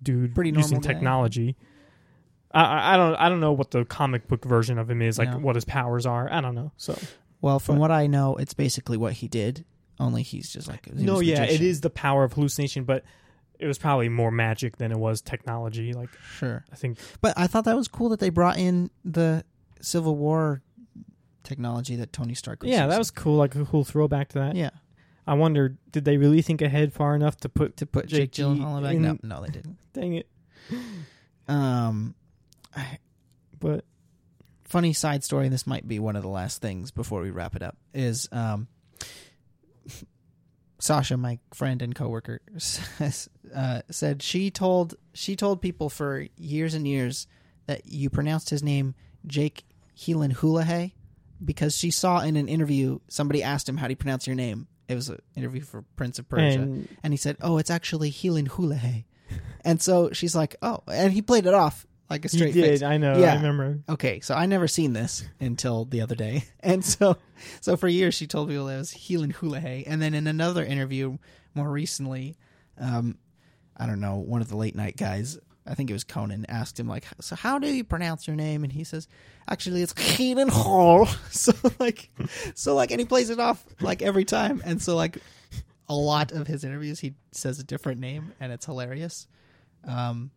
dude 0.03 0.35
Pretty 0.35 0.51
using 0.51 0.63
normal 0.77 0.81
guy. 0.81 0.93
technology. 0.95 1.57
I, 2.53 2.95
I 2.95 2.97
don't 2.97 3.15
I 3.17 3.29
don't 3.29 3.41
know 3.41 3.53
what 3.53 3.71
the 3.71 3.85
comic 3.85 4.29
book 4.29 4.45
version 4.45 4.79
of 4.79 4.91
him 4.91 5.03
is 5.03 5.19
like. 5.19 5.31
No. 5.31 5.39
What 5.39 5.55
his 5.57 5.65
powers 5.65 6.07
are, 6.07 6.31
I 6.33 6.41
don't 6.41 6.55
know. 6.55 6.73
So 6.77 6.99
Well, 7.41 7.59
from 7.59 7.79
what 7.79 7.91
I 7.91 8.07
know, 8.07 8.37
it's 8.37 8.55
basically 8.55 8.97
what 8.97 9.13
he 9.15 9.29
did. 9.29 9.65
Only 9.99 10.23
he's 10.23 10.51
just 10.53 10.69
like 10.69 10.87
he 10.87 11.05
no, 11.05 11.15
was 11.15 11.23
a 11.23 11.25
yeah, 11.25 11.37
it 11.37 11.41
magician. 11.43 11.67
is 11.67 11.81
the 11.81 11.91
power 11.91 12.25
of 12.25 12.33
hallucination, 12.35 12.85
but 12.85 13.03
it 13.59 13.67
was 13.67 13.79
probably 13.79 14.09
more 14.09 14.31
magic 14.31 14.77
than 14.77 14.93
it 14.93 14.99
was 14.99 15.21
technology. 15.21 15.93
Like 15.93 16.11
sure. 16.39 16.65
I 16.73 16.77
think 16.77 16.99
But 17.21 17.35
I 17.37 17.47
thought 17.47 17.65
that 17.65 17.77
was 17.77 17.89
cool 17.89 18.09
that 18.11 18.21
they 18.21 18.31
brought 18.31 18.59
in 18.59 18.91
the 19.05 19.45
Civil 19.81 20.17
War 20.17 20.63
technology 21.43 21.97
that 21.97 22.13
Tony 22.13 22.35
Stark. 22.35 22.63
Was 22.63 22.71
yeah, 22.71 22.81
that 22.81 22.87
using. 22.87 22.99
was 22.99 23.11
cool. 23.11 23.37
Like 23.37 23.55
a 23.55 23.65
cool 23.65 23.85
throwback 23.85 24.29
to 24.31 24.39
that. 24.41 24.57
yeah. 24.57 24.71
I 25.29 25.35
wonder, 25.35 25.77
did 25.91 26.05
they 26.05 26.19
really 26.19 26.41
think 26.41 26.63
ahead 26.63 26.93
far 26.93 27.17
enough 27.17 27.37
to 27.39 27.49
put? 27.49 27.77
To 27.79 27.87
put 27.87 28.07
Jake, 28.07 28.31
Gyllenhaal 28.31 28.81
back. 28.83 28.95
in- 28.95 29.03
No, 29.03 29.19
no, 29.25 29.41
they 29.43 29.49
didn't. 29.49 29.77
Dang 29.93 30.15
it! 30.15 30.29
Um, 31.49 32.15
But 33.59 33.85
funny 34.65 34.93
side 34.93 35.25
story. 35.25 35.47
and 35.47 35.53
This 35.53 35.67
might 35.67 35.89
be 35.89 35.99
one 35.99 36.15
of 36.17 36.23
the 36.23 36.29
last 36.29 36.61
things 36.63 36.91
before 36.91 37.23
we 37.23 37.31
wrap 37.31 37.57
it 37.57 37.63
up. 37.63 37.77
Is 37.95 38.29
um, 38.33 38.69
Sasha, 40.87 41.17
my 41.17 41.39
friend 41.53 41.83
and 41.83 41.95
coworker, 41.95 42.41
says, 42.59 43.29
uh, 43.55 43.83
said 43.91 44.23
she 44.23 44.51
told 44.51 44.95
she 45.15 45.37
told 45.37 45.61
people 45.61 45.91
for 45.91 46.27
years 46.37 46.75
and 46.75 46.87
years 46.87 47.27
that 47.67 47.87
you 47.87 48.09
pronounced 48.11 48.51
his 48.51 48.63
name 48.63 48.95
Jake 49.27 49.65
Heelan 49.99 50.37
Houlihay 50.37 50.93
because 51.45 51.77
she 51.77 51.91
saw 51.91 52.21
in 52.21 52.37
an 52.37 52.49
interview 52.49 53.01
somebody 53.09 53.43
asked 53.43 53.69
him 53.69 53.77
how 53.79 53.87
do 53.89 53.93
you 53.93 53.97
pronounce 53.97 54.27
your 54.27 54.37
name. 54.37 54.69
It 54.89 54.95
was 54.95 55.09
an 55.09 55.21
interview 55.35 55.63
for 55.63 55.83
Prince 55.97 56.21
of 56.21 56.29
Persia. 56.29 56.61
and 56.61 56.89
And 57.03 57.13
he 57.13 57.17
said, 57.17 57.37
"Oh, 57.41 57.59
it's 57.59 57.71
actually 57.71 58.11
Heelan 58.13 58.49
Houlihay." 58.49 59.05
and 59.65 59.83
so 59.83 60.13
she's 60.13 60.37
like, 60.37 60.55
"Oh," 60.63 60.83
and 60.87 61.13
he 61.13 61.21
played 61.21 61.47
it 61.47 61.55
off 61.55 61.87
like 62.09 62.25
a 62.25 62.29
straight 62.29 62.55
did. 62.55 62.65
face. 62.65 62.83
I 62.83 62.99
know. 62.99 63.19
Yeah. 63.19 63.33
I 63.33 63.37
remember. 63.37 63.81
Okay, 63.89 64.21
so 64.21 64.35
I 64.35 64.47
never 64.47 64.69
seen 64.69 64.93
this 64.93 65.25
until 65.41 65.85
the 65.85 66.01
other 66.01 66.15
day, 66.15 66.45
and 66.61 66.85
so 66.85 67.17
so 67.61 67.77
for 67.77 67.89
years 67.89 68.15
she 68.15 68.27
told 68.27 68.49
people 68.49 68.69
it 68.69 68.79
was 68.79 68.93
Heelan 68.93 69.35
Houlihay, 69.35 69.85
and 69.87 70.01
then 70.01 70.15
in 70.15 70.27
another 70.27 70.65
interview 70.65 71.19
more 71.55 71.71
recently, 71.71 72.37
um, 72.79 73.19
I 73.77 73.87
don't 73.87 74.01
know, 74.01 74.17
one 74.17 74.41
of 74.41 74.49
the 74.49 74.57
late 74.57 74.77
night 74.77 74.97
guys, 74.97 75.39
I 75.67 75.75
think 75.75 75.91
it 75.91 75.95
was 75.95 76.05
Conan, 76.05 76.47
asked 76.49 76.79
him 76.79 76.89
like, 76.89 77.07
"So 77.21 77.35
how 77.35 77.59
do 77.59 77.69
you 77.69 77.83
pronounce 77.83 78.27
your 78.27 78.37
name?" 78.37 78.63
And 78.63 78.73
he 78.73 78.85
says, 78.85 79.09
"Actually, 79.49 79.83
it's 79.83 79.95
Heelan 79.95 80.51
Hall." 80.51 81.09
So 81.31 81.53
like, 81.79 82.11
so 82.55 82.75
like, 82.75 82.91
and 82.91 83.01
he 83.01 83.07
plays 83.07 83.31
it 83.31 83.41
off 83.41 83.65
like 83.81 84.01
every 84.01 84.25
time, 84.25 84.63
and 84.65 84.81
so 84.81 84.95
like, 84.97 85.19
a 85.89 85.95
lot 85.95 86.33
of 86.33 86.47
his 86.47 86.65
interviews 86.65 87.01
he 87.01 87.15
says 87.33 87.59
a 87.59 87.65
different 87.65 88.01
name, 88.01 88.33
and 88.41 88.53
it's 88.53 88.67
hilarious. 88.67 89.27
Um, 89.87 90.31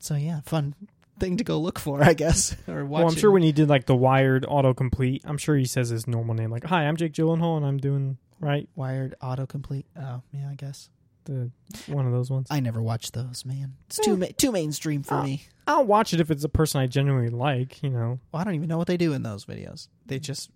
so 0.00 0.14
yeah, 0.16 0.40
fun 0.40 0.74
thing 1.22 1.36
to 1.38 1.44
go 1.44 1.58
look 1.58 1.78
for, 1.78 2.02
I 2.02 2.14
guess. 2.14 2.56
Or 2.68 2.84
watch 2.84 2.98
Well, 3.00 3.08
I'm 3.10 3.16
it. 3.16 3.20
sure 3.20 3.30
when 3.30 3.42
he 3.42 3.52
did 3.52 3.68
like 3.68 3.86
the 3.86 3.94
Wired 3.96 4.44
autocomplete, 4.44 5.20
I'm 5.24 5.38
sure 5.38 5.56
he 5.56 5.64
says 5.64 5.88
his 5.90 6.06
normal 6.06 6.34
name, 6.34 6.50
like 6.50 6.64
"Hi, 6.64 6.86
I'm 6.88 6.96
Jake 6.96 7.12
Gyllenhaal, 7.12 7.56
and 7.56 7.64
I'm 7.64 7.78
doing 7.78 8.18
right." 8.40 8.68
Wired 8.74 9.14
autocomplete. 9.22 9.84
Oh, 9.96 10.22
yeah, 10.32 10.48
I 10.50 10.54
guess. 10.54 10.90
the 11.24 11.50
one 11.86 12.04
of 12.06 12.12
those 12.12 12.30
ones. 12.30 12.48
I 12.50 12.58
never 12.60 12.82
watched 12.82 13.12
those, 13.12 13.44
man. 13.44 13.74
It's 13.86 13.98
too 13.98 14.14
eh. 14.14 14.16
ma- 14.16 14.26
too 14.36 14.50
mainstream 14.52 15.02
for 15.04 15.22
me. 15.22 15.44
I'll 15.68 15.84
watch 15.84 16.12
it 16.12 16.18
if 16.20 16.30
it's 16.32 16.42
a 16.42 16.48
person 16.48 16.80
I 16.80 16.88
genuinely 16.88 17.30
like. 17.30 17.80
You 17.82 17.90
know, 17.90 18.18
Well, 18.32 18.40
I 18.40 18.44
don't 18.44 18.54
even 18.56 18.68
know 18.68 18.78
what 18.78 18.88
they 18.88 18.96
do 18.96 19.12
in 19.12 19.22
those 19.22 19.44
videos. 19.44 19.86
They 20.06 20.18
just 20.18 20.50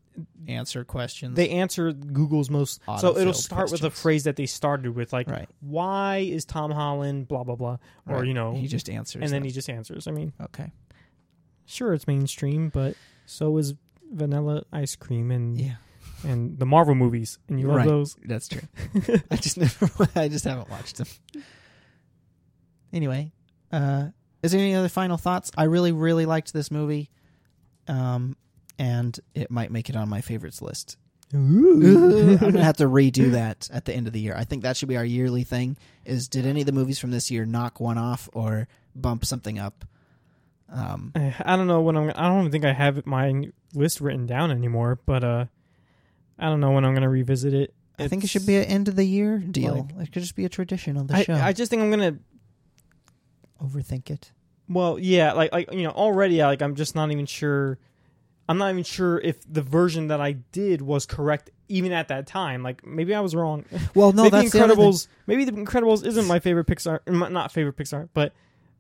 answer 0.48 0.84
questions. 0.84 1.36
they 1.36 1.48
answer 1.50 1.92
Google's 1.92 2.48
most. 2.50 2.80
So 3.00 3.16
it'll 3.16 3.32
start 3.32 3.70
with 3.70 3.82
a 3.84 3.90
phrase 3.90 4.24
that 4.24 4.36
they 4.36 4.46
started 4.46 4.94
with, 4.94 5.12
like, 5.12 5.28
right. 5.28 5.48
"Why 5.60 6.18
is 6.18 6.44
Tom 6.44 6.70
Holland?" 6.70 7.28
Blah 7.28 7.44
blah 7.44 7.56
blah, 7.56 7.76
or 8.08 8.16
right. 8.16 8.26
you 8.26 8.34
know, 8.34 8.54
he 8.54 8.66
just 8.66 8.88
answers. 8.88 9.22
and 9.22 9.30
then 9.32 9.44
he 9.44 9.50
just 9.50 9.68
answers. 9.68 10.06
I 10.06 10.10
mean, 10.12 10.32
okay. 10.40 10.72
sure, 11.64 11.92
it's 11.94 12.06
mainstream, 12.06 12.68
but 12.70 12.94
so 13.26 13.56
is 13.58 13.74
vanilla 14.12 14.62
ice 14.72 14.94
cream 14.96 15.30
and 15.30 15.60
Yeah, 15.60 15.74
and 16.24 16.58
the 16.58 16.66
Marvel 16.66 16.94
movies, 16.94 17.38
and 17.48 17.58
you 17.58 17.66
love 17.66 17.76
Right. 17.78 17.86
those. 17.88 18.16
that's 18.24 18.48
true. 18.48 18.62
I 19.30 19.36
just 19.36 19.58
never. 19.58 20.08
I 20.14 20.28
just 20.28 20.44
haven't 20.44 20.70
watched 20.70 20.96
them. 20.98 21.06
Anyway, 22.92 23.32
uh, 23.72 24.06
is 24.42 24.52
there 24.52 24.60
any 24.60 24.74
other 24.74 24.88
final 24.88 25.16
thoughts? 25.16 25.50
I 25.56 25.64
really, 25.64 25.92
really 25.92 26.24
liked 26.24 26.52
this 26.52 26.70
movie, 26.70 27.10
um, 27.88 28.36
and 28.78 29.18
it 29.34 29.50
might 29.50 29.70
make 29.70 29.88
it 29.88 29.96
on 29.96 30.08
my 30.08 30.20
favorites 30.20 30.60
list. 30.62 30.96
I'm 31.32 32.36
gonna 32.38 32.62
have 32.62 32.76
to 32.76 32.84
redo 32.84 33.32
that 33.32 33.68
at 33.72 33.84
the 33.84 33.92
end 33.92 34.06
of 34.06 34.12
the 34.12 34.20
year. 34.20 34.34
I 34.36 34.44
think 34.44 34.62
that 34.62 34.76
should 34.76 34.88
be 34.88 34.96
our 34.96 35.04
yearly 35.04 35.42
thing. 35.42 35.76
Is 36.04 36.28
did 36.28 36.46
any 36.46 36.60
of 36.60 36.66
the 36.66 36.72
movies 36.72 36.98
from 36.98 37.10
this 37.10 37.30
year 37.30 37.44
knock 37.44 37.80
one 37.80 37.98
off 37.98 38.28
or 38.32 38.68
bump 38.94 39.24
something 39.24 39.58
up? 39.58 39.84
Um, 40.68 41.12
I 41.16 41.34
I 41.44 41.56
don't 41.56 41.66
know 41.66 41.80
when 41.80 41.96
I'm. 41.96 42.10
I 42.10 42.28
don't 42.28 42.40
even 42.40 42.52
think 42.52 42.64
I 42.64 42.72
have 42.72 43.04
my 43.06 43.50
list 43.74 44.00
written 44.00 44.26
down 44.26 44.50
anymore, 44.52 45.00
but 45.04 45.24
uh, 45.24 45.46
I 46.38 46.46
don't 46.46 46.60
know 46.60 46.70
when 46.70 46.84
I'm 46.84 46.94
gonna 46.94 47.08
revisit 47.08 47.54
it. 47.54 47.74
I 47.98 48.08
think 48.08 48.24
it 48.24 48.28
should 48.28 48.46
be 48.46 48.56
an 48.56 48.64
end 48.64 48.88
of 48.88 48.96
the 48.96 49.04
year 49.04 49.38
deal. 49.38 49.88
like- 49.96 50.08
it 50.08 50.12
could 50.12 50.22
just 50.22 50.36
be 50.36 50.44
a 50.44 50.48
tradition 50.48 50.96
of 50.96 51.08
the 51.08 51.16
I, 51.16 51.22
show. 51.24 51.34
I 51.34 51.52
just 51.52 51.70
think 51.70 51.82
I'm 51.82 51.90
gonna. 51.90 52.18
Overthink 53.62 54.10
it. 54.10 54.32
Well, 54.68 54.98
yeah, 54.98 55.32
like 55.32 55.52
like 55.52 55.72
you 55.72 55.84
know, 55.84 55.90
already 55.90 56.42
like 56.42 56.62
I'm 56.62 56.74
just 56.74 56.94
not 56.94 57.10
even 57.10 57.26
sure. 57.26 57.78
I'm 58.49 58.59
not 58.59 58.70
even 58.70 58.84
sure 58.84 59.18
if 59.18 59.38
the 59.53 59.62
version 59.62 60.09
that 60.09 60.20
I 60.20 60.32
did 60.32 60.80
was 60.82 61.05
correct 61.07 61.51
even 61.68 61.92
at 61.92 62.09
that 62.09 62.26
time. 62.26 62.62
Like 62.62 62.86
maybe 62.86 63.14
I 63.14 63.20
was 63.20 63.34
wrong. 63.34 63.64
Well, 63.94 64.12
no, 64.12 64.24
maybe 64.24 64.30
that's 64.30 64.53
the 64.53 64.59
thing. 64.61 64.68
Incredibles. 64.70 65.09
Maybe 65.26 65.44
the 65.44 65.53
Incredibles 65.53 66.05
isn't 66.07 66.26
my 66.26 66.38
favorite 66.38 66.66
Pixar. 66.66 67.01
Not 67.30 67.51
favorite 67.53 67.76
Pixar, 67.76 68.09
but 68.14 68.32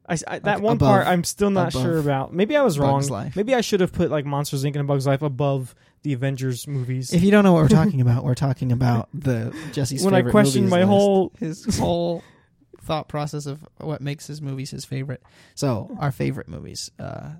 I, 0.08 0.14
I- 0.28 0.38
that 0.38 0.56
Okay, 0.56 0.62
one 0.64 0.76
above- 0.76 0.88
part 0.88 1.06
I'm 1.08 1.24
still 1.24 1.50
not 1.50 1.72
sure 1.72 1.98
about. 1.98 2.32
Maybe 2.32 2.56
I 2.56 2.62
was 2.62 2.78
wrong. 2.78 3.04
Life. 3.08 3.34
Maybe 3.34 3.54
I 3.54 3.60
should 3.60 3.80
have 3.80 3.92
put 3.92 4.10
like 4.10 4.24
Monsters 4.24 4.62
Inc. 4.62 4.68
and 4.68 4.82
A 4.82 4.84
Bug's 4.84 5.06
Life 5.06 5.22
above 5.22 5.74
the 6.02 6.12
Avengers 6.12 6.68
movies. 6.68 7.12
If 7.12 7.24
you 7.24 7.32
don't 7.32 7.42
know 7.42 7.52
what 7.52 7.62
we're 7.62 7.68
talking 7.84 8.00
about, 8.00 8.22
we're 8.24 8.34
talking 8.36 8.70
about 8.70 9.08
the 9.12 9.52
Jesse's 9.72 10.04
when 10.04 10.14
I 10.14 10.18
favorite 10.18 10.30
questioned 10.30 10.68
my 10.70 10.78
list. 10.80 10.88
whole 10.88 11.32
his 11.40 11.78
whole 11.78 12.22
thought 12.82 13.08
process 13.08 13.46
of 13.46 13.66
what 13.78 14.00
makes 14.00 14.28
his 14.28 14.40
movies 14.40 14.70
his 14.70 14.84
favorite. 14.84 15.20
So 15.56 15.96
our 15.98 16.12
favorite 16.12 16.46
movies. 16.46 16.92
Uh, 17.00 17.30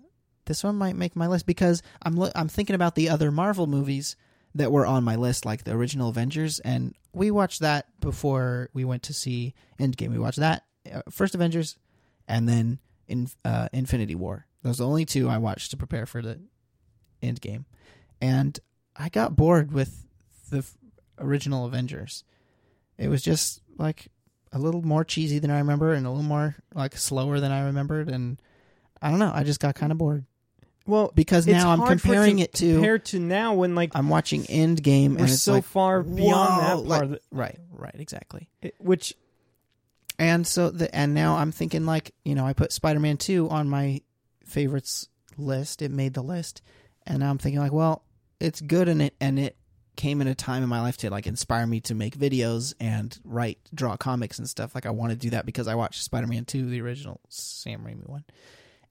this 0.47 0.64
one 0.64 0.76
might 0.76 0.97
make 0.97 1.14
my 1.14 1.26
list 1.26 1.47
because 1.47 1.82
I'm 2.03 2.16
lo- 2.16 2.32
I'm 2.34 2.49
thinking 2.49 2.74
about 2.74 2.94
the 2.94 3.09
other 3.09 3.30
Marvel 3.30 3.66
movies 3.66 4.16
that 4.55 4.72
were 4.72 4.86
on 4.86 5.05
my 5.05 5.16
list, 5.16 5.44
like 5.44 5.64
the 5.64 5.72
original 5.72 6.09
Avengers, 6.09 6.61
and 6.61 6.94
we 7.12 7.30
watched 7.30 7.61
that 7.61 7.86
before 8.01 8.70
we 8.72 8.84
went 8.84 9.03
to 9.05 9.14
see 9.14 9.55
Endgame. 9.78 10.11
We 10.11 10.18
watched 10.18 10.38
that 10.38 10.64
uh, 10.92 11.03
first 11.11 11.34
Avengers, 11.34 11.76
and 12.26 12.49
then 12.49 12.78
in 13.07 13.28
uh, 13.44 13.68
Infinity 13.72 14.14
War. 14.14 14.47
Those 14.62 14.80
are 14.80 14.84
the 14.84 14.88
only 14.88 15.05
two 15.05 15.28
I 15.28 15.38
watched 15.38 15.70
to 15.72 15.76
prepare 15.76 16.07
for 16.07 16.22
the 16.22 16.40
Endgame, 17.22 17.64
and 18.20 18.59
I 18.97 19.09
got 19.09 19.36
bored 19.36 19.72
with 19.72 20.07
the 20.51 20.59
f- 20.59 20.76
original 21.18 21.66
Avengers. 21.66 22.24
It 22.99 23.09
was 23.09 23.22
just 23.22 23.61
like 23.78 24.09
a 24.53 24.59
little 24.59 24.82
more 24.82 25.05
cheesy 25.05 25.38
than 25.38 25.51
I 25.51 25.59
remember, 25.59 25.92
and 25.92 26.07
a 26.07 26.11
little 26.11 26.24
more 26.24 26.57
like 26.74 26.97
slower 26.97 27.40
than 27.40 27.53
I 27.53 27.64
remembered, 27.64 28.09
and 28.09 28.40
I 29.03 29.11
don't 29.11 29.18
know. 29.18 29.32
I 29.34 29.42
just 29.44 29.61
got 29.61 29.74
kind 29.74 29.92
of 29.92 29.99
bored 29.99 30.24
well, 30.87 31.12
because 31.14 31.47
now 31.47 31.70
I'm 31.70 31.87
comparing 31.87 32.39
to 32.39 32.43
it 32.45 32.53
to 32.55 32.74
compared 32.74 33.05
to 33.07 33.18
now 33.18 33.55
when 33.55 33.74
like 33.74 33.93
I'm 33.95 34.09
watching 34.09 34.45
Endgame, 34.45 35.11
we're 35.12 35.20
and 35.22 35.30
it's 35.30 35.43
so 35.43 35.55
like 35.55 35.64
far 35.64 36.03
beyond 36.03 36.62
that 36.62 36.74
part, 36.74 36.84
like- 36.87 37.03
of 37.03 37.11
the, 37.11 37.20
right, 37.30 37.59
right, 37.70 37.95
exactly. 37.99 38.49
it- 38.62 38.74
which 38.78 39.14
And 40.18 40.47
so 40.47 40.70
the 40.70 40.95
and 40.95 41.12
now 41.14 41.37
I'm 41.37 41.53
thinking 41.53 41.84
like 41.84 42.14
you 42.24 42.34
know 42.34 42.47
I 42.47 42.53
put 42.53 42.72
Spider 42.72 43.01
Man 43.01 43.16
two 43.16 43.49
on 43.51 43.68
my 43.68 44.01
favorites 44.45 45.09
list. 45.37 45.82
It 45.82 45.91
made 45.91 46.14
the 46.14 46.22
list, 46.22 46.62
and 47.07 47.18
now 47.20 47.30
I'm 47.30 47.39
thinking 47.39 47.61
like, 47.61 47.72
well, 47.72 48.03
it's 48.41 48.61
good 48.61 48.89
and 48.89 49.03
it 49.03 49.14
and 49.20 49.39
it 49.39 49.57
came 49.97 50.20
in 50.20 50.28
a 50.28 50.34
time 50.34 50.62
in 50.62 50.68
my 50.68 50.80
life 50.82 50.99
to 50.99 51.09
like 51.11 51.26
inspire 51.26 51.66
me 51.66 51.80
to 51.80 51.95
make 51.95 52.16
videos 52.18 52.74
and 52.78 53.18
write, 53.24 53.59
draw 53.74 53.97
comics 53.97 54.39
and 54.39 54.47
stuff. 54.49 54.74
Like 54.74 54.84
I 54.84 54.91
want 54.91 55.11
to 55.11 55.16
do 55.16 55.30
that 55.30 55.47
because 55.47 55.68
I 55.68 55.74
watched 55.74 56.03
Spider 56.03 56.26
Man 56.26 56.45
two, 56.45 56.68
the 56.68 56.80
original 56.82 57.20
Sam 57.28 57.80
Raimi 57.80 58.07
one, 58.09 58.24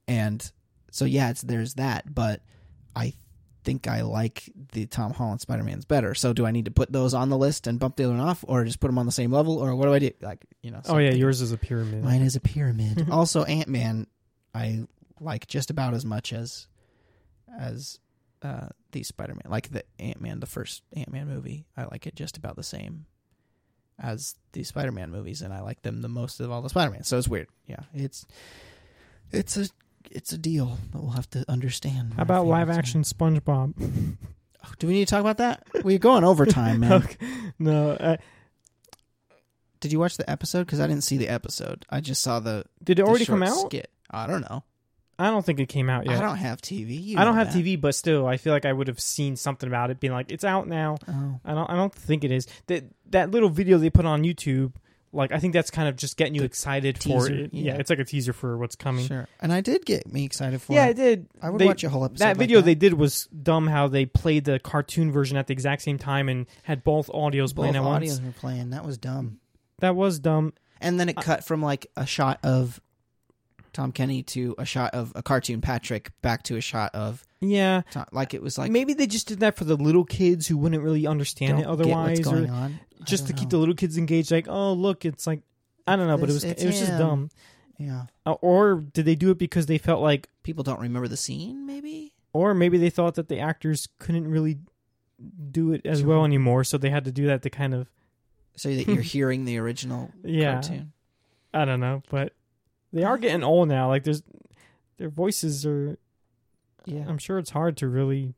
and 0.08 0.50
so 0.96 1.04
yeah, 1.04 1.28
it's 1.28 1.42
there's 1.42 1.74
that, 1.74 2.12
but 2.12 2.40
I 2.94 3.12
think 3.64 3.86
I 3.86 4.00
like 4.00 4.50
the 4.72 4.86
Tom 4.86 5.12
Holland 5.12 5.42
Spider 5.42 5.62
Man's 5.62 5.84
better. 5.84 6.14
So 6.14 6.32
do 6.32 6.46
I 6.46 6.52
need 6.52 6.64
to 6.64 6.70
put 6.70 6.90
those 6.90 7.12
on 7.12 7.28
the 7.28 7.36
list 7.36 7.66
and 7.66 7.78
bump 7.78 7.96
the 7.96 8.04
other 8.04 8.14
one 8.14 8.26
off, 8.26 8.42
or 8.48 8.64
just 8.64 8.80
put 8.80 8.88
them 8.88 8.96
on 8.96 9.04
the 9.04 9.12
same 9.12 9.30
level, 9.30 9.58
or 9.58 9.74
what 9.74 9.84
do 9.84 9.92
I 9.92 9.98
do? 9.98 10.10
Like 10.22 10.46
you 10.62 10.70
know? 10.70 10.80
oh 10.86 10.96
yeah, 10.96 11.10
yours 11.10 11.42
is 11.42 11.52
a 11.52 11.58
pyramid. 11.58 12.02
Mine 12.02 12.22
is 12.22 12.34
a 12.34 12.40
pyramid. 12.40 13.08
also, 13.12 13.44
Ant 13.44 13.68
Man, 13.68 14.06
I 14.54 14.86
like 15.20 15.46
just 15.46 15.68
about 15.68 15.92
as 15.92 16.06
much 16.06 16.32
as 16.32 16.66
as 17.60 18.00
uh, 18.40 18.68
the 18.92 19.02
Spider 19.02 19.34
Man. 19.34 19.50
Like 19.50 19.70
the 19.70 19.84
Ant 19.98 20.22
Man, 20.22 20.40
the 20.40 20.46
first 20.46 20.82
Ant 20.96 21.12
Man 21.12 21.28
movie, 21.28 21.66
I 21.76 21.84
like 21.84 22.06
it 22.06 22.14
just 22.14 22.38
about 22.38 22.56
the 22.56 22.62
same 22.62 23.04
as 23.98 24.34
the 24.52 24.64
Spider 24.64 24.92
Man 24.92 25.10
movies, 25.10 25.42
and 25.42 25.52
I 25.52 25.60
like 25.60 25.82
them 25.82 26.00
the 26.00 26.08
most 26.08 26.40
of 26.40 26.50
all 26.50 26.62
the 26.62 26.70
Spider 26.70 26.90
Man. 26.90 27.04
So 27.04 27.18
it's 27.18 27.28
weird. 27.28 27.48
Yeah, 27.66 27.80
it's 27.92 28.24
it's 29.30 29.58
a 29.58 29.68
it's 30.10 30.32
a 30.32 30.38
deal 30.38 30.78
that 30.92 31.00
we'll 31.00 31.12
have 31.12 31.28
to 31.30 31.44
understand. 31.48 32.14
How 32.14 32.22
about 32.22 32.46
live 32.46 32.70
action 32.70 33.02
SpongeBob? 33.02 33.74
Do 34.78 34.86
we 34.86 34.94
need 34.94 35.06
to 35.06 35.10
talk 35.10 35.20
about 35.20 35.38
that? 35.38 35.66
We're 35.84 35.98
going 35.98 36.24
overtime, 36.24 36.80
man. 36.80 36.92
Okay. 36.92 37.16
No, 37.58 37.92
uh, 37.92 38.16
Did 39.80 39.92
you 39.92 39.98
watch 39.98 40.16
the 40.16 40.28
episode? 40.28 40.66
Because 40.66 40.80
I 40.80 40.86
didn't 40.86 41.04
see 41.04 41.16
the 41.16 41.28
episode. 41.28 41.86
I 41.90 42.00
just 42.00 42.22
saw 42.22 42.40
the. 42.40 42.64
did 42.82 42.98
it 42.98 43.02
the 43.02 43.08
already 43.08 43.26
come 43.26 43.42
out? 43.42 43.66
Skit. 43.66 43.90
I 44.10 44.26
don't 44.26 44.42
know. 44.42 44.64
I 45.18 45.30
don't 45.30 45.44
think 45.46 45.60
it 45.60 45.68
came 45.70 45.88
out 45.88 46.04
yet. 46.06 46.18
I 46.18 46.20
don't 46.20 46.36
have 46.36 46.60
TV. 46.60 47.02
You 47.02 47.18
I 47.18 47.24
don't 47.24 47.36
have 47.36 47.52
that. 47.52 47.58
TV, 47.58 47.80
but 47.80 47.94
still, 47.94 48.26
I 48.26 48.36
feel 48.36 48.52
like 48.52 48.66
I 48.66 48.72
would 48.72 48.88
have 48.88 49.00
seen 49.00 49.36
something 49.36 49.66
about 49.66 49.90
it, 49.90 49.98
being 49.98 50.12
like, 50.12 50.30
"It's 50.30 50.44
out 50.44 50.68
now." 50.68 50.98
Oh. 51.08 51.40
I 51.44 51.54
don't. 51.54 51.70
I 51.70 51.74
don't 51.74 51.94
think 51.94 52.22
it 52.22 52.30
is. 52.30 52.46
That 52.66 52.84
that 53.10 53.30
little 53.30 53.48
video 53.48 53.78
they 53.78 53.88
put 53.88 54.04
on 54.04 54.24
YouTube, 54.24 54.72
like 55.16 55.32
I 55.32 55.38
think 55.38 55.52
that's 55.54 55.70
kind 55.70 55.88
of 55.88 55.96
just 55.96 56.16
getting 56.16 56.34
you 56.34 56.42
excited 56.44 56.96
for 56.98 57.02
teaser, 57.28 57.34
it. 57.34 57.54
Yeah. 57.54 57.72
yeah. 57.72 57.78
it's 57.80 57.90
like 57.90 57.98
a 57.98 58.04
teaser 58.04 58.32
for 58.32 58.56
what's 58.58 58.76
coming. 58.76 59.06
Sure. 59.06 59.26
And 59.40 59.52
I 59.52 59.60
did 59.60 59.84
get 59.86 60.06
me 60.12 60.24
excited 60.24 60.62
for 60.62 60.72
Yeah, 60.74 60.86
it. 60.86 60.90
it 60.90 60.94
did. 60.96 61.26
I 61.42 61.50
would 61.50 61.60
They- 61.60 61.66
watch 61.66 61.82
a 61.84 61.88
whole 61.88 62.04
episode. 62.04 62.18
that 62.24 62.28
like 62.30 62.36
video 62.36 62.58
that. 62.60 62.66
they 62.66 62.74
did 62.74 62.94
was 62.94 63.26
dumb. 63.26 63.66
How 63.66 63.88
they 63.88 64.06
played 64.06 64.44
the 64.44 64.58
cartoon 64.58 65.10
version 65.10 65.36
at 65.36 65.46
the 65.48 65.52
exact 65.52 65.82
same 65.82 65.98
time 65.98 66.28
and 66.28 66.46
had 66.62 66.84
both 66.84 67.08
audios 67.08 67.46
both 67.54 67.56
playing 67.56 67.76
at 67.76 67.82
once. 67.82 68.04
audios 68.20 68.24
were 68.24 68.32
playing. 68.32 68.70
That 68.70 68.84
was 68.84 68.98
dumb. 68.98 69.40
That 69.80 69.96
was 69.96 70.18
dumb. 70.20 70.52
And 70.80 71.00
then 71.00 71.08
it 71.08 71.16
I- 71.18 71.22
cut 71.22 71.44
from 71.44 71.62
like 71.62 71.86
a 71.96 72.06
shot 72.06 72.38
of 72.42 72.80
Tom 73.76 73.92
Kenny 73.92 74.22
to 74.22 74.54
a 74.56 74.64
shot 74.64 74.94
of 74.94 75.12
a 75.14 75.22
cartoon 75.22 75.60
Patrick 75.60 76.10
back 76.22 76.42
to 76.44 76.56
a 76.56 76.60
shot 76.62 76.94
of 76.94 77.22
Yeah, 77.42 77.82
Tom, 77.90 78.06
like 78.10 78.32
it 78.32 78.40
was 78.42 78.56
like 78.56 78.70
maybe 78.70 78.94
they 78.94 79.06
just 79.06 79.28
did 79.28 79.40
that 79.40 79.54
for 79.56 79.64
the 79.64 79.76
little 79.76 80.04
kids 80.04 80.46
who 80.46 80.56
wouldn't 80.56 80.82
really 80.82 81.06
understand 81.06 81.60
it 81.60 81.66
otherwise, 81.66 82.26
or. 82.26 82.70
Just 83.04 83.26
to 83.26 83.32
don't 83.34 83.40
keep 83.40 83.50
the 83.50 83.58
little 83.58 83.74
kids 83.74 83.98
engaged. 83.98 84.30
Like, 84.32 84.48
oh 84.48 84.72
look, 84.72 85.04
it's 85.04 85.26
like 85.26 85.42
I 85.86 85.94
don't 85.96 86.06
know, 86.06 86.16
but 86.16 86.30
it 86.30 86.32
was 86.32 86.42
it 86.44 86.64
was 86.64 86.78
just 86.78 86.92
dumb. 86.98 87.28
yeah. 87.78 88.04
Uh, 88.24 88.32
or 88.40 88.76
did 88.76 89.04
they 89.04 89.14
do 89.14 89.30
it 89.30 89.36
because 89.38 89.66
they 89.66 89.76
felt 89.78 90.00
like, 90.00 90.28
People 90.42 90.64
don't 90.64 90.80
remember 90.80 91.06
the 91.08 91.16
scene. 91.18 91.66
Maybe 91.66 92.14
or 92.32 92.54
maybe 92.54 92.78
they 92.78 92.88
thought 92.90 93.14
that 93.16 93.28
the 93.28 93.38
actors 93.40 93.88
couldn't 93.98 94.26
really 94.28 94.58
do 95.50 95.72
it 95.72 95.82
as 95.84 95.98
Sure. 96.00 96.08
well 96.08 96.24
anymore, 96.24 96.64
so 96.64 96.78
they 96.78 96.90
had 96.90 97.04
to 97.04 97.12
do 97.12 97.26
that 97.26 97.42
to 97.42 97.50
kind 97.50 97.74
of 97.74 97.88
so 98.56 98.68
that 98.74 98.86
you're 98.86 99.02
hearing 99.14 99.44
the 99.44 99.58
original 99.58 100.10
Yeah. 100.24 100.54
cartoon. 100.54 100.92
I 101.52 101.64
don't 101.66 101.80
know, 101.80 102.02
but 102.10 102.32
they 102.92 103.04
are 103.04 103.18
getting 103.18 103.42
old 103.44 103.68
now. 103.68 103.88
Like 103.88 104.04
there's 104.04 104.22
their 104.98 105.08
voices 105.10 105.64
are. 105.66 105.98
Yeah. 106.84 107.04
I'm 107.08 107.18
sure 107.18 107.38
it's 107.38 107.50
hard 107.50 107.76
to 107.78 107.88
really 107.88 108.34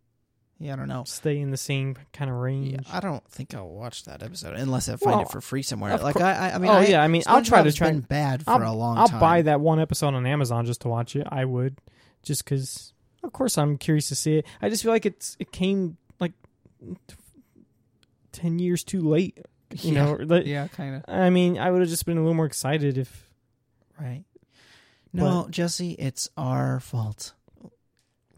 Yeah. 0.58 0.72
I 0.72 0.76
don't 0.76 0.88
know. 0.88 1.04
stay 1.04 1.38
in 1.38 1.50
the 1.50 1.56
same 1.58 1.96
kind 2.12 2.30
of 2.30 2.36
range. 2.38 2.72
Yeah, 2.72 2.96
I 2.96 3.00
don't 3.00 3.22
think 3.30 3.54
I'll 3.54 3.68
watch 3.68 4.04
that 4.04 4.22
episode 4.22 4.56
unless 4.56 4.88
I 4.88 4.96
find 4.96 5.16
Well, 5.16 5.22
it 5.26 5.30
for 5.30 5.40
free 5.42 5.62
somewhere. 5.62 5.96
Like 5.98 6.18
I, 6.20 6.52
I, 6.52 6.58
mean, 6.58 6.70
oh 6.70 6.74
I, 6.74 6.86
yeah, 6.86 7.02
I 7.02 7.08
mean, 7.08 7.22
I'll 7.26 7.42
try 7.44 7.62
to 7.62 7.70
try. 7.72 7.90
Been 7.90 8.00
bad 8.00 8.44
for 8.44 8.62
a 8.62 8.72
long 8.72 8.96
I'll 8.98 9.08
time. 9.08 9.20
buy 9.20 9.42
that 9.42 9.60
one 9.60 9.80
episode 9.80 10.14
on 10.14 10.24
Amazon 10.26 10.64
just 10.64 10.80
to 10.82 10.88
watch 10.88 11.14
it. 11.14 11.26
I 11.30 11.44
would, 11.44 11.78
just 12.22 12.44
because. 12.44 12.92
Of 13.22 13.32
course, 13.32 13.58
I'm 13.58 13.76
curious 13.78 14.08
to 14.08 14.14
see 14.14 14.36
it. 14.38 14.46
I 14.62 14.68
just 14.70 14.82
feel 14.82 14.92
like 14.92 15.04
it's 15.04 15.36
it 15.40 15.52
came 15.52 15.98
like 16.20 16.32
ten 18.32 18.58
years 18.58 18.84
too 18.84 19.00
late. 19.02 19.38
You 19.82 19.92
Yeah. 19.92 20.04
know, 20.04 20.12
like, 20.20 20.46
Yeah, 20.46 20.68
kind 20.68 20.94
of. 20.96 21.04
I 21.08 21.28
mean, 21.30 21.58
I 21.58 21.70
would 21.70 21.80
have 21.80 21.90
just 21.90 22.06
been 22.06 22.16
a 22.16 22.20
little 22.20 22.34
more 22.34 22.46
excited 22.46 22.96
if. 22.96 23.28
Right. 24.00 24.24
No, 25.12 25.47
Jesse, 25.51 25.93
it's 25.93 26.28
our 26.36 26.80
fault. 26.80 27.32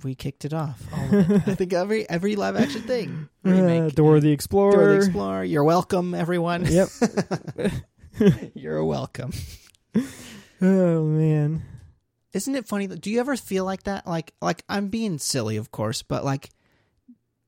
We 0.02 0.14
kicked 0.14 0.44
it 0.44 0.54
off. 0.54 0.82
It. 1.12 1.48
I 1.48 1.54
think 1.54 1.72
every 1.72 2.08
every 2.08 2.36
live 2.36 2.56
action 2.56 2.82
thing. 2.82 3.28
Uh, 3.44 3.50
remake, 3.52 3.94
Dora 3.94 4.20
the 4.20 4.32
Explorer. 4.32 4.72
Dora 4.72 4.86
the 4.92 4.96
Explorer. 4.96 5.44
You're 5.44 5.64
welcome, 5.64 6.14
everyone. 6.14 6.66
Yep. 6.66 6.88
You're 8.54 8.84
welcome. 8.84 9.32
Oh 10.60 11.04
man. 11.04 11.62
Isn't 12.34 12.54
it 12.54 12.68
funny? 12.68 12.86
Do 12.86 13.10
you 13.10 13.18
ever 13.18 13.36
feel 13.36 13.64
like 13.64 13.84
that? 13.84 14.06
Like, 14.06 14.34
like 14.42 14.62
I'm 14.68 14.88
being 14.88 15.18
silly, 15.18 15.56
of 15.56 15.70
course, 15.72 16.02
but 16.02 16.22
like, 16.22 16.50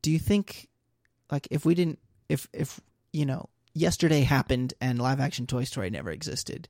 do 0.00 0.10
you 0.10 0.18
think, 0.18 0.68
like, 1.30 1.46
if 1.50 1.64
we 1.66 1.74
didn't, 1.74 1.98
if 2.28 2.48
if 2.54 2.80
you 3.12 3.26
know, 3.26 3.48
yesterday 3.74 4.22
happened 4.22 4.74
and 4.80 4.98
live 4.98 5.20
action 5.20 5.46
Toy 5.46 5.64
Story 5.64 5.90
never 5.90 6.10
existed, 6.10 6.68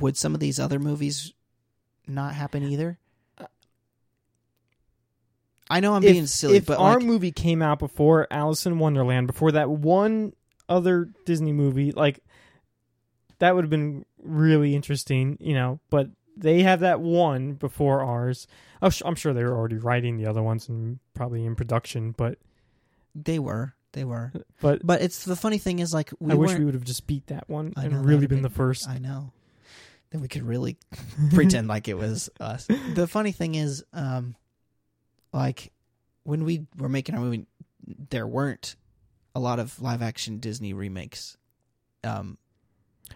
would 0.00 0.16
some 0.16 0.34
of 0.34 0.40
these 0.40 0.60
other 0.60 0.78
movies 0.78 1.32
not 2.06 2.34
happen 2.34 2.64
uh, 2.64 2.68
either? 2.68 2.98
Uh, 3.38 3.46
I 5.70 5.80
know 5.80 5.94
I'm 5.94 6.02
being 6.02 6.26
silly, 6.26 6.56
if 6.56 6.66
but 6.66 6.78
our 6.78 6.98
like, 6.98 7.04
movie 7.04 7.32
came 7.32 7.62
out 7.62 7.78
before 7.78 8.26
Alice 8.30 8.66
in 8.66 8.78
Wonderland, 8.78 9.26
before 9.26 9.52
that 9.52 9.70
one 9.70 10.32
other 10.68 11.08
Disney 11.24 11.52
movie, 11.52 11.92
like 11.92 12.20
that 13.38 13.54
would 13.54 13.64
have 13.64 13.70
been 13.70 14.04
really 14.22 14.74
interesting, 14.74 15.36
you 15.40 15.54
know. 15.54 15.80
But 15.90 16.08
they 16.36 16.62
have 16.62 16.80
that 16.80 17.00
one 17.00 17.54
before 17.54 18.02
ours. 18.02 18.46
I'm 18.82 19.14
sure 19.14 19.32
they 19.32 19.44
were 19.44 19.56
already 19.56 19.76
writing 19.76 20.16
the 20.16 20.26
other 20.26 20.42
ones 20.42 20.68
and 20.68 20.98
probably 21.14 21.46
in 21.46 21.56
production. 21.56 22.12
But 22.12 22.38
they 23.14 23.38
were, 23.38 23.74
they 23.92 24.04
were, 24.04 24.32
but 24.60 24.86
but 24.86 25.00
it's 25.00 25.24
the 25.24 25.36
funny 25.36 25.58
thing 25.58 25.78
is 25.78 25.94
like 25.94 26.10
we 26.20 26.32
I 26.32 26.34
wish 26.34 26.58
we 26.58 26.64
would 26.64 26.74
have 26.74 26.84
just 26.84 27.06
beat 27.06 27.26
that 27.28 27.48
one 27.48 27.72
I 27.76 27.84
and 27.84 27.92
that 27.94 27.98
really 27.98 28.16
would've 28.16 28.30
been 28.30 28.42
the 28.42 28.50
first. 28.50 28.88
I 28.88 28.98
know. 28.98 29.32
Then 30.14 30.20
we 30.20 30.28
could 30.28 30.44
really 30.44 30.76
pretend 31.32 31.66
like 31.66 31.88
it 31.88 31.94
was 31.94 32.30
us. 32.38 32.68
The 32.94 33.08
funny 33.08 33.32
thing 33.32 33.56
is, 33.56 33.82
um, 33.92 34.36
like 35.32 35.72
when 36.22 36.44
we 36.44 36.66
were 36.78 36.88
making 36.88 37.16
our 37.16 37.20
movie, 37.20 37.46
there 38.10 38.24
weren't 38.24 38.76
a 39.34 39.40
lot 39.40 39.58
of 39.58 39.82
live 39.82 40.02
action 40.02 40.38
Disney 40.38 40.72
remakes. 40.72 41.36
Um, 42.04 42.38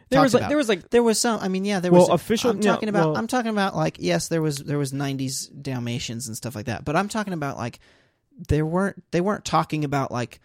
there 0.08 0.20
was 0.20 0.34
like 0.34 0.40
about. 0.40 0.48
there 0.48 0.56
was 0.56 0.68
like 0.68 0.90
there 0.90 1.04
was 1.04 1.20
some. 1.20 1.38
I 1.38 1.46
mean, 1.46 1.64
yeah, 1.64 1.78
there 1.78 1.92
well 1.92 2.08
was 2.08 2.20
official. 2.20 2.50
I'm 2.50 2.58
no, 2.58 2.72
talking 2.72 2.88
about. 2.88 3.10
well, 3.10 3.16
I'm 3.16 3.28
talking 3.28 3.52
about 3.52 3.76
like 3.76 3.98
yes, 4.00 4.26
there 4.26 4.42
was 4.42 4.58
there 4.58 4.76
was 4.76 4.92
'90s 4.92 5.50
Dalmatians 5.62 6.26
and 6.26 6.36
stuff 6.36 6.56
like 6.56 6.66
that. 6.66 6.84
But 6.84 6.96
I'm 6.96 7.08
talking 7.08 7.32
about 7.32 7.56
like 7.56 7.78
there 8.48 8.66
weren't 8.66 9.04
they 9.12 9.20
weren't 9.20 9.44
talking 9.44 9.84
about 9.84 10.10
like 10.10 10.40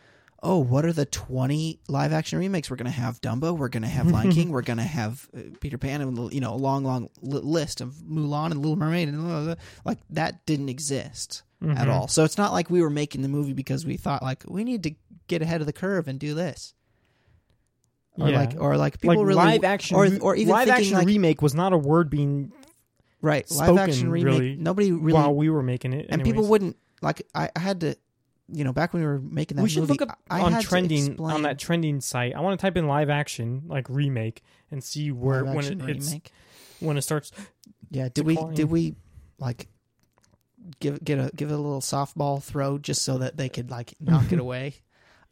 oh 0.46 0.60
what 0.60 0.86
are 0.86 0.92
the 0.94 1.06
20 1.06 1.80
live 1.88 2.12
action 2.14 2.38
remakes 2.38 2.70
we're 2.70 2.76
gonna 2.76 2.90
have 2.92 3.20
Dumbo, 3.22 3.58
we're 3.58 3.70
gonna 3.70 3.88
have 3.88 4.08
Lion 4.12 4.32
King, 4.34 4.50
we're 4.50 4.62
gonna 4.62 4.84
have 4.84 5.28
uh, 5.36 5.40
Peter 5.62 5.78
Pan, 5.78 6.02
and 6.02 6.34
you 6.34 6.42
know 6.42 6.54
a 6.54 6.58
long 6.58 6.84
long 6.84 7.10
li- 7.22 7.40
list 7.42 7.80
of 7.82 7.94
Mulan 7.94 8.52
and 8.52 8.58
Little 8.62 8.76
Mermaid 8.76 9.08
and 9.10 9.18
blah, 9.20 9.28
blah, 9.30 9.44
blah. 9.46 9.64
like 9.86 10.00
that 10.12 10.46
didn't 10.46 10.70
exist 10.70 11.44
at 11.62 11.88
Mhm. 11.88 11.94
all. 11.94 12.08
So 12.10 12.26
it's 12.26 12.38
not 12.38 12.52
like 12.52 12.70
we 12.70 12.82
were 12.82 12.90
making 12.90 13.22
the 13.22 13.30
movie 13.30 13.54
because 13.54 13.86
we 13.86 13.96
thought 13.98 14.22
like 14.22 14.44
we 14.48 14.64
need 14.66 14.84
to 14.84 14.92
get 15.28 15.42
ahead 15.42 15.62
of 15.62 15.68
the 15.68 15.72
curve 15.74 16.10
and 16.10 16.20
do 16.20 16.34
this. 16.34 16.74
Or 18.20 18.30
Yeah. 18.30 18.40
like 18.42 18.56
or 18.60 18.78
like 18.78 19.00
people 19.00 19.16
like 19.18 19.26
really 19.26 19.36
live 19.36 19.64
action, 19.64 19.96
or 19.96 20.08
or 20.22 20.36
even 20.36 20.52
live 20.52 20.68
action 20.70 20.94
like 20.94 21.08
remake 21.08 21.42
was 21.42 21.56
not 21.56 21.74
a 21.74 21.78
word 21.78 22.10
being 22.10 22.52
right 23.22 23.50
live 23.50 23.78
action 23.78 24.12
remake. 24.12 24.26
really, 24.26 24.56
nobody 24.56 24.92
really 24.92 25.14
while 25.14 25.34
we 25.34 25.50
were 25.50 25.64
making 25.64 25.94
it, 25.94 26.08
and 26.10 26.24
people 26.24 26.46
wouldn't 26.46 26.76
like. 27.02 27.26
I, 27.34 27.50
I 27.56 27.60
had 27.60 27.80
to, 27.82 27.96
you 28.52 28.64
know, 28.64 28.74
back 28.74 28.94
when 28.94 29.02
we 29.02 29.08
were 29.08 29.20
making 29.20 29.58
that 29.58 29.64
we 29.64 29.70
should 29.70 29.82
movie, 29.82 29.94
look 29.94 30.02
up 30.04 30.20
I 30.30 30.42
on 30.42 30.62
trending 30.62 31.20
on 31.20 31.44
that 31.44 31.58
trending 31.60 32.02
site. 32.02 32.36
I 32.36 32.42
want 32.42 32.60
to 32.60 32.62
type 32.62 32.76
in 32.78 32.88
live 32.88 33.10
action 33.10 33.64
like 33.68 33.88
remake 33.90 34.44
and 34.72 34.84
see 34.84 35.12
where 35.12 35.44
live 35.44 35.56
when 35.56 35.66
it 35.66 36.32
when 36.80 36.98
it 36.98 37.02
starts. 37.04 37.32
Yeah, 37.90 38.10
did 38.14 38.26
we 38.26 38.36
did 38.54 38.70
we 38.70 38.96
like 39.40 39.68
give 40.80 41.04
get 41.04 41.20
a 41.20 41.32
give 41.36 41.50
it 41.52 41.54
a 41.54 41.58
little 41.58 41.82
softball 41.82 42.42
throw 42.42 42.78
just 42.78 43.04
so 43.04 43.18
that 43.20 43.38
they 43.38 43.50
could 43.50 43.70
like 43.72 43.94
knock 44.00 44.32
it 44.32 44.40
away? 44.42 44.76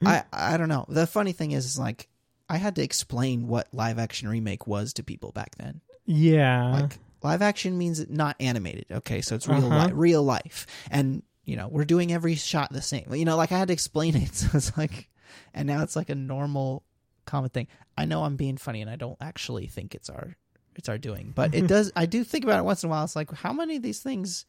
I 0.04 0.24
I 0.32 0.58
don't 0.58 0.70
know. 0.70 0.86
The 0.88 1.06
funny 1.08 1.32
thing 1.34 1.52
is, 1.52 1.66
is 1.66 1.78
like 1.80 2.08
I 2.50 2.58
had 2.58 2.76
to 2.76 2.84
explain 2.84 3.48
what 3.48 3.68
live 3.74 4.00
action 4.00 4.28
remake 4.28 4.68
was 4.68 4.94
to 4.94 5.04
people 5.04 5.32
back 5.32 5.56
then. 5.58 5.82
Yeah, 6.06 6.72
Like 6.72 6.98
live 7.24 7.42
action 7.42 7.78
means 7.78 8.10
not 8.10 8.36
animated. 8.40 8.86
Okay, 8.92 9.22
so 9.22 9.36
it's 9.36 9.48
real 9.48 9.72
Uh-huh. 9.72 9.88
li- 9.88 9.94
real 9.94 10.24
life, 10.24 10.66
and 10.90 11.24
you 11.46 11.56
know 11.56 11.68
we're 11.68 11.86
doing 11.86 12.12
every 12.14 12.36
shot 12.36 12.72
the 12.72 12.82
same. 12.82 13.14
You 13.14 13.26
know, 13.26 13.38
like 13.38 13.52
I 13.52 13.58
had 13.58 13.68
to 13.70 13.74
explain 13.74 14.16
it. 14.16 14.34
So 14.34 14.50
it's 14.58 14.78
like, 14.78 15.10
and 15.54 15.68
now 15.68 15.84
it's 15.84 15.96
like 15.96 16.10
a 16.10 16.16
normal 16.16 16.84
common 17.26 17.50
thing. 17.50 17.68
I 17.98 18.06
know 18.06 18.24
I'm 18.24 18.36
being 18.36 18.58
funny, 18.58 18.82
and 18.82 18.90
I 18.90 18.96
don't 18.96 19.18
actually 19.22 19.68
think 19.68 19.96
it's 19.96 20.10
our 20.10 20.36
it's 20.76 20.88
our 20.90 20.98
doing, 20.98 21.32
but 21.36 21.54
it 21.54 21.68
does. 21.76 21.92
I 21.96 22.06
do 22.06 22.24
think 22.24 22.44
about 22.44 22.60
it 22.60 22.64
once 22.66 22.84
in 22.84 22.90
a 22.90 22.92
while. 22.92 23.04
It's 23.04 23.16
like 23.16 23.32
how 23.34 23.54
many 23.54 23.76
of 23.76 23.84
these 23.84 24.00
things, 24.02 24.46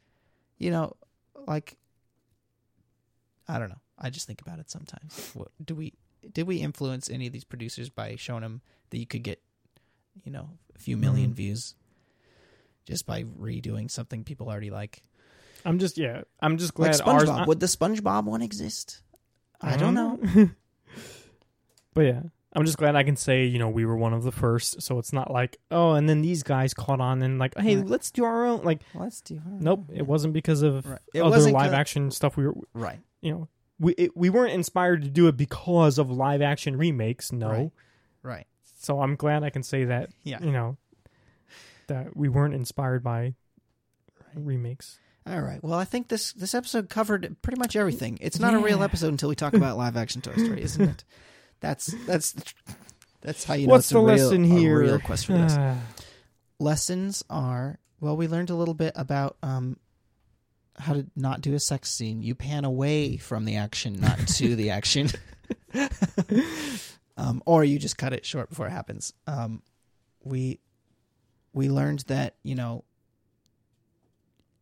you 0.58 0.70
know, 0.70 0.94
like 1.46 1.76
I 3.48 3.58
don't 3.58 3.68
know. 3.68 3.80
I 3.98 4.10
just 4.10 4.26
think 4.26 4.40
about 4.40 4.58
it 4.58 4.70
sometimes. 4.70 5.30
What 5.34 5.48
do 5.64 5.74
we 5.74 5.94
did 6.32 6.46
we 6.46 6.58
influence 6.58 7.10
any 7.10 7.26
of 7.26 7.32
these 7.32 7.44
producers 7.44 7.88
by 7.90 8.16
showing 8.16 8.42
them 8.42 8.60
that 8.90 8.98
you 8.98 9.06
could 9.06 9.22
get, 9.22 9.40
you 10.24 10.30
know, 10.30 10.50
a 10.74 10.78
few 10.78 10.96
1000000 10.96 11.32
Mhm. 11.32 11.34
views 11.34 11.74
just 12.86 13.06
by 13.06 13.24
redoing 13.24 13.90
something 13.90 14.24
people 14.24 14.48
already 14.48 14.70
like? 14.70 15.02
I'm 15.64 15.78
just 15.78 15.98
yeah. 15.98 16.22
I'm 16.40 16.58
just 16.58 16.78
Like 16.78 16.92
glad 16.98 17.08
ours. 17.08 17.28
SpongeBob. 17.28 17.46
Would 17.46 17.60
the 17.60 17.66
SpongeBob 17.66 18.24
one 18.24 18.42
exist? 18.42 19.02
I 19.60 19.76
don't 19.76 19.96
um, 19.96 20.20
know. 20.34 20.50
but 21.94 22.00
yeah, 22.02 22.22
I'm 22.52 22.64
just 22.64 22.78
glad 22.78 22.96
I 22.96 23.04
can 23.04 23.16
say 23.16 23.44
you 23.44 23.58
know 23.58 23.68
we 23.68 23.84
were 23.84 23.96
one 23.96 24.12
of 24.12 24.24
the 24.24 24.32
first. 24.32 24.82
So 24.82 24.98
it's 24.98 25.12
not 25.12 25.30
like 25.30 25.58
oh, 25.70 25.92
and 25.92 26.08
then 26.08 26.22
these 26.22 26.42
guys 26.42 26.74
caught 26.74 27.00
on 27.00 27.22
and 27.22 27.38
like 27.38 27.56
hey, 27.56 27.76
Right. 27.76 27.86
let's 27.86 28.10
do 28.10 28.24
our 28.24 28.44
own. 28.44 28.62
Like 28.62 28.82
Let's 28.94 29.20
do. 29.20 29.40
Our 29.44 29.52
own. 29.52 29.60
Nope, 29.60 29.90
it 29.92 30.06
wasn't 30.06 30.34
because 30.34 30.62
of 30.62 30.86
Right. 30.86 30.98
It 31.14 31.20
other 31.20 31.30
wasn't 31.30 31.54
live 31.54 31.72
action 31.72 32.10
stuff. 32.10 32.36
We 32.36 32.46
were 32.46 32.54
Right. 32.74 33.00
you 33.20 33.32
know 33.32 33.48
we 33.78 33.92
it, 33.94 34.16
we 34.16 34.30
weren't 34.30 34.52
inspired 34.52 35.02
to 35.02 35.08
do 35.10 35.28
it 35.28 35.36
because 35.36 35.98
of 35.98 36.10
live 36.10 36.42
action 36.42 36.76
remakes. 36.76 37.32
No. 37.32 37.48
Right. 37.48 37.70
Right. 38.22 38.46
So 38.80 39.00
I'm 39.00 39.14
glad 39.16 39.44
I 39.44 39.50
can 39.50 39.62
say 39.62 39.84
that 39.84 40.10
Yeah. 40.24 40.42
you 40.42 40.52
know 40.52 40.76
that 41.86 42.16
we 42.16 42.28
weren't 42.28 42.54
inspired 42.54 43.02
by 43.02 43.34
remakes. 44.34 44.98
All 45.26 45.40
right. 45.40 45.62
Well, 45.62 45.78
I 45.78 45.84
think 45.84 46.08
this 46.08 46.32
this 46.32 46.54
episode 46.54 46.88
covered 46.88 47.36
pretty 47.42 47.58
much 47.58 47.76
everything. 47.76 48.18
It's 48.20 48.40
not 48.40 48.54
a 48.54 48.58
real 48.58 48.82
episode 48.82 49.08
until 49.08 49.28
we 49.28 49.36
talk 49.36 49.54
about 49.54 49.76
live 49.76 49.96
action 49.96 50.20
Toy 50.20 50.34
Story, 50.34 50.62
isn't 50.62 50.82
it? 50.88 51.04
That's 51.60 51.94
that's 52.06 52.34
that's 53.20 53.44
how 53.44 53.54
you 53.54 53.68
know 53.68 53.72
What's 53.72 53.86
it's 53.86 53.92
a 53.92 53.94
the 53.94 54.00
real, 54.00 54.16
lesson 54.16 54.44
here? 54.44 54.80
real 54.80 54.98
quest 54.98 55.26
for 55.26 55.34
this. 55.34 55.56
Lessons 56.58 57.22
are 57.30 57.78
well, 58.00 58.16
we 58.16 58.26
learned 58.26 58.50
a 58.50 58.54
little 58.56 58.74
bit 58.74 58.92
about 58.96 59.36
um 59.42 59.76
how 60.76 60.94
to 60.94 61.06
not 61.14 61.40
do 61.40 61.54
a 61.54 61.60
sex 61.60 61.90
scene. 61.90 62.22
You 62.22 62.34
pan 62.34 62.64
away 62.64 63.16
from 63.16 63.44
the 63.44 63.56
action, 63.56 64.00
not 64.00 64.18
to 64.26 64.56
the 64.56 64.70
action. 64.70 65.08
um, 67.16 67.42
or 67.46 67.62
you 67.64 67.78
just 67.78 67.96
cut 67.98 68.12
it 68.12 68.26
short 68.26 68.48
before 68.48 68.66
it 68.66 68.70
happens. 68.70 69.12
Um, 69.28 69.62
we 70.24 70.58
we 71.52 71.68
learned 71.68 72.00
that 72.08 72.36
you 72.42 72.54
know 72.54 72.84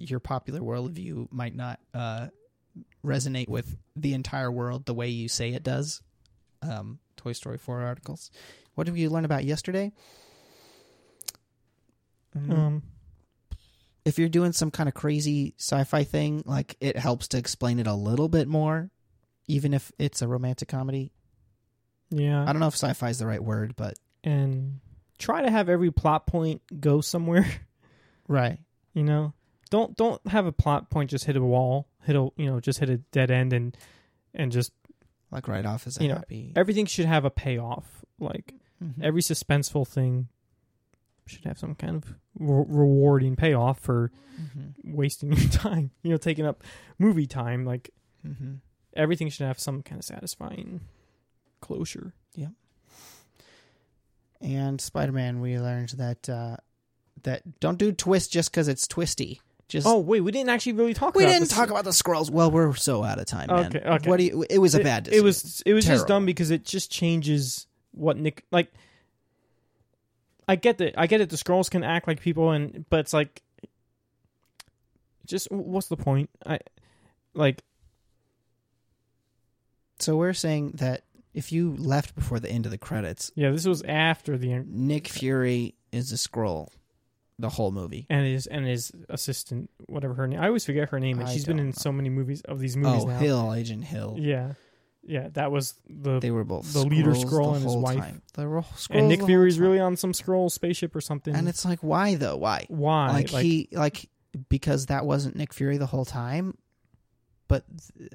your 0.01 0.21
popular 0.21 0.61
worldview 0.61 1.31
might 1.31 1.55
not 1.55 1.79
uh, 1.95 2.29
resonate 3.05 3.49
with 3.49 3.77
the 3.97 4.15
entire 4.15 4.51
world 4.51 4.87
the 4.87 4.95
way 4.95 5.09
you 5.09 5.29
say 5.29 5.51
it 5.51 5.63
does. 5.63 6.03
Um, 6.63 6.99
Toy 7.17 7.33
Story 7.33 7.59
four 7.59 7.81
articles. 7.83 8.31
What 8.75 8.85
did 8.85 8.95
we 8.95 9.09
learn 9.09 9.25
about 9.25 9.45
yesterday? 9.45 9.93
Mm, 12.37 12.53
um, 12.53 12.83
if 14.05 14.19
you're 14.19 14.29
doing 14.29 14.53
some 14.53 14.71
kind 14.71 14.89
of 14.89 14.95
crazy 14.95 15.55
sci-fi 15.59 16.05
thing, 16.05 16.43
like 16.47 16.77
it 16.81 16.97
helps 16.97 17.29
to 17.29 17.39
explain 17.39 17.79
it 17.79 17.87
a 17.87 17.95
little 17.95 18.29
bit 18.29 18.49
more, 18.49 18.91
even 19.47 19.75
if 19.75 19.93
it's 19.99 20.23
a 20.23 20.29
romantic 20.29 20.69
comedy. 20.69 21.13
yeah, 22.11 22.43
I 22.43 22.53
don't 22.53 22.61
know 22.61 22.69
if 22.69 22.75
sci-fi 22.75 23.11
is 23.11 23.19
the 23.19 23.27
right 23.27 23.43
word, 23.43 23.75
but 23.77 23.95
and 24.25 24.81
try 25.19 25.43
to 25.43 25.51
have 25.51 25.69
every 25.69 25.91
plot 25.91 26.27
point 26.27 26.63
go 26.81 27.01
somewhere. 27.01 27.47
right, 28.29 28.59
You 28.95 29.03
know, 29.05 29.35
don't 29.71 29.97
don't 29.97 30.25
have 30.29 30.47
a 30.47 30.53
plot 30.53 30.91
point 30.91 31.11
just 31.11 31.25
hit 31.25 31.37
a 31.37 31.43
wall, 31.43 31.87
hit 32.03 32.17
a 32.17 32.29
you 32.37 32.47
know 32.47 32.61
just 32.61 32.79
hit 32.81 32.91
a 32.91 32.99
dead 32.99 33.31
end 33.31 33.53
and 33.53 33.77
and 34.35 34.53
just 34.53 34.73
like 35.31 35.49
right 35.49 35.65
off 35.65 35.87
is 35.87 35.97
a 35.99 36.03
You 36.03 36.09
know, 36.11 36.15
happy. 36.17 36.53
everything 36.57 36.87
should 36.87 37.07
have 37.07 37.25
a 37.25 37.31
payoff. 37.31 38.05
Like 38.19 38.55
Mhm. 38.83 39.03
every 39.03 39.23
suspenseful 39.23 39.87
thing 39.87 40.29
should 41.27 41.45
have 41.45 41.59
some 41.59 41.75
kind 41.77 41.97
of 41.97 42.15
re- 42.39 42.65
rewarding 42.67 43.37
payoff 43.37 43.79
for 43.81 44.11
Mhm. 44.41 44.75
wasting 44.95 45.33
your 45.33 45.49
time. 45.51 45.91
You 46.03 46.11
know, 46.11 46.17
taking 46.17 46.45
up 46.47 46.65
movie 46.99 47.27
time. 47.27 47.65
Like 47.65 47.91
Mhm. 48.27 48.59
everything 48.95 49.29
should 49.29 49.47
have 49.47 49.59
some 49.61 49.83
kind 49.83 49.99
of 50.01 50.05
satisfying 50.05 50.81
closure. 51.61 52.13
And 54.43 54.81
Spider-Man, 54.81 55.41
we 55.41 55.59
learned 55.59 55.91
that 55.91 56.29
uh, 56.29 56.57
that 57.25 57.61
don't 57.61 57.79
do 57.79 57.93
twist 57.93 58.33
just 58.33 58.51
because 58.51 58.69
it's 58.69 58.87
twisty. 58.89 59.41
Just 59.71 59.87
Oh 59.87 59.99
wait, 60.01 60.21
we 60.21 60.33
didn't 60.33 60.51
actually 60.51 60.73
really 60.73 60.95
talk. 60.95 61.15
About 61.15 61.17
it. 61.17 61.19
We 61.19 61.25
about 61.25 61.33
didn't 61.33 61.49
this. 61.49 61.57
talk 61.57 61.71
about 61.71 61.85
the 61.85 61.91
Skrulls. 61.91 62.29
Well, 62.31 62.51
we're 62.51 62.75
so 62.75 63.05
out 63.05 63.19
of 63.19 63.27
time, 63.27 63.47
man. 63.49 63.67
Okay, 63.67 63.79
okay. 63.79 64.11
What 64.11 64.17
do 64.19 64.25
you? 64.25 64.45
It 64.51 64.59
was 64.59 64.75
a 64.75 64.81
bad. 64.81 65.09
It 65.11 65.23
was 65.23 65.63
it 65.65 65.73
was 65.73 65.85
just 65.85 66.07
Terrible. 66.07 66.07
dumb 66.09 66.27
because 66.27 66.51
it 66.51 66.65
just 66.65 66.91
changes 66.91 67.67
what 67.93 68.17
Nick 68.17 68.45
like. 68.51 68.73
I 70.49 70.57
get 70.57 70.79
that 70.79 70.99
I 70.99 71.07
get 71.07 71.21
it. 71.21 71.31
The 71.31 71.37
Skrulls 71.37 71.71
can 71.71 71.85
act 71.85 72.09
like 72.09 72.21
people, 72.21 72.51
and 72.51 72.85
but 72.91 72.99
it's 73.01 73.13
like, 73.13 73.43
just 75.25 75.51
what's 75.53 75.87
the 75.87 75.97
point? 75.97 76.29
I 76.45 76.59
like 77.35 77.63
So 80.01 80.17
we're 80.17 80.33
saying 80.33 80.73
that 80.79 81.03
if 81.33 81.53
you 81.53 81.77
left 81.77 82.17
before 82.17 82.41
the 82.41 82.51
end 82.51 82.65
of 82.67 82.73
the 82.73 82.79
credits, 82.79 83.31
Yeah, 83.37 83.53
this 83.53 83.65
was 83.67 83.83
after 83.83 84.37
the 84.37 84.53
end. 84.53 84.75
Nick 84.75 85.07
Fury 85.07 85.77
is 85.93 86.11
a 86.11 86.17
Skrull 86.17 86.69
the 87.41 87.49
whole 87.49 87.73
movie. 87.73 88.07
And 88.09 88.27
his 88.27 88.47
and 88.47 88.67
his 88.67 88.93
assistant, 89.09 89.71
whatever 89.87 90.15
her 90.15 90.27
name. 90.27 90.41
I 90.41 90.47
always 90.47 90.65
forget 90.65 90.91
her 90.91 91.01
name, 91.01 91.19
and 91.19 91.29
I 91.29 91.33
she's 91.33 91.45
been 91.45 91.59
in 91.59 91.67
know. 91.67 91.73
so 91.77 91.93
many 91.93 92.09
movies 92.09 92.43
of 92.43 92.59
these 92.59 92.77
movies 92.77 93.05
oh, 93.05 93.09
now. 93.09 93.19
Hill, 93.19 93.55
Agent 93.55 93.85
Hill. 93.85 94.17
Yeah, 94.19 94.53
yeah, 95.03 95.29
that 95.33 95.51
was 95.51 95.75
the. 95.89 96.21
They 96.21 96.31
were 96.31 96.45
both 96.45 96.73
the 96.73 96.85
leader 96.85 97.13
Skrull 97.13 97.53
the 97.53 97.57
and 97.57 97.65
his 97.65 97.77
wife. 97.77 97.99
time. 97.99 98.23
They 98.35 98.47
were 98.47 98.63
and 98.91 99.09
Nick 99.09 99.25
Fury's 99.25 99.59
really 99.59 99.81
on 99.81 99.97
some 99.97 100.13
Skrull 100.13 100.51
spaceship 100.51 100.95
or 100.95 101.01
something. 101.01 101.35
And 101.35 101.49
it's 101.49 101.65
like, 101.65 101.81
why 101.81 102.17
though? 102.17 102.37
Why? 102.37 102.67
why? 102.69 103.11
like, 103.11 103.29
he 103.31 103.69
like 103.73 104.09
because 104.49 104.87
that 104.87 105.07
wasn't 105.07 105.37
Nick 105.37 105.53
Fury 105.53 105.79
the 105.79 105.87
whole 105.87 106.05
time. 106.05 106.57
But 107.49 107.65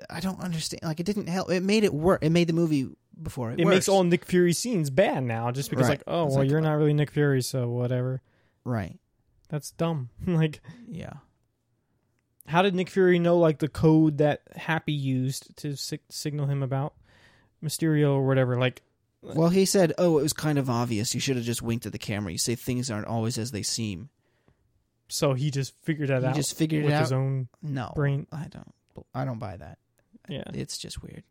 I 0.09 0.21
don't 0.21 0.39
understand. 0.39 0.83
Like, 0.83 1.01
it 1.01 1.05
didn't 1.05 1.27
help. 1.27 1.51
It 1.51 1.61
made 1.61 1.83
it 1.83 1.93
work. 1.93 2.23
It 2.23 2.29
made 2.29 2.47
the 2.47 2.53
movie 2.53 2.87
before 3.21 3.51
it. 3.51 3.59
it 3.59 3.65
makes 3.65 3.89
all 3.89 4.03
Nick 4.03 4.23
Fury 4.25 4.53
scenes 4.53 4.89
bad 4.89 5.23
now, 5.23 5.51
just 5.51 5.69
because 5.69 5.87
Right. 5.87 5.99
like, 5.99 6.03
oh 6.07 6.25
It's 6.25 6.31
well, 6.31 6.43
like, 6.43 6.49
you're 6.49 6.59
uh, 6.59 6.63
not 6.63 6.73
really 6.73 6.93
Nick 6.93 7.11
Fury, 7.11 7.41
so 7.41 7.69
whatever. 7.69 8.21
right. 8.63 8.97
That's 9.49 9.71
dumb. 9.71 10.09
like, 10.27 10.61
Yeah. 10.87 11.13
how 12.47 12.61
did 12.61 12.75
Nick 12.75 12.89
Fury 12.89 13.19
know 13.19 13.37
like 13.37 13.59
the 13.59 13.67
code 13.67 14.17
that 14.19 14.41
Happy 14.55 14.93
used 14.93 15.55
to 15.57 15.75
sig- 15.75 16.01
signal 16.09 16.47
him 16.47 16.61
about 16.63 16.93
Mysterio 17.63 18.13
or 18.13 18.25
whatever? 18.25 18.57
Like, 18.57 18.81
Well, 19.21 19.49
he 19.49 19.65
said, 19.65 19.93
"Oh, 19.97 20.19
it 20.19 20.23
was 20.23 20.33
kind 20.33 20.57
of 20.59 20.69
obvious. 20.69 21.13
You 21.15 21.19
should 21.19 21.35
have 21.37 21.45
just 21.45 21.61
winked 21.61 21.85
at 21.85 21.91
the 21.91 21.97
camera. 21.97 22.31
You 22.31 22.37
say 22.37 22.55
things 22.55 22.91
aren't 22.91 23.07
always 23.07 23.37
as 23.37 23.51
they 23.51 23.63
seem." 23.63 24.09
so 25.07 25.35
he 25.35 25.51
just 25.51 25.73
figured 25.83 26.09
that 26.09 26.23
He 26.23 26.27
out. 26.29 26.35
just 26.35 26.57
figured 26.57 26.81
it 26.81 26.85
with 26.85 26.95
out. 26.95 27.01
his 27.01 27.11
own 27.11 27.47
No, 27.61 27.91
brain. 27.95 28.25
I 28.31 28.47
don't. 28.47 28.73
I 29.13 29.23
don't 29.23 29.37
buy 29.37 29.55
that. 29.57 29.77
Yeah. 30.27 30.45
It's 30.53 30.79
just 30.79 31.03
weird. 31.03 31.23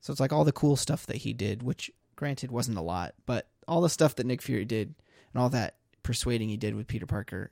So 0.00 0.10
it's 0.10 0.18
like 0.18 0.32
all 0.32 0.44
the 0.44 0.50
cool 0.52 0.74
stuff 0.74 1.06
that 1.06 1.18
he 1.18 1.32
did, 1.32 1.62
which 1.62 1.88
granted 2.16 2.50
wasn't 2.50 2.78
a 2.78 2.82
lot, 2.82 3.14
but 3.26 3.48
all 3.68 3.80
the 3.80 3.88
stuff 3.88 4.16
that 4.16 4.26
Nick 4.26 4.42
Fury 4.42 4.64
did 4.64 4.94
and 5.32 5.40
all 5.40 5.50
that 5.50 5.76
persuading 6.02 6.48
he 6.48 6.56
did 6.56 6.74
with 6.74 6.86
Peter 6.86 7.06
Parker, 7.06 7.50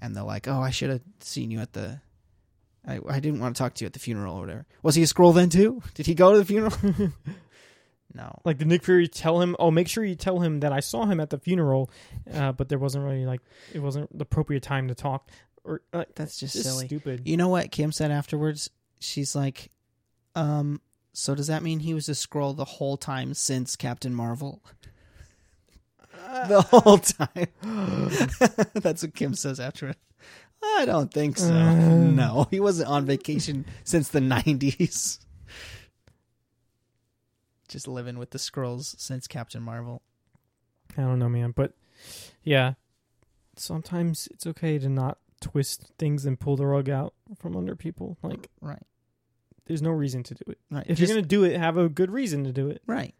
and 0.00 0.14
they're 0.14 0.22
like, 0.22 0.48
"Oh, 0.48 0.60
I 0.60 0.70
should 0.70 0.90
have 0.90 1.02
seen 1.20 1.50
you 1.50 1.60
at 1.60 1.72
the." 1.72 2.00
I, 2.86 3.00
I 3.08 3.18
didn't 3.18 3.40
want 3.40 3.56
to 3.56 3.58
talk 3.62 3.74
to 3.74 3.84
you 3.84 3.86
at 3.86 3.94
the 3.94 3.98
funeral 3.98 4.36
or 4.36 4.40
whatever. 4.42 4.66
Was 4.82 4.94
he 4.94 5.02
a 5.02 5.06
Skrull 5.06 5.34
then 5.34 5.48
too? 5.50 5.82
Did 5.94 6.06
he 6.06 6.14
go 6.14 6.32
to 6.32 6.38
the 6.38 6.44
funeral? 6.44 6.72
no. 8.14 8.38
Like, 8.44 8.58
did 8.58 8.68
Nick 8.68 8.84
Fury 8.84 9.08
tell 9.08 9.40
him? 9.40 9.56
Oh, 9.58 9.72
make 9.72 9.88
sure 9.88 10.04
you 10.04 10.14
tell 10.14 10.38
him 10.38 10.60
that 10.60 10.72
I 10.72 10.78
saw 10.78 11.04
him 11.04 11.18
at 11.18 11.30
the 11.30 11.38
funeral, 11.38 11.90
uh, 12.32 12.52
but 12.52 12.68
there 12.68 12.78
wasn't 12.78 13.04
really 13.04 13.26
like 13.26 13.40
it 13.72 13.80
wasn't 13.80 14.16
the 14.16 14.22
appropriate 14.22 14.62
time 14.62 14.86
to 14.86 14.94
talk. 14.94 15.30
Or 15.64 15.82
uh, 15.92 16.04
That's 16.14 16.38
just, 16.38 16.54
just 16.54 16.64
silly. 16.64 16.86
stupid. 16.86 17.22
You 17.26 17.36
know 17.36 17.48
what 17.48 17.72
Kim 17.72 17.90
said 17.90 18.12
afterwards? 18.12 18.70
She's 19.00 19.34
like, 19.34 19.72
um, 20.36 20.80
so 21.12 21.34
does 21.34 21.48
that 21.48 21.62
mean 21.62 21.80
he 21.80 21.92
was 21.92 22.08
a 22.08 22.12
Skrull 22.12 22.54
the 22.56 22.64
whole 22.64 22.96
time 22.96 23.34
since 23.34 23.74
Captain 23.74 24.14
Marvel? 24.14 24.62
the 26.48 26.62
whole 26.62 26.98
time. 26.98 28.70
That's 28.82 29.02
what 29.02 29.14
Kim 29.14 29.34
says 29.34 29.60
after 29.60 29.88
it. 29.88 29.96
I 30.62 30.84
don't 30.86 31.12
think 31.12 31.38
so. 31.38 31.52
Uh. 31.52 31.74
no, 31.74 32.46
he 32.50 32.60
wasn't 32.60 32.88
on 32.88 33.04
vacation 33.06 33.66
since 33.84 34.08
the 34.08 34.20
90s. 34.20 35.18
Just 37.68 37.88
living 37.88 38.18
with 38.18 38.30
the 38.30 38.38
Skrulls 38.38 38.98
since 38.98 39.26
Captain 39.26 39.62
Marvel. 39.62 40.02
I 40.96 41.02
don't 41.02 41.18
know, 41.18 41.28
man, 41.28 41.50
but 41.54 41.72
yeah, 42.42 42.74
sometimes 43.56 44.28
it's 44.30 44.46
okay 44.46 44.78
to 44.78 44.88
not 44.88 45.18
twist 45.40 45.92
things 45.98 46.24
and 46.24 46.38
pull 46.40 46.56
the 46.56 46.66
rug 46.66 46.88
out 46.88 47.12
from 47.38 47.56
under 47.56 47.74
people. 47.76 48.16
Like, 48.22 48.48
Right. 48.60 48.82
there's 49.66 49.82
no 49.82 49.90
reason 49.90 50.22
to 50.24 50.34
do 50.34 50.44
it. 50.48 50.58
Right. 50.70 50.86
If 50.88 50.96
Just- 50.98 51.10
you're 51.10 51.16
gonna 51.18 51.26
do 51.26 51.44
it, 51.44 51.58
have 51.58 51.76
a 51.76 51.88
good 51.88 52.10
reason 52.10 52.44
to 52.44 52.52
do 52.52 52.68
it. 52.68 52.82
right. 52.86 53.14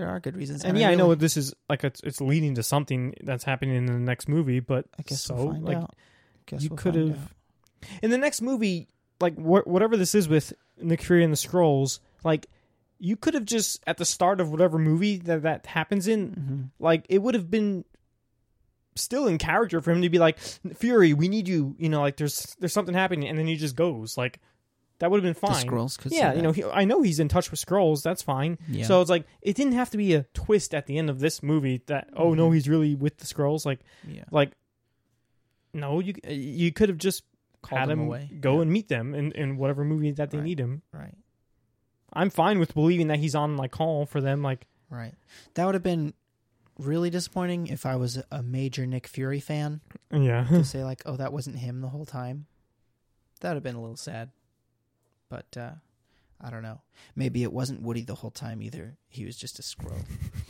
There 0.00 0.08
are 0.08 0.18
good 0.18 0.34
reasons. 0.34 0.64
And, 0.64 0.78
yeah, 0.78 0.86
I, 0.86 0.90
really- 0.92 0.96
know 1.02 1.14
this 1.14 1.36
is 1.36 1.52
like 1.68 1.84
it's, 1.84 2.00
it's 2.02 2.22
leading 2.22 2.54
to 2.54 2.62
something 2.62 3.14
that's 3.22 3.44
happening 3.44 3.76
in 3.76 3.84
the 3.84 3.92
next 3.98 4.28
movie, 4.30 4.58
but 4.60 4.86
I 4.98 5.02
guess 5.02 5.20
so 5.22 5.34
we'll 5.34 5.50
find 5.52 5.64
like. 5.64 5.84
Guess 6.46 6.62
you 6.62 6.70
we'll 6.70 6.78
could 6.78 6.94
have 6.94 7.34
in 8.02 8.10
the 8.10 8.16
next 8.16 8.40
movie, 8.40 8.88
like 9.20 9.34
wh- 9.36 9.66
whatever 9.66 9.98
this 9.98 10.14
is 10.14 10.26
with 10.26 10.54
Nick 10.80 11.02
Fury 11.02 11.22
and 11.22 11.30
the 11.32 11.36
Skrulls, 11.36 12.00
like 12.24 12.46
you 12.98 13.14
could 13.14 13.34
have 13.34 13.44
just 13.44 13.82
at 13.86 13.98
the 13.98 14.06
start 14.06 14.40
of 14.40 14.50
whatever 14.50 14.78
movie 14.78 15.18
that 15.18 15.42
that 15.42 15.66
happens 15.66 16.08
in, 16.08 16.30
Mhm. 16.30 16.82
like 16.82 17.04
it 17.10 17.18
would 17.18 17.34
have 17.34 17.50
been 17.50 17.84
still 18.96 19.26
in 19.26 19.36
character 19.38 19.80
for 19.82 19.90
him 19.92 20.00
to 20.02 20.08
be 20.08 20.18
like 20.18 20.38
Fury, 20.38 21.12
we 21.12 21.28
need 21.28 21.46
you. 21.46 21.76
You 21.78 21.90
know, 21.90 22.00
like 22.00 22.16
there's 22.16 22.56
there's 22.58 22.72
something 22.72 22.94
happening, 22.94 23.28
and 23.28 23.38
then 23.38 23.46
he 23.46 23.56
just 23.56 23.76
goes 23.76 24.16
like. 24.16 24.40
That 25.00 25.10
would 25.10 25.22
have 25.22 25.24
been 25.24 25.34
fine. 25.48 25.66
The 25.66 25.72
Skrulls 25.72 25.98
could 25.98 26.12
yeah, 26.12 26.32
you 26.34 26.42
know, 26.42 26.52
he, 26.52 26.62
I 26.64 26.84
know 26.84 27.02
he's 27.02 27.18
in 27.20 27.28
touch 27.28 27.50
with 27.50 27.58
Skrulls. 27.64 28.02
That's 28.02 28.22
fine. 28.22 28.58
Yeah. 28.68 28.84
So 28.86 29.00
it's 29.00 29.10
like 29.10 29.26
it 29.42 29.56
didn't 29.56 29.72
have 29.72 29.90
to 29.90 29.96
be 29.96 30.14
a 30.14 30.22
twist 30.34 30.74
at 30.74 30.86
the 30.86 30.96
end 30.98 31.10
of 31.10 31.18
this 31.20 31.42
movie 31.42 31.82
that 31.86 32.08
oh 32.14 32.34
no 32.34 32.48
Mhm. 32.50 32.54
he's 32.54 32.68
really 32.68 32.94
with 32.94 33.16
the 33.18 33.24
Skrulls. 33.26 33.66
Like 33.66 33.80
yeah. 34.06 34.24
like 34.30 34.52
no 35.72 36.00
you 36.00 36.14
you 36.28 36.72
could 36.72 36.88
have 36.88 36.98
just 36.98 37.24
Called 37.62 37.78
had 37.80 37.90
him 37.90 38.00
him 38.00 38.06
away. 38.06 38.30
go 38.40 38.56
Yeah. 38.56 38.60
and 38.62 38.72
meet 38.72 38.88
them 38.88 39.14
in, 39.14 39.32
in 39.32 39.56
whatever 39.56 39.84
movie 39.84 40.10
that 40.12 40.30
they 40.30 40.38
Right. 40.38 40.44
need 40.44 40.60
him. 40.60 40.82
Right. 40.92 41.14
I'm 42.12 42.30
fine 42.30 42.58
with 42.58 42.74
believing 42.74 43.08
that 43.08 43.18
he's 43.18 43.34
on 43.34 43.56
like 43.56 43.70
call 43.70 44.06
for 44.06 44.20
them. 44.20 44.42
Like 44.42 44.66
Right. 44.90 45.14
That 45.54 45.64
would 45.66 45.74
have 45.74 45.82
been 45.82 46.14
really 46.78 47.10
disappointing 47.10 47.68
if 47.68 47.86
I 47.86 47.96
was 47.96 48.20
a 48.30 48.42
major 48.42 48.86
Nick 48.86 49.06
Fury 49.06 49.40
fan 49.40 49.80
yeah, 50.10 50.44
to 50.44 50.64
say 50.72 50.82
like, 50.82 51.02
"Oh, 51.06 51.16
that 51.16 51.32
wasn't 51.32 51.58
him 51.58 51.80
the 51.80 51.88
whole 51.90 52.06
time." 52.06 52.46
That 53.40 53.50
would 53.50 53.54
have 53.56 53.62
been 53.62 53.76
a 53.76 53.80
little 53.80 53.96
sad. 53.96 54.30
But 55.30 55.56
uh 55.56 55.70
I 56.42 56.50
don't 56.50 56.62
know. 56.62 56.82
Maybe 57.16 57.42
it 57.42 57.52
wasn't 57.52 57.80
Woody 57.82 58.02
the 58.02 58.14
whole 58.16 58.30
time 58.30 58.62
either. 58.62 58.98
He 59.08 59.24
was 59.24 59.36
just 59.36 59.58
a 59.58 59.62
squirrel. 59.62 60.00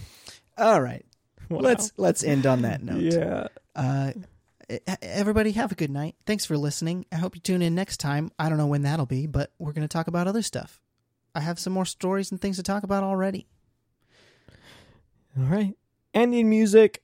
All 0.59 0.81
right. 0.81 1.07
Wow. 1.49 1.61
Let's 1.61 1.93
let's 1.97 2.25
end 2.25 2.47
on 2.47 2.63
that 2.63 2.83
note. 2.83 3.01
yeah. 3.01 3.47
Uh 3.77 4.13
everybody 5.03 5.53
have 5.53 5.73
a 5.73 5.75
good 5.75 5.91
night. 5.91 6.15
Thanks 6.27 6.45
for 6.45 6.57
listening. 6.57 7.07
I 7.11 7.17
hope 7.17 7.35
you 7.35 7.41
tune 7.41 7.63
in 7.63 7.75
next 7.75 7.99
time. 7.99 8.31
I 8.39 8.49
don't 8.49 8.59
know 8.59 8.67
when 8.67 8.83
that'll 8.83 9.07
be, 9.07 9.27
but 9.27 9.53
we're 9.59 9.73
going 9.73 9.87
to 9.87 9.93
talk 9.93 10.07
about 10.07 10.29
other 10.29 10.43
stuff. 10.43 10.81
I 11.35 11.41
have 11.41 11.59
some 11.59 11.73
more 11.73 11.85
stories 11.85 12.31
and 12.31 12.41
things 12.41 12.57
to 12.57 12.63
talk 12.63 12.83
about 12.83 13.03
already. 13.03 13.47
All 15.39 15.45
right. 15.45 15.75
Ending 16.15 16.51
music. 16.51 17.01